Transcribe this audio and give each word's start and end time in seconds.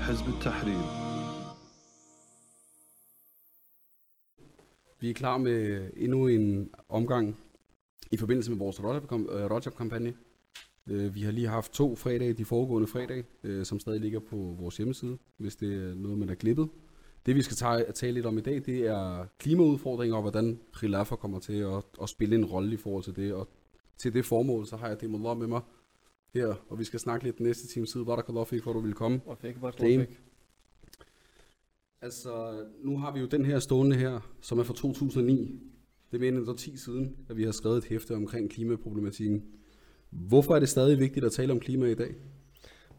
حزب 0.00 0.28
التحرير 0.28 1.06
Vi 5.00 5.10
er 5.10 5.14
klar 5.14 5.38
med 5.38 5.90
endnu 5.96 6.26
en 6.26 6.70
omgang 6.88 7.36
i 8.10 8.16
forbindelse 8.16 8.50
med 8.50 8.58
vores 8.58 8.80
Rojab-kampagne. 8.84 10.14
Øh, 10.86 11.14
Vi 11.14 11.20
har 11.22 11.30
lige 11.32 11.48
haft 11.48 11.72
to 11.72 11.96
fredage, 11.96 12.32
de 12.32 12.44
foregående 12.44 12.88
fredage, 12.88 13.24
øh, 13.42 13.64
som 13.64 13.80
stadig 13.80 14.00
ligger 14.00 14.20
på 14.20 14.36
vores 14.60 14.76
hjemmeside, 14.76 15.18
hvis 15.36 15.56
det 15.56 15.74
er 15.90 15.94
noget, 15.94 16.18
man 16.18 16.28
er 16.28 16.34
klippet. 16.34 16.68
Det 17.26 17.34
vi 17.34 17.42
skal 17.42 17.56
ta- 17.56 17.92
tale 17.92 18.12
lidt 18.12 18.26
om 18.26 18.38
i 18.38 18.40
dag, 18.40 18.54
det 18.66 18.86
er 18.86 19.26
klimaudfordringer 19.38 20.16
og 20.16 20.22
hvordan 20.22 20.60
Khilafah 20.74 21.18
kommer 21.18 21.38
til 21.38 21.52
at, 21.58 21.84
at 22.02 22.08
spille 22.08 22.36
en 22.36 22.44
rolle 22.44 22.74
i 22.74 22.76
forhold 22.76 23.04
til 23.04 23.16
det. 23.16 23.34
Og 23.34 23.48
til 23.98 24.14
det 24.14 24.24
formål, 24.24 24.66
så 24.66 24.76
har 24.76 24.88
jeg 24.88 25.00
Demullah 25.00 25.36
med 25.38 25.46
mig 25.46 25.60
her, 26.33 26.55
og 26.69 26.79
vi 26.79 26.83
skal 26.83 26.99
snakke 26.99 27.25
lidt 27.25 27.37
den 27.37 27.45
næste 27.45 27.67
time 27.67 27.85
tid. 27.85 28.05
Barakallah 28.05 28.45
fik, 28.45 28.63
hvor 28.63 28.73
du 28.73 28.79
vil 28.79 28.93
komme. 28.93 29.21
Og 29.25 29.37
fik 29.37 29.55
Dame. 29.79 30.07
Altså, 32.01 32.65
nu 32.83 32.97
har 32.97 33.13
vi 33.13 33.19
jo 33.19 33.25
den 33.25 33.45
her 33.45 33.59
stående 33.59 33.95
her, 33.95 34.19
som 34.41 34.59
er 34.59 34.63
fra 34.63 34.73
2009. 34.73 35.59
Det 36.11 36.17
er 36.17 36.31
mere 36.31 36.41
end 36.41 36.57
10 36.57 36.77
siden, 36.77 37.15
at 37.29 37.37
vi 37.37 37.43
har 37.43 37.51
skrevet 37.51 37.77
et 37.77 37.85
hæfte 37.85 38.15
omkring 38.15 38.49
klimaproblematikken. 38.49 39.43
Hvorfor 40.09 40.55
er 40.55 40.59
det 40.59 40.69
stadig 40.69 40.99
vigtigt 40.99 41.25
at 41.25 41.31
tale 41.31 41.51
om 41.51 41.59
klima 41.59 41.85
i 41.85 41.93
dag? 41.93 42.15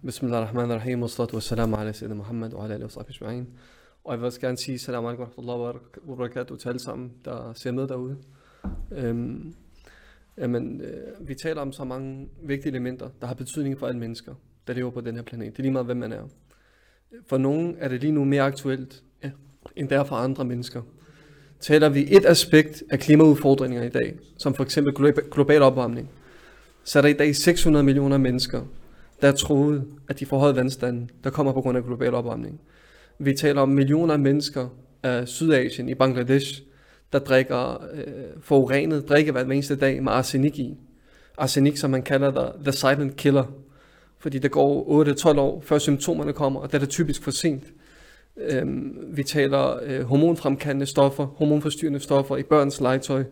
Bismillah 0.06 0.40
ar-Rahman 0.40 0.70
ar-Rahim, 0.70 1.02
wa 1.02 1.08
salatu 1.08 1.34
wa 1.34 1.40
salam 1.40 1.74
ala 1.74 1.92
sayyidina 1.92 2.16
Muhammad 2.16 2.54
wa 2.54 2.64
ala 2.64 2.74
alihi 2.74 2.84
wa 2.84 2.90
sahbihi 2.90 3.24
ajma'in. 3.24 3.44
Og 4.04 4.12
jeg 4.12 4.20
vil 4.20 4.26
også 4.26 4.40
gerne 4.40 4.56
sige 4.56 4.78
salam 4.78 5.04
alaikum 5.06 5.22
wa 5.22 5.26
rahmatullahi 5.26 5.78
wa 6.06 6.14
barakatuh 6.14 6.58
til 6.58 6.68
alle 6.68 6.78
sammen, 6.78 7.12
der 7.24 7.52
ser 7.52 7.72
med 7.72 7.88
derude. 7.88 8.16
Øhm, 8.92 9.54
jamen, 10.38 10.80
øh, 10.80 11.28
vi 11.28 11.34
taler 11.34 11.60
om 11.60 11.72
så 11.72 11.84
mange 11.84 12.28
vigtige 12.42 12.70
elementer, 12.70 13.08
der 13.20 13.26
har 13.26 13.34
betydning 13.34 13.78
for 13.78 13.86
alle 13.86 14.00
mennesker, 14.00 14.34
der 14.66 14.72
lever 14.72 14.90
på 14.90 15.00
den 15.00 15.14
her 15.14 15.22
planet. 15.22 15.52
Det 15.52 15.58
er 15.58 15.62
lige 15.62 15.72
meget, 15.72 15.86
hvem 15.86 15.96
man 15.96 16.12
er. 16.12 16.28
For 17.26 17.38
nogen 17.38 17.76
er 17.78 17.88
det 17.88 18.00
lige 18.00 18.12
nu 18.12 18.24
mere 18.24 18.42
aktuelt, 18.42 19.02
ja, 19.24 19.30
end 19.76 19.88
der 19.88 20.04
for 20.04 20.16
andre 20.16 20.44
mennesker. 20.44 20.82
Taler 21.60 21.88
vi 21.88 22.06
et 22.10 22.26
aspekt 22.26 22.82
af 22.90 22.98
klimaudfordringer 22.98 23.82
i 23.82 23.88
dag, 23.88 24.18
som 24.38 24.54
for 24.54 24.64
eksempel 24.64 24.94
globa- 24.94 25.28
global 25.30 25.62
opvarmning, 25.62 26.10
så 26.84 26.98
er 26.98 27.02
der 27.02 27.08
i 27.08 27.12
dag 27.12 27.36
600 27.36 27.84
millioner 27.84 28.18
mennesker, 28.18 28.62
der 29.20 29.28
er 29.28 29.32
troet, 29.32 29.84
at 30.08 30.20
de 30.20 30.26
får 30.26 30.38
høj 30.38 30.52
vandstanden, 30.52 31.10
der 31.24 31.30
kommer 31.30 31.52
på 31.52 31.60
grund 31.60 31.78
af 31.78 31.84
global 31.84 32.14
opvarmning. 32.14 32.60
Vi 33.18 33.34
taler 33.34 33.60
om 33.60 33.68
millioner 33.68 34.14
af 34.14 34.20
mennesker 34.20 34.68
af 35.02 35.28
Sydasien 35.28 35.88
i 35.88 35.94
Bangladesh, 35.94 36.62
der 37.12 37.18
drikker 37.18 37.84
øh, 37.94 38.04
forurenet 38.40 39.08
drikkevand 39.08 39.46
hver 39.46 39.54
eneste 39.54 39.76
dag 39.76 40.02
med 40.02 40.12
arsenik 40.12 40.58
i. 40.58 40.76
Arsenik, 41.38 41.76
som 41.76 41.90
man 41.90 42.02
kalder 42.02 42.30
the, 42.30 42.62
the 42.62 42.72
silent 42.72 43.16
killer. 43.16 43.44
Fordi 44.18 44.38
der 44.38 44.48
går 44.48 45.04
8-12 45.34 45.38
år, 45.38 45.60
før 45.60 45.78
symptomerne 45.78 46.32
kommer, 46.32 46.60
og 46.60 46.72
der 46.72 46.78
er 46.78 46.80
det 46.80 46.88
typisk 46.88 47.22
for 47.22 47.30
sent. 47.30 47.64
Øhm, 48.36 48.96
vi 49.06 49.22
taler 49.22 49.78
øh, 49.82 50.02
hormonfremkaldende 50.02 50.86
stoffer, 50.86 51.26
hormonforstyrrende 51.26 52.00
stoffer 52.00 52.36
i 52.36 52.42
børns 52.42 52.80
legetøj. 52.80 53.24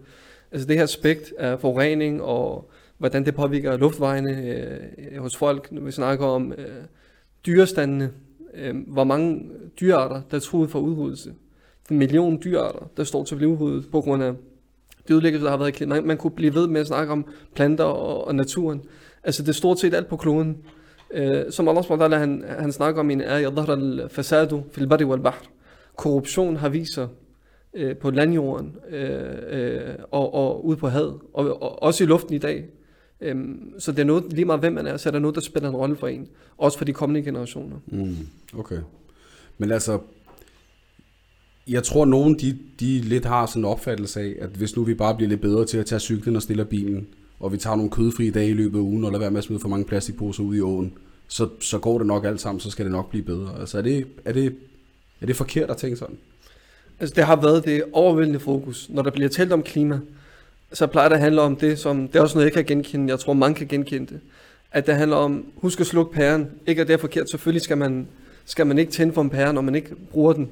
Altså 0.53 0.69
det 0.69 0.77
her 0.77 0.83
aspekt 0.83 1.33
af 1.39 1.61
forurening 1.61 2.23
og 2.23 2.71
hvordan 2.99 3.25
det 3.25 3.35
påvirker 3.35 3.77
luftvejene 3.77 4.31
øh, 4.31 5.23
hos 5.23 5.37
folk, 5.37 5.73
når 5.73 5.83
vi 5.83 5.91
snakker 5.91 6.27
om 6.27 6.53
øh, 6.53 6.67
dyrestandene, 7.47 8.11
øh, 8.55 8.77
hvor 8.87 9.05
mange 9.05 9.51
dyrearter, 9.81 10.23
der 10.31 10.37
er 10.37 10.41
truet 10.41 10.71
for 10.71 10.79
udryddelse 10.79 11.33
En 11.92 11.98
million 11.98 12.42
dyrearter, 12.44 12.90
der 12.98 13.04
står 13.04 13.24
til 13.24 13.36
at 13.36 13.38
blive 13.38 13.50
udryddet 13.50 13.92
på 13.92 14.02
grund 14.02 14.24
af 14.24 14.34
det 15.08 15.14
udlæggelse, 15.14 15.46
der 15.46 15.52
har 15.52 15.58
været 15.58 15.70
i 15.70 15.72
klimaet. 15.72 16.02
Man, 16.02 16.08
man 16.08 16.18
kunne 16.18 16.32
blive 16.32 16.56
ved 16.56 16.68
med 16.68 16.82
at 16.82 16.88
snakke 16.88 17.14
om 17.14 17.26
planter 17.56 17.84
og, 17.84 18.28
og 18.28 18.36
naturen. 18.36 18.82
Altså 19.24 19.44
det 19.44 19.50
er 19.50 19.54
stort 19.54 19.80
set 19.80 19.94
alt 19.94 20.08
på 20.08 20.18
kloden. 20.18 20.58
Øh, 21.12 21.52
som 21.52 21.68
Allah 21.68 21.84
SWT, 21.84 22.14
han, 22.14 22.44
han 22.60 22.72
snakker 22.72 23.00
om 23.00 23.10
i 23.10 23.14
en 23.14 23.22
ayah, 23.22 23.56
ظهر 23.56 23.74
الفساد 23.74 24.64
في 24.72 24.78
البر 24.82 25.06
والبحر. 25.06 25.46
Korruption 25.96 26.56
har 26.56 26.70
vist 26.70 26.94
sig 26.94 27.08
øh, 27.74 27.98
på 27.98 28.12
landjorden 28.12 28.76
øh, 28.90 29.20
øh, 29.50 29.96
og, 30.12 30.34
og 30.34 30.66
ude 30.66 30.78
på 30.78 30.88
havet, 30.88 31.20
og, 31.34 31.62
og 31.62 31.84
også 31.84 32.04
i 32.04 32.08
luften 32.08 32.34
i 32.36 32.38
dag. 32.38 32.66
Øhm, 33.22 33.74
så 33.80 33.92
det 33.92 34.00
er 34.00 34.04
noget, 34.04 34.34
lige 34.34 34.46
meget 34.46 34.60
hvem 34.60 34.74
man 34.74 34.88
er, 34.88 34.98
så 34.98 35.10
er 35.10 35.12
der 35.12 35.20
noget, 35.20 35.36
der 35.36 35.42
spiller 35.42 35.70
en 35.70 35.76
rolle 35.76 35.96
for 35.96 36.08
en. 36.08 36.28
Også 36.58 36.78
for 36.78 36.86
de 36.86 36.94
kommende 36.94 37.24
generationer. 37.24 37.76
Mm, 37.88 38.18
okay. 38.58 38.80
Men 39.58 39.72
altså, 39.72 40.00
jeg 41.71 41.83
tror, 41.83 42.05
nogen 42.05 42.39
de, 42.39 42.59
de 42.81 42.99
lidt 42.99 43.25
har 43.25 43.47
sådan 43.47 43.61
en 43.61 43.65
opfattelse 43.65 44.21
af, 44.21 44.35
at 44.41 44.51
hvis 44.51 44.77
nu 44.77 44.85
vi 44.85 44.95
bare 44.95 45.15
bliver 45.15 45.29
lidt 45.29 45.41
bedre 45.41 45.65
til 45.65 45.79
at 45.79 45.87
tage 45.87 46.01
cyklen 46.01 46.37
og 46.37 46.43
stille 46.43 46.65
bilen, 46.65 47.07
og 47.41 47.53
vi 47.53 47.57
tager 47.57 47.77
nogle 47.77 47.91
kødfrie 47.91 48.31
dage 48.31 48.49
i 48.49 48.55
løbet 48.55 48.79
af 48.79 48.83
ugen, 48.83 49.05
og 49.05 49.11
lader 49.11 49.21
være 49.21 49.31
med 49.31 49.39
at 49.39 49.45
smide 49.45 49.61
for 49.61 49.69
mange 49.69 49.85
plastikposer 49.85 50.43
ud 50.43 50.57
i 50.57 50.61
åen, 50.61 50.93
så, 51.29 51.49
så 51.61 51.79
går 51.79 51.99
det 51.99 52.07
nok 52.07 52.25
alt 52.25 52.41
sammen, 52.41 52.61
så 52.61 52.71
skal 52.71 52.85
det 52.85 52.93
nok 52.93 53.11
blive 53.11 53.25
bedre. 53.25 53.61
Altså 53.61 53.79
er 53.79 53.83
det, 53.83 54.07
er 54.25 54.33
det, 54.33 54.55
er 55.21 55.27
det 55.27 55.37
forkert 55.37 55.71
at 55.71 55.77
tænke 55.77 55.97
sådan? 55.97 56.17
Altså 57.01 57.15
det 57.15 57.25
har 57.25 57.37
været 57.37 57.65
det 57.65 57.85
overvældende 57.93 58.41
fokus. 58.41 58.87
Når 58.91 59.03
der 59.03 59.11
bliver 59.11 59.29
talt 59.29 59.53
om 59.53 59.63
klima, 59.63 60.01
så 60.73 60.87
plejer 60.87 61.09
det 61.09 61.17
at 61.17 61.23
handle 61.23 61.41
om 61.41 61.57
det, 61.57 61.79
som, 61.79 62.09
det 62.09 62.17
er 62.17 62.23
også 62.23 62.39
noget, 62.39 62.45
jeg 62.45 62.53
kan 62.53 62.65
genkende, 62.65 63.11
jeg 63.11 63.19
tror 63.19 63.33
mange 63.33 63.55
kan 63.55 63.67
genkende 63.67 64.07
det, 64.07 64.21
at 64.73 64.87
det 64.87 64.95
handler 64.95 65.17
om, 65.17 65.45
husk 65.57 65.81
at 65.81 65.87
slukke 65.87 66.13
pæren. 66.13 66.47
Ikke 66.67 66.83
at 66.83 66.89
det 66.89 66.95
er 66.95 66.99
forkert, 66.99 67.31
selvfølgelig 67.31 67.63
skal 67.63 67.79
man, 67.79 68.09
skal 68.45 68.67
man 68.67 68.79
ikke 68.79 68.93
tænde 68.93 69.13
for 69.13 69.23
en 69.23 69.31
pære, 69.31 69.53
når 69.53 69.61
man 69.61 69.75
ikke 69.75 69.95
bruger 70.11 70.33
den. 70.33 70.51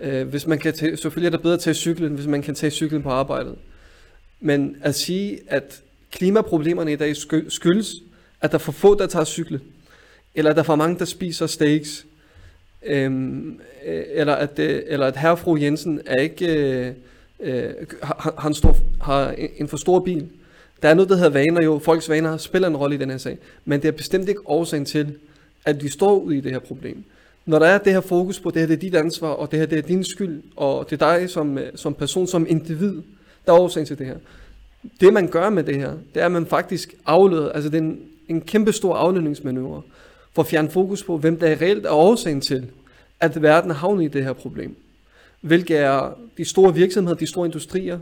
Øh, 0.00 0.28
hvis 0.28 0.46
man 0.46 0.58
kan 0.58 0.74
tage, 0.74 0.96
selvfølgelig 0.96 1.26
er 1.26 1.30
det 1.30 1.42
bedre 1.42 1.54
at 1.54 1.60
tage 1.60 1.74
cyklen, 1.74 2.14
hvis 2.14 2.26
man 2.26 2.42
kan 2.42 2.54
tage 2.54 2.70
cyklen 2.70 3.02
på 3.02 3.10
arbejdet. 3.10 3.54
Men 4.40 4.76
at 4.82 4.94
sige, 4.94 5.38
at 5.46 5.82
klimaproblemerne 6.12 6.92
i 6.92 6.96
dag 6.96 7.16
skyldes, 7.48 7.94
at 8.40 8.52
der 8.52 8.58
er 8.58 8.62
for 8.62 8.72
få, 8.72 8.98
der 8.98 9.06
tager 9.06 9.24
cyklen, 9.24 9.60
eller 10.34 10.50
at 10.50 10.56
der 10.56 10.62
er 10.62 10.66
for 10.66 10.76
mange, 10.76 10.98
der 10.98 11.04
spiser 11.04 11.46
steaks, 11.46 12.06
øhm, 12.82 13.60
øh, 13.86 14.04
eller, 14.08 14.34
at, 14.34 14.58
øh, 14.58 14.82
eller 14.86 15.06
at 15.06 15.16
herre 15.16 15.36
fru 15.36 15.56
Jensen 15.56 16.00
er 16.06 16.20
ikke, 16.20 16.46
øh, 16.46 16.92
øh, 17.40 17.72
har, 18.02 18.34
har, 18.38 18.48
en 18.48 18.54
stor, 18.54 18.76
har 19.00 19.34
en 19.56 19.68
for 19.68 19.76
stor 19.76 20.00
bil. 20.00 20.28
Der 20.82 20.88
er 20.88 20.94
noget, 20.94 21.08
der 21.08 21.16
hedder 21.16 21.30
vaner 21.30 21.64
jo. 21.64 21.78
Folks 21.78 22.08
vaner 22.08 22.36
spiller 22.36 22.68
en 22.68 22.76
rolle 22.76 22.96
i 22.96 22.98
den 22.98 23.10
her 23.10 23.18
sag. 23.18 23.38
Men 23.64 23.82
det 23.82 23.88
er 23.88 23.92
bestemt 23.92 24.28
ikke 24.28 24.40
årsagen 24.44 24.84
til, 24.84 25.14
at 25.64 25.82
vi 25.82 25.88
står 25.88 26.18
ude 26.18 26.36
i 26.36 26.40
det 26.40 26.52
her 26.52 26.58
problem. 26.58 27.04
Når 27.50 27.58
der 27.58 27.66
er 27.66 27.78
det 27.78 27.92
her 27.92 28.00
fokus 28.00 28.40
på, 28.40 28.50
det 28.50 28.60
her 28.60 28.66
det 28.66 28.74
er 28.74 28.80
dit 28.80 28.94
ansvar, 28.94 29.28
og 29.28 29.50
det 29.50 29.58
her 29.58 29.66
det 29.66 29.78
er 29.78 29.82
din 29.82 30.04
skyld, 30.04 30.42
og 30.56 30.90
det 30.90 31.02
er 31.02 31.18
dig 31.18 31.30
som, 31.30 31.58
øh, 31.58 31.70
som 31.74 31.94
person, 31.94 32.26
som 32.26 32.46
individ, 32.48 32.94
der 33.46 33.52
er 33.52 33.58
årsagen 33.58 33.86
til 33.86 33.98
det 33.98 34.06
her. 34.06 34.16
Det 35.00 35.12
man 35.12 35.28
gør 35.28 35.50
med 35.50 35.64
det 35.64 35.76
her, 35.76 35.92
det 36.14 36.22
er, 36.22 36.26
at 36.26 36.32
man 36.32 36.46
faktisk 36.46 36.94
afleder, 37.06 37.52
altså 37.52 37.70
det 37.70 37.78
er 37.78 37.82
en, 37.82 38.00
en 38.28 38.40
kæmpe 38.40 38.72
stor 38.72 38.94
afledningsmanøvre, 38.94 39.82
for 40.32 40.42
at 40.42 40.48
fjerne 40.48 40.70
fokus 40.70 41.04
på, 41.04 41.18
hvem 41.18 41.38
der 41.38 41.46
er 41.46 41.60
reelt 41.60 41.86
er 41.86 41.90
årsagen 41.90 42.40
til, 42.40 42.66
at 43.20 43.42
verden 43.42 43.70
havner 43.70 44.02
i 44.02 44.08
det 44.08 44.24
her 44.24 44.32
problem. 44.32 44.76
Hvilke 45.40 45.76
er 45.76 46.18
de 46.38 46.44
store 46.44 46.74
virksomheder, 46.74 47.16
de 47.16 47.26
store 47.26 47.46
industrier, 47.46 47.98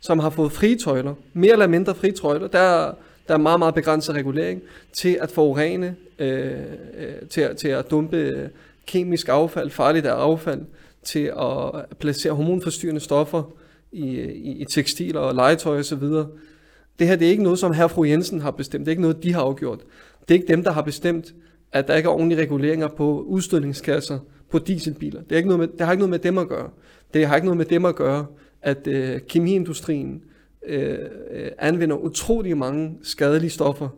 som 0.00 0.18
har 0.18 0.30
fået 0.30 0.52
fritøjler, 0.52 1.14
mere 1.32 1.52
eller 1.52 1.66
mindre 1.66 1.94
fritøjler, 1.94 2.48
der, 2.48 2.92
der 3.28 3.34
er 3.34 3.38
meget, 3.38 3.58
meget 3.58 3.74
begrænset 3.74 4.14
regulering, 4.14 4.62
til 4.92 5.18
at 5.20 5.30
forurene, 5.30 5.96
øh, 6.18 6.52
øh 6.98 7.28
til, 7.30 7.56
til 7.56 7.68
at 7.68 7.90
dumpe 7.90 8.50
kemisk 8.86 9.28
affald, 9.28 9.70
farligt 9.70 10.06
affald, 10.06 10.60
til 11.02 11.32
at 11.40 11.98
placere 11.98 12.32
hormonforstyrrende 12.32 13.00
stoffer 13.00 13.52
i, 13.92 14.20
i, 14.20 14.50
i 14.50 14.64
tekstiler 14.64 15.20
og 15.20 15.34
legetøj 15.34 15.78
osv. 15.78 16.02
Det 16.98 17.06
her 17.06 17.16
det 17.16 17.26
er 17.26 17.30
ikke 17.30 17.42
noget, 17.42 17.58
som 17.58 17.74
herr 17.74 17.86
fru 17.86 18.04
Jensen 18.04 18.40
har 18.40 18.50
bestemt. 18.50 18.86
Det 18.86 18.88
er 18.88 18.92
ikke 18.92 19.02
noget, 19.02 19.22
de 19.22 19.32
har 19.32 19.40
afgjort. 19.40 19.80
Det 20.20 20.34
er 20.34 20.38
ikke 20.38 20.52
dem, 20.52 20.64
der 20.64 20.70
har 20.70 20.82
bestemt, 20.82 21.34
at 21.72 21.88
der 21.88 21.94
ikke 21.94 22.06
er 22.06 22.10
ordentlige 22.12 22.40
reguleringer 22.40 22.88
på 22.88 23.20
udstødningskasser 23.20 24.18
på 24.50 24.58
dieselbiler. 24.58 25.22
Det, 25.22 25.32
er 25.32 25.36
ikke 25.36 25.48
noget 25.48 25.60
med, 25.60 25.68
det 25.78 25.86
har 25.86 25.92
ikke 25.92 26.00
noget 26.00 26.10
med 26.10 26.18
dem 26.18 26.38
at 26.38 26.48
gøre. 26.48 26.70
Det 27.14 27.26
har 27.26 27.36
ikke 27.36 27.46
noget 27.46 27.56
med 27.56 27.66
dem 27.66 27.84
at 27.84 27.96
gøre, 27.96 28.26
at 28.62 28.86
øh, 28.86 29.20
kemiindustrien 29.28 30.22
øh, 30.66 30.98
øh 31.30 31.50
anvender 31.58 31.96
utrolig 31.96 32.56
mange 32.56 32.98
skadelige 33.02 33.50
stoffer, 33.50 33.88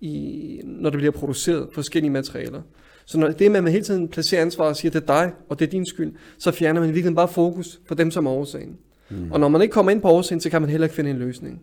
i, 0.00 0.60
når 0.64 0.90
det 0.90 0.98
bliver 0.98 1.12
produceret 1.12 1.68
forskellige 1.72 2.10
materialer. 2.10 2.62
Så 3.08 3.18
når 3.18 3.28
det 3.28 3.50
med, 3.50 3.58
at 3.58 3.64
man 3.64 3.72
hele 3.72 3.84
tiden 3.84 4.08
placerer 4.08 4.42
ansvar 4.42 4.64
og 4.64 4.76
siger, 4.76 4.92
det 4.92 5.02
er 5.02 5.06
dig, 5.06 5.32
og 5.48 5.58
det 5.58 5.66
er 5.66 5.70
din 5.70 5.86
skyld, 5.86 6.12
så 6.38 6.52
fjerner 6.52 6.80
man 6.80 6.88
i 6.88 6.92
virkeligheden 6.92 7.16
bare 7.16 7.28
fokus 7.28 7.80
på 7.88 7.94
dem, 7.94 8.10
som 8.10 8.26
er 8.26 8.30
årsagen. 8.30 8.76
Mm. 9.10 9.32
Og 9.32 9.40
når 9.40 9.48
man 9.48 9.62
ikke 9.62 9.72
kommer 9.72 9.92
ind 9.92 10.00
på 10.00 10.08
årsagen, 10.08 10.40
så 10.40 10.50
kan 10.50 10.60
man 10.62 10.70
heller 10.70 10.86
ikke 10.86 10.94
finde 10.94 11.10
en 11.10 11.18
løsning. 11.18 11.62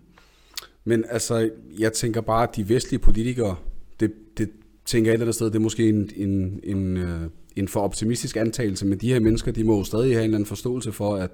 Men 0.85 1.05
altså, 1.09 1.49
jeg 1.79 1.93
tænker 1.93 2.21
bare, 2.21 2.43
at 2.43 2.55
de 2.55 2.69
vestlige 2.69 2.99
politikere, 2.99 3.55
det, 3.99 4.13
det 4.37 4.49
tænker 4.85 5.11
jeg 5.11 5.13
et 5.13 5.15
eller 5.15 5.25
andet 5.25 5.35
sted, 5.35 5.47
det 5.47 5.55
er 5.55 5.59
måske 5.59 5.89
en, 5.89 6.09
en, 6.15 6.59
en, 6.63 6.97
øh, 6.97 7.21
en 7.55 7.67
for 7.67 7.79
optimistisk 7.79 8.37
antagelse, 8.37 8.85
men 8.85 8.97
de 8.97 9.13
her 9.13 9.19
mennesker, 9.19 9.51
de 9.51 9.63
må 9.63 9.77
jo 9.77 9.83
stadig 9.83 10.13
have 10.13 10.19
en 10.19 10.23
eller 10.23 10.37
anden 10.37 10.47
forståelse 10.47 10.91
for, 10.91 11.15
at 11.15 11.31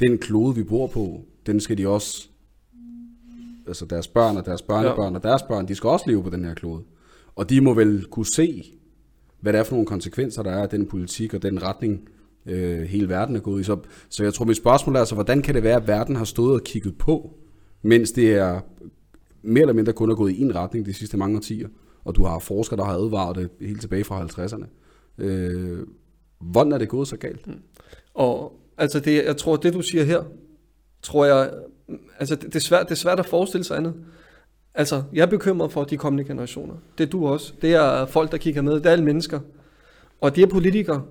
den 0.00 0.18
klode, 0.18 0.54
vi 0.54 0.62
bor 0.62 0.86
på, 0.86 1.24
den 1.46 1.60
skal 1.60 1.78
de 1.78 1.88
også, 1.88 2.28
altså 3.66 3.84
deres 3.84 4.08
børn 4.08 4.36
og 4.36 4.46
deres 4.46 4.62
børnebørn 4.62 5.12
ja. 5.12 5.18
og 5.18 5.22
deres 5.22 5.42
børn, 5.42 5.68
de 5.68 5.74
skal 5.74 5.90
også 5.90 6.04
leve 6.08 6.22
på 6.22 6.30
den 6.30 6.44
her 6.44 6.54
klode. 6.54 6.82
Og 7.36 7.50
de 7.50 7.60
må 7.60 7.74
vel 7.74 8.04
kunne 8.04 8.26
se, 8.26 8.79
hvad 9.40 9.52
det 9.52 9.58
er 9.58 9.62
for 9.62 9.74
nogle 9.74 9.86
konsekvenser, 9.86 10.42
der 10.42 10.50
er 10.50 10.62
af 10.62 10.68
den 10.68 10.86
politik 10.86 11.34
og 11.34 11.42
den 11.42 11.62
retning, 11.62 12.08
øh, 12.46 12.82
hele 12.82 13.08
verden 13.08 13.36
er 13.36 13.40
gået 13.40 13.60
i. 13.60 13.64
Så, 13.64 13.78
så 14.08 14.22
jeg 14.22 14.34
tror, 14.34 14.44
mit 14.44 14.56
spørgsmål 14.56 14.96
er 14.96 15.00
altså, 15.00 15.14
hvordan 15.14 15.42
kan 15.42 15.54
det 15.54 15.62
være, 15.62 15.76
at 15.76 15.88
verden 15.88 16.16
har 16.16 16.24
stået 16.24 16.54
og 16.54 16.64
kigget 16.64 16.98
på, 16.98 17.34
mens 17.82 18.12
det 18.12 18.34
er 18.34 18.60
mere 19.42 19.60
eller 19.60 19.74
mindre 19.74 19.92
kun 19.92 20.10
er 20.10 20.14
gået 20.14 20.32
i 20.32 20.40
en 20.40 20.54
retning 20.54 20.86
de 20.86 20.94
sidste 20.94 21.16
mange 21.16 21.36
årtier, 21.36 21.68
og 22.04 22.16
du 22.16 22.24
har 22.24 22.38
forskere, 22.38 22.76
der 22.76 22.84
har 22.84 22.92
advaret 22.92 23.36
det 23.36 23.50
helt 23.60 23.80
tilbage 23.80 24.04
fra 24.04 24.26
50'erne. 24.26 24.66
Øh, 25.18 25.78
hvordan 26.40 26.72
er 26.72 26.78
det 26.78 26.88
gået 26.88 27.08
så 27.08 27.16
galt? 27.16 27.46
Mm. 27.46 27.60
Og 28.14 28.60
altså 28.78 29.00
det, 29.00 29.24
jeg 29.24 29.36
tror, 29.36 29.56
det 29.56 29.74
du 29.74 29.82
siger 29.82 30.04
her, 30.04 30.22
tror 31.02 31.24
jeg, 31.24 31.50
altså 32.18 32.34
det, 32.34 32.44
det, 32.44 32.56
er 32.56 32.60
svært, 32.60 32.86
det 32.86 32.90
er 32.90 32.96
svært 32.96 33.18
at 33.20 33.26
forestille 33.26 33.64
sig 33.64 33.76
andet. 33.76 33.94
Altså, 34.74 35.02
jeg 35.12 35.22
er 35.22 35.26
bekymret 35.26 35.72
for 35.72 35.84
de 35.84 35.96
kommende 35.96 36.24
generationer. 36.24 36.74
Det 36.98 37.06
er 37.06 37.10
du 37.10 37.26
også. 37.26 37.52
Det 37.62 37.74
er 37.74 38.06
folk, 38.06 38.32
der 38.32 38.38
kigger 38.38 38.62
med. 38.62 38.74
Det 38.74 38.86
er 38.86 38.90
alle 38.90 39.04
mennesker. 39.04 39.40
Og 40.20 40.36
de 40.36 40.42
er 40.42 40.46
politikere, 40.46 41.02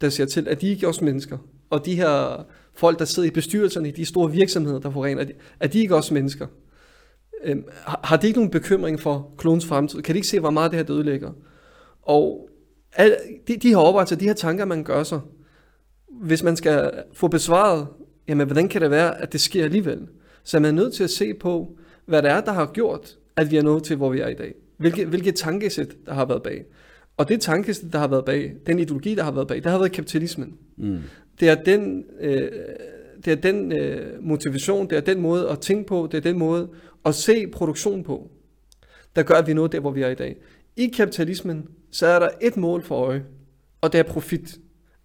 der 0.00 0.08
ser 0.08 0.24
til, 0.24 0.48
at 0.48 0.60
de 0.60 0.68
ikke 0.68 0.84
er 0.84 0.88
også 0.88 1.04
mennesker. 1.04 1.38
Og 1.70 1.86
de 1.86 1.94
her 1.94 2.44
folk, 2.74 2.98
der 2.98 3.04
sidder 3.04 3.28
i 3.28 3.30
bestyrelserne 3.30 3.88
i 3.88 3.90
de 3.90 4.04
store 4.04 4.32
virksomheder, 4.32 4.78
der 4.78 4.90
forurener, 4.90 5.24
at 5.60 5.72
de, 5.72 5.78
ikke 5.78 5.96
også 5.96 6.14
mennesker. 6.14 6.46
Øhm, 7.44 7.64
har, 7.84 8.16
de 8.16 8.26
ikke 8.26 8.38
nogen 8.38 8.50
bekymring 8.50 9.00
for 9.00 9.30
klonens 9.38 9.66
fremtid? 9.66 10.02
Kan 10.02 10.14
de 10.14 10.18
ikke 10.18 10.28
se, 10.28 10.40
hvor 10.40 10.50
meget 10.50 10.70
det 10.70 10.78
her 10.78 10.84
det 10.84 10.94
ødelægger? 10.94 11.30
Og 12.02 12.48
al, 12.92 13.16
de, 13.48 13.56
de 13.56 13.68
her 13.68 13.76
overvejelser, 13.76 14.16
de 14.16 14.24
her 14.24 14.34
tanker, 14.34 14.64
man 14.64 14.84
gør 14.84 15.02
sig, 15.02 15.20
hvis 16.08 16.42
man 16.42 16.56
skal 16.56 16.90
få 17.12 17.28
besvaret, 17.28 17.86
jamen 18.28 18.46
hvordan 18.46 18.68
kan 18.68 18.80
det 18.80 18.90
være, 18.90 19.20
at 19.20 19.32
det 19.32 19.40
sker 19.40 19.64
alligevel? 19.64 20.08
Så 20.44 20.56
er 20.56 20.60
man 20.60 20.74
nødt 20.74 20.94
til 20.94 21.04
at 21.04 21.10
se 21.10 21.34
på, 21.34 21.78
hvad 22.06 22.22
det 22.22 22.30
er, 22.30 22.40
der 22.40 22.52
har 22.52 22.70
gjort, 22.74 23.18
at 23.36 23.50
vi 23.50 23.56
er 23.56 23.62
nået 23.62 23.82
til, 23.82 23.96
hvor 23.96 24.10
vi 24.10 24.20
er 24.20 24.28
i 24.28 24.34
dag. 24.34 24.54
Hvilke, 24.76 25.06
hvilke 25.06 25.32
tankesæt, 25.32 25.96
der 26.06 26.14
har 26.14 26.24
været 26.24 26.42
bag. 26.42 26.64
Og 27.16 27.28
det 27.28 27.40
tankesæt, 27.40 27.92
der 27.92 27.98
har 27.98 28.08
været 28.08 28.24
bag, 28.24 28.54
den 28.66 28.78
ideologi, 28.78 29.14
der 29.14 29.22
har 29.22 29.30
været 29.30 29.48
bag, 29.48 29.56
det 29.56 29.66
har 29.66 29.78
været 29.78 29.92
kapitalismen. 29.92 30.58
Mm. 30.76 30.98
Det 31.40 31.48
er 31.48 31.54
den, 31.54 32.04
øh, 32.20 32.50
det 33.24 33.32
er 33.32 33.36
den 33.36 33.72
øh, 33.72 34.24
motivation, 34.24 34.90
det 34.90 34.96
er 34.96 35.00
den 35.00 35.20
måde 35.20 35.50
at 35.50 35.60
tænke 35.60 35.86
på, 35.86 36.08
det 36.10 36.16
er 36.16 36.22
den 36.22 36.38
måde 36.38 36.68
at 37.04 37.14
se 37.14 37.46
produktion 37.46 38.04
på, 38.04 38.30
der 39.16 39.22
gør, 39.22 39.34
at 39.34 39.46
vi 39.46 39.50
er 39.50 39.54
nået 39.54 39.72
der, 39.72 39.80
hvor 39.80 39.90
vi 39.90 40.02
er 40.02 40.08
i 40.08 40.14
dag. 40.14 40.36
I 40.76 40.86
kapitalismen, 40.86 41.68
så 41.90 42.06
er 42.06 42.18
der 42.18 42.28
et 42.40 42.56
mål 42.56 42.82
for 42.82 42.94
øje, 42.94 43.24
og 43.80 43.92
det 43.92 43.98
er 43.98 44.02
profit. 44.02 44.58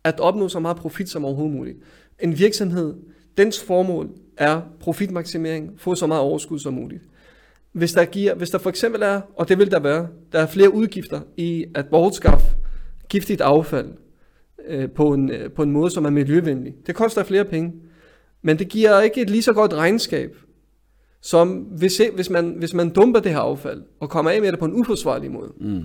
At 0.04 0.20
opnå 0.20 0.48
så 0.48 0.60
meget 0.60 0.78
profit 0.78 1.10
som 1.10 1.26
overhovedet 1.26 1.56
muligt. 1.56 1.78
En 2.20 2.40
virksomhed, 2.40 2.94
dens 3.38 3.64
formål 3.64 4.10
er 4.42 4.62
profitmaksimering, 4.80 5.72
få 5.78 5.96
så 5.96 6.08
meget 6.08 6.22
overskud 6.22 6.60
som 6.60 6.74
muligt. 6.74 7.04
Hvis 7.72 7.94
der, 7.94 8.06
giver, 8.06 8.36
hvis 8.36 8.50
der 8.50 8.58
for 8.58 8.70
eksempel 8.70 9.02
er, 9.02 9.22
og 9.36 9.50
det 9.50 9.58
vil 9.58 9.72
der 9.72 9.80
være, 9.80 10.08
der 10.32 10.40
er 10.40 10.48
flere 10.48 10.74
udgifter 10.74 11.22
i 11.38 11.66
at 11.76 11.86
bortskaffe 11.88 12.48
giftigt 13.10 13.42
affald 13.42 13.88
øh, 14.68 14.90
på, 14.90 15.14
en, 15.14 15.32
øh, 15.32 15.52
på 15.52 15.64
en 15.64 15.72
måde, 15.72 15.92
som 15.92 16.06
er 16.06 16.10
miljøvenlig. 16.10 16.74
Det 16.88 16.96
koster 16.96 17.24
flere 17.24 17.46
penge, 17.46 17.74
men 18.42 18.60
det 18.60 18.70
giver 18.70 19.02
ikke 19.02 19.22
et 19.22 19.30
lige 19.30 19.42
så 19.42 19.54
godt 19.54 19.74
regnskab, 19.74 20.36
som 21.22 21.50
hvis, 21.50 22.02
hvis, 22.16 22.30
man, 22.30 22.56
hvis 22.58 22.74
man 22.74 22.90
dumper 22.90 23.20
det 23.20 23.32
her 23.32 23.40
affald 23.40 23.84
og 24.00 24.10
kommer 24.10 24.32
af 24.32 24.42
med 24.42 24.52
det 24.52 24.60
på 24.60 24.66
en 24.66 24.74
uforsvarlig 24.74 25.32
måde. 25.32 25.54
Mm. 25.60 25.84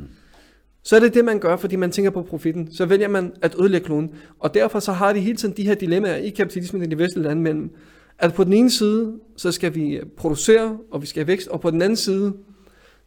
Så 0.83 0.97
er 0.97 1.01
det 1.01 1.15
det, 1.15 1.25
man 1.25 1.39
gør, 1.39 1.57
fordi 1.57 1.77
man 1.77 1.91
tænker 1.91 2.11
på 2.11 2.23
profitten. 2.23 2.73
Så 2.73 2.87
vælger 2.87 3.09
man 3.09 3.33
at 3.43 3.57
ødelægge 3.61 3.85
kloden. 3.85 4.15
Og 4.39 4.55
derfor 4.55 4.81
så 4.81 4.93
har 4.93 5.13
de 5.13 5.21
hele 5.21 5.37
tiden 5.37 5.57
de 5.57 5.63
her 5.63 5.75
dilemmaer 5.75 6.17
i 6.17 6.31
kapitalismen 6.31 6.83
i 6.83 6.87
de 6.87 6.99
vestlige 6.99 7.25
lande 7.25 7.43
mellem, 7.43 7.71
at 8.19 8.35
på 8.35 8.45
den 8.45 8.53
ene 8.53 8.71
side, 8.71 9.19
så 9.37 9.53
skal 9.53 9.75
vi 9.75 10.01
producere, 10.17 10.79
og 10.91 11.03
vi 11.03 11.07
skal 11.07 11.21
have 11.21 11.29
vækst, 11.29 11.49
og 11.49 11.61
på 11.61 11.71
den 11.71 11.83
anden 11.83 11.97
side, 11.97 12.33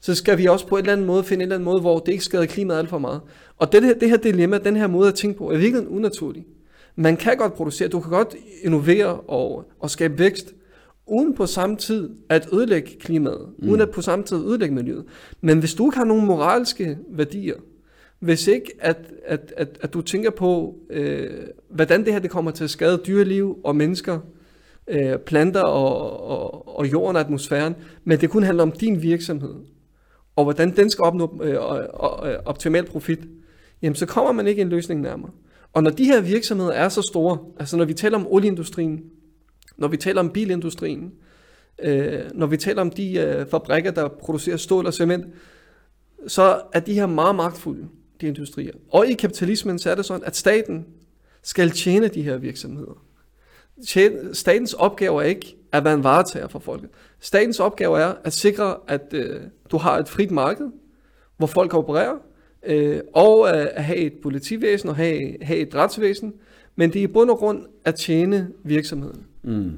så 0.01 0.15
skal 0.15 0.37
vi 0.37 0.45
også 0.45 0.67
på 0.67 0.75
en 0.75 0.79
eller 0.79 0.93
anden 0.93 1.07
måde 1.07 1.23
finde 1.23 1.43
en 1.43 1.47
eller 1.47 1.55
anden 1.55 1.65
måde, 1.65 1.81
hvor 1.81 1.99
det 1.99 2.11
ikke 2.11 2.23
skader 2.23 2.45
klimaet 2.45 2.79
alt 2.79 2.89
for 2.89 2.99
meget. 2.99 3.21
Og 3.57 3.71
det 3.71 3.83
her, 3.83 3.93
det 3.93 4.09
her 4.09 4.17
dilemma, 4.17 4.57
den 4.57 4.75
her 4.75 4.87
måde 4.87 5.07
at 5.07 5.15
tænke 5.15 5.37
på, 5.37 5.51
er 5.51 5.57
virkelig 5.57 5.89
unaturlig. 5.89 6.45
Man 6.95 7.17
kan 7.17 7.37
godt 7.37 7.53
producere, 7.53 7.87
du 7.87 7.99
kan 7.99 8.11
godt 8.11 8.35
innovere 8.63 9.19
og, 9.19 9.71
og 9.79 9.89
skabe 9.89 10.19
vækst, 10.19 10.53
uden 11.07 11.35
på 11.35 11.45
samme 11.45 11.75
tid 11.75 12.09
at 12.29 12.49
ødelægge 12.53 12.97
klimaet, 12.99 13.47
mm. 13.59 13.69
uden 13.69 13.81
at 13.81 13.89
på 13.89 14.01
samme 14.01 14.25
tid 14.25 14.37
ødelægge 14.37 14.75
miljøet. 14.75 15.05
Men 15.41 15.59
hvis 15.59 15.73
du 15.73 15.87
ikke 15.87 15.97
har 15.97 16.05
nogen 16.05 16.25
moralske 16.25 16.97
værdier, 17.09 17.55
hvis 18.19 18.47
ikke 18.47 18.71
at, 18.79 18.97
at, 19.25 19.53
at, 19.57 19.77
at 19.81 19.93
du 19.93 20.01
tænker 20.01 20.29
på, 20.29 20.75
øh, 20.89 21.29
hvordan 21.69 22.05
det 22.05 22.13
her 22.13 22.19
det 22.19 22.29
kommer 22.29 22.51
til 22.51 22.63
at 22.63 22.69
skade 22.69 23.01
dyreliv 23.07 23.59
og 23.63 23.75
mennesker, 23.75 24.19
øh, 24.89 25.17
planter 25.17 25.61
og, 25.61 26.23
og, 26.29 26.77
og 26.77 26.91
jorden 26.91 27.15
og 27.15 27.21
atmosfæren, 27.21 27.75
men 28.03 28.21
det 28.21 28.29
kun 28.29 28.43
handler 28.43 28.63
om 28.63 28.71
din 28.71 29.01
virksomhed, 29.01 29.55
og 30.35 30.43
hvordan 30.43 30.75
den 30.75 30.89
skal 30.89 31.03
opnå 31.03 31.39
øh, 31.43 31.53
øh, 31.53 32.35
optimal 32.45 32.85
profit, 32.85 33.19
jamen 33.81 33.95
så 33.95 34.05
kommer 34.05 34.31
man 34.31 34.47
ikke 34.47 34.61
en 34.61 34.69
løsning 34.69 35.01
nærmere. 35.01 35.31
Og 35.73 35.83
når 35.83 35.91
de 35.91 36.05
her 36.05 36.21
virksomheder 36.21 36.71
er 36.71 36.89
så 36.89 37.01
store, 37.01 37.37
altså 37.59 37.77
når 37.77 37.85
vi 37.85 37.93
taler 37.93 38.17
om 38.17 38.27
olieindustrien, 38.29 39.03
når 39.77 39.87
vi 39.87 39.97
taler 39.97 40.19
om 40.19 40.29
bilindustrien, 40.29 41.11
øh, 41.83 42.21
når 42.33 42.47
vi 42.47 42.57
taler 42.57 42.81
om 42.81 42.89
de 42.89 43.13
øh, 43.13 43.47
fabrikker, 43.47 43.91
der 43.91 44.07
producerer 44.07 44.57
stål 44.57 44.85
og 44.85 44.93
cement, 44.93 45.25
så 46.27 46.61
er 46.73 46.79
de 46.79 46.93
her 46.93 47.07
meget 47.07 47.35
magtfulde, 47.35 47.87
de 48.21 48.27
industrier. 48.27 48.73
Og 48.89 49.07
i 49.07 49.13
kapitalismen, 49.13 49.79
så 49.79 49.91
er 49.91 49.95
det 49.95 50.05
sådan, 50.05 50.23
at 50.25 50.35
staten 50.35 50.85
skal 51.43 51.69
tjene 51.69 52.07
de 52.07 52.21
her 52.21 52.37
virksomheder. 52.37 53.08
Statens 54.33 54.73
opgave 54.73 55.23
er 55.23 55.27
ikke 55.27 55.55
at 55.71 55.83
være 55.83 55.93
en 55.93 56.03
varetager 56.03 56.47
for 56.47 56.59
folket. 56.59 56.89
Statens 57.19 57.59
opgave 57.59 57.99
er 57.99 58.13
at 58.23 58.33
sikre, 58.33 58.77
at 58.87 59.13
øh, 59.13 59.41
du 59.71 59.77
har 59.77 59.97
et 59.97 60.09
frit 60.09 60.31
marked, 60.31 60.65
hvor 61.37 61.47
folk 61.47 61.73
opererer, 61.73 62.15
øh, 62.65 63.01
og 63.13 63.47
øh, 63.47 63.67
at 63.73 63.83
have 63.83 63.97
et 63.97 64.13
politivæsen 64.23 64.89
og 64.89 64.95
have, 64.95 65.35
have 65.41 65.59
et 65.59 65.75
retsvæsen, 65.75 66.33
men 66.75 66.93
det 66.93 66.99
er 66.99 67.03
i 67.03 67.07
bund 67.07 67.29
og 67.29 67.37
grund 67.37 67.65
at 67.85 67.95
tjene 67.95 68.51
virksomheden. 68.63 69.25
Mm. 69.43 69.71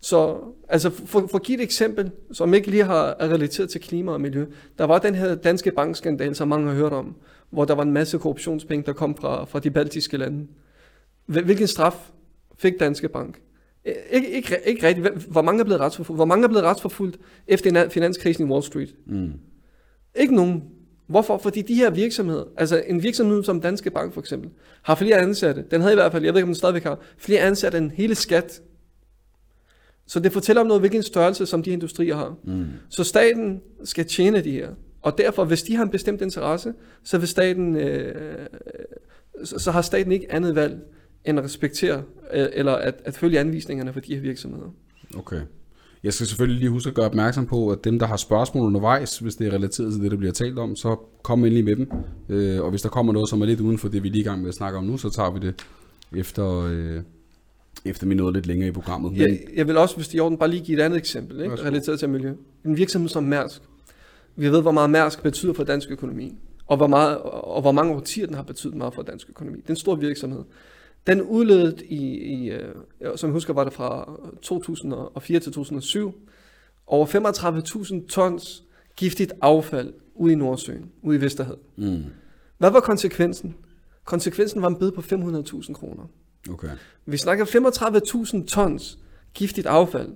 Så 0.00 0.38
altså 0.68 0.90
for, 0.90 1.26
for 1.30 1.38
at 1.38 1.42
give 1.42 1.58
et 1.58 1.62
eksempel, 1.62 2.10
som 2.32 2.54
ikke 2.54 2.70
lige 2.70 2.84
har 2.84 3.16
er 3.20 3.28
relateret 3.28 3.70
til 3.70 3.80
klima 3.80 4.12
og 4.12 4.20
miljø. 4.20 4.46
Der 4.78 4.84
var 4.84 4.98
den 4.98 5.14
her 5.14 5.34
danske 5.34 5.70
bankskandal, 5.70 6.34
som 6.34 6.48
mange 6.48 6.68
har 6.68 6.74
hørt 6.74 6.92
om, 6.92 7.14
hvor 7.50 7.64
der 7.64 7.74
var 7.74 7.82
en 7.82 7.92
masse 7.92 8.18
korruptionspenge, 8.18 8.86
der 8.86 8.92
kom 8.92 9.16
fra, 9.16 9.44
fra 9.44 9.58
de 9.58 9.70
baltiske 9.70 10.16
lande. 10.16 10.46
Hvilken 11.26 11.66
straf 11.66 12.10
fik 12.62 12.80
Danske 12.80 13.08
Bank? 13.08 13.40
Ikke, 14.10 14.30
ikke, 14.30 14.56
ikke 14.64 14.86
rigtigt. 14.86 15.08
Hvor 15.08 15.42
mange 15.42 15.60
er 15.60 15.64
blevet 15.64 15.80
retsforfulgt? 15.80 16.18
Hvor 16.18 16.24
mange 16.24 16.44
er 16.44 16.48
blevet 16.48 16.64
retsforfulgt 16.64 17.18
efter 17.46 17.88
finanskrisen 17.88 18.46
i 18.46 18.50
Wall 18.50 18.62
Street? 18.62 18.94
Mm. 19.06 19.32
Ikke 20.14 20.34
nogen. 20.34 20.64
Hvorfor? 21.06 21.38
Fordi 21.38 21.62
de 21.62 21.74
her 21.74 21.90
virksomheder, 21.90 22.44
altså 22.56 22.82
en 22.86 23.02
virksomhed 23.02 23.44
som 23.44 23.60
Danske 23.60 23.90
Bank 23.90 24.12
for 24.12 24.20
eksempel, 24.20 24.50
har 24.82 24.94
flere 24.94 25.16
ansatte. 25.16 25.64
Den 25.70 25.80
havde 25.80 25.94
i 25.94 25.96
hvert 25.96 26.12
fald, 26.12 26.24
jeg 26.24 26.34
ved 26.34 26.38
ikke 26.40 26.44
om 26.44 26.48
den 26.48 26.54
stadigvæk 26.54 26.82
har, 26.82 27.00
flere 27.18 27.40
ansatte 27.40 27.78
end 27.78 27.90
hele 27.90 28.14
skat. 28.14 28.62
Så 30.06 30.20
det 30.20 30.32
fortæller 30.32 30.60
om 30.60 30.66
noget, 30.66 30.82
hvilken 30.82 31.02
størrelse 31.02 31.46
som 31.46 31.62
de 31.62 31.70
industrier 31.70 32.16
har. 32.16 32.36
Mm. 32.44 32.66
Så 32.88 33.04
staten 33.04 33.60
skal 33.84 34.04
tjene 34.04 34.40
de 34.40 34.50
her. 34.50 34.68
Og 35.02 35.18
derfor, 35.18 35.44
hvis 35.44 35.62
de 35.62 35.76
har 35.76 35.82
en 35.82 35.90
bestemt 35.90 36.20
interesse, 36.20 36.74
så 37.04 37.18
vil 37.18 37.28
staten, 37.28 37.76
øh, 37.76 38.46
så, 39.44 39.58
så 39.58 39.70
har 39.70 39.82
staten 39.82 40.12
ikke 40.12 40.32
andet 40.32 40.54
valg 40.54 40.78
end 41.24 41.38
at 41.38 41.44
respektere, 41.44 42.02
øh, 42.34 42.46
eller 42.52 42.72
at, 42.72 42.94
at 43.04 43.14
følge 43.14 43.40
anvisningerne 43.40 43.92
for 43.92 44.00
de 44.00 44.14
her 44.14 44.20
virksomheder. 44.20 44.74
Okay. 45.16 45.40
Jeg 46.04 46.12
skal 46.12 46.26
selvfølgelig 46.26 46.58
lige 46.58 46.70
huske 46.70 46.88
at 46.88 46.94
gøre 46.94 47.06
opmærksom 47.06 47.46
på, 47.46 47.70
at 47.70 47.84
dem, 47.84 47.98
der 47.98 48.06
har 48.06 48.16
spørgsmål 48.16 48.66
undervejs, 48.66 49.18
hvis 49.18 49.36
det 49.36 49.46
er 49.46 49.52
relateret 49.52 49.92
til 49.92 50.02
det, 50.02 50.10
der 50.10 50.16
bliver 50.16 50.32
talt 50.32 50.58
om, 50.58 50.76
så 50.76 50.96
kom 51.22 51.44
endelig 51.44 51.64
med 51.64 51.76
dem. 51.76 51.88
Øh, 52.28 52.62
og 52.62 52.70
hvis 52.70 52.82
der 52.82 52.88
kommer 52.88 53.12
noget, 53.12 53.28
som 53.28 53.42
er 53.42 53.46
lidt 53.46 53.60
uden 53.60 53.78
for 53.78 53.88
det, 53.88 54.02
vi 54.02 54.08
er 54.08 54.12
lige 54.12 54.20
i 54.20 54.24
gang 54.24 54.40
med 54.40 54.48
at 54.48 54.54
snakke 54.54 54.78
om 54.78 54.84
nu, 54.84 54.96
så 54.96 55.10
tager 55.10 55.30
vi 55.30 55.38
det 55.38 55.54
efter, 56.16 56.60
øh, 56.60 57.00
efter 57.84 58.06
vi 58.06 58.14
nåede 58.14 58.32
lidt 58.32 58.46
længere 58.46 58.68
i 58.68 58.72
programmet. 58.72 59.12
Men... 59.12 59.20
Jeg, 59.20 59.38
jeg 59.56 59.66
vil 59.66 59.76
også, 59.76 59.96
hvis 59.96 60.08
det 60.08 60.18
er 60.18 60.22
orden, 60.22 60.38
bare 60.38 60.50
lige 60.50 60.64
give 60.64 60.78
et 60.78 60.82
andet 60.82 60.98
eksempel, 60.98 61.40
ikke? 61.40 61.56
relateret 61.56 61.98
til 61.98 62.08
miljø. 62.08 62.32
En 62.64 62.76
virksomhed 62.76 63.08
som 63.08 63.24
Mærsk. 63.24 63.62
Vi 64.36 64.48
ved, 64.48 64.62
hvor 64.62 64.72
meget 64.72 64.90
Mærsk 64.90 65.22
betyder 65.22 65.52
for 65.52 65.64
dansk 65.64 65.90
økonomi, 65.90 66.38
og 66.66 66.76
hvor, 66.76 66.86
meget, 66.86 67.18
og 67.18 67.60
hvor 67.60 67.72
mange 67.72 67.94
årtier 67.94 68.26
den 68.26 68.34
har 68.34 68.42
betydet 68.42 68.74
meget 68.74 68.94
for 68.94 69.02
dansk 69.02 69.30
økonomi. 69.30 69.56
Det 69.56 69.66
er 69.66 69.70
en 69.70 69.76
stor 69.76 69.94
virksomhed. 69.94 70.40
Den 71.06 71.22
udledet 71.22 71.82
i, 71.88 72.04
i 72.16 72.50
øh, 72.50 72.74
som 73.16 73.28
jeg 73.28 73.32
husker, 73.32 73.52
var 73.52 73.64
det 73.64 73.72
fra 73.72 74.20
2004 74.42 75.40
til 75.40 75.52
2007, 75.52 76.14
over 76.86 77.06
35.000 77.06 78.06
tons 78.08 78.64
giftigt 78.96 79.32
affald 79.40 79.92
ude 80.14 80.32
i 80.32 80.36
Nordsøen, 80.36 80.90
ude 81.02 81.16
i 81.16 81.20
Vesterhavet. 81.20 81.60
Mm. 81.76 82.04
Hvad 82.58 82.70
var 82.70 82.80
konsekvensen? 82.80 83.54
Konsekvensen 84.04 84.62
var 84.62 84.68
en 84.68 84.76
bøde 84.76 84.92
på 84.92 85.00
500.000 85.00 85.72
kroner. 85.72 86.04
Okay. 86.50 86.68
Vi 87.06 87.16
snakker 87.16 87.44
35.000 87.44 88.46
tons 88.46 88.98
giftigt 89.34 89.66
affald, 89.66 90.08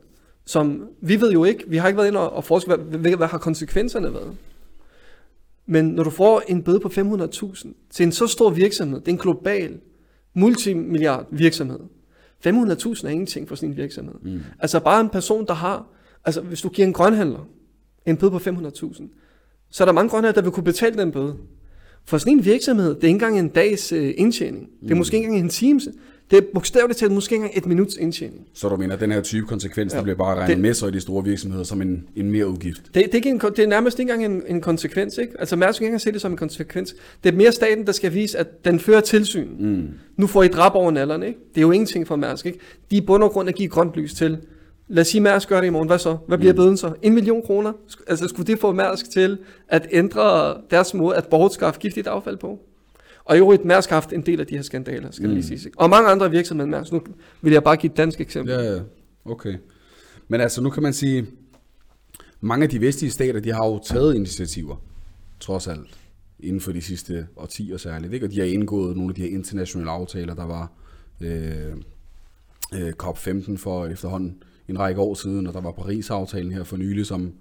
som 0.44 0.88
vi 1.00 1.20
ved 1.20 1.32
jo 1.32 1.44
ikke, 1.44 1.64
vi 1.66 1.76
har 1.76 1.88
ikke 1.88 1.96
været 1.96 2.08
inde 2.08 2.30
og 2.30 2.44
forske, 2.44 2.74
hvad, 2.74 2.98
hvad, 2.98 3.16
hvad 3.16 3.26
har 3.26 3.38
konsekvenserne 3.38 4.12
været? 4.12 4.36
Men 5.66 5.84
når 5.84 6.02
du 6.02 6.10
får 6.10 6.42
en 6.48 6.62
bøde 6.62 6.80
på 6.80 6.88
500.000 6.88 7.68
til 7.90 8.06
en 8.06 8.12
så 8.12 8.26
stor 8.26 8.50
virksomhed, 8.50 9.00
det 9.00 9.08
er 9.08 9.12
en 9.12 9.18
global 9.18 9.80
multimilliard 10.36 11.26
virksomhed. 11.30 11.78
500.000 12.46 13.06
er 13.06 13.08
ingenting 13.08 13.48
for 13.48 13.54
sådan 13.54 13.68
en 13.68 13.76
virksomhed. 13.76 14.14
Mm. 14.22 14.40
Altså 14.58 14.80
bare 14.80 15.00
en 15.00 15.08
person, 15.08 15.46
der 15.46 15.54
har, 15.54 15.86
altså 16.24 16.40
hvis 16.40 16.60
du 16.60 16.68
giver 16.68 16.86
en 16.86 16.92
grønhandler 16.92 17.48
en 18.06 18.16
bøde 18.16 18.30
på 18.30 18.36
500.000, 18.36 19.08
så 19.70 19.84
er 19.84 19.86
der 19.86 19.92
mange 19.92 20.10
grønhandler, 20.10 20.32
der 20.32 20.42
vil 20.42 20.50
kunne 20.50 20.64
betale 20.64 20.98
den 20.98 21.12
bøde. 21.12 21.36
For 22.04 22.18
sådan 22.18 22.32
en 22.32 22.44
virksomhed, 22.44 22.88
det 22.88 23.04
er 23.04 23.08
ikke 23.08 23.08
engang 23.08 23.38
en 23.38 23.48
dags 23.48 23.92
øh, 23.92 24.14
indtjening. 24.16 24.68
Det 24.82 24.90
er 24.90 24.94
mm. 24.94 24.98
måske 24.98 25.16
ikke 25.16 25.26
engang 25.26 25.44
en 25.44 25.50
times. 25.50 25.88
Det 26.30 26.36
er 26.36 26.42
bogstaveligt 26.54 26.98
talt 26.98 27.12
måske 27.12 27.34
ikke 27.34 27.42
engang 27.44 27.58
et 27.58 27.66
minuts 27.66 27.96
indtjening. 27.96 28.46
Så 28.54 28.68
du 28.68 28.76
mener, 28.76 28.94
at 28.94 29.00
den 29.00 29.12
her 29.12 29.20
type 29.22 29.46
konsekvens, 29.46 29.92
ja. 29.92 29.96
Der 29.98 30.02
bliver 30.02 30.16
bare 30.16 30.34
regnet 30.34 30.48
Det- 30.48 30.58
med 30.62 30.74
så 30.74 30.86
i 30.86 30.90
de 30.90 31.00
store 31.00 31.24
virksomheder 31.24 31.64
som 31.64 31.82
en, 31.82 32.08
en 32.16 32.30
mere 32.30 32.48
udgift? 32.48 32.82
Det, 32.86 32.94
det, 32.94 33.04
er 33.10 33.14
ikke 33.14 33.30
en, 33.30 33.40
det 33.40 33.58
er 33.58 33.66
nærmest 33.66 33.98
ikke 33.98 34.12
engang 34.12 34.34
en, 34.36 34.42
en 34.48 34.60
konsekvens, 34.60 35.18
ikke? 35.18 35.32
Altså 35.38 35.56
Mærsk 35.56 35.80
ikke 35.80 35.86
engang 35.88 36.00
se 36.00 36.12
det 36.12 36.20
som 36.20 36.30
en 36.32 36.36
konsekvens. 36.38 36.94
Det 37.24 37.32
er 37.32 37.36
mere 37.36 37.52
staten, 37.52 37.86
der 37.86 37.92
skal 37.92 38.14
vise, 38.14 38.38
at 38.38 38.64
den 38.64 38.80
fører 38.80 39.00
tilsyn. 39.00 39.48
Mm. 39.58 39.88
Nu 40.16 40.26
får 40.26 40.42
I 40.42 40.48
drab 40.48 40.74
over 40.74 40.90
nalleren, 40.90 41.22
ikke? 41.22 41.38
Det 41.54 41.56
er 41.58 41.62
jo 41.62 41.70
ingenting 41.70 42.06
for 42.06 42.16
Mærsk, 42.16 42.46
ikke? 42.46 42.58
De 42.90 42.96
er 42.96 43.02
bund 43.06 43.22
og 43.22 43.30
grund 43.30 43.48
at 43.48 43.54
give 43.54 43.68
grønt 43.68 43.94
lys 43.96 44.14
til. 44.14 44.38
Lad 44.88 45.00
os 45.00 45.08
sige, 45.08 45.20
Mærsk 45.20 45.48
gør 45.48 45.60
det 45.60 45.66
i 45.66 45.70
morgen. 45.70 45.88
Hvad 45.88 45.98
så? 45.98 46.16
Hvad 46.28 46.38
bliver 46.38 46.52
Mm. 46.52 46.56
bøden 46.56 46.76
så? 46.76 46.92
En 47.02 47.14
million 47.14 47.42
kroner? 47.42 47.72
Altså, 48.06 48.28
skulle 48.28 48.46
det 48.46 48.58
få 48.60 48.72
Mærsk 48.72 49.10
til 49.10 49.38
at 49.68 49.86
ændre 49.92 50.54
deres 50.70 50.94
måde 50.94 51.16
at 51.16 51.26
bortskaffe 51.26 51.80
giftigt 51.80 52.06
affald 52.06 52.36
på? 52.36 52.58
Og 53.26 53.36
i 53.36 53.38
øvrigt, 53.38 53.64
Mærsk 53.64 53.88
har 53.88 53.96
haft 53.96 54.12
en 54.12 54.22
del 54.22 54.40
af 54.40 54.46
de 54.46 54.54
her 54.54 54.62
skandaler, 54.62 55.10
skal 55.10 55.28
mm. 55.28 55.34
Lige 55.34 55.58
sige. 55.58 55.70
Og 55.76 55.90
mange 55.90 56.08
andre 56.08 56.30
virksomheder 56.30 56.70
Mærsk. 56.70 56.92
Nu 56.92 57.02
vil 57.42 57.52
jeg 57.52 57.64
bare 57.64 57.76
give 57.76 57.90
et 57.90 57.96
dansk 57.96 58.20
eksempel. 58.20 58.54
Ja, 58.54 58.74
ja. 58.74 58.80
Okay. 59.24 59.54
Men 60.28 60.40
altså, 60.40 60.62
nu 60.62 60.70
kan 60.70 60.82
man 60.82 60.92
sige, 60.92 61.26
mange 62.40 62.64
af 62.64 62.70
de 62.70 62.80
vestlige 62.80 63.10
stater, 63.10 63.40
de 63.40 63.52
har 63.52 63.66
jo 63.66 63.78
taget 63.78 64.14
initiativer, 64.14 64.76
trods 65.40 65.66
alt, 65.66 65.98
inden 66.40 66.60
for 66.60 66.72
de 66.72 66.82
sidste 66.82 67.26
årtier 67.36 67.76
særligt, 67.76 68.14
ikke? 68.14 68.26
Og 68.26 68.32
de 68.32 68.38
har 68.38 68.46
indgået 68.46 68.96
nogle 68.96 69.10
af 69.10 69.14
de 69.14 69.22
her 69.22 69.28
internationale 69.28 69.90
aftaler, 69.90 70.34
der 70.34 70.46
var 70.46 70.72
øh, 71.20 71.72
øh, 72.74 72.92
COP15 73.02 73.56
for 73.56 73.86
efterhånden 73.86 74.42
en 74.68 74.78
række 74.78 75.00
år 75.00 75.14
siden, 75.14 75.46
og 75.46 75.54
der 75.54 75.60
var 75.60 75.72
Paris-aftalen 75.72 76.52
her 76.52 76.64
for 76.64 76.76
nylig, 76.76 77.06
som 77.06 77.32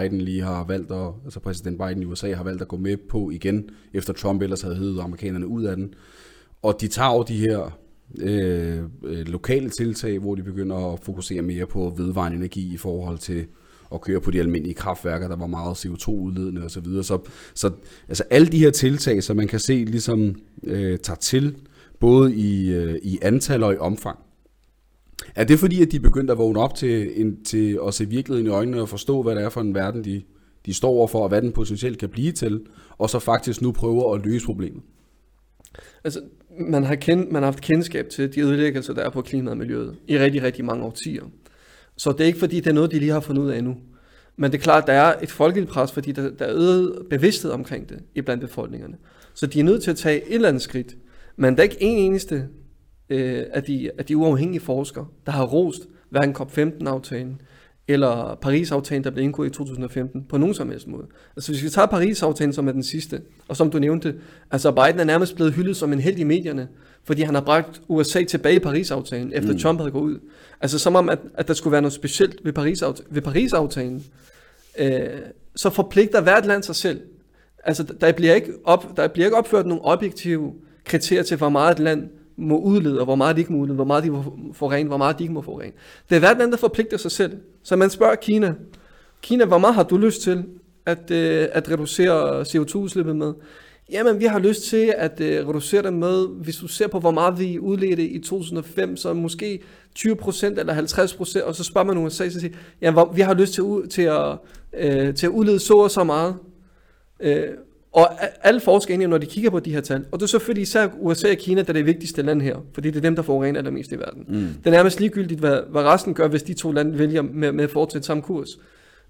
Biden 0.00 0.20
lige 0.20 0.42
har 0.42 0.64
valgt, 0.64 0.92
at, 0.92 1.08
altså 1.24 1.40
præsident 1.40 1.78
Biden 1.78 2.02
i 2.02 2.04
USA 2.04 2.34
har 2.34 2.44
valgt 2.44 2.62
at 2.62 2.68
gå 2.68 2.76
med 2.76 2.96
på 2.96 3.30
igen, 3.30 3.70
efter 3.94 4.12
Trump 4.12 4.42
ellers 4.42 4.62
havde 4.62 4.76
hævet 4.76 5.00
amerikanerne 5.00 5.46
ud 5.46 5.64
af 5.64 5.76
den. 5.76 5.94
Og 6.62 6.80
de 6.80 6.88
tager 6.88 7.14
jo 7.14 7.22
de 7.22 7.36
her 7.36 7.78
øh, 8.20 8.82
øh, 9.04 9.28
lokale 9.28 9.70
tiltag, 9.70 10.18
hvor 10.18 10.34
de 10.34 10.42
begynder 10.42 10.92
at 10.92 11.00
fokusere 11.00 11.42
mere 11.42 11.66
på 11.66 11.94
vedvarende 11.96 12.36
energi 12.36 12.74
i 12.74 12.76
forhold 12.76 13.18
til 13.18 13.46
at 13.94 14.00
køre 14.00 14.20
på 14.20 14.30
de 14.30 14.40
almindelige 14.40 14.74
kraftværker, 14.74 15.28
der 15.28 15.36
var 15.36 15.46
meget 15.46 15.86
CO2-udledende 15.86 16.64
osv. 16.64 16.84
Så, 16.84 17.02
så, 17.02 17.18
så 17.54 17.70
altså 18.08 18.24
alle 18.30 18.46
de 18.46 18.58
her 18.58 18.70
tiltag, 18.70 19.22
som 19.22 19.36
man 19.36 19.48
kan 19.48 19.58
se 19.58 19.84
ligesom 19.84 20.34
øh, 20.64 20.98
tager 20.98 21.16
til, 21.16 21.56
både 22.00 22.34
i, 22.34 22.72
øh, 22.72 22.98
i 23.02 23.18
antal 23.22 23.62
og 23.62 23.74
i 23.74 23.76
omfang. 23.76 24.18
Er 25.34 25.44
det 25.44 25.58
fordi, 25.58 25.82
at 25.82 25.92
de 25.92 26.00
begyndte 26.00 26.32
at 26.32 26.38
vågne 26.38 26.60
op 26.60 26.74
til, 26.74 27.20
en, 27.20 27.44
til 27.44 27.78
at 27.86 27.94
se 27.94 28.08
virkeligheden 28.08 28.46
i 28.46 28.50
øjnene 28.50 28.80
og 28.80 28.88
forstå, 28.88 29.22
hvad 29.22 29.34
det 29.34 29.44
er 29.44 29.48
for 29.48 29.60
en 29.60 29.74
verden, 29.74 30.04
de, 30.04 30.22
de 30.66 30.74
står 30.74 30.90
overfor, 30.90 31.22
og 31.22 31.28
hvad 31.28 31.42
den 31.42 31.52
potentielt 31.52 31.98
kan 31.98 32.08
blive 32.08 32.32
til, 32.32 32.60
og 32.98 33.10
så 33.10 33.18
faktisk 33.18 33.62
nu 33.62 33.72
prøver 33.72 34.14
at 34.14 34.24
løse 34.24 34.46
problemet? 34.46 34.82
Altså, 36.04 36.20
man 36.60 36.84
har, 36.84 36.94
kendt, 36.94 37.32
man 37.32 37.42
har 37.42 37.50
haft 37.50 37.60
kendskab 37.60 38.08
til 38.08 38.34
de 38.34 38.40
ødelæggelser, 38.40 38.94
der 38.94 39.02
er 39.02 39.10
på 39.10 39.22
klimaet 39.22 39.50
og 39.50 39.56
miljøet 39.56 39.96
i 40.08 40.18
rigtig, 40.18 40.42
rigtig 40.42 40.64
mange 40.64 40.84
årtier. 40.84 41.22
Så 41.96 42.12
det 42.12 42.20
er 42.20 42.24
ikke 42.24 42.38
fordi, 42.38 42.56
det 42.56 42.66
er 42.66 42.72
noget, 42.72 42.90
de 42.90 42.98
lige 42.98 43.12
har 43.12 43.20
fundet 43.20 43.42
ud 43.42 43.50
af 43.50 43.58
endnu. 43.58 43.76
Men 44.36 44.52
det 44.52 44.58
er 44.58 44.62
klart, 44.62 44.86
der 44.86 44.92
er 44.92 45.14
et 45.22 45.30
folkeligt 45.30 45.70
pres, 45.70 45.92
fordi 45.92 46.12
der, 46.12 46.30
der 46.30 46.44
er 46.44 46.54
øget 46.54 47.06
bevidsthed 47.10 47.50
omkring 47.50 47.88
det 47.88 47.98
i 48.14 48.20
blandt 48.20 48.40
befolkningerne. 48.40 48.96
Så 49.34 49.46
de 49.46 49.60
er 49.60 49.64
nødt 49.64 49.82
til 49.82 49.90
at 49.90 49.96
tage 49.96 50.28
et 50.28 50.34
eller 50.34 50.48
andet 50.48 50.62
skridt. 50.62 50.96
Men 51.36 51.54
der 51.54 51.60
er 51.60 51.62
ikke 51.62 51.82
en 51.82 51.98
eneste 51.98 52.48
øh, 53.08 53.44
af, 53.52 53.62
de, 53.62 53.90
af 53.98 54.04
de 54.04 54.16
uafhængige 54.16 54.60
forskere, 54.60 55.06
der 55.26 55.32
har 55.32 55.44
rost 55.44 55.82
hverken 56.10 56.36
COP15-aftalen 56.36 57.40
eller 57.88 58.38
Paris-aftalen, 58.42 59.04
der 59.04 59.10
blev 59.10 59.24
indgået 59.24 59.46
i 59.46 59.50
2015, 59.50 60.24
på 60.28 60.38
nogen 60.38 60.54
som 60.54 60.70
helst 60.70 60.88
måde. 60.88 61.06
Altså 61.36 61.52
hvis 61.52 61.62
vi 61.62 61.68
tager 61.68 61.86
Paris-aftalen, 61.86 62.52
som 62.52 62.68
er 62.68 62.72
den 62.72 62.82
sidste, 62.82 63.20
og 63.48 63.56
som 63.56 63.70
du 63.70 63.78
nævnte, 63.78 64.14
altså 64.50 64.70
Biden 64.70 65.00
er 65.00 65.04
nærmest 65.04 65.34
blevet 65.34 65.52
hyldet 65.52 65.76
som 65.76 65.92
en 65.92 66.00
held 66.00 66.18
i 66.18 66.24
medierne, 66.24 66.68
fordi 67.04 67.22
han 67.22 67.34
har 67.34 67.42
bragt 67.42 67.82
USA 67.88 68.24
tilbage 68.24 68.56
i 68.56 68.58
Paris-aftalen, 68.58 69.32
efter 69.34 69.52
mm. 69.52 69.58
Trump 69.58 69.80
havde 69.80 69.90
gået 69.90 70.02
ud. 70.02 70.18
Altså 70.60 70.78
som 70.78 70.96
om, 70.96 71.08
at, 71.08 71.18
at 71.34 71.48
der 71.48 71.54
skulle 71.54 71.72
være 71.72 71.82
noget 71.82 71.92
specielt 71.92 72.44
ved 72.44 72.52
Paris-aftalen. 72.52 73.14
Ved 73.14 73.22
Paris-aftalen 73.22 74.04
øh, 74.78 75.08
så 75.56 75.70
forpligter 75.70 76.20
hvert 76.20 76.46
land 76.46 76.62
sig 76.62 76.76
selv. 76.76 77.00
Altså 77.64 77.82
der 78.00 78.12
bliver, 78.12 78.34
ikke 78.34 78.52
op, 78.64 78.96
der 78.96 79.08
bliver 79.08 79.26
ikke 79.26 79.36
opført 79.36 79.66
nogle 79.66 79.84
objektive 79.84 80.52
kriterier 80.84 81.22
til, 81.22 81.36
hvor 81.36 81.48
meget 81.48 81.72
et 81.72 81.78
land 81.78 82.08
må 82.36 82.58
udlede, 82.58 82.98
og 82.98 83.04
hvor 83.04 83.14
meget 83.14 83.36
de 83.36 83.40
ikke 83.40 83.52
må 83.52 83.58
udlede, 83.58 83.74
hvor 83.74 83.84
meget 83.84 84.04
de 84.04 84.10
må 84.10 84.24
forurene, 84.52 84.88
hvor 84.88 84.96
meget 84.96 85.18
de 85.18 85.24
ikke 85.24 85.34
må 85.34 85.42
forurene. 85.42 85.72
Det 86.08 86.16
er 86.16 86.18
hvert 86.18 86.38
land, 86.38 86.50
der 86.50 86.58
forpligter 86.58 86.96
sig 86.96 87.10
selv. 87.10 87.36
Så 87.62 87.76
man 87.76 87.90
spørger 87.90 88.14
Kina, 88.14 88.54
Kina, 89.22 89.44
hvor 89.44 89.58
meget 89.58 89.74
har 89.74 89.82
du 89.82 89.96
lyst 89.96 90.22
til 90.22 90.44
at, 90.86 91.10
øh, 91.10 91.48
at 91.52 91.70
reducere 91.70 92.40
CO2-udslippet 92.40 93.16
med? 93.16 93.32
Jamen, 93.90 94.20
vi 94.20 94.24
har 94.24 94.38
lyst 94.38 94.62
til 94.62 94.94
at 94.96 95.20
øh, 95.20 95.48
reducere 95.48 95.82
det 95.82 95.92
med, 95.92 96.26
hvis 96.28 96.56
du 96.56 96.68
ser 96.68 96.86
på, 96.86 97.00
hvor 97.00 97.10
meget 97.10 97.38
vi 97.38 97.58
udledte 97.58 98.08
i 98.08 98.18
2005, 98.18 98.96
så 98.96 99.12
måske 99.12 99.62
20% 99.98 100.46
eller 100.46 100.74
50%, 100.74 101.44
og 101.44 101.54
så 101.54 101.64
spørger 101.64 101.86
man 101.86 101.98
USA, 101.98 102.28
så 102.28 102.40
siger, 102.40 102.54
ja, 102.80 102.94
vi 103.14 103.20
har 103.20 103.34
lyst 103.34 103.54
til, 103.54 103.64
til, 103.90 104.02
at, 104.02 104.38
øh, 104.72 105.14
til 105.14 105.26
at 105.26 105.30
udlede 105.30 105.58
så 105.58 105.74
og 105.74 105.90
så 105.90 106.04
meget. 106.04 106.36
Øh, 107.20 107.48
og 107.92 108.08
alle 108.42 108.60
forskere 108.60 108.92
er 108.92 108.94
enige, 108.94 109.08
når 109.08 109.18
de 109.18 109.26
kigger 109.26 109.50
på 109.50 109.60
de 109.60 109.72
her 109.72 109.80
tal, 109.80 110.04
og 110.10 110.20
det 110.20 110.22
er 110.22 110.28
selvfølgelig 110.28 110.62
især 110.62 110.88
USA 111.00 111.30
og 111.30 111.36
Kina, 111.36 111.62
der 111.62 111.68
er 111.68 111.72
det 111.72 111.86
vigtigste 111.86 112.22
land 112.22 112.42
her, 112.42 112.56
fordi 112.74 112.90
det 112.90 112.96
er 112.96 113.00
dem, 113.00 113.16
der 113.16 113.22
forurener 113.22 113.58
allermest 113.58 113.92
i 113.92 113.98
verden. 113.98 114.24
Mm. 114.28 114.34
Det 114.34 114.66
er 114.66 114.70
nærmest 114.70 115.00
ligegyldigt, 115.00 115.40
hvad, 115.40 115.60
hvad 115.70 115.82
resten 115.82 116.14
gør, 116.14 116.28
hvis 116.28 116.42
de 116.42 116.54
to 116.54 116.72
lande 116.72 116.98
vælger 116.98 117.22
med, 117.22 117.52
med 117.52 117.64
at 117.64 117.70
fortsætte 117.70 118.06
samme 118.06 118.22
kurs. 118.22 118.48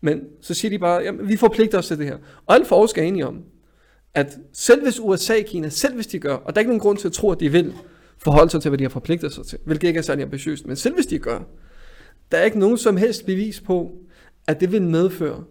Men 0.00 0.20
så 0.40 0.54
siger 0.54 0.70
de 0.70 0.78
bare, 0.78 1.02
jamen, 1.02 1.28
vi 1.28 1.36
forpligter 1.36 1.78
os 1.78 1.86
til 1.86 1.98
det 1.98 2.06
her. 2.06 2.16
Og 2.46 2.54
alle 2.54 2.66
forskere 2.66 3.04
er 3.04 3.08
enige 3.08 3.26
om, 3.26 3.42
at 4.14 4.38
selv 4.52 4.82
hvis 4.82 5.00
USA 5.00 5.34
og 5.38 5.44
Kina, 5.46 5.68
selv 5.68 5.94
hvis 5.94 6.06
de 6.06 6.18
gør, 6.18 6.34
og 6.34 6.54
der 6.54 6.58
er 6.58 6.60
ikke 6.60 6.70
nogen 6.70 6.80
grund 6.80 6.98
til 6.98 7.08
at 7.08 7.12
tro, 7.12 7.30
at 7.30 7.40
de 7.40 7.52
vil 7.52 7.72
forholde 8.18 8.50
sig 8.50 8.62
til, 8.62 8.68
hvad 8.68 8.78
de 8.78 8.84
har 8.84 8.88
forpligtet 8.88 9.32
sig 9.32 9.46
til, 9.46 9.58
hvilket 9.64 9.88
ikke 9.88 9.98
er 9.98 10.02
særlig 10.02 10.22
ambitiøst, 10.22 10.66
men 10.66 10.76
selv 10.76 10.94
hvis 10.94 11.06
de 11.06 11.18
gør, 11.18 11.40
der 12.32 12.38
er 12.38 12.44
ikke 12.44 12.58
nogen 12.58 12.78
som 12.78 12.96
helst 12.96 13.26
bevis 13.26 13.60
på, 13.60 13.92
at 14.46 14.60
det 14.60 14.72
vil 14.72 14.82
medføre, 14.82 15.44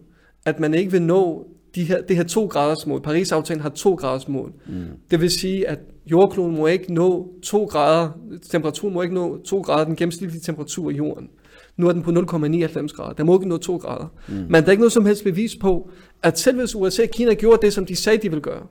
at 0.46 0.60
man 0.60 0.74
ikke 0.74 0.92
vil 0.92 1.02
nå 1.02 1.46
de 1.74 1.84
her, 1.84 2.02
det 2.02 2.16
her 2.16 2.24
to 2.24 2.46
graders 2.46 2.86
mål. 2.86 3.02
Paris-aftalen 3.02 3.62
har 3.62 3.68
to 3.68 3.94
graders 3.94 4.28
mål. 4.28 4.52
Mm. 4.66 4.84
Det 5.10 5.20
vil 5.20 5.30
sige, 5.30 5.68
at 5.68 5.78
jordkloden 6.06 6.56
må 6.56 6.66
ikke 6.66 6.94
nå 6.94 7.34
to 7.42 7.64
grader, 7.64 8.10
temperaturen 8.50 8.94
må 8.94 9.02
ikke 9.02 9.14
nå 9.14 9.42
to 9.42 9.60
grader, 9.60 9.84
den 9.84 9.96
gennemsnitlige 9.96 10.40
temperatur 10.40 10.90
i 10.90 10.94
jorden. 10.94 11.28
Nu 11.76 11.88
er 11.88 11.92
den 11.92 12.02
på 12.02 12.10
0,99 12.10 12.86
grader. 12.86 13.12
Der 13.12 13.24
må 13.24 13.38
ikke 13.38 13.48
nå 13.48 13.56
2 13.56 13.76
grader. 13.76 14.06
Mm. 14.28 14.34
Men 14.34 14.54
der 14.54 14.62
er 14.62 14.70
ikke 14.70 14.80
noget 14.80 14.92
som 14.92 15.06
helst 15.06 15.24
bevis 15.24 15.56
på, 15.56 15.90
at 16.22 16.38
selv 16.38 16.58
hvis 16.58 16.74
USA 16.74 17.02
og 17.02 17.08
Kina 17.08 17.34
gjorde 17.34 17.62
det, 17.62 17.72
som 17.72 17.86
de 17.86 17.96
sagde, 17.96 18.18
de 18.18 18.28
ville 18.28 18.42
gøre, 18.42 18.66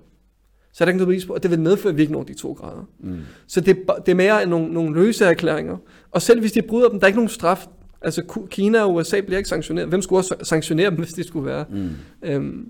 så 0.74 0.84
er 0.84 0.86
der 0.86 0.90
ikke 0.90 0.98
noget 0.98 1.08
bevis 1.08 1.26
på, 1.26 1.34
at 1.34 1.44
det 1.44 1.52
vil 1.52 1.60
medføre, 1.60 1.90
at 1.90 1.98
vi 1.98 2.02
ikke 2.02 2.14
når 2.14 2.24
de 2.24 2.34
2 2.34 2.54
grader. 2.54 2.90
Mm. 3.00 3.20
Så 3.48 3.62
det, 3.62 3.78
er 3.90 3.94
det 3.94 4.12
er 4.12 4.16
mere 4.16 4.42
end 4.42 4.50
nogle, 4.50 4.74
nogle 4.74 4.94
løse 4.96 5.26
erklæringer. 5.26 5.78
Og 6.12 6.22
selv 6.22 6.40
hvis 6.40 6.52
de 6.52 6.62
bryder 6.62 6.90
dem, 6.90 7.00
der 7.00 7.06
er 7.06 7.08
ikke 7.08 7.20
nogen 7.20 7.30
straf. 7.30 7.68
Altså 8.02 8.46
Kina 8.50 8.82
og 8.82 8.94
USA 8.94 9.22
bliver 9.22 9.38
ikke 9.38 9.50
sanktioneret. 9.50 9.90
Hvem 9.90 10.02
skulle 10.02 10.20
også 10.20 10.36
sanktionere 10.44 10.90
dem, 10.90 10.98
hvis 11.04 11.14
det 11.14 11.26
skulle 11.26 11.46
være? 11.46 11.66
Mm. 11.70 11.90
Øhm, 12.24 12.68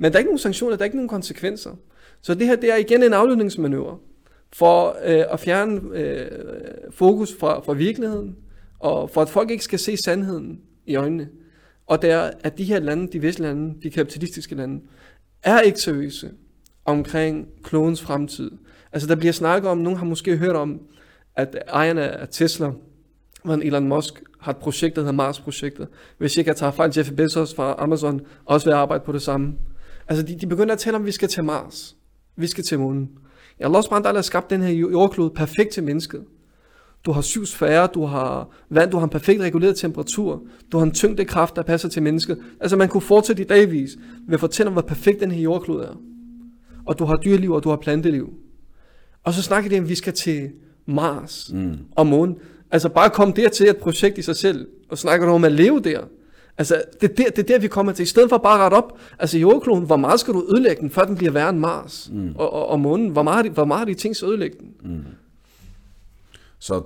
men 0.00 0.12
der 0.12 0.16
er 0.16 0.18
ikke 0.18 0.28
nogen 0.28 0.38
sanktioner, 0.38 0.76
der 0.76 0.82
er 0.82 0.84
ikke 0.84 0.96
nogen 0.96 1.08
konsekvenser. 1.08 1.70
Så 2.22 2.34
det 2.34 2.46
her, 2.46 2.56
det 2.56 2.72
er 2.72 2.76
igen 2.76 3.02
en 3.02 3.12
afledningsmanøvre 3.12 3.98
for 4.52 4.96
øh, 5.04 5.24
at 5.30 5.40
fjerne 5.40 5.80
øh, 5.92 6.30
fokus 6.90 7.36
fra, 7.40 7.60
fra 7.60 7.72
virkeligheden, 7.72 8.36
og 8.78 9.10
for 9.10 9.22
at 9.22 9.28
folk 9.28 9.50
ikke 9.50 9.64
skal 9.64 9.78
se 9.78 9.96
sandheden 9.96 10.60
i 10.86 10.96
øjnene. 10.96 11.28
Og 11.86 12.02
det 12.02 12.10
er, 12.10 12.30
at 12.40 12.58
de 12.58 12.64
her 12.64 12.80
lande, 12.80 13.12
de 13.12 13.22
vestlige 13.22 13.48
lande, 13.48 13.74
de 13.82 13.90
kapitalistiske 13.90 14.54
lande, 14.54 14.80
er 15.42 15.60
ikke 15.60 15.80
seriøse 15.80 16.30
omkring 16.84 17.48
klodens 17.62 18.02
fremtid. 18.02 18.50
Altså 18.92 19.08
der 19.08 19.14
bliver 19.14 19.32
snakket 19.32 19.70
om, 19.70 19.78
nogen 19.78 19.98
har 19.98 20.06
måske 20.06 20.36
hørt 20.36 20.56
om, 20.56 20.80
at 21.36 21.56
ejerne 21.68 22.02
af 22.02 22.28
Tesla, 22.28 22.70
hvordan 23.44 23.62
Elon 23.62 23.88
Musk 23.88 24.22
har 24.40 24.52
et 24.52 24.56
projekt, 24.56 24.96
der 24.96 25.02
hedder 25.02 25.12
Mars-projektet. 25.12 25.88
Hvis 26.18 26.36
ikke 26.36 26.48
jeg 26.48 26.56
tager 26.56 26.72
fejl, 26.72 26.92
Jeff 26.96 27.10
Bezos 27.12 27.54
fra 27.54 27.74
Amazon 27.78 28.20
også 28.44 28.66
vil 28.66 28.74
arbejde 28.74 29.04
på 29.04 29.12
det 29.12 29.22
samme. 29.22 29.54
Altså 30.10 30.26
de, 30.26 30.36
de 30.36 30.46
begynder 30.46 30.72
at 30.72 30.78
tale 30.78 30.96
om, 30.96 31.02
at 31.02 31.06
vi 31.06 31.12
skal 31.12 31.28
til 31.28 31.44
Mars. 31.44 31.96
Vi 32.36 32.46
skal 32.46 32.64
til 32.64 32.78
månen. 32.78 33.10
Har 33.60 33.68
også 33.68 33.90
bare 33.90 34.14
har 34.14 34.22
skabt 34.22 34.50
den 34.50 34.62
her 34.62 34.70
jordklode 34.70 35.30
perfekt 35.30 35.70
til 35.70 35.84
mennesket. 35.84 36.24
Du 37.04 37.12
har 37.12 37.20
syv 37.20 37.46
sfærer, 37.46 37.86
du 37.86 38.04
har 38.04 38.48
vand, 38.70 38.90
du 38.90 38.96
har 38.96 39.04
en 39.04 39.10
perfekt 39.10 39.40
reguleret 39.40 39.76
temperatur, 39.76 40.42
du 40.72 40.78
har 40.78 40.84
en 40.84 40.92
tyngdekraft, 40.92 41.56
der 41.56 41.62
passer 41.62 41.88
til 41.88 42.02
mennesket. 42.02 42.38
Altså 42.60 42.76
man 42.76 42.88
kunne 42.88 43.00
fortsætte 43.00 43.42
i 43.42 43.46
dagvis 43.46 43.90
ved 44.26 44.34
at 44.34 44.40
fortælle 44.40 44.66
om, 44.68 44.72
hvor 44.72 44.82
perfekt 44.82 45.20
den 45.20 45.30
her 45.30 45.42
jordklode 45.42 45.84
er. 45.84 46.00
Og 46.86 46.98
du 46.98 47.04
har 47.04 47.16
dyreliv, 47.16 47.52
og 47.52 47.64
du 47.64 47.68
har 47.68 47.76
planteliv. 47.76 48.34
Og 49.24 49.34
så 49.34 49.42
snakker 49.42 49.70
de 49.70 49.78
om, 49.78 49.84
at 49.84 49.88
vi 49.88 49.94
skal 49.94 50.12
til 50.12 50.50
Mars 50.86 51.50
mm. 51.54 51.78
og 51.96 52.06
månen. 52.06 52.36
Altså 52.70 52.88
bare 52.88 53.10
kom 53.10 53.32
dertil 53.32 53.68
et 53.68 53.76
projekt 53.76 54.18
i 54.18 54.22
sig 54.22 54.36
selv, 54.36 54.66
og 54.88 54.98
snakker 54.98 55.26
du 55.26 55.32
om 55.32 55.44
at 55.44 55.52
leve 55.52 55.80
der. 55.80 56.00
Altså 56.60 56.82
det 57.00 57.10
er 57.10 57.14
der, 57.14 57.30
det 57.30 57.38
er 57.38 57.42
der 57.42 57.58
vi 57.58 57.68
kommer 57.68 57.92
til. 57.92 58.02
I 58.02 58.06
stedet 58.06 58.28
for 58.28 58.38
bare 58.38 58.54
at 58.54 58.60
rette 58.60 58.74
op, 58.74 58.98
altså 59.18 59.38
jordkloden, 59.38 59.84
hvor 59.84 59.96
meget 59.96 60.20
skal 60.20 60.34
du 60.34 60.46
ødelægge 60.50 60.80
den, 60.80 60.90
før 60.90 61.04
den 61.04 61.16
bliver 61.16 61.32
værre 61.32 61.50
end 61.50 61.58
Mars? 61.58 62.10
Mm. 62.12 62.32
Og, 62.36 62.52
og, 62.52 62.66
og 62.66 62.80
månen, 62.80 63.08
hvor 63.08 63.22
meget, 63.22 63.46
hvor 63.46 63.64
meget 63.64 63.78
har 63.78 63.84
de 63.84 63.94
tænkt 63.94 64.16
sig 64.16 64.26
at 64.26 64.30
ødelægge 64.30 64.56
den? 64.60 64.92
Mm. 64.92 65.04
Så 66.58 66.82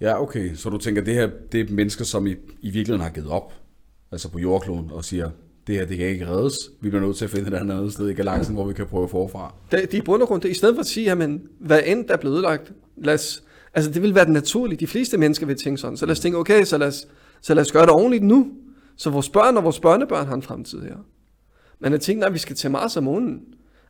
ja, 0.00 0.22
okay. 0.22 0.54
Så 0.54 0.70
du 0.70 0.78
tænker, 0.78 1.02
det 1.02 1.14
her 1.14 1.30
det 1.52 1.60
er 1.60 1.74
mennesker, 1.74 2.04
som 2.04 2.26
i, 2.26 2.30
i 2.60 2.70
virkeligheden 2.70 3.00
har 3.00 3.10
givet 3.10 3.28
op, 3.28 3.52
altså 4.12 4.28
på 4.28 4.38
jordkloden, 4.38 4.90
og 4.92 5.04
siger, 5.04 5.30
det 5.66 5.74
her 5.74 5.86
det 5.86 5.98
kan 5.98 6.06
ikke 6.06 6.28
reddes. 6.28 6.54
Vi 6.80 6.88
bliver 6.88 7.06
nødt 7.06 7.16
til 7.16 7.24
at 7.24 7.30
finde 7.30 7.48
et 7.48 7.54
andet 7.54 7.92
sted 7.92 8.08
i 8.08 8.14
galaxen, 8.14 8.54
hvor 8.54 8.66
vi 8.66 8.72
kan 8.72 8.86
prøve 8.86 9.08
forfra. 9.08 9.54
Det, 9.70 9.92
de 9.92 9.96
er 9.96 10.00
i 10.00 10.04
bund 10.04 10.22
og 10.22 10.28
grund, 10.28 10.42
det, 10.42 10.48
i 10.48 10.54
stedet 10.54 10.74
for 10.74 10.80
at 10.80 10.86
sige, 10.86 11.04
jamen, 11.04 11.42
hvad 11.60 11.80
end 11.86 12.04
der 12.04 12.14
er 12.14 12.18
blevet 12.18 12.34
ødelagt, 12.34 12.72
lad 12.96 13.14
os, 13.14 13.42
Altså 13.74 13.90
det 13.90 14.02
vil 14.02 14.14
være 14.14 14.24
det 14.24 14.32
naturlige. 14.32 14.80
De 14.80 14.86
fleste 14.86 15.18
mennesker 15.18 15.46
vil 15.46 15.56
tænke 15.56 15.80
sådan. 15.80 15.96
Så 15.96 16.06
lad 16.06 16.12
os 16.12 16.20
tænke, 16.20 16.38
okay, 16.38 16.64
så 16.64 16.78
lad 16.78 16.86
os, 16.86 17.06
så 17.40 17.54
lad 17.54 17.62
os 17.62 17.72
gøre 17.72 17.82
det 17.82 17.90
ordentligt 17.90 18.24
nu. 18.24 18.52
Så 18.96 19.10
vores 19.10 19.28
børn 19.28 19.56
og 19.56 19.64
vores 19.64 19.80
børnebørn 19.80 20.26
har 20.26 20.34
en 20.34 20.42
fremtid 20.42 20.82
her. 20.82 20.96
Men 21.80 21.92
jeg 21.92 22.00
tænker, 22.00 22.26
at 22.26 22.32
vi 22.32 22.38
skal 22.38 22.56
til 22.56 22.70
Mars 22.70 22.96
og 22.96 23.02
månen. 23.02 23.40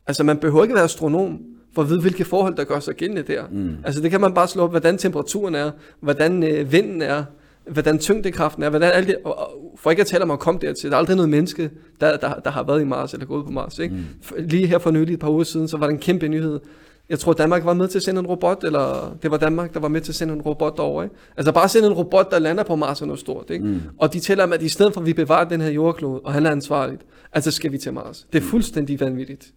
Altså 0.06 0.25
man 0.25 0.38
behøver 0.38 0.62
ikke 0.62 0.75
være 0.75 0.84
astronom 0.84 1.40
for 1.75 1.82
at 1.82 1.88
vide, 1.88 2.00
hvilke 2.00 2.25
forhold, 2.25 2.56
der 2.56 2.64
gør 2.64 2.80
sig 2.80 2.94
gældende 2.94 3.22
der. 3.22 3.44
Mm. 3.50 3.76
Altså 3.84 4.02
det 4.02 4.10
kan 4.10 4.20
man 4.20 4.34
bare 4.34 4.48
slå 4.48 4.62
op, 4.62 4.70
hvordan 4.70 4.98
temperaturen 4.98 5.54
er, 5.54 5.70
hvordan 6.00 6.42
øh, 6.42 6.72
vinden 6.72 7.02
er, 7.02 7.25
hvordan 7.70 7.98
tyngdekraften 7.98 8.62
er, 8.62 8.70
hvordan 8.70 8.92
alt 8.92 9.08
det, 9.08 9.16
og 9.25 9.50
for 9.76 9.90
ikke 9.90 10.00
at 10.00 10.06
tale 10.06 10.22
om 10.22 10.30
at 10.30 10.38
komme 10.38 10.60
dertil, 10.60 10.90
der 10.90 10.96
er 10.96 10.98
aldrig 10.98 11.16
noget 11.16 11.30
menneske, 11.30 11.70
der, 12.00 12.16
der, 12.16 12.34
der 12.34 12.50
har 12.50 12.62
været 12.62 12.80
i 12.80 12.84
Mars 12.84 13.12
eller 13.12 13.26
gået 13.26 13.44
på 13.44 13.50
Mars. 13.50 13.78
Ikke? 13.78 13.94
Mm. 13.94 14.04
Lige 14.38 14.66
her 14.66 14.78
for 14.78 14.90
nylig 14.90 15.14
et 15.14 15.20
par 15.20 15.30
uger 15.30 15.44
siden, 15.44 15.68
så 15.68 15.76
var 15.76 15.86
der 15.86 15.92
en 15.92 16.00
kæmpe 16.00 16.28
nyhed. 16.28 16.60
Jeg 17.08 17.18
tror, 17.18 17.32
Danmark 17.32 17.64
var 17.64 17.75
med 17.75 17.88
til 17.88 17.98
at 17.98 18.02
sende 18.02 18.20
en 18.20 18.26
robot, 18.26 18.64
eller 18.64 19.16
det 19.22 19.30
var 19.30 19.36
Danmark, 19.36 19.75
der 19.75 19.80
var 19.80 19.88
med 19.88 20.00
til 20.00 20.12
at 20.12 20.16
sende 20.16 20.34
en 20.34 20.42
robot 20.42 20.76
derover. 20.76 21.02
Ikke? 21.02 21.14
Altså 21.36 21.52
bare 21.52 21.68
sende 21.68 21.86
en 21.86 21.94
robot, 21.94 22.30
der 22.30 22.38
lander 22.38 22.64
på 22.64 22.76
Mars 22.76 23.00
er 23.00 23.06
noget 23.06 23.20
stort. 23.20 23.50
Ikke? 23.50 23.64
Mm. 23.64 23.80
Og 23.98 24.12
de 24.12 24.20
tæller 24.20 24.44
om, 24.44 24.52
at 24.52 24.62
i 24.62 24.68
stedet 24.68 24.94
for, 24.94 25.00
at 25.00 25.06
vi 25.06 25.12
bevarer 25.12 25.48
den 25.48 25.60
her 25.60 25.70
jordklode, 25.70 26.20
og 26.20 26.32
han 26.32 26.46
er 26.46 26.50
ansvarligt, 26.50 27.02
altså 27.32 27.50
skal 27.50 27.72
vi 27.72 27.78
til 27.78 27.92
Mars. 27.92 28.26
Det 28.32 28.38
er 28.38 28.42
fuldstændig 28.42 29.00
vanvittigt. 29.00 29.52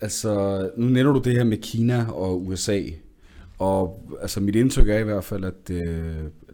Altså, 0.00 0.70
nu 0.76 0.86
nævner 0.86 1.12
du 1.12 1.18
det 1.18 1.32
her 1.32 1.44
med 1.44 1.56
Kina 1.56 2.06
og 2.12 2.46
USA, 2.46 2.80
og 3.58 4.08
altså 4.20 4.40
mit 4.40 4.56
indtryk 4.56 4.88
er 4.88 4.98
i 4.98 5.02
hvert 5.02 5.24
fald, 5.24 5.44
at 5.44 5.70
øh, 5.70 5.86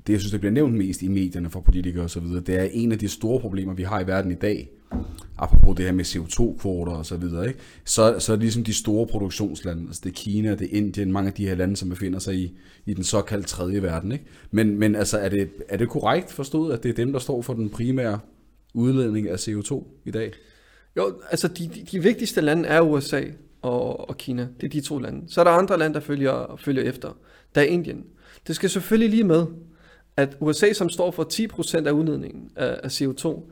det, 0.06 0.12
jeg 0.12 0.20
synes, 0.20 0.32
der 0.32 0.38
bliver 0.38 0.52
nævnt 0.52 0.74
mest 0.74 1.02
i 1.02 1.08
medierne 1.08 1.50
for 1.50 1.60
politikere 1.60 2.04
osv., 2.04 2.22
det 2.22 2.48
er 2.48 2.68
en 2.72 2.92
af 2.92 2.98
de 2.98 3.08
store 3.08 3.40
problemer, 3.40 3.74
vi 3.74 3.82
har 3.82 4.00
i 4.00 4.06
verden 4.06 4.30
i 4.30 4.34
dag, 4.34 4.70
apropos 5.38 5.76
det 5.76 5.84
her 5.84 5.92
med 5.92 6.04
CO2-kvoter 6.04 6.92
og 6.92 7.06
så 7.06 7.16
videre, 7.16 7.48
ikke? 7.48 7.60
Så, 7.84 8.16
så 8.18 8.32
er 8.32 8.36
det 8.36 8.42
ligesom 8.42 8.64
de 8.64 8.74
store 8.74 9.06
produktionslande, 9.06 9.82
altså 9.86 10.00
det 10.04 10.10
er 10.10 10.14
Kina, 10.14 10.50
det 10.50 10.62
er 10.62 10.76
Indien, 10.76 11.12
mange 11.12 11.28
af 11.28 11.34
de 11.34 11.48
her 11.48 11.54
lande, 11.54 11.76
som 11.76 11.88
befinder 11.88 12.18
sig 12.18 12.34
i, 12.34 12.58
i 12.86 12.94
den 12.94 13.04
såkaldte 13.04 13.48
tredje 13.48 13.82
verden, 13.82 14.12
ikke? 14.12 14.24
Men, 14.50 14.78
men 14.78 14.94
altså, 14.94 15.18
er 15.18 15.28
det, 15.28 15.50
er 15.68 15.76
det 15.76 15.88
korrekt 15.88 16.32
forstået, 16.32 16.72
at 16.72 16.82
det 16.82 16.88
er 16.88 16.94
dem, 16.94 17.12
der 17.12 17.18
står 17.18 17.42
for 17.42 17.54
den 17.54 17.70
primære 17.70 18.18
udledning 18.74 19.28
af 19.28 19.48
CO2 19.48 19.84
i 20.04 20.10
dag? 20.10 20.32
Jo, 20.96 21.20
altså 21.30 21.48
de, 21.48 21.70
de, 21.74 21.86
de 21.92 22.02
vigtigste 22.02 22.40
lande 22.40 22.68
er 22.68 22.80
USA 22.80 23.22
og, 23.62 24.08
og 24.08 24.16
Kina. 24.16 24.48
Det 24.60 24.66
er 24.66 24.70
de 24.70 24.80
to 24.80 24.98
lande. 24.98 25.32
Så 25.32 25.40
er 25.40 25.44
der 25.44 25.50
andre 25.50 25.78
lande, 25.78 25.94
der 25.94 26.00
følger, 26.00 26.56
følger 26.58 26.82
efter. 26.82 27.16
Der 27.54 27.60
er 27.60 27.64
Indien. 27.64 28.04
Det 28.46 28.56
skal 28.56 28.70
selvfølgelig 28.70 29.10
lige 29.10 29.24
med, 29.24 29.46
at 30.16 30.36
USA, 30.40 30.72
som 30.72 30.88
står 30.88 31.10
for 31.10 31.28
10% 31.82 31.86
af 31.86 31.90
udledningen 31.90 32.50
af, 32.56 32.80
af 32.82 33.00
CO2, 33.00 33.42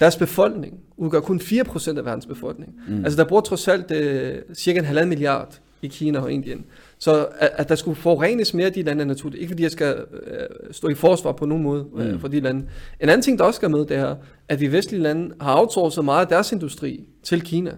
deres 0.00 0.16
befolkning 0.16 0.80
udgør 0.96 1.20
kun 1.20 1.40
4% 1.40 1.98
af 1.98 2.04
verdens 2.04 2.26
befolkning. 2.26 2.74
Mm. 2.88 3.04
Altså 3.04 3.16
der 3.22 3.28
bor 3.28 3.40
trods 3.40 3.68
alt 3.68 3.90
uh, 3.90 4.54
cirka 4.54 4.78
en 4.78 4.84
halvanden 4.84 5.08
milliard 5.08 5.60
i 5.82 5.88
Kina 5.88 6.18
og 6.18 6.32
Indien. 6.32 6.64
Så 6.98 7.26
at, 7.38 7.50
at 7.54 7.68
der 7.68 7.74
skulle 7.74 7.96
forurenes 7.96 8.54
mere 8.54 8.66
af 8.66 8.72
de 8.72 8.82
lande 8.82 9.02
er 9.02 9.06
naturligt. 9.06 9.40
Ikke 9.40 9.50
fordi 9.50 9.62
jeg 9.62 9.70
skal 9.70 10.04
uh, 10.12 10.72
stå 10.72 10.88
i 10.88 10.94
forsvar 10.94 11.32
på 11.32 11.46
nogen 11.46 11.62
måde 11.62 11.86
uh, 11.92 12.04
mm. 12.04 12.20
for 12.20 12.28
de 12.28 12.40
lande. 12.40 12.60
En 13.00 13.08
anden 13.08 13.22
ting, 13.22 13.38
der 13.38 13.44
også 13.44 13.56
skal 13.56 13.70
med, 13.70 13.80
det 13.86 13.96
er, 13.96 14.16
at 14.48 14.60
de 14.60 14.72
vestlige 14.72 15.02
lande 15.02 15.34
har 15.40 15.60
outsourcet 15.60 16.04
meget 16.04 16.20
af 16.20 16.28
deres 16.28 16.52
industri 16.52 17.04
til 17.22 17.42
Kina. 17.42 17.72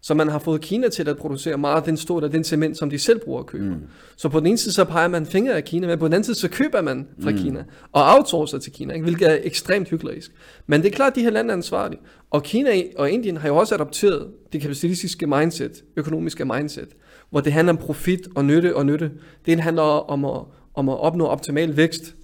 Så 0.00 0.14
man 0.14 0.28
har 0.28 0.38
fået 0.38 0.60
Kina 0.60 0.88
til 0.88 1.08
at 1.08 1.16
producere 1.16 1.58
meget 1.58 1.76
af 1.76 1.82
den 1.82 1.96
stål 1.96 2.24
og 2.24 2.32
den 2.32 2.44
cement, 2.44 2.78
som 2.78 2.90
de 2.90 2.98
selv 2.98 3.20
bruger 3.24 3.40
at 3.40 3.46
købe. 3.46 3.64
Mm. 3.64 3.82
Så 4.16 4.28
på 4.28 4.40
den 4.40 4.46
ene 4.46 4.58
side, 4.58 4.74
så 4.74 4.84
peger 4.84 5.08
man 5.08 5.26
fingre 5.26 5.54
af 5.54 5.64
Kina, 5.64 5.86
men 5.86 5.98
på 5.98 6.04
den 6.04 6.12
anden 6.12 6.24
side, 6.24 6.36
så 6.36 6.48
køber 6.48 6.82
man 6.82 7.06
fra 7.22 7.30
mm. 7.30 7.38
Kina 7.38 7.64
og 7.92 8.14
outsourcer 8.14 8.58
til 8.58 8.72
Kina, 8.72 8.94
ikke? 8.94 9.04
hvilket 9.04 9.30
er 9.30 9.38
ekstremt 9.42 9.88
hyggelig. 9.88 10.22
Men 10.66 10.82
det 10.82 10.88
er 10.88 10.96
klart, 10.96 11.12
at 11.12 11.16
de 11.16 11.22
her 11.22 11.30
lande 11.30 11.50
er 11.50 11.56
ansvarlige. 11.56 12.00
Og 12.30 12.42
Kina 12.42 12.70
og 12.96 13.10
Indien 13.10 13.36
har 13.36 13.48
jo 13.48 13.56
også 13.56 13.74
adopteret 13.74 14.26
det 14.52 14.60
kapitalistiske 14.60 15.26
mindset, 15.26 15.84
økonomiske 15.96 16.44
mindset, 16.44 16.88
hvor 17.30 17.40
det 17.40 17.52
handler 17.52 17.72
om 17.72 17.76
profit 17.76 18.28
og 18.36 18.44
nytte 18.44 18.76
og 18.76 18.86
nytte. 18.86 19.10
Det 19.46 19.60
handler 19.60 19.82
om 19.82 20.24
at, 20.24 20.40
om 20.74 20.88
at 20.88 21.00
opnå 21.00 21.26
optimal 21.26 21.76
vækst, 21.76 22.14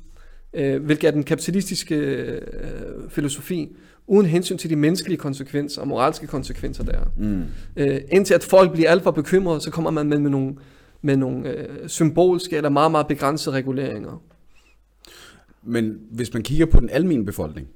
øh, 0.54 0.85
hvilket 0.85 1.09
er 1.09 1.11
den 1.11 1.25
kapitalistiske 1.25 1.94
øh, 1.94 2.40
filosofi 3.09 3.76
uden 4.06 4.26
hensyn 4.26 4.59
til 4.59 4.71
de 4.71 4.76
menneskelige 4.76 5.18
konsekvenser 5.18 5.80
og 5.80 5.88
moralske 5.88 6.26
konsekvenser, 6.26 6.85
der 6.85 6.92
er. 6.92 7.04
Mm. 7.16 7.44
Øh, 7.76 8.00
indtil 8.12 8.35
at 8.35 8.44
folk 8.44 8.73
bliver 8.73 8.90
alt 8.90 9.02
for 9.02 9.11
bekymrede, 9.11 9.61
så 9.61 9.71
kommer 9.71 9.90
man 9.90 10.09
med, 10.09 10.18
med 10.18 10.30
nogle, 10.30 10.54
med 11.02 11.16
nogle 11.16 11.49
øh, 11.49 11.88
symbolske 11.88 12.56
eller 12.56 12.71
meget, 12.71 12.90
meget 12.90 13.06
begrænsede 13.06 13.54
reguleringer. 13.54 14.23
Men 15.62 15.99
hvis 16.10 16.32
man 16.32 16.43
kigger 16.43 16.67
på 16.67 16.80
den 16.80 16.91
almindelige 16.91 17.26
befolkning, 17.26 17.69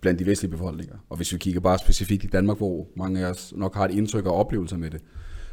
blandt 0.00 0.18
de 0.18 0.26
vestlige 0.26 0.50
befolkninger, 0.50 0.96
og 1.08 1.16
hvis 1.16 1.32
vi 1.32 1.38
kigger 1.38 1.60
bare 1.60 1.78
specifikt 1.78 2.24
i 2.24 2.26
Danmark, 2.26 2.56
hvor 2.56 2.86
mange 2.96 3.26
af 3.26 3.30
os 3.30 3.52
nok 3.56 3.74
har 3.74 3.84
et 3.84 3.94
indtryk 3.94 4.26
og 4.26 4.34
oplevelser 4.34 4.76
med 4.76 4.90
det, 4.90 5.00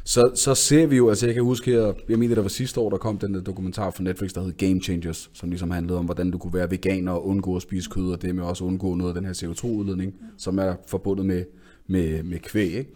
så, 0.04 0.30
så 0.34 0.54
ser 0.54 0.86
vi 0.86 0.96
jo, 0.96 1.08
altså 1.08 1.26
jeg 1.26 1.34
kan 1.34 1.44
huske 1.44 1.70
her, 1.70 1.92
jeg 2.08 2.18
mener, 2.18 2.34
det 2.34 2.44
var 2.44 2.48
sidste 2.48 2.80
år, 2.80 2.90
der 2.90 2.96
kom 2.96 3.18
den 3.18 3.34
der 3.34 3.40
dokumentar 3.40 3.90
fra 3.90 4.02
Netflix, 4.02 4.32
der 4.32 4.42
hed 4.42 4.52
Game 4.52 4.80
Changers, 4.80 5.30
som 5.32 5.48
ligesom 5.50 5.70
handlede 5.70 5.98
om, 5.98 6.04
hvordan 6.04 6.30
du 6.30 6.38
kunne 6.38 6.54
være 6.54 6.70
veganer 6.70 7.12
og 7.12 7.26
undgå 7.26 7.56
at 7.56 7.62
spise 7.62 7.90
kød, 7.90 8.12
og 8.12 8.22
det 8.22 8.34
med 8.34 8.44
også 8.44 8.64
undgå 8.64 8.94
noget 8.94 9.10
af 9.10 9.14
den 9.14 9.24
her 9.24 9.32
CO2-udledning, 9.32 10.14
som 10.38 10.58
er 10.58 10.74
forbundet 10.86 11.26
med, 11.26 11.44
med, 11.86 12.22
med 12.22 12.38
kvæg, 12.38 12.72
ikke? 12.72 12.90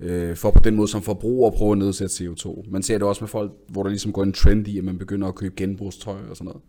Øh, 0.00 0.36
for 0.36 0.50
på 0.50 0.60
den 0.64 0.76
måde 0.76 0.88
som 0.88 1.02
forbruger 1.02 1.50
at 1.50 1.54
prøve 1.54 1.72
at 1.72 1.78
nedsætte 1.78 2.24
CO2. 2.24 2.70
Man 2.70 2.82
ser 2.82 2.98
det 2.98 3.06
også 3.06 3.24
med 3.24 3.28
folk, 3.28 3.52
hvor 3.68 3.82
der 3.82 3.90
ligesom 3.90 4.12
går 4.12 4.22
en 4.22 4.32
trend 4.32 4.68
i, 4.68 4.78
at 4.78 4.84
man 4.84 4.98
begynder 4.98 5.28
at 5.28 5.34
købe 5.34 5.54
genbrugstøj 5.56 6.20
og 6.30 6.36
sådan 6.36 6.52
noget. 6.52 6.62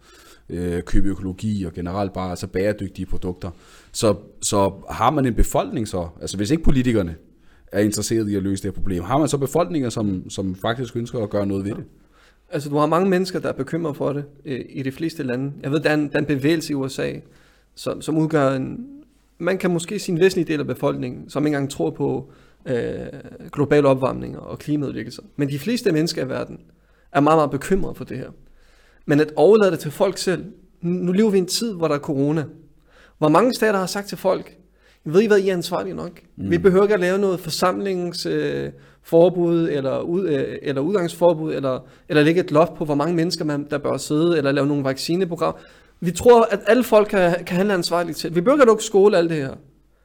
Øh, 0.49 0.83
købe 0.83 1.09
økologi 1.09 1.63
og 1.63 1.73
generelt 1.73 2.13
bare 2.13 2.29
altså 2.29 2.47
bæredygtige 2.47 3.05
produkter. 3.05 3.51
Så, 3.91 4.15
så 4.41 4.73
har 4.89 5.09
man 5.11 5.25
en 5.25 5.33
befolkning 5.33 5.87
så, 5.87 6.07
altså 6.21 6.37
hvis 6.37 6.51
ikke 6.51 6.63
politikerne 6.63 7.15
er 7.71 7.79
interesseret 7.79 8.29
i 8.29 8.35
at 8.35 8.43
løse 8.43 8.63
det 8.63 8.71
her 8.71 8.75
problem. 8.75 9.03
Har 9.03 9.17
man 9.17 9.27
så 9.27 9.37
befolkninger, 9.37 9.89
som, 9.89 10.29
som 10.29 10.55
faktisk 10.55 10.95
ønsker 10.95 11.19
at 11.19 11.29
gøre 11.29 11.45
noget 11.45 11.65
ved 11.65 11.75
det? 11.75 11.83
Altså, 12.51 12.69
du 12.69 12.77
har 12.77 12.85
mange 12.85 13.09
mennesker, 13.09 13.39
der 13.39 13.49
er 13.49 13.53
bekymret 13.53 13.97
for 13.97 14.13
det 14.13 14.23
øh, 14.45 14.65
i 14.69 14.83
de 14.83 14.91
fleste 14.91 15.23
lande. 15.23 15.51
Jeg 15.63 15.71
ved, 15.71 15.79
der 15.79 15.89
er 15.89 15.93
en, 15.93 16.07
der 16.07 16.15
er 16.15 16.19
en 16.19 16.25
bevægelse 16.25 16.71
i 16.71 16.75
USA, 16.75 17.13
som, 17.75 18.01
som 18.01 18.17
udgør 18.17 18.51
en... 18.51 18.87
Man 19.37 19.57
kan 19.57 19.71
måske 19.71 19.99
sige 19.99 20.13
en 20.13 20.19
væsentlig 20.19 20.47
del 20.47 20.59
af 20.59 20.67
befolkningen, 20.67 21.29
som 21.29 21.45
ikke 21.45 21.55
engang 21.55 21.71
tror 21.71 21.89
på 21.89 22.31
øh, 22.65 23.07
global 23.51 23.85
opvarmning 23.85 24.39
og 24.39 24.59
klimaudviklinger. 24.59 25.23
Men 25.35 25.49
de 25.49 25.59
fleste 25.59 25.91
mennesker 25.91 26.25
i 26.25 26.29
verden 26.29 26.59
er 27.11 27.19
meget, 27.19 27.37
meget 27.37 27.51
bekymrede 27.51 27.95
for 27.95 28.03
det 28.03 28.17
her. 28.17 28.29
Men 29.05 29.19
at 29.19 29.31
overlade 29.35 29.71
det 29.71 29.79
til 29.79 29.91
folk 29.91 30.17
selv... 30.17 30.45
Nu 30.81 31.11
lever 31.11 31.29
vi 31.29 31.37
i 31.37 31.41
en 31.41 31.47
tid, 31.47 31.73
hvor 31.73 31.87
der 31.87 31.95
er 31.95 31.99
corona. 31.99 32.45
Hvor 33.17 33.29
mange 33.29 33.53
stater 33.53 33.79
har 33.79 33.85
sagt 33.85 34.07
til 34.07 34.17
folk, 34.17 34.57
ved 35.05 35.21
I 35.21 35.27
hvad, 35.27 35.39
I 35.39 35.49
er 35.49 35.53
ansvarlige 35.53 35.95
nok. 35.95 36.11
Mm. 36.35 36.51
Vi 36.51 36.57
behøver 36.57 36.83
ikke 36.83 36.93
at 36.93 36.99
lave 36.99 37.17
noget 37.17 37.39
forsamlingsforbud, 37.39 39.69
øh, 39.69 39.75
eller, 39.75 39.99
ud, 39.99 40.27
øh, 40.27 40.57
eller 40.61 40.81
udgangsforbud, 40.81 41.53
eller, 41.53 41.79
eller 42.09 42.23
lægge 42.23 42.41
et 42.41 42.51
loft 42.51 42.73
på, 42.73 42.85
hvor 42.85 42.95
mange 42.95 43.15
mennesker 43.15 43.45
man, 43.45 43.67
der 43.69 43.77
bør 43.77 43.97
sidde, 43.97 44.37
eller 44.37 44.51
lave 44.51 44.67
nogle 44.67 44.83
vaccineprogram. 44.83 45.55
Vi 45.99 46.11
tror, 46.11 46.47
at 46.51 46.59
alle 46.67 46.83
folk 46.83 47.07
kan, 47.07 47.35
kan 47.45 47.57
handle 47.57 47.73
ansvarligt 47.73 48.17
til. 48.17 48.35
Vi 48.35 48.41
behøver 48.41 48.55
ikke 48.55 48.63
at 48.63 48.67
lukke 48.67 48.83
skole 48.83 49.17
alt 49.17 49.29
det 49.29 49.37
her. 49.37 49.53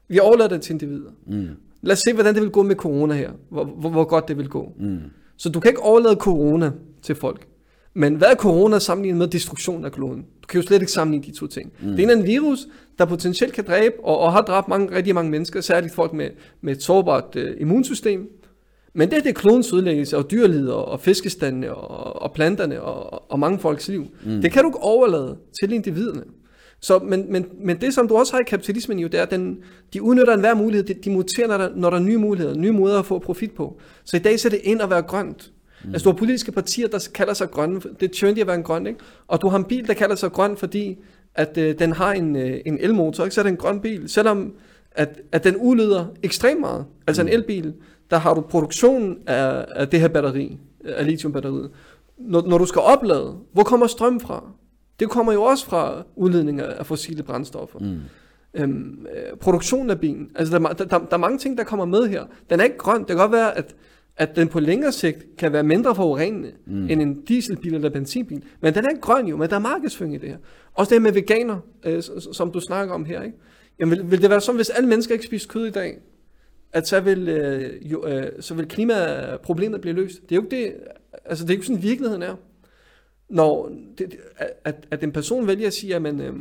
Vi 0.09 0.18
overlader 0.18 0.48
det 0.48 0.62
til 0.62 0.72
individer. 0.72 1.11
Mm. 1.26 1.48
Lad 1.83 1.92
os 1.92 1.98
se, 1.98 2.12
hvordan 2.12 2.35
det 2.35 2.42
vil 2.42 2.50
gå 2.50 2.62
med 2.62 2.76
corona 2.76 3.14
her. 3.14 3.30
Hvor, 3.50 3.64
hvor, 3.64 3.90
hvor 3.90 4.04
godt 4.04 4.28
det 4.28 4.38
vil 4.38 4.48
gå. 4.48 4.72
Mm. 4.78 4.98
Så 5.37 5.48
du 5.48 5.61
kan 5.61 5.70
ikke 5.70 5.83
overlade 5.83 6.14
corona 6.14 6.70
til 7.02 7.14
folk. 7.14 7.46
Men 7.94 8.14
hvad 8.14 8.28
er 8.28 8.35
corona 8.35 8.78
sammenlignet 8.78 9.18
med 9.18 9.28
destruktion 9.28 9.85
af 9.85 9.92
kloden? 9.92 10.22
Du 10.42 10.46
kan 10.48 10.61
jo 10.61 10.66
slet 10.66 10.80
ikke 10.80 10.92
sammenligne 10.92 11.26
de 11.26 11.38
to 11.38 11.46
ting. 11.46 11.72
Mm. 11.83 11.96
Det 11.96 12.11
er 12.11 12.16
en 12.16 12.26
virus, 12.26 12.66
der 12.98 13.04
potentielt 13.04 13.52
kan 13.52 13.64
dræbe, 13.64 13.94
og, 14.04 14.18
og 14.18 14.33
har 14.33 14.42
dræbt 14.42 14.68
mange, 14.68 14.96
rigtig 14.96 15.14
mange 15.14 15.30
mennesker, 15.30 15.61
særligt 15.61 15.94
folk 15.94 16.12
med, 16.12 16.30
med 16.61 16.76
et 16.76 16.83
sårbart 16.83 17.37
uh, 17.37 17.42
immunsystem. 17.61 18.28
Men 18.94 19.11
det 19.11 19.18
er 19.18 19.22
det 19.22 19.35
klodens 19.35 19.72
ødelæggelse, 19.72 20.16
og 20.16 20.30
dyrelider, 20.30 20.72
og 20.72 21.00
fiskestandene, 21.00 21.74
og, 21.74 22.22
og 22.22 22.33
planterne, 22.33 22.83
og, 22.83 23.30
og 23.30 23.38
mange 23.38 23.59
folks 23.59 23.88
liv. 23.88 24.07
Mm. 24.24 24.42
Det 24.42 24.52
kan 24.52 24.62
du 24.62 24.68
ikke 24.68 24.83
overlade 24.83 25.37
til 25.61 25.72
individerne. 25.72 26.22
Så, 26.80 26.98
men, 26.98 27.33
men, 27.33 27.46
men 27.61 27.80
det, 27.80 27.94
som 27.94 28.09
du 28.09 28.16
også 28.16 28.33
har 28.33 28.40
i 28.40 28.44
kapitalismen, 28.46 28.98
jo, 28.98 29.09
det 29.09 29.18
er, 29.18 29.22
at 29.22 29.30
den, 29.30 29.59
de 29.92 30.02
udnytter 30.02 30.35
enhver 30.35 30.54
mulighed. 30.54 30.85
De, 30.85 30.94
de 30.94 31.11
muterer, 31.11 31.48
når 31.48 31.59
der, 31.59 31.68
når 31.76 31.90
der 31.90 31.96
er 31.96 32.02
nye 32.02 32.18
muligheder, 32.18 32.54
nye 32.54 32.72
måder 32.72 32.98
at 32.98 33.07
få 33.07 33.18
profit 33.18 33.52
på. 33.52 33.80
Så 34.04 34.16
i 34.16 34.20
dag 34.20 34.40
så 34.40 34.48
er 34.48 34.50
det 34.50 34.61
ind 34.64 34.83
at 34.83 34.90
være 34.90 35.02
grønt. 35.02 35.52
Mm. 35.85 35.90
Altså 35.90 36.04
du 36.04 36.11
har 36.11 36.18
politiske 36.18 36.52
partier, 36.52 36.88
der 36.88 37.09
kalder 37.14 37.35
sig 37.35 37.50
grønne. 37.50 37.80
Det 38.00 38.11
er 38.11 38.14
trendy 38.20 38.38
at 38.38 38.46
være 38.46 38.57
en 38.57 38.62
grøn, 38.62 38.87
ikke? 38.87 39.00
Og 39.28 39.42
du 39.42 39.48
har 39.48 39.59
en 39.59 39.64
bil, 39.64 39.87
der 39.87 39.94
kalder 39.94 40.14
sig 40.14 40.33
grøn, 40.33 40.57
fordi 40.57 40.98
at 41.35 41.59
øh, 41.59 41.79
den 41.79 41.92
har 41.92 42.12
en, 42.12 42.37
øh, 42.37 42.61
en 42.66 42.79
elmotor, 42.81 43.25
ikke? 43.25 43.35
så 43.35 43.40
er 43.40 43.42
det 43.42 43.51
en 43.51 43.57
grøn 43.57 43.81
bil. 43.81 44.09
Selvom 44.09 44.53
at, 44.92 45.20
at 45.33 45.44
den 45.44 45.57
udleder 45.57 46.07
ekstremt 46.23 46.61
meget. 46.61 46.85
Altså 47.07 47.23
mm. 47.23 47.29
en 47.29 47.35
elbil, 47.35 47.75
der 48.11 48.16
har 48.16 48.35
du 48.35 48.40
produktionen 48.40 49.18
af, 49.27 49.64
af 49.68 49.88
det 49.88 50.01
her 50.01 50.09
batteri, 50.09 50.59
af 50.85 51.07
lithiumbatteriet. 51.07 51.70
Når, 52.18 52.42
når 52.47 52.59
du 52.59 52.66
skal 52.66 52.81
oplade, 52.81 53.37
hvor 53.53 53.62
kommer 53.62 53.87
strøm 53.87 54.20
fra? 54.20 54.44
Det 55.01 55.11
kommer 55.11 55.33
jo 55.33 55.42
også 55.42 55.66
fra 55.66 56.03
udledning 56.16 56.61
af 56.61 56.87
fossile 56.87 57.23
brændstoffer. 57.23 57.79
Mm. 57.79 58.01
Øhm, 58.55 59.07
øh, 59.16 59.37
produktionen 59.37 59.90
af 59.90 60.01
bilen. 60.01 60.31
Altså 60.35 60.59
der, 60.59 60.68
der, 60.68 60.85
der, 60.85 60.99
der 60.99 61.07
er 61.11 61.16
mange 61.16 61.38
ting, 61.38 61.59
der 61.59 61.64
kommer 61.64 61.85
med 61.85 62.09
her. 62.09 62.25
Den 62.51 62.61
er 62.61 62.64
ikke 62.64 62.79
grøn. 62.79 62.99
Det 62.99 63.07
kan 63.07 63.16
godt 63.16 63.33
være, 63.33 63.59
at 63.59 63.75
at 64.16 64.37
den 64.37 64.48
på 64.48 64.61
længere 64.61 64.92
sigt 64.92 65.37
kan 65.38 65.53
være 65.53 65.62
mindre 65.62 65.94
forurenende 65.94 66.53
mm. 66.66 66.90
end 66.90 67.03
en 67.03 67.22
dieselbil 67.22 67.74
eller 67.74 67.90
benzinbil. 67.90 68.42
Men 68.61 68.74
den 68.74 68.85
er 68.85 69.00
grøn 69.00 69.27
jo, 69.27 69.37
men 69.37 69.50
der 69.50 69.57
er 69.57 69.61
markedsføring 69.61 70.14
i 70.14 70.18
det 70.18 70.29
her. 70.29 70.37
Også 70.74 70.94
det 70.94 71.03
med 71.03 71.12
veganer, 71.12 71.59
øh, 71.85 72.03
som 72.33 72.53
du 72.53 72.61
snakker 72.61 72.94
om 72.94 73.05
her. 73.05 73.22
Ikke? 73.22 73.37
Jamen, 73.79 73.98
vil, 73.98 74.11
vil 74.11 74.22
det 74.22 74.31
være 74.31 74.40
sådan, 74.40 74.57
hvis 74.57 74.70
alle 74.70 74.88
mennesker 74.88 75.14
ikke 75.14 75.27
spiser 75.27 75.48
kød 75.48 75.66
i 75.66 75.70
dag, 75.70 75.98
at 76.72 76.88
så 76.88 77.00
vil, 77.00 77.29
øh, 77.29 77.92
jo, 77.92 78.07
øh, 78.07 78.27
så 78.40 78.55
vil 78.55 78.68
klimaproblemet 78.68 79.81
blive 79.81 79.94
løst? 79.94 80.22
Det 80.22 80.33
er 80.33 80.37
jo 80.37 80.42
ikke 80.42 80.57
det, 80.57 80.74
altså 81.24 81.44
det 81.44 81.50
er 81.50 81.55
jo 81.55 81.59
ikke 81.59 81.66
sådan 81.66 81.83
virkeligheden 81.83 82.22
er. 82.22 82.35
når 83.29 83.72
det, 83.98 84.16
at, 84.64 84.87
at 84.90 85.03
en 85.03 85.12
person 85.12 85.46
vælger 85.46 85.66
at 85.66 85.72
sige, 85.72 85.94
at 85.94 86.03
man, 86.03 86.20
øh, 86.20 86.35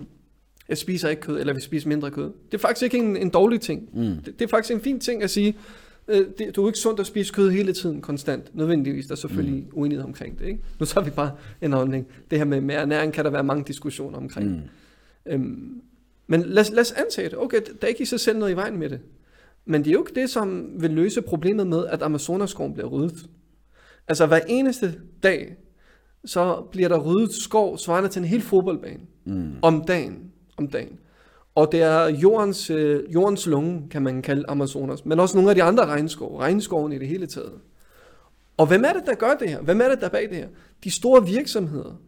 jeg 0.70 0.78
spiser 0.78 1.10
ikke 1.10 1.22
kød, 1.22 1.40
eller 1.40 1.54
vi 1.54 1.62
spiser 1.62 1.90
mindre 1.90 2.12
kød. 2.12 2.32
Det 2.52 2.54
er 2.54 2.58
faktisk 2.62 2.84
ikke 2.84 2.98
en, 2.98 3.18
en 3.18 3.30
dårlig 3.30 3.62
ting. 3.62 3.90
Mm. 3.94 4.04
Det, 4.26 4.40
det 4.40 4.42
er 4.42 4.50
faktisk 4.50 4.74
en 4.74 4.82
fin 4.82 5.00
ting 5.00 5.24
at 5.24 5.30
sige, 5.30 5.58
øh, 6.08 6.28
det, 6.38 6.56
du 6.56 6.64
er 6.64 6.68
ikke 6.68 6.80
sundt 6.80 7.00
at 7.00 7.06
spise 7.06 7.34
kød 7.34 7.52
hele 7.52 7.74
tiden, 7.74 8.02
konstant. 8.02 8.56
Nødvendigvis, 8.56 9.06
der 9.06 9.12
er 9.12 9.16
selvfølgelig 9.16 9.64
mm. 9.64 9.70
uenighed 9.74 10.06
omkring 10.06 10.40
det. 10.40 10.46
Ikke? 10.46 10.60
Nu 10.80 10.86
tager 10.86 11.06
vi 11.06 11.12
bare 11.12 11.32
en 11.62 11.74
holdning. 11.74 12.08
Det 12.32 12.38
her 12.38 12.46
med, 12.46 12.62
med 12.62 12.76
ernæring 12.76 13.14
kan 13.14 13.26
der 13.26 13.32
være 13.32 13.44
mange 13.44 13.64
diskussioner 13.68 14.18
omkring. 14.18 14.50
Mm. 14.50 14.62
Øhm, 15.26 15.82
men 16.28 16.42
lad, 16.42 16.72
lad 16.72 16.82
os 16.82 16.92
antage 16.92 17.30
det. 17.30 17.38
Okay, 17.38 17.62
der 17.62 17.74
er 17.82 17.88
ikke 17.88 18.02
i 18.02 18.06
sig 18.06 18.20
selv 18.20 18.40
noget 18.40 18.52
i 18.52 18.56
vejen 18.56 18.78
med 18.78 18.90
det. 18.90 19.00
Men 19.66 19.82
det 19.82 19.88
er 19.90 19.94
jo 19.94 20.06
ikke 20.06 20.22
det, 20.22 20.30
som 20.30 20.68
vil 20.82 20.92
løse 20.92 21.22
problemet 21.22 21.68
med, 21.68 21.86
at 21.86 22.02
Amazonaskoven 22.02 22.74
bliver 22.74 22.88
ryddet. 22.88 23.30
Altså 24.08 24.26
hver 24.26 24.40
eneste 24.48 24.94
dag, 25.24 25.56
så 26.26 26.68
bliver 26.72 26.90
der 26.90 27.00
ryddet 27.00 27.34
skov 27.34 27.78
svarende 27.78 28.10
til 28.10 28.20
en 28.20 28.26
hel 28.26 28.42
fodboldbane. 28.42 29.00
Mm. 29.26 29.54
Om 29.62 29.84
dagen. 29.88 30.32
Om 30.58 30.68
dagen. 30.68 31.00
Og 31.56 31.72
det 31.72 31.82
er 31.82 32.06
jordens, 32.08 32.70
øh, 32.70 33.14
jordens 33.14 33.48
lunge, 33.48 33.90
kan 33.92 34.02
man 34.02 34.22
kalde 34.22 34.44
Amazonas. 34.48 35.06
Men 35.06 35.20
også 35.20 35.38
nogle 35.38 35.50
af 35.50 35.56
de 35.56 35.64
andre 35.64 35.86
regnskov. 35.86 36.38
Regnskoven 36.38 36.92
i 36.94 36.98
det 36.98 37.08
hele 37.08 37.28
taget. 37.28 37.54
Og 38.58 38.68
hvem 38.68 38.84
er 38.84 38.94
det, 38.94 39.04
der 39.06 39.16
gør 39.16 39.34
det 39.40 39.50
her? 39.50 39.62
Hvem 39.62 39.82
er 39.82 39.90
det, 39.90 40.00
der 40.00 40.06
er 40.06 40.10
bag 40.10 40.30
det 40.30 40.38
her? 40.38 40.48
De 40.84 40.92
store 40.92 41.26
virksomheder 41.26 42.02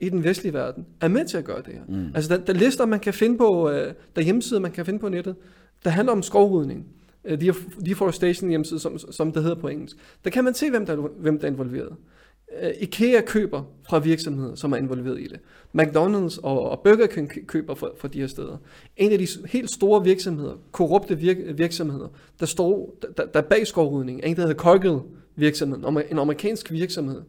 i 0.00 0.08
den 0.08 0.24
vestlige 0.24 0.52
verden 0.52 0.86
er 1.00 1.08
med 1.08 1.24
til 1.24 1.38
at 1.38 1.44
gøre 1.44 1.62
det 1.62 1.74
her. 1.74 1.82
Mm. 1.88 2.06
Altså 2.14 2.36
der, 2.36 2.44
der 2.44 2.52
lister, 2.52 2.86
man 2.86 3.00
kan 3.00 3.14
finde 3.14 3.38
på, 3.38 3.70
øh, 3.70 3.94
der 4.16 4.22
hjemmesider, 4.22 4.60
man 4.60 4.72
kan 4.72 4.86
finde 4.86 4.98
på 4.98 5.08
nettet, 5.08 5.36
der 5.84 5.90
handler 5.90 6.12
om 6.12 6.22
skovrydning. 6.22 6.86
Øh, 7.24 7.54
deforestation 7.86 8.50
hjemmeside, 8.50 8.80
som, 8.80 8.98
som 8.98 9.32
det 9.32 9.42
hedder 9.42 9.60
på 9.60 9.68
engelsk. 9.68 9.96
Der 10.24 10.30
kan 10.30 10.44
man 10.44 10.54
se, 10.54 10.70
hvem 10.70 10.86
der, 10.86 10.96
hvem 10.96 11.38
der 11.38 11.46
er 11.46 11.52
involveret. 11.52 11.96
Øh, 12.60 12.70
IKEA 12.80 13.20
køber 13.20 13.62
fra 13.88 13.98
virksomheder, 13.98 14.54
som 14.54 14.72
er 14.72 14.76
involveret 14.76 15.20
i 15.20 15.26
det. 15.26 15.40
McDonald's 15.78 16.40
og, 16.42 16.70
og 16.70 16.80
Burger 16.80 17.06
King 17.06 17.46
køber 17.46 17.74
fra, 17.74 17.88
fra 17.98 18.08
de 18.08 18.20
her 18.20 18.26
steder. 18.26 18.56
En 18.96 19.12
af 19.12 19.18
de 19.18 19.26
helt 19.46 19.70
store 19.70 20.04
virksomheder, 20.04 20.52
korrupte 20.72 21.18
virk, 21.18 21.36
virksomheder, 21.54 22.08
der 22.40 22.46
står 22.46 22.94
der, 23.16 23.26
der 23.26 23.40
er 23.40 23.44
bag 23.44 23.66
skovrydning, 23.66 24.20
en 24.24 24.36
der 24.36 24.42
hedder 24.42 24.62
Cargill 24.62 24.98
virksomhed, 25.36 26.04
en 26.10 26.18
amerikansk 26.18 26.72
virksomhed. 26.72 27.20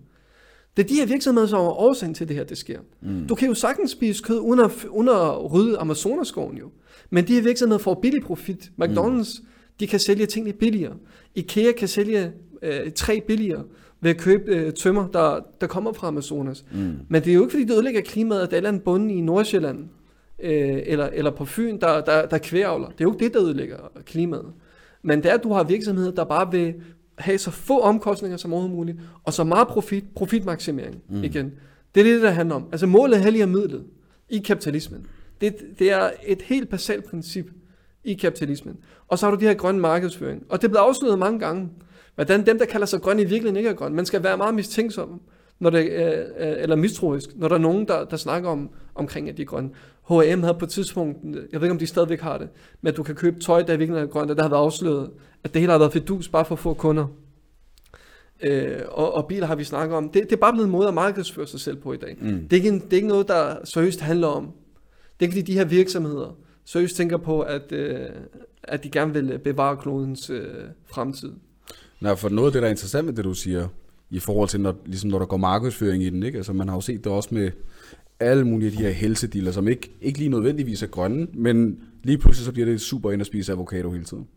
Det 0.77 0.83
er 0.83 0.88
de 0.88 0.95
her 0.95 1.05
virksomheder, 1.05 1.47
som 1.47 1.59
er 1.59 1.79
årsagen 1.79 2.13
til 2.13 2.27
det 2.27 2.36
her, 2.36 2.43
det 2.43 2.57
sker. 2.57 2.79
Mm. 3.01 3.27
Du 3.27 3.36
kan 3.36 3.47
jo 3.47 3.53
sagtens 3.53 3.91
spise 3.91 4.23
kød 4.23 4.39
uden 4.39 4.59
at, 4.59 4.71
uden 4.89 5.09
at 5.09 5.53
rydde 5.53 5.77
Amazonaskoven 5.77 6.57
jo. 6.57 6.69
Men 7.09 7.27
de 7.27 7.33
her 7.33 7.41
virksomheder 7.41 7.79
får 7.79 7.99
billig 8.01 8.23
profit. 8.23 8.71
McDonald's, 8.81 9.41
mm. 9.41 9.47
de 9.79 9.88
kan 9.88 9.99
sælge 9.99 10.25
tingene 10.25 10.53
billigere. 10.53 10.93
IKEA 11.36 11.71
kan 11.71 11.88
sælge 11.88 12.31
øh, 12.62 12.91
træ 12.91 13.19
billigere 13.27 13.63
ved 14.03 14.11
at 14.11 14.17
købe 14.17 14.51
øh, 14.51 14.73
tømmer, 14.73 15.07
der, 15.07 15.39
der 15.61 15.67
kommer 15.67 15.93
fra 15.93 16.07
Amazonas. 16.07 16.65
Mm. 16.71 16.95
Men 17.09 17.23
det 17.23 17.29
er 17.29 17.33
jo 17.33 17.41
ikke, 17.41 17.51
fordi 17.51 17.63
det 17.63 17.73
ødelægger 17.73 18.01
klimaet, 18.01 18.41
at 18.41 18.51
der 18.51 18.55
er 18.57 18.61
en 18.61 18.65
eller 18.65 18.93
anden 18.93 19.09
i 19.09 19.21
Nordsjælland, 19.21 19.79
øh, 20.39 20.81
eller, 20.85 21.09
eller 21.13 21.31
på 21.31 21.45
Fyn, 21.45 21.79
der, 21.79 22.01
der, 22.01 22.25
der 22.25 22.37
kværavler. 22.37 22.87
Det 22.87 23.01
er 23.01 23.05
jo 23.05 23.13
ikke 23.13 23.25
det, 23.25 23.33
der 23.33 23.43
ødelægger 23.43 23.77
klimaet. 24.05 24.53
Men 25.01 25.23
det 25.23 25.31
er, 25.31 25.33
at 25.33 25.43
du 25.43 25.53
har 25.53 25.63
virksomheder, 25.63 26.11
der 26.11 26.23
bare 26.23 26.51
vil 26.51 26.73
have 27.17 27.37
så 27.37 27.51
få 27.51 27.79
omkostninger 27.79 28.37
som 28.37 28.53
overhovedet 28.53 28.77
muligt, 28.77 28.97
og 29.23 29.33
så 29.33 29.43
meget 29.43 29.67
profit, 29.67 30.03
profitmaksimering 30.15 30.95
mm. 31.09 31.23
igen. 31.23 31.51
Det 31.95 32.01
er 32.01 32.13
det, 32.13 32.21
der 32.21 32.29
handler 32.29 32.55
om. 32.55 32.67
Altså 32.71 32.87
målet 32.87 33.19
helliger 33.19 33.45
midlet 33.45 33.83
i 34.29 34.37
kapitalismen. 34.37 35.05
Det, 35.41 35.55
det 35.79 35.91
er 35.91 36.09
et 36.25 36.41
helt 36.41 36.69
basalt 36.69 37.05
princip 37.05 37.51
i 38.03 38.13
kapitalismen. 38.13 38.77
Og 39.07 39.19
så 39.19 39.25
har 39.25 39.35
du 39.35 39.39
de 39.39 39.45
her 39.45 39.53
grønne 39.53 39.81
markedsføring. 39.81 40.43
Og 40.49 40.61
det 40.61 40.67
er 40.67 40.69
blevet 40.69 40.85
afsløret 40.85 41.19
mange 41.19 41.39
gange. 41.39 41.69
Hvordan 42.15 42.45
dem, 42.45 42.58
der 42.58 42.65
kalder 42.65 42.86
sig 42.86 43.02
grønne, 43.02 43.21
i 43.21 43.26
virkeligheden 43.26 43.58
ikke 43.58 43.69
er 43.69 43.73
grønne. 43.73 43.95
Man 43.95 44.06
skal 44.06 44.23
være 44.23 44.38
meget 44.38 44.56
mistænksom, 44.56 45.21
når 45.60 45.69
det, 45.69 45.91
øh, 45.91 46.17
øh, 46.17 46.56
eller 46.58 46.76
mistroisk, 46.76 47.30
når 47.36 47.47
der 47.47 47.56
er 47.56 47.60
nogen, 47.60 47.88
der, 47.88 48.06
der 48.06 48.17
snakker 48.17 48.49
om, 48.49 48.69
omkring, 48.95 49.30
at 49.30 49.38
de 49.38 49.41
er 49.41 49.45
grønne. 49.45 49.69
H&M 50.08 50.41
havde 50.41 50.56
på 50.60 50.65
et 50.65 50.71
tidspunkt, 50.71 51.17
jeg 51.23 51.62
ved 51.62 51.67
ikke, 51.67 51.71
om 51.71 51.78
de 51.78 51.88
stadigvæk 51.88 52.21
har 52.21 52.38
det, 52.38 52.49
men 52.82 52.88
at 52.88 52.97
du 52.97 53.04
kan 53.04 53.15
købe 53.15 53.39
tøj, 53.39 53.63
der 53.63 53.78
virkelig 53.78 54.02
er 54.02 54.06
grønt, 54.06 54.32
og 54.32 54.38
der 54.38 54.43
har 54.43 54.49
været 54.49 54.62
afsløret, 54.62 55.10
at 55.43 55.54
det 55.54 55.60
hele 55.60 55.71
har 55.71 55.80
været 55.80 55.93
fedus 55.93 56.30
bare 56.30 56.45
for 56.45 56.56
at 56.56 56.60
få 56.60 56.73
kunder. 56.73 57.08
Øh, 58.41 58.80
og, 58.88 59.13
og 59.13 59.28
biler 59.28 59.45
har 59.45 59.56
vi 59.56 59.63
snakket 59.63 59.97
om. 59.97 60.10
Det, 60.10 60.23
det 60.23 60.32
er 60.32 60.39
bare 60.39 60.54
blevet 60.54 60.65
en 60.65 60.71
måde 60.71 60.88
at 60.88 60.93
markedsføre 60.93 61.47
sig 61.47 61.60
selv 61.60 61.78
på 61.78 61.93
i 61.93 61.97
dag. 61.97 62.17
Mm. 62.21 62.47
Det, 62.47 62.54
er 62.54 62.56
ikke 62.56 62.69
en, 62.69 62.80
det 62.80 62.93
er 62.93 62.95
ikke 62.95 63.08
noget, 63.08 63.28
der 63.28 63.56
seriøst 63.63 64.02
handler 64.02 64.28
om. 64.28 64.52
Det 65.19 65.26
er 65.26 65.36
ikke 65.36 65.52
de 65.52 65.58
her 65.58 65.65
virksomheder 65.65 66.38
seriøst 66.65 66.95
tænker 66.95 67.17
på, 67.17 67.41
at, 67.41 67.71
øh, 67.71 68.10
at 68.63 68.84
de 68.84 68.89
gerne 68.89 69.13
vil 69.13 69.39
bevare 69.39 69.78
klodens 69.78 70.30
øh, 70.30 70.47
fremtid. 70.86 71.32
Nej, 72.03 72.15
for 72.15 72.29
noget 72.29 72.47
af 72.47 72.51
det, 72.53 72.61
der 72.61 72.67
er 72.67 72.71
interessant 72.71 73.05
med 73.05 73.13
det, 73.13 73.25
du 73.25 73.33
siger, 73.33 73.67
i 74.09 74.19
forhold 74.19 74.49
til, 74.49 74.61
når, 74.61 74.75
ligesom 74.85 75.09
når 75.09 75.19
der 75.19 75.25
går 75.25 75.37
markedsføring 75.37 76.03
i 76.03 76.09
den, 76.09 76.23
ikke? 76.23 76.37
Altså, 76.37 76.53
man 76.53 76.67
har 76.67 76.75
jo 76.75 76.81
set 76.81 77.03
det 77.03 77.11
også 77.11 77.29
med 77.31 77.51
alle 78.19 78.47
mulige 78.47 78.71
af 78.71 78.77
de 78.77 78.83
her 78.83 78.89
helsediller, 78.89 79.51
som 79.51 79.67
ikke, 79.67 79.91
ikke 80.01 80.19
lige 80.19 80.29
nødvendigvis 80.29 80.83
er 80.83 80.87
grønne, 80.87 81.27
men 81.33 81.79
lige 82.03 82.17
pludselig 82.17 82.45
så 82.45 82.51
bliver 82.51 82.65
det 82.65 82.81
super 82.81 83.11
ind 83.11 83.21
at 83.21 83.27
spise 83.27 83.51
avocado 83.51 83.91
hele 83.91 84.03
tiden. 84.03 84.27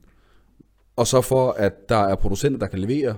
Og 0.97 1.07
så 1.07 1.21
for, 1.21 1.51
at 1.51 1.89
der 1.89 1.97
er 1.97 2.15
producenter, 2.15 2.59
der 2.59 2.67
kan 2.67 2.79
levere 2.79 3.15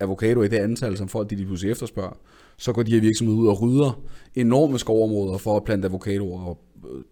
avocado 0.00 0.42
i 0.42 0.48
det 0.48 0.56
antal, 0.56 0.96
som 0.96 1.08
folk 1.08 1.30
de 1.30 1.36
lige 1.36 1.46
pludselig 1.46 1.72
efterspørger, 1.72 2.16
så 2.58 2.72
går 2.72 2.82
de 2.82 2.92
her 2.92 3.00
virksomheder 3.00 3.38
ud 3.38 3.46
og 3.46 3.62
rydder 3.62 4.00
enorme 4.34 4.78
skovområder 4.78 5.38
for 5.38 5.56
at 5.56 5.64
plante 5.64 5.88
avocadoer 5.88 6.40
og 6.40 6.58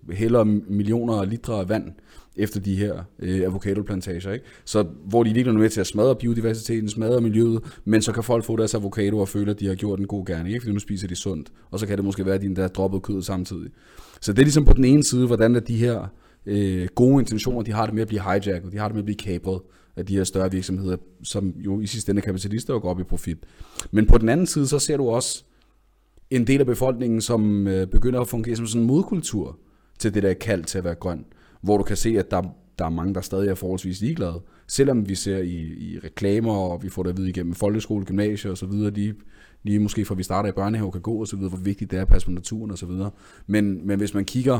øh, 0.08 0.16
hælder 0.16 0.44
millioner 0.68 1.14
af 1.14 1.30
liter 1.30 1.52
af 1.52 1.68
vand 1.68 1.92
efter 2.36 2.60
de 2.60 2.76
her 2.76 2.94
øh, 3.18 3.40
avocadoplantager. 3.40 4.32
Ikke? 4.32 4.44
Så 4.64 4.86
hvor 5.04 5.22
de 5.22 5.34
virkelig 5.34 5.54
er 5.54 5.58
med 5.58 5.70
til 5.70 5.80
at 5.80 5.86
smadre 5.86 6.16
biodiversiteten, 6.16 6.88
smadre 6.88 7.20
miljøet, 7.20 7.62
men 7.84 8.02
så 8.02 8.12
kan 8.12 8.22
folk 8.22 8.44
få 8.44 8.56
deres 8.56 8.74
avocado 8.74 9.18
og 9.18 9.28
føle, 9.28 9.50
at 9.50 9.60
de 9.60 9.66
har 9.66 9.74
gjort 9.74 9.98
en 9.98 10.06
god 10.06 10.26
gerning, 10.26 10.48
ikke? 10.48 10.60
fordi 10.60 10.72
nu 10.72 10.78
spiser 10.78 11.08
de 11.08 11.16
sundt. 11.16 11.52
Og 11.70 11.78
så 11.78 11.86
kan 11.86 11.96
det 11.96 12.04
måske 12.04 12.26
være, 12.26 12.34
at 12.34 12.42
de 12.42 12.56
der 12.56 12.68
droppet 12.68 13.02
kød 13.02 13.22
samtidig. 13.22 13.70
Så 14.20 14.32
det 14.32 14.38
er 14.38 14.44
ligesom 14.44 14.64
på 14.64 14.72
den 14.72 14.84
ene 14.84 15.04
side, 15.04 15.26
hvordan 15.26 15.56
at 15.56 15.68
de 15.68 15.76
her 15.76 16.06
øh, 16.46 16.88
gode 16.94 17.20
intentioner, 17.20 17.62
de 17.62 17.72
har 17.72 17.86
det 17.86 17.94
med 17.94 18.02
at 18.02 18.08
blive 18.08 18.22
hijacket, 18.22 18.72
de 18.72 18.78
har 18.78 18.88
det 18.88 18.94
med 18.94 19.02
at 19.02 19.04
blive 19.04 19.16
kapret 19.16 19.60
af 19.96 20.06
de 20.06 20.16
her 20.16 20.24
større 20.24 20.50
virksomheder, 20.50 20.96
som 21.22 21.54
jo 21.58 21.80
i 21.80 21.86
sidste 21.86 22.10
ende 22.10 22.20
er 22.20 22.24
kapitalister 22.24 22.74
og 22.74 22.82
går 22.82 22.90
op 22.90 23.00
i 23.00 23.04
profit. 23.04 23.38
Men 23.90 24.06
på 24.06 24.18
den 24.18 24.28
anden 24.28 24.46
side, 24.46 24.66
så 24.68 24.78
ser 24.78 24.96
du 24.96 25.08
også 25.08 25.44
en 26.30 26.46
del 26.46 26.60
af 26.60 26.66
befolkningen, 26.66 27.20
som 27.20 27.66
øh, 27.66 27.86
begynder 27.86 28.20
at 28.20 28.28
fungere 28.28 28.56
som 28.56 28.66
sådan 28.66 28.80
en 28.80 28.86
modkultur 28.86 29.58
til 29.98 30.14
det 30.14 30.22
der 30.22 30.34
kald 30.34 30.64
til 30.64 30.78
at 30.78 30.84
være 30.84 30.94
grøn 30.94 31.24
hvor 31.64 31.76
du 31.76 31.84
kan 31.84 31.96
se, 31.96 32.18
at 32.18 32.30
der, 32.30 32.42
der 32.78 32.84
er 32.84 32.90
mange, 32.90 33.14
der 33.14 33.20
stadig 33.20 33.48
er 33.48 33.54
forholdsvis 33.54 34.00
ligeglade. 34.00 34.42
Selvom 34.66 35.08
vi 35.08 35.14
ser 35.14 35.38
i, 35.38 35.56
i 35.62 35.98
reklamer, 36.04 36.52
og 36.52 36.82
vi 36.82 36.88
får 36.88 37.02
det 37.02 37.10
at 37.10 37.16
vide 37.16 37.28
igennem 37.28 37.54
folkeskole, 37.54 38.04
gymnasier 38.04 38.50
og 38.50 38.58
så 38.58 38.66
videre, 38.66 39.14
lige 39.62 39.78
måske 39.78 40.04
fra 40.04 40.14
vi 40.14 40.22
starter 40.22 40.48
i 40.48 40.52
børnehave 40.52 40.92
kan 40.92 41.00
gå 41.00 41.14
og 41.14 41.26
så 41.26 41.36
videre, 41.36 41.48
hvor 41.48 41.58
vigtigt 41.58 41.90
det 41.90 41.96
er 41.96 42.02
at 42.02 42.08
passe 42.08 42.26
på 42.26 42.32
naturen 42.32 42.70
og 42.70 42.78
så 42.78 42.86
videre. 42.86 43.10
Men, 43.46 43.86
men 43.86 43.98
hvis 43.98 44.14
man 44.14 44.24
kigger, 44.24 44.58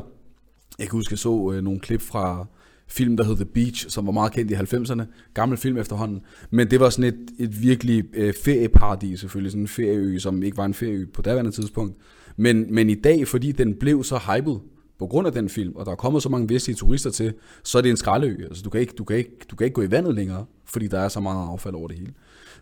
jeg 0.78 0.88
kan 0.88 0.98
huske, 0.98 1.12
jeg 1.12 1.18
så 1.18 1.52
øh, 1.52 1.64
nogle 1.64 1.80
klip 1.80 2.00
fra 2.00 2.46
film, 2.88 3.16
der 3.16 3.24
hed 3.24 3.36
The 3.36 3.44
Beach, 3.44 3.90
som 3.90 4.06
var 4.06 4.12
meget 4.12 4.32
kendt 4.32 4.50
i 4.50 4.54
90'erne. 4.54 5.02
Gammel 5.34 5.58
film 5.58 5.76
efterhånden. 5.76 6.20
Men 6.50 6.70
det 6.70 6.80
var 6.80 6.90
sådan 6.90 7.14
et, 7.14 7.46
et 7.46 7.62
virkelig 7.62 8.04
øh, 8.14 8.34
ferieparadis 8.44 9.20
selvfølgelig. 9.20 9.52
Sådan 9.52 9.62
en 9.62 9.68
ferieø, 9.68 10.18
som 10.18 10.42
ikke 10.42 10.56
var 10.56 10.64
en 10.64 10.74
ferieø 10.74 11.06
på 11.14 11.22
daværende 11.22 11.50
tidspunkt. 11.50 11.96
Men, 12.36 12.74
men 12.74 12.90
i 12.90 12.94
dag, 12.94 13.28
fordi 13.28 13.52
den 13.52 13.74
blev 13.74 14.04
så 14.04 14.18
hyped, 14.18 14.56
på 14.98 15.06
grund 15.06 15.26
af 15.26 15.32
den 15.32 15.48
film, 15.48 15.76
og 15.76 15.86
der 15.86 15.92
er 15.92 15.96
kommet 15.96 16.22
så 16.22 16.28
mange 16.28 16.48
vestlige 16.48 16.76
turister 16.76 17.10
til, 17.10 17.34
så 17.62 17.78
er 17.78 17.82
det 17.82 17.90
en 17.90 17.96
skraldeø. 17.96 18.36
Altså, 18.44 18.62
du, 18.62 18.70
kan 18.70 18.80
ikke, 18.80 18.94
du, 18.98 19.04
kan 19.04 19.16
ikke, 19.16 19.30
du 19.50 19.56
kan 19.56 19.64
ikke 19.64 19.74
gå 19.74 19.82
i 19.82 19.90
vandet 19.90 20.14
længere, 20.14 20.44
fordi 20.64 20.86
der 20.86 20.98
er 20.98 21.08
så 21.08 21.20
meget 21.20 21.48
affald 21.48 21.74
over 21.74 21.88
det 21.88 21.98
hele. 21.98 22.12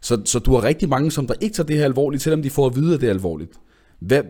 Så, 0.00 0.22
så 0.24 0.38
du 0.38 0.54
har 0.54 0.64
rigtig 0.64 0.88
mange, 0.88 1.10
som 1.10 1.26
der 1.26 1.34
ikke 1.40 1.54
tager 1.54 1.66
det 1.66 1.76
her 1.76 1.84
alvorligt, 1.84 2.22
selvom 2.22 2.42
de 2.42 2.50
får 2.50 2.66
at 2.66 2.76
vide, 2.76 2.94
at 2.94 3.00
det 3.00 3.06
er 3.06 3.10
alvorligt. 3.10 3.52
Hvad, 4.00 4.22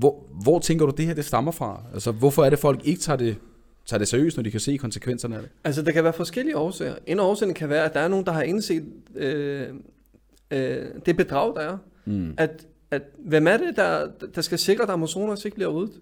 hvor, 0.00 0.26
hvor 0.42 0.58
tænker 0.58 0.86
du, 0.86 0.92
det 0.96 1.06
her 1.06 1.14
det 1.14 1.24
stammer 1.24 1.52
fra? 1.52 1.82
Altså, 1.92 2.12
hvorfor 2.12 2.44
er 2.44 2.50
det, 2.50 2.58
folk 2.58 2.80
ikke 2.84 3.00
tager 3.00 3.16
det, 3.16 3.36
tager 3.86 3.98
det 3.98 4.08
seriøst, 4.08 4.36
når 4.36 4.42
de 4.42 4.50
kan 4.50 4.60
se 4.60 4.76
konsekvenserne 4.76 5.36
af 5.36 5.42
det? 5.42 5.50
Altså, 5.64 5.82
der 5.82 5.92
kan 5.92 6.04
være 6.04 6.12
forskellige 6.12 6.56
årsager. 6.56 6.94
En 7.06 7.20
årsag 7.20 7.54
kan 7.54 7.68
være, 7.68 7.84
at 7.84 7.94
der 7.94 8.00
er 8.00 8.08
nogen, 8.08 8.26
der 8.26 8.32
har 8.32 8.42
indset 8.42 8.84
øh, 9.14 9.68
øh, 10.50 10.86
det 11.06 11.16
bedrag, 11.16 11.54
der 11.54 11.60
er. 11.60 11.78
Mm. 12.04 12.34
At, 12.36 12.66
at 12.90 13.02
hvem 13.18 13.46
er 13.46 13.56
det, 13.56 13.76
der, 13.76 14.08
der 14.34 14.40
skal 14.40 14.58
sikre, 14.58 14.82
at 14.82 14.90
Amazonas 14.90 15.44
ikke 15.44 15.54
bliver 15.54 15.70
ryddet? 15.70 16.00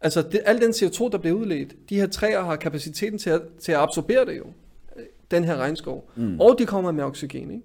Altså, 0.00 0.22
det, 0.22 0.40
al 0.44 0.60
den 0.60 0.70
CO2, 0.70 1.10
der 1.10 1.18
bliver 1.18 1.36
udledt, 1.36 1.74
de 1.88 1.96
her 1.96 2.06
træer 2.06 2.44
har 2.44 2.56
kapaciteten 2.56 3.18
til 3.18 3.30
at, 3.30 3.42
til 3.60 3.72
at 3.72 3.78
absorbere 3.78 4.26
det 4.26 4.38
jo, 4.38 4.44
den 5.30 5.44
her 5.44 5.56
regnskov. 5.56 6.10
Mm. 6.16 6.40
Og 6.40 6.56
de 6.58 6.66
kommer 6.66 6.92
med 6.92 7.04
oxygen, 7.04 7.50
ikke? 7.50 7.64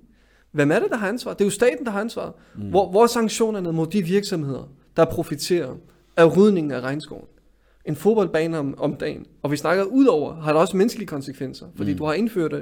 Hvem 0.51 0.71
er 0.71 0.79
det, 0.79 0.89
der 0.89 0.97
har 0.97 1.07
ansvar? 1.07 1.33
Det 1.33 1.41
er 1.41 1.45
jo 1.45 1.51
staten, 1.51 1.85
der 1.85 1.91
har 1.91 2.01
ansvar. 2.01 2.33
Mm. 2.55 2.69
Hvor, 2.69 2.89
hvor 2.89 3.03
er 3.03 3.07
sanktionerne 3.07 3.71
mod 3.71 3.87
de 3.87 4.01
virksomheder, 4.01 4.71
der 4.97 5.05
profiterer 5.05 5.75
af 6.17 6.37
rydningen 6.37 6.71
af 6.71 6.81
regnskoven? 6.81 7.25
En 7.85 7.95
fodboldbane 7.95 8.59
om, 8.59 8.75
om 8.77 8.95
dagen. 8.95 9.25
Og 9.41 9.51
vi 9.51 9.57
snakker 9.57 9.83
udover, 9.83 10.35
har 10.35 10.53
der 10.53 10.59
også 10.59 10.77
menneskelige 10.77 11.07
konsekvenser. 11.07 11.65
Fordi 11.75 11.91
mm. 11.91 11.97
du 11.97 12.05
har 12.05 12.13
indført 12.13 12.53
uh, 12.53 12.59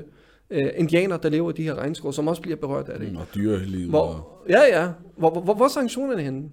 indianer, 0.75 1.17
der 1.17 1.29
lever 1.29 1.49
i 1.49 1.53
de 1.53 1.63
her 1.63 1.75
regnskov, 1.75 2.13
som 2.13 2.27
også 2.27 2.41
bliver 2.41 2.57
berørt 2.57 2.89
af 2.89 2.99
det. 2.99 3.11
Mm, 3.11 3.17
og 3.17 3.25
dyrelivet. 3.35 3.89
Hvor, 3.89 4.27
ja, 4.49 4.81
ja. 4.81 4.89
Hvor, 5.17 5.29
hvor, 5.29 5.41
hvor, 5.41 5.53
hvor 5.53 5.65
er 5.65 5.69
sanktionerne 5.69 6.21
henne? 6.21 6.49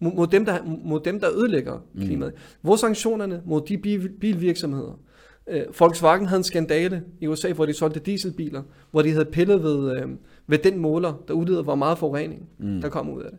mod 0.00 0.26
dem, 0.26 0.44
der, 0.44 0.58
mod 0.84 1.00
dem, 1.00 1.20
der 1.20 1.30
ødelægger 1.30 1.78
mm. 1.94 2.00
klimaet. 2.00 2.32
Hvor 2.60 2.76
sanktionerne 2.76 3.42
mod 3.46 3.60
de 3.68 3.78
bil, 3.78 4.08
bilvirksomheder? 4.20 5.00
Øh, 5.48 5.62
Volkswagen 5.78 6.26
havde 6.26 6.38
en 6.38 6.44
skandale 6.44 7.02
i 7.20 7.26
USA, 7.26 7.52
hvor 7.52 7.66
de 7.66 7.72
solgte 7.72 8.00
dieselbiler, 8.00 8.62
hvor 8.90 9.02
de 9.02 9.10
havde 9.10 9.24
pillet 9.24 9.62
ved, 9.62 9.96
øh, 9.96 10.08
ved 10.46 10.58
den 10.58 10.78
måler, 10.78 11.24
der 11.28 11.34
udleder, 11.34 11.62
hvor 11.62 11.74
meget 11.74 11.98
forurening, 11.98 12.48
mm. 12.58 12.80
der 12.80 12.88
kom 12.88 13.10
ud 13.10 13.22
af 13.22 13.30
det. 13.30 13.38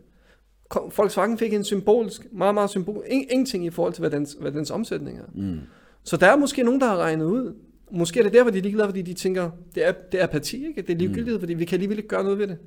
Volkswagen 0.96 1.38
fik 1.38 1.52
en 1.52 1.64
symbolsk, 1.64 2.26
meget, 2.32 2.54
meget 2.54 2.70
symbol, 2.70 3.04
ingenting 3.08 3.66
i 3.66 3.70
forhold 3.70 3.92
til, 3.92 4.00
hvad 4.00 4.10
dens, 4.10 4.36
hvad 4.40 4.52
dens 4.52 4.70
omsætning 4.70 5.18
er. 5.18 5.22
Mm. 5.34 5.58
Så 6.04 6.16
der 6.16 6.26
er 6.26 6.36
måske 6.36 6.62
nogen, 6.62 6.80
der 6.80 6.86
har 6.86 6.96
regnet 6.96 7.24
ud. 7.24 7.54
Måske 7.90 8.20
er 8.20 8.24
det 8.24 8.32
derfor, 8.32 8.50
de 8.50 8.58
er 8.58 8.62
ligeglade, 8.62 8.88
fordi 8.88 9.02
de 9.02 9.14
tænker, 9.14 9.50
det 9.74 9.86
er, 9.88 9.92
det 10.12 10.20
er 10.20 10.24
apati, 10.24 10.66
ikke? 10.66 10.82
Det 10.82 10.90
er 10.90 10.96
ligegyldighed, 10.96 11.34
mm. 11.34 11.40
fordi 11.40 11.54
vi 11.54 11.64
kan 11.64 11.76
alligevel 11.76 11.98
ikke 11.98 12.08
gøre 12.08 12.22
noget 12.24 12.38
ved 12.38 12.46
det. 12.46 12.58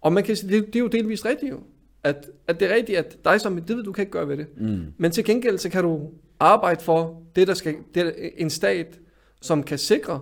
Og 0.00 0.12
man 0.12 0.24
kan 0.24 0.36
sige, 0.36 0.52
det, 0.56 0.66
det 0.66 0.76
er 0.76 0.80
jo 0.80 0.86
delvist 0.86 1.24
rigtigt 1.24 1.52
jo. 1.52 1.58
At, 2.04 2.30
at 2.46 2.60
det 2.60 2.70
er 2.70 2.74
rigtigt, 2.74 2.98
at 2.98 3.16
dig 3.24 3.40
som 3.40 3.58
individ, 3.58 3.82
du 3.82 3.92
kan 3.92 4.02
ikke 4.02 4.12
gøre 4.12 4.28
ved 4.28 4.36
det. 4.36 4.46
Mm. 4.56 4.80
Men 4.96 5.10
til 5.10 5.24
gengæld, 5.24 5.58
så 5.58 5.68
kan 5.68 5.82
du 5.82 6.10
arbejde 6.40 6.84
for 6.84 7.22
det, 7.36 7.48
der 7.48 7.54
skal, 7.54 7.74
det 7.94 8.06
er 8.06 8.12
en 8.36 8.50
stat, 8.50 8.98
som 9.40 9.62
kan 9.62 9.78
sikre, 9.78 10.20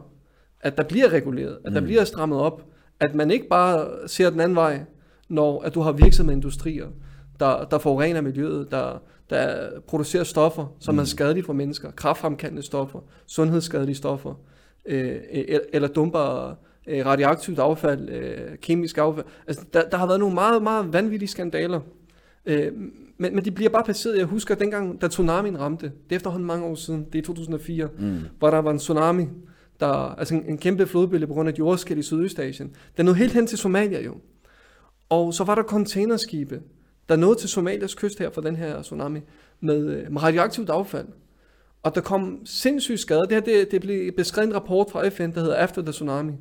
at 0.61 0.77
der 0.77 0.83
bliver 0.85 1.13
reguleret, 1.13 1.59
at 1.65 1.73
der 1.73 1.81
Mm. 1.81 1.87
bliver 1.87 2.05
strammet 2.05 2.39
op, 2.39 2.65
at 3.01 3.15
man 3.15 3.31
ikke 3.31 3.49
bare 3.49 3.89
ser 4.09 4.31
den 4.31 4.41
anden 4.41 4.57
vej, 4.57 4.81
når 5.29 5.63
at 5.63 5.75
du 5.75 5.81
har 5.81 5.93
virksomheder 5.93 6.35
og 6.35 6.37
industrier, 6.37 6.87
der, 7.41 7.65
der 7.65 7.79
forurener 7.79 8.21
miljøet, 8.21 8.71
der, 8.71 9.03
der 9.31 9.69
producerer 9.87 10.25
stoffer, 10.25 10.67
som 10.81 10.95
Mm. 10.95 10.99
er 10.99 11.05
skadelige 11.05 11.45
for 11.45 11.53
mennesker, 11.53 11.91
kraftfremkaldende 11.91 12.63
stoffer, 12.63 13.01
sundhedsskadelige 13.27 13.97
stoffer, 13.97 14.35
øh, 14.87 15.17
eller, 15.73 15.89
dumper 15.89 16.57
øh, 16.87 17.07
radioaktivt 17.07 17.59
affald, 17.59 18.09
øh, 18.09 18.59
kemisk 18.63 18.99
affald. 18.99 19.27
Altså, 19.47 19.65
der, 19.73 19.89
der 19.89 19.97
har 19.97 20.07
været 20.07 20.21
nogle 20.21 20.35
meget, 20.35 20.63
meget 20.63 20.93
vanvittige 20.93 21.29
skandaler. 21.29 21.81
Øh, 22.47 22.73
men, 23.19 23.35
men 23.35 23.45
de 23.45 23.51
bliver 23.51 23.71
bare 23.71 23.85
placeret. 23.85 24.19
Jeg 24.19 24.25
husker 24.27 24.55
dengang, 24.55 25.01
da 25.01 25.09
tsunamien 25.09 25.61
ramte, 25.61 25.87
det 25.87 26.13
er 26.13 26.17
efterhånden 26.17 26.47
mange 26.47 26.65
år 26.67 26.75
siden, 26.75 27.05
det 27.05 27.15
er 27.15 27.19
i 27.19 27.23
2004, 27.23 27.89
Mm. 27.99 28.19
hvor 28.39 28.51
der 28.51 28.59
var 28.59 28.71
en 28.71 28.79
tsunami, 28.79 29.25
der, 29.81 29.89
altså 30.19 30.35
en, 30.35 30.45
en 30.49 30.59
kæmpe 30.59 30.87
flodbølge 30.87 31.27
på 31.27 31.33
grund 31.35 31.49
af 31.49 31.53
et 31.53 31.59
jordskæld 31.59 31.99
i 31.99 32.03
Sydøstasien. 32.03 32.71
Den 32.97 33.05
nåede 33.05 33.19
helt 33.19 33.33
hen 33.33 33.47
til 33.47 33.59
Somalia 33.59 34.03
jo. 34.03 34.15
Og 35.09 35.35
så 35.35 35.45
var 35.45 35.55
der 35.55 35.63
containerskibe, 35.63 36.61
der 37.09 37.17
nåede 37.17 37.39
til 37.39 37.49
Somalias 37.49 37.95
kyst 37.95 38.19
her 38.19 38.31
for 38.31 38.41
den 38.41 38.57
her 38.57 38.83
tsunami, 38.83 39.21
med, 39.61 39.87
øh, 39.87 40.13
med 40.13 40.23
radioaktivt 40.23 40.71
affald. 40.71 41.07
Og 41.83 41.95
der 41.95 42.01
kom 42.01 42.41
sindssygt 42.45 43.01
skader. 43.01 43.25
Det 43.25 43.33
her 43.33 43.41
det, 43.41 43.71
det 43.71 43.81
blev 43.81 44.13
beskrevet 44.13 44.47
i 44.47 44.51
en 44.51 44.55
rapport 44.55 44.91
fra 44.91 45.09
FN, 45.09 45.33
der 45.33 45.41
hedder 45.41 45.55
After 45.55 45.83
the 45.83 45.93
Tsunami. 45.93 46.33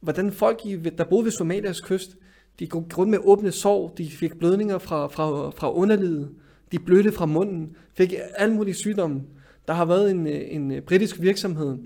Hvordan 0.00 0.32
folk, 0.32 0.60
i, 0.64 0.76
der 0.76 1.04
boede 1.04 1.24
ved 1.24 1.32
Somalias 1.32 1.80
kyst, 1.80 2.10
de 2.58 2.66
gik 2.66 2.98
rundt 2.98 3.10
med 3.10 3.18
åbne 3.24 3.52
sår, 3.52 3.94
de 3.98 4.10
fik 4.10 4.38
blødninger 4.38 4.78
fra, 4.78 5.06
fra, 5.06 5.50
fra 5.50 5.72
underlivet, 5.72 6.30
de 6.72 6.78
blødte 6.78 7.12
fra 7.12 7.26
munden, 7.26 7.76
fik 7.94 8.14
alle 8.34 8.54
mulige 8.54 8.74
sygdomme. 8.74 9.22
Der 9.68 9.74
har 9.74 9.84
været 9.84 10.10
en, 10.10 10.26
øh, 10.26 10.40
en 10.48 10.72
øh, 10.72 10.82
britisk 10.82 11.20
virksomhed, 11.20 11.78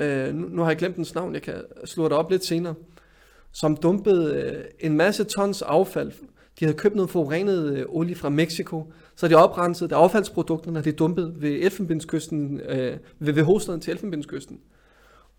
øh, 0.00 0.34
nu, 0.34 0.48
nu 0.48 0.62
har 0.62 0.70
jeg 0.70 0.76
glemt 0.76 0.96
dens 0.96 1.14
navn, 1.14 1.34
jeg 1.34 1.42
kan 1.42 1.54
slå 1.84 2.04
det 2.04 2.12
op 2.12 2.30
lidt 2.30 2.44
senere, 2.44 2.74
som 3.52 3.76
dumpede 3.76 4.34
øh, 4.34 4.64
en 4.80 4.96
masse 4.96 5.24
tons 5.24 5.62
affald. 5.62 6.12
De 6.60 6.64
havde 6.64 6.76
købt 6.76 6.94
noget 6.94 7.10
forurenet 7.10 7.72
øh, 7.72 7.84
olie 7.88 8.14
fra 8.14 8.28
Mexico, 8.28 8.92
så 9.16 9.28
de 9.28 9.34
oprensede 9.34 9.88
det 9.88 9.94
affaldsprodukterne, 9.94 10.80
de 10.80 10.92
dumpede 10.92 11.34
ved 11.38 11.50
Elfenbenskysten, 11.50 12.60
øh, 12.60 12.96
ved, 13.18 13.32
ved 13.32 13.42
hovedstaden 13.42 13.80
til 13.80 13.90
Elfenbenskysten. 13.90 14.58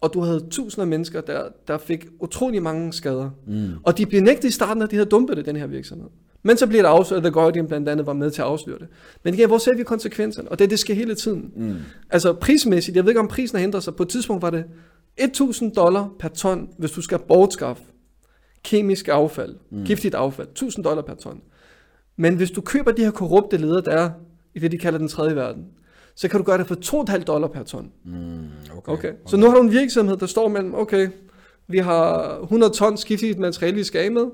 Og 0.01 0.13
du 0.13 0.21
havde 0.21 0.45
tusinder 0.49 0.81
af 0.81 0.87
mennesker, 0.87 1.21
der, 1.21 1.43
der 1.67 1.77
fik 1.77 2.07
utrolig 2.19 2.63
mange 2.63 2.93
skader. 2.93 3.29
Mm. 3.47 3.69
Og 3.83 3.97
de 3.97 4.05
blev 4.05 4.21
nægtet 4.21 4.49
i 4.49 4.51
starten, 4.51 4.83
at 4.83 4.91
de 4.91 4.95
havde 4.95 5.09
dumpet 5.09 5.37
det, 5.37 5.45
den 5.45 5.55
her 5.55 5.67
virksomhed. 5.67 6.07
Men 6.43 6.57
så 6.57 6.67
bliver 6.67 6.83
det 6.83 6.89
afsløret, 6.89 7.25
at 7.25 7.33
Guardian 7.33 7.67
blandt 7.67 7.89
andet 7.89 8.05
var 8.05 8.13
med 8.13 8.31
til 8.31 8.41
at 8.41 8.47
afsløre 8.47 8.79
det. 8.79 8.87
Men 9.23 9.33
igen, 9.33 9.47
hvor 9.47 9.57
ser 9.57 9.75
vi 9.75 9.83
konsekvenserne? 9.83 10.51
Og 10.51 10.59
det, 10.59 10.69
det 10.69 10.79
sker 10.79 10.93
hele 10.93 11.15
tiden. 11.15 11.51
Mm. 11.55 11.75
Altså 12.09 12.33
prismæssigt, 12.33 12.95
jeg 12.95 13.03
ved 13.03 13.11
ikke 13.11 13.19
om 13.19 13.27
prisen 13.27 13.57
har 13.57 13.63
ændret 13.63 13.83
sig. 13.83 13.95
På 13.95 14.03
et 14.03 14.09
tidspunkt 14.09 14.41
var 14.41 14.49
det 14.49 14.63
1000 15.17 15.71
dollar 15.71 16.09
per 16.19 16.27
ton, 16.27 16.69
hvis 16.77 16.91
du 16.91 17.01
skal 17.01 17.19
bortskaffe 17.19 17.83
kemisk 18.67 19.07
affald, 19.07 19.55
mm. 19.69 19.83
giftigt 19.85 20.15
affald. 20.15 20.47
1000 20.47 20.83
dollar 20.85 21.01
per 21.01 21.15
ton. 21.15 21.41
Men 22.15 22.35
hvis 22.35 22.51
du 22.51 22.61
køber 22.61 22.91
de 22.91 23.03
her 23.03 23.11
korrupte 23.11 23.57
ledere, 23.57 23.81
der 23.81 23.91
er 23.91 24.09
i 24.55 24.59
det, 24.59 24.71
de 24.71 24.77
kalder 24.77 24.99
den 24.99 25.07
tredje 25.07 25.35
verden, 25.35 25.65
så 26.15 26.27
kan 26.27 26.39
du 26.39 26.43
gøre 26.43 26.57
det 26.57 26.67
for 26.67 26.75
2,5 27.15 27.23
dollar 27.23 27.47
per 27.47 27.63
ton. 27.63 27.91
Mm. 28.05 28.13
Okay. 28.77 28.91
Okay. 28.91 29.13
Så 29.27 29.37
nu 29.37 29.49
har 29.49 29.55
du 29.57 29.61
en 29.63 29.71
virksomhed, 29.71 30.17
der 30.17 30.25
står 30.25 30.47
mellem, 30.47 30.75
okay, 30.75 31.09
vi 31.67 31.77
har 31.77 32.37
100 32.43 32.73
ton 32.73 32.95
giftigt 32.95 33.39
materiale, 33.39 33.75
vi 33.77 33.83
skal 33.83 34.01
af 34.01 34.11
med. 34.11 34.25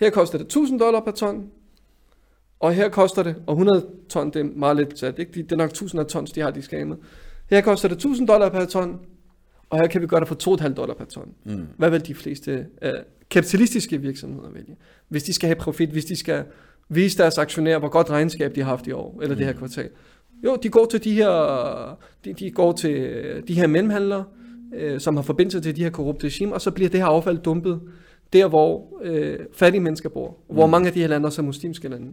Her 0.00 0.10
koster 0.10 0.38
det 0.38 0.44
1000 0.44 0.80
dollar 0.80 1.00
per 1.00 1.10
ton. 1.12 1.46
Og 2.60 2.74
her 2.74 2.88
koster 2.88 3.22
det, 3.22 3.34
og 3.46 3.52
100 3.54 3.86
ton, 4.08 4.30
det 4.30 4.36
er 4.40 4.44
meget 4.56 4.76
lidt 4.76 4.98
sat, 4.98 5.18
ikke? 5.18 5.32
De- 5.34 5.42
Det 5.42 5.52
er 5.52 5.56
nok 5.56 5.70
1000 5.70 6.00
af 6.00 6.06
tons, 6.06 6.32
de 6.32 6.40
har, 6.40 6.50
de 6.50 6.62
skal 6.62 6.78
af 6.78 6.86
med. 6.86 6.96
Her 7.50 7.60
koster 7.60 7.88
det 7.88 7.94
1000 7.96 8.28
dollar 8.28 8.48
per 8.48 8.64
ton, 8.64 9.00
og 9.70 9.78
her 9.78 9.86
kan 9.86 10.02
vi 10.02 10.06
gøre 10.06 10.20
det 10.20 10.28
for 10.28 10.34
2,5 10.66 10.74
dollar 10.74 10.94
per 10.94 11.04
ton. 11.04 11.28
Mm. 11.44 11.66
Hvad 11.76 11.90
vil 11.90 12.06
de 12.06 12.14
fleste 12.14 12.66
øh, 12.82 12.92
kapitalistiske 13.32 14.00
virksomheder 14.00 14.50
vælge? 14.50 14.76
Hvis 15.08 15.22
de 15.22 15.32
skal 15.32 15.46
have 15.46 15.56
profit, 15.56 15.90
hvis 15.90 16.04
de 16.04 16.16
skal 16.16 16.44
vise 16.88 17.18
deres 17.18 17.38
aktionærer, 17.38 17.78
hvor 17.78 17.88
godt 17.88 18.10
regnskab 18.10 18.54
de 18.54 18.60
har 18.60 18.68
haft 18.68 18.86
i 18.86 18.92
år, 18.92 19.18
eller 19.22 19.36
det 19.36 19.46
her 19.46 19.52
kvartal. 19.52 19.88
Jo, 20.44 20.56
de 20.62 20.68
går 20.68 20.86
til 20.86 21.04
de 21.04 21.12
her, 21.12 21.98
de, 22.24 22.32
de 22.32 22.50
går 22.50 22.72
til 22.72 22.90
øh, 22.90 23.42
de 23.48 23.54
her 23.54 23.66
mellemhandlere, 23.66 24.24
øh, 24.74 25.00
som 25.00 25.16
har 25.16 25.22
forbindelse 25.22 25.60
til 25.60 25.76
de 25.76 25.82
her 25.82 25.90
korrupte 25.90 26.26
regimer, 26.26 26.54
og 26.54 26.60
så 26.60 26.70
bliver 26.70 26.90
det 26.90 27.00
her 27.00 27.06
affald 27.06 27.38
dumpet 27.38 27.80
der, 28.32 28.48
hvor 28.48 28.98
øh, 29.02 29.38
fattige 29.52 29.80
mennesker 29.80 30.08
bor, 30.08 30.36
hvor 30.50 30.66
Mm. 30.66 30.70
mange 30.70 30.86
af 30.88 30.92
de 30.94 31.00
her 31.00 31.08
lande 31.08 31.26
også 31.26 31.42
er 31.42 31.46
muslimske 31.46 31.88
lande. 31.88 32.12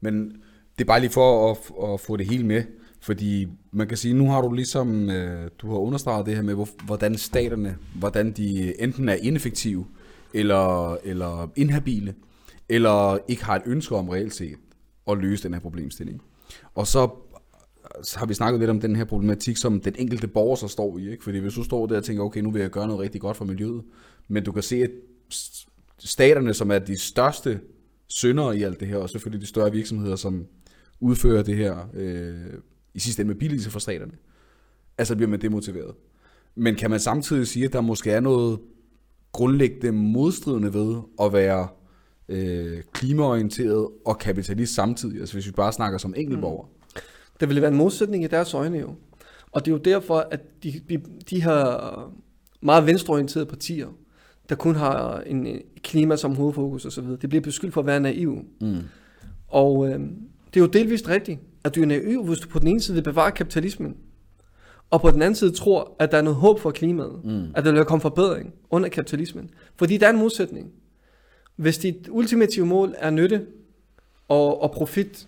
Men 0.00 0.32
det 0.78 0.84
er 0.84 0.86
bare 0.86 1.00
lige 1.00 1.10
for 1.10 1.50
at, 1.50 1.92
at 1.92 2.00
få 2.00 2.16
det 2.16 2.26
hele 2.26 2.46
med, 2.46 2.62
fordi 3.00 3.48
man 3.72 3.88
kan 3.88 3.96
sige, 3.96 4.14
nu 4.14 4.30
har 4.30 4.40
du 4.42 4.52
ligesom, 4.52 5.10
øh, 5.10 5.50
du 5.58 5.70
har 5.70 5.78
understreget 5.78 6.26
det 6.26 6.34
her 6.36 6.42
med, 6.42 6.54
hvor, 6.54 6.68
hvordan 6.86 7.16
staterne, 7.16 7.76
hvordan 7.94 8.32
de 8.32 8.80
enten 8.82 9.08
er 9.08 9.14
ineffektive, 9.22 9.84
eller, 10.34 10.94
eller 10.94 11.52
inhabile, 11.56 12.14
eller 12.68 13.18
ikke 13.28 13.44
har 13.44 13.56
et 13.56 13.62
ønske 13.66 13.96
om 13.96 14.08
reelt 14.08 14.34
set 14.34 14.56
at 15.10 15.18
løse 15.18 15.42
den 15.42 15.54
her 15.54 15.60
problemstilling. 15.60 16.22
Og 16.74 16.86
så, 16.86 17.10
så 18.02 18.18
har 18.18 18.26
vi 18.26 18.34
snakket 18.34 18.60
lidt 18.60 18.70
om 18.70 18.80
den 18.80 18.96
her 18.96 19.04
problematik, 19.04 19.56
som 19.56 19.80
den 19.80 19.94
enkelte 19.98 20.28
borger 20.28 20.56
så 20.56 20.68
står 20.68 20.98
i. 20.98 21.10
Ikke? 21.10 21.24
Fordi 21.24 21.38
hvis 21.38 21.54
du 21.54 21.64
står 21.64 21.86
der 21.86 21.96
og 21.96 22.04
tænker, 22.04 22.22
okay, 22.22 22.40
nu 22.40 22.50
vil 22.50 22.60
jeg 22.60 22.70
gøre 22.70 22.86
noget 22.86 23.00
rigtig 23.00 23.20
godt 23.20 23.36
for 23.36 23.44
miljøet, 23.44 23.82
men 24.28 24.44
du 24.44 24.52
kan 24.52 24.62
se, 24.62 24.76
at 24.76 24.90
staterne, 25.98 26.54
som 26.54 26.70
er 26.70 26.78
de 26.78 26.98
største 26.98 27.60
syndere 28.06 28.58
i 28.58 28.62
alt 28.62 28.80
det 28.80 28.88
her, 28.88 28.96
og 28.96 29.10
selvfølgelig 29.10 29.40
de 29.40 29.46
større 29.46 29.72
virksomheder, 29.72 30.16
som 30.16 30.46
udfører 31.00 31.42
det 31.42 31.56
her 31.56 31.88
øh, 31.94 32.34
i 32.94 32.98
sidste 32.98 33.20
ende 33.20 33.28
med 33.32 33.40
billigelse 33.40 33.70
for 33.70 33.78
staterne, 33.78 34.12
altså 34.98 35.16
bliver 35.16 35.28
man 35.28 35.40
demotiveret. 35.40 35.94
Men 36.54 36.74
kan 36.74 36.90
man 36.90 37.00
samtidig 37.00 37.46
sige, 37.46 37.64
at 37.64 37.72
der 37.72 37.80
måske 37.80 38.10
er 38.10 38.20
noget 38.20 38.58
grundlæggende 39.32 39.92
modstridende 39.92 40.74
ved 40.74 40.96
at 41.22 41.32
være 41.32 41.68
øh, 42.28 42.82
klimaorienteret 42.92 43.88
og 44.06 44.18
kapitalist 44.18 44.74
samtidig, 44.74 45.20
altså 45.20 45.34
hvis 45.34 45.46
vi 45.46 45.52
bare 45.52 45.72
snakker 45.72 45.98
som 45.98 46.14
enkeltborger. 46.16 46.64
Det 47.40 47.48
ville 47.48 47.62
være 47.62 47.70
en 47.70 47.76
modsætning 47.76 48.24
i 48.24 48.26
deres 48.26 48.54
øjne 48.54 48.78
jo. 48.78 48.94
Og 49.52 49.64
det 49.64 49.70
er 49.70 49.74
jo 49.74 49.78
derfor, 49.78 50.28
at 50.30 50.40
de, 50.62 50.80
de, 50.88 51.00
de 51.30 51.42
her 51.42 52.12
meget 52.60 52.86
venstreorienterede 52.86 53.46
partier, 53.46 53.86
der 54.48 54.54
kun 54.54 54.74
har 54.74 55.20
en 55.20 55.46
en 55.46 55.62
klima 55.82 56.16
som 56.16 56.34
hovedfokus 56.34 56.86
osv., 56.86 57.04
det 57.04 57.28
bliver 57.28 57.42
beskyldt 57.42 57.74
for 57.74 57.80
at 57.80 57.86
være 57.86 58.00
naiv. 58.00 58.44
Mm. 58.60 58.76
Og 59.48 59.88
øh, 59.88 60.00
det 60.54 60.56
er 60.56 60.60
jo 60.60 60.66
delvist 60.66 61.08
rigtigt, 61.08 61.40
at 61.64 61.74
du 61.74 61.82
er 61.82 61.86
naiv, 61.86 62.24
hvis 62.24 62.38
du 62.38 62.48
på 62.48 62.58
den 62.58 62.68
ene 62.68 62.80
side 62.80 62.94
vil 62.94 63.02
bevare 63.02 63.32
kapitalismen, 63.32 63.96
og 64.90 65.00
på 65.00 65.10
den 65.10 65.22
anden 65.22 65.34
side 65.34 65.50
tror, 65.52 65.96
at 65.98 66.10
der 66.12 66.18
er 66.18 66.22
noget 66.22 66.36
håb 66.36 66.60
for 66.60 66.70
klimaet, 66.70 67.24
Mm. 67.24 67.44
at 67.54 67.64
der 67.64 67.72
vil 67.72 67.84
komme 67.84 68.00
forbedring 68.00 68.54
under 68.70 68.88
kapitalismen. 68.88 69.50
Fordi 69.76 69.96
der 69.96 70.06
er 70.06 70.10
en 70.10 70.18
modsætning. 70.18 70.70
Hvis 71.56 71.78
dit 71.78 72.08
ultimative 72.10 72.66
mål 72.66 72.94
er 72.98 73.10
nytte 73.10 73.46
og, 74.28 74.62
og 74.62 74.70
profit, 74.70 75.26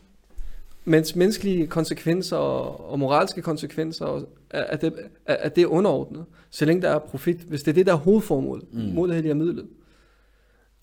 mens 0.85 1.17
menneskelige 1.17 1.67
konsekvenser 1.67 2.37
og, 2.37 2.91
og 2.91 2.99
moralske 2.99 3.43
konsekvenser 3.43 4.07
er, 4.51 4.61
er, 4.61 4.77
det, 4.77 4.93
er, 5.27 5.35
er 5.35 5.49
det 5.49 5.65
underordnet, 5.65 6.25
så 6.51 6.65
længe 6.65 6.83
der 6.83 6.89
er 6.89 6.99
profit, 6.99 7.37
hvis 7.37 7.63
det 7.63 7.71
er 7.71 7.75
det, 7.75 7.87
der 7.87 7.93
er 7.93 7.97
hovedformålet, 7.97 8.65
Mm. 8.73 8.81
målet 8.81 9.15
helliger 9.15 9.35
midlet, 9.35 9.67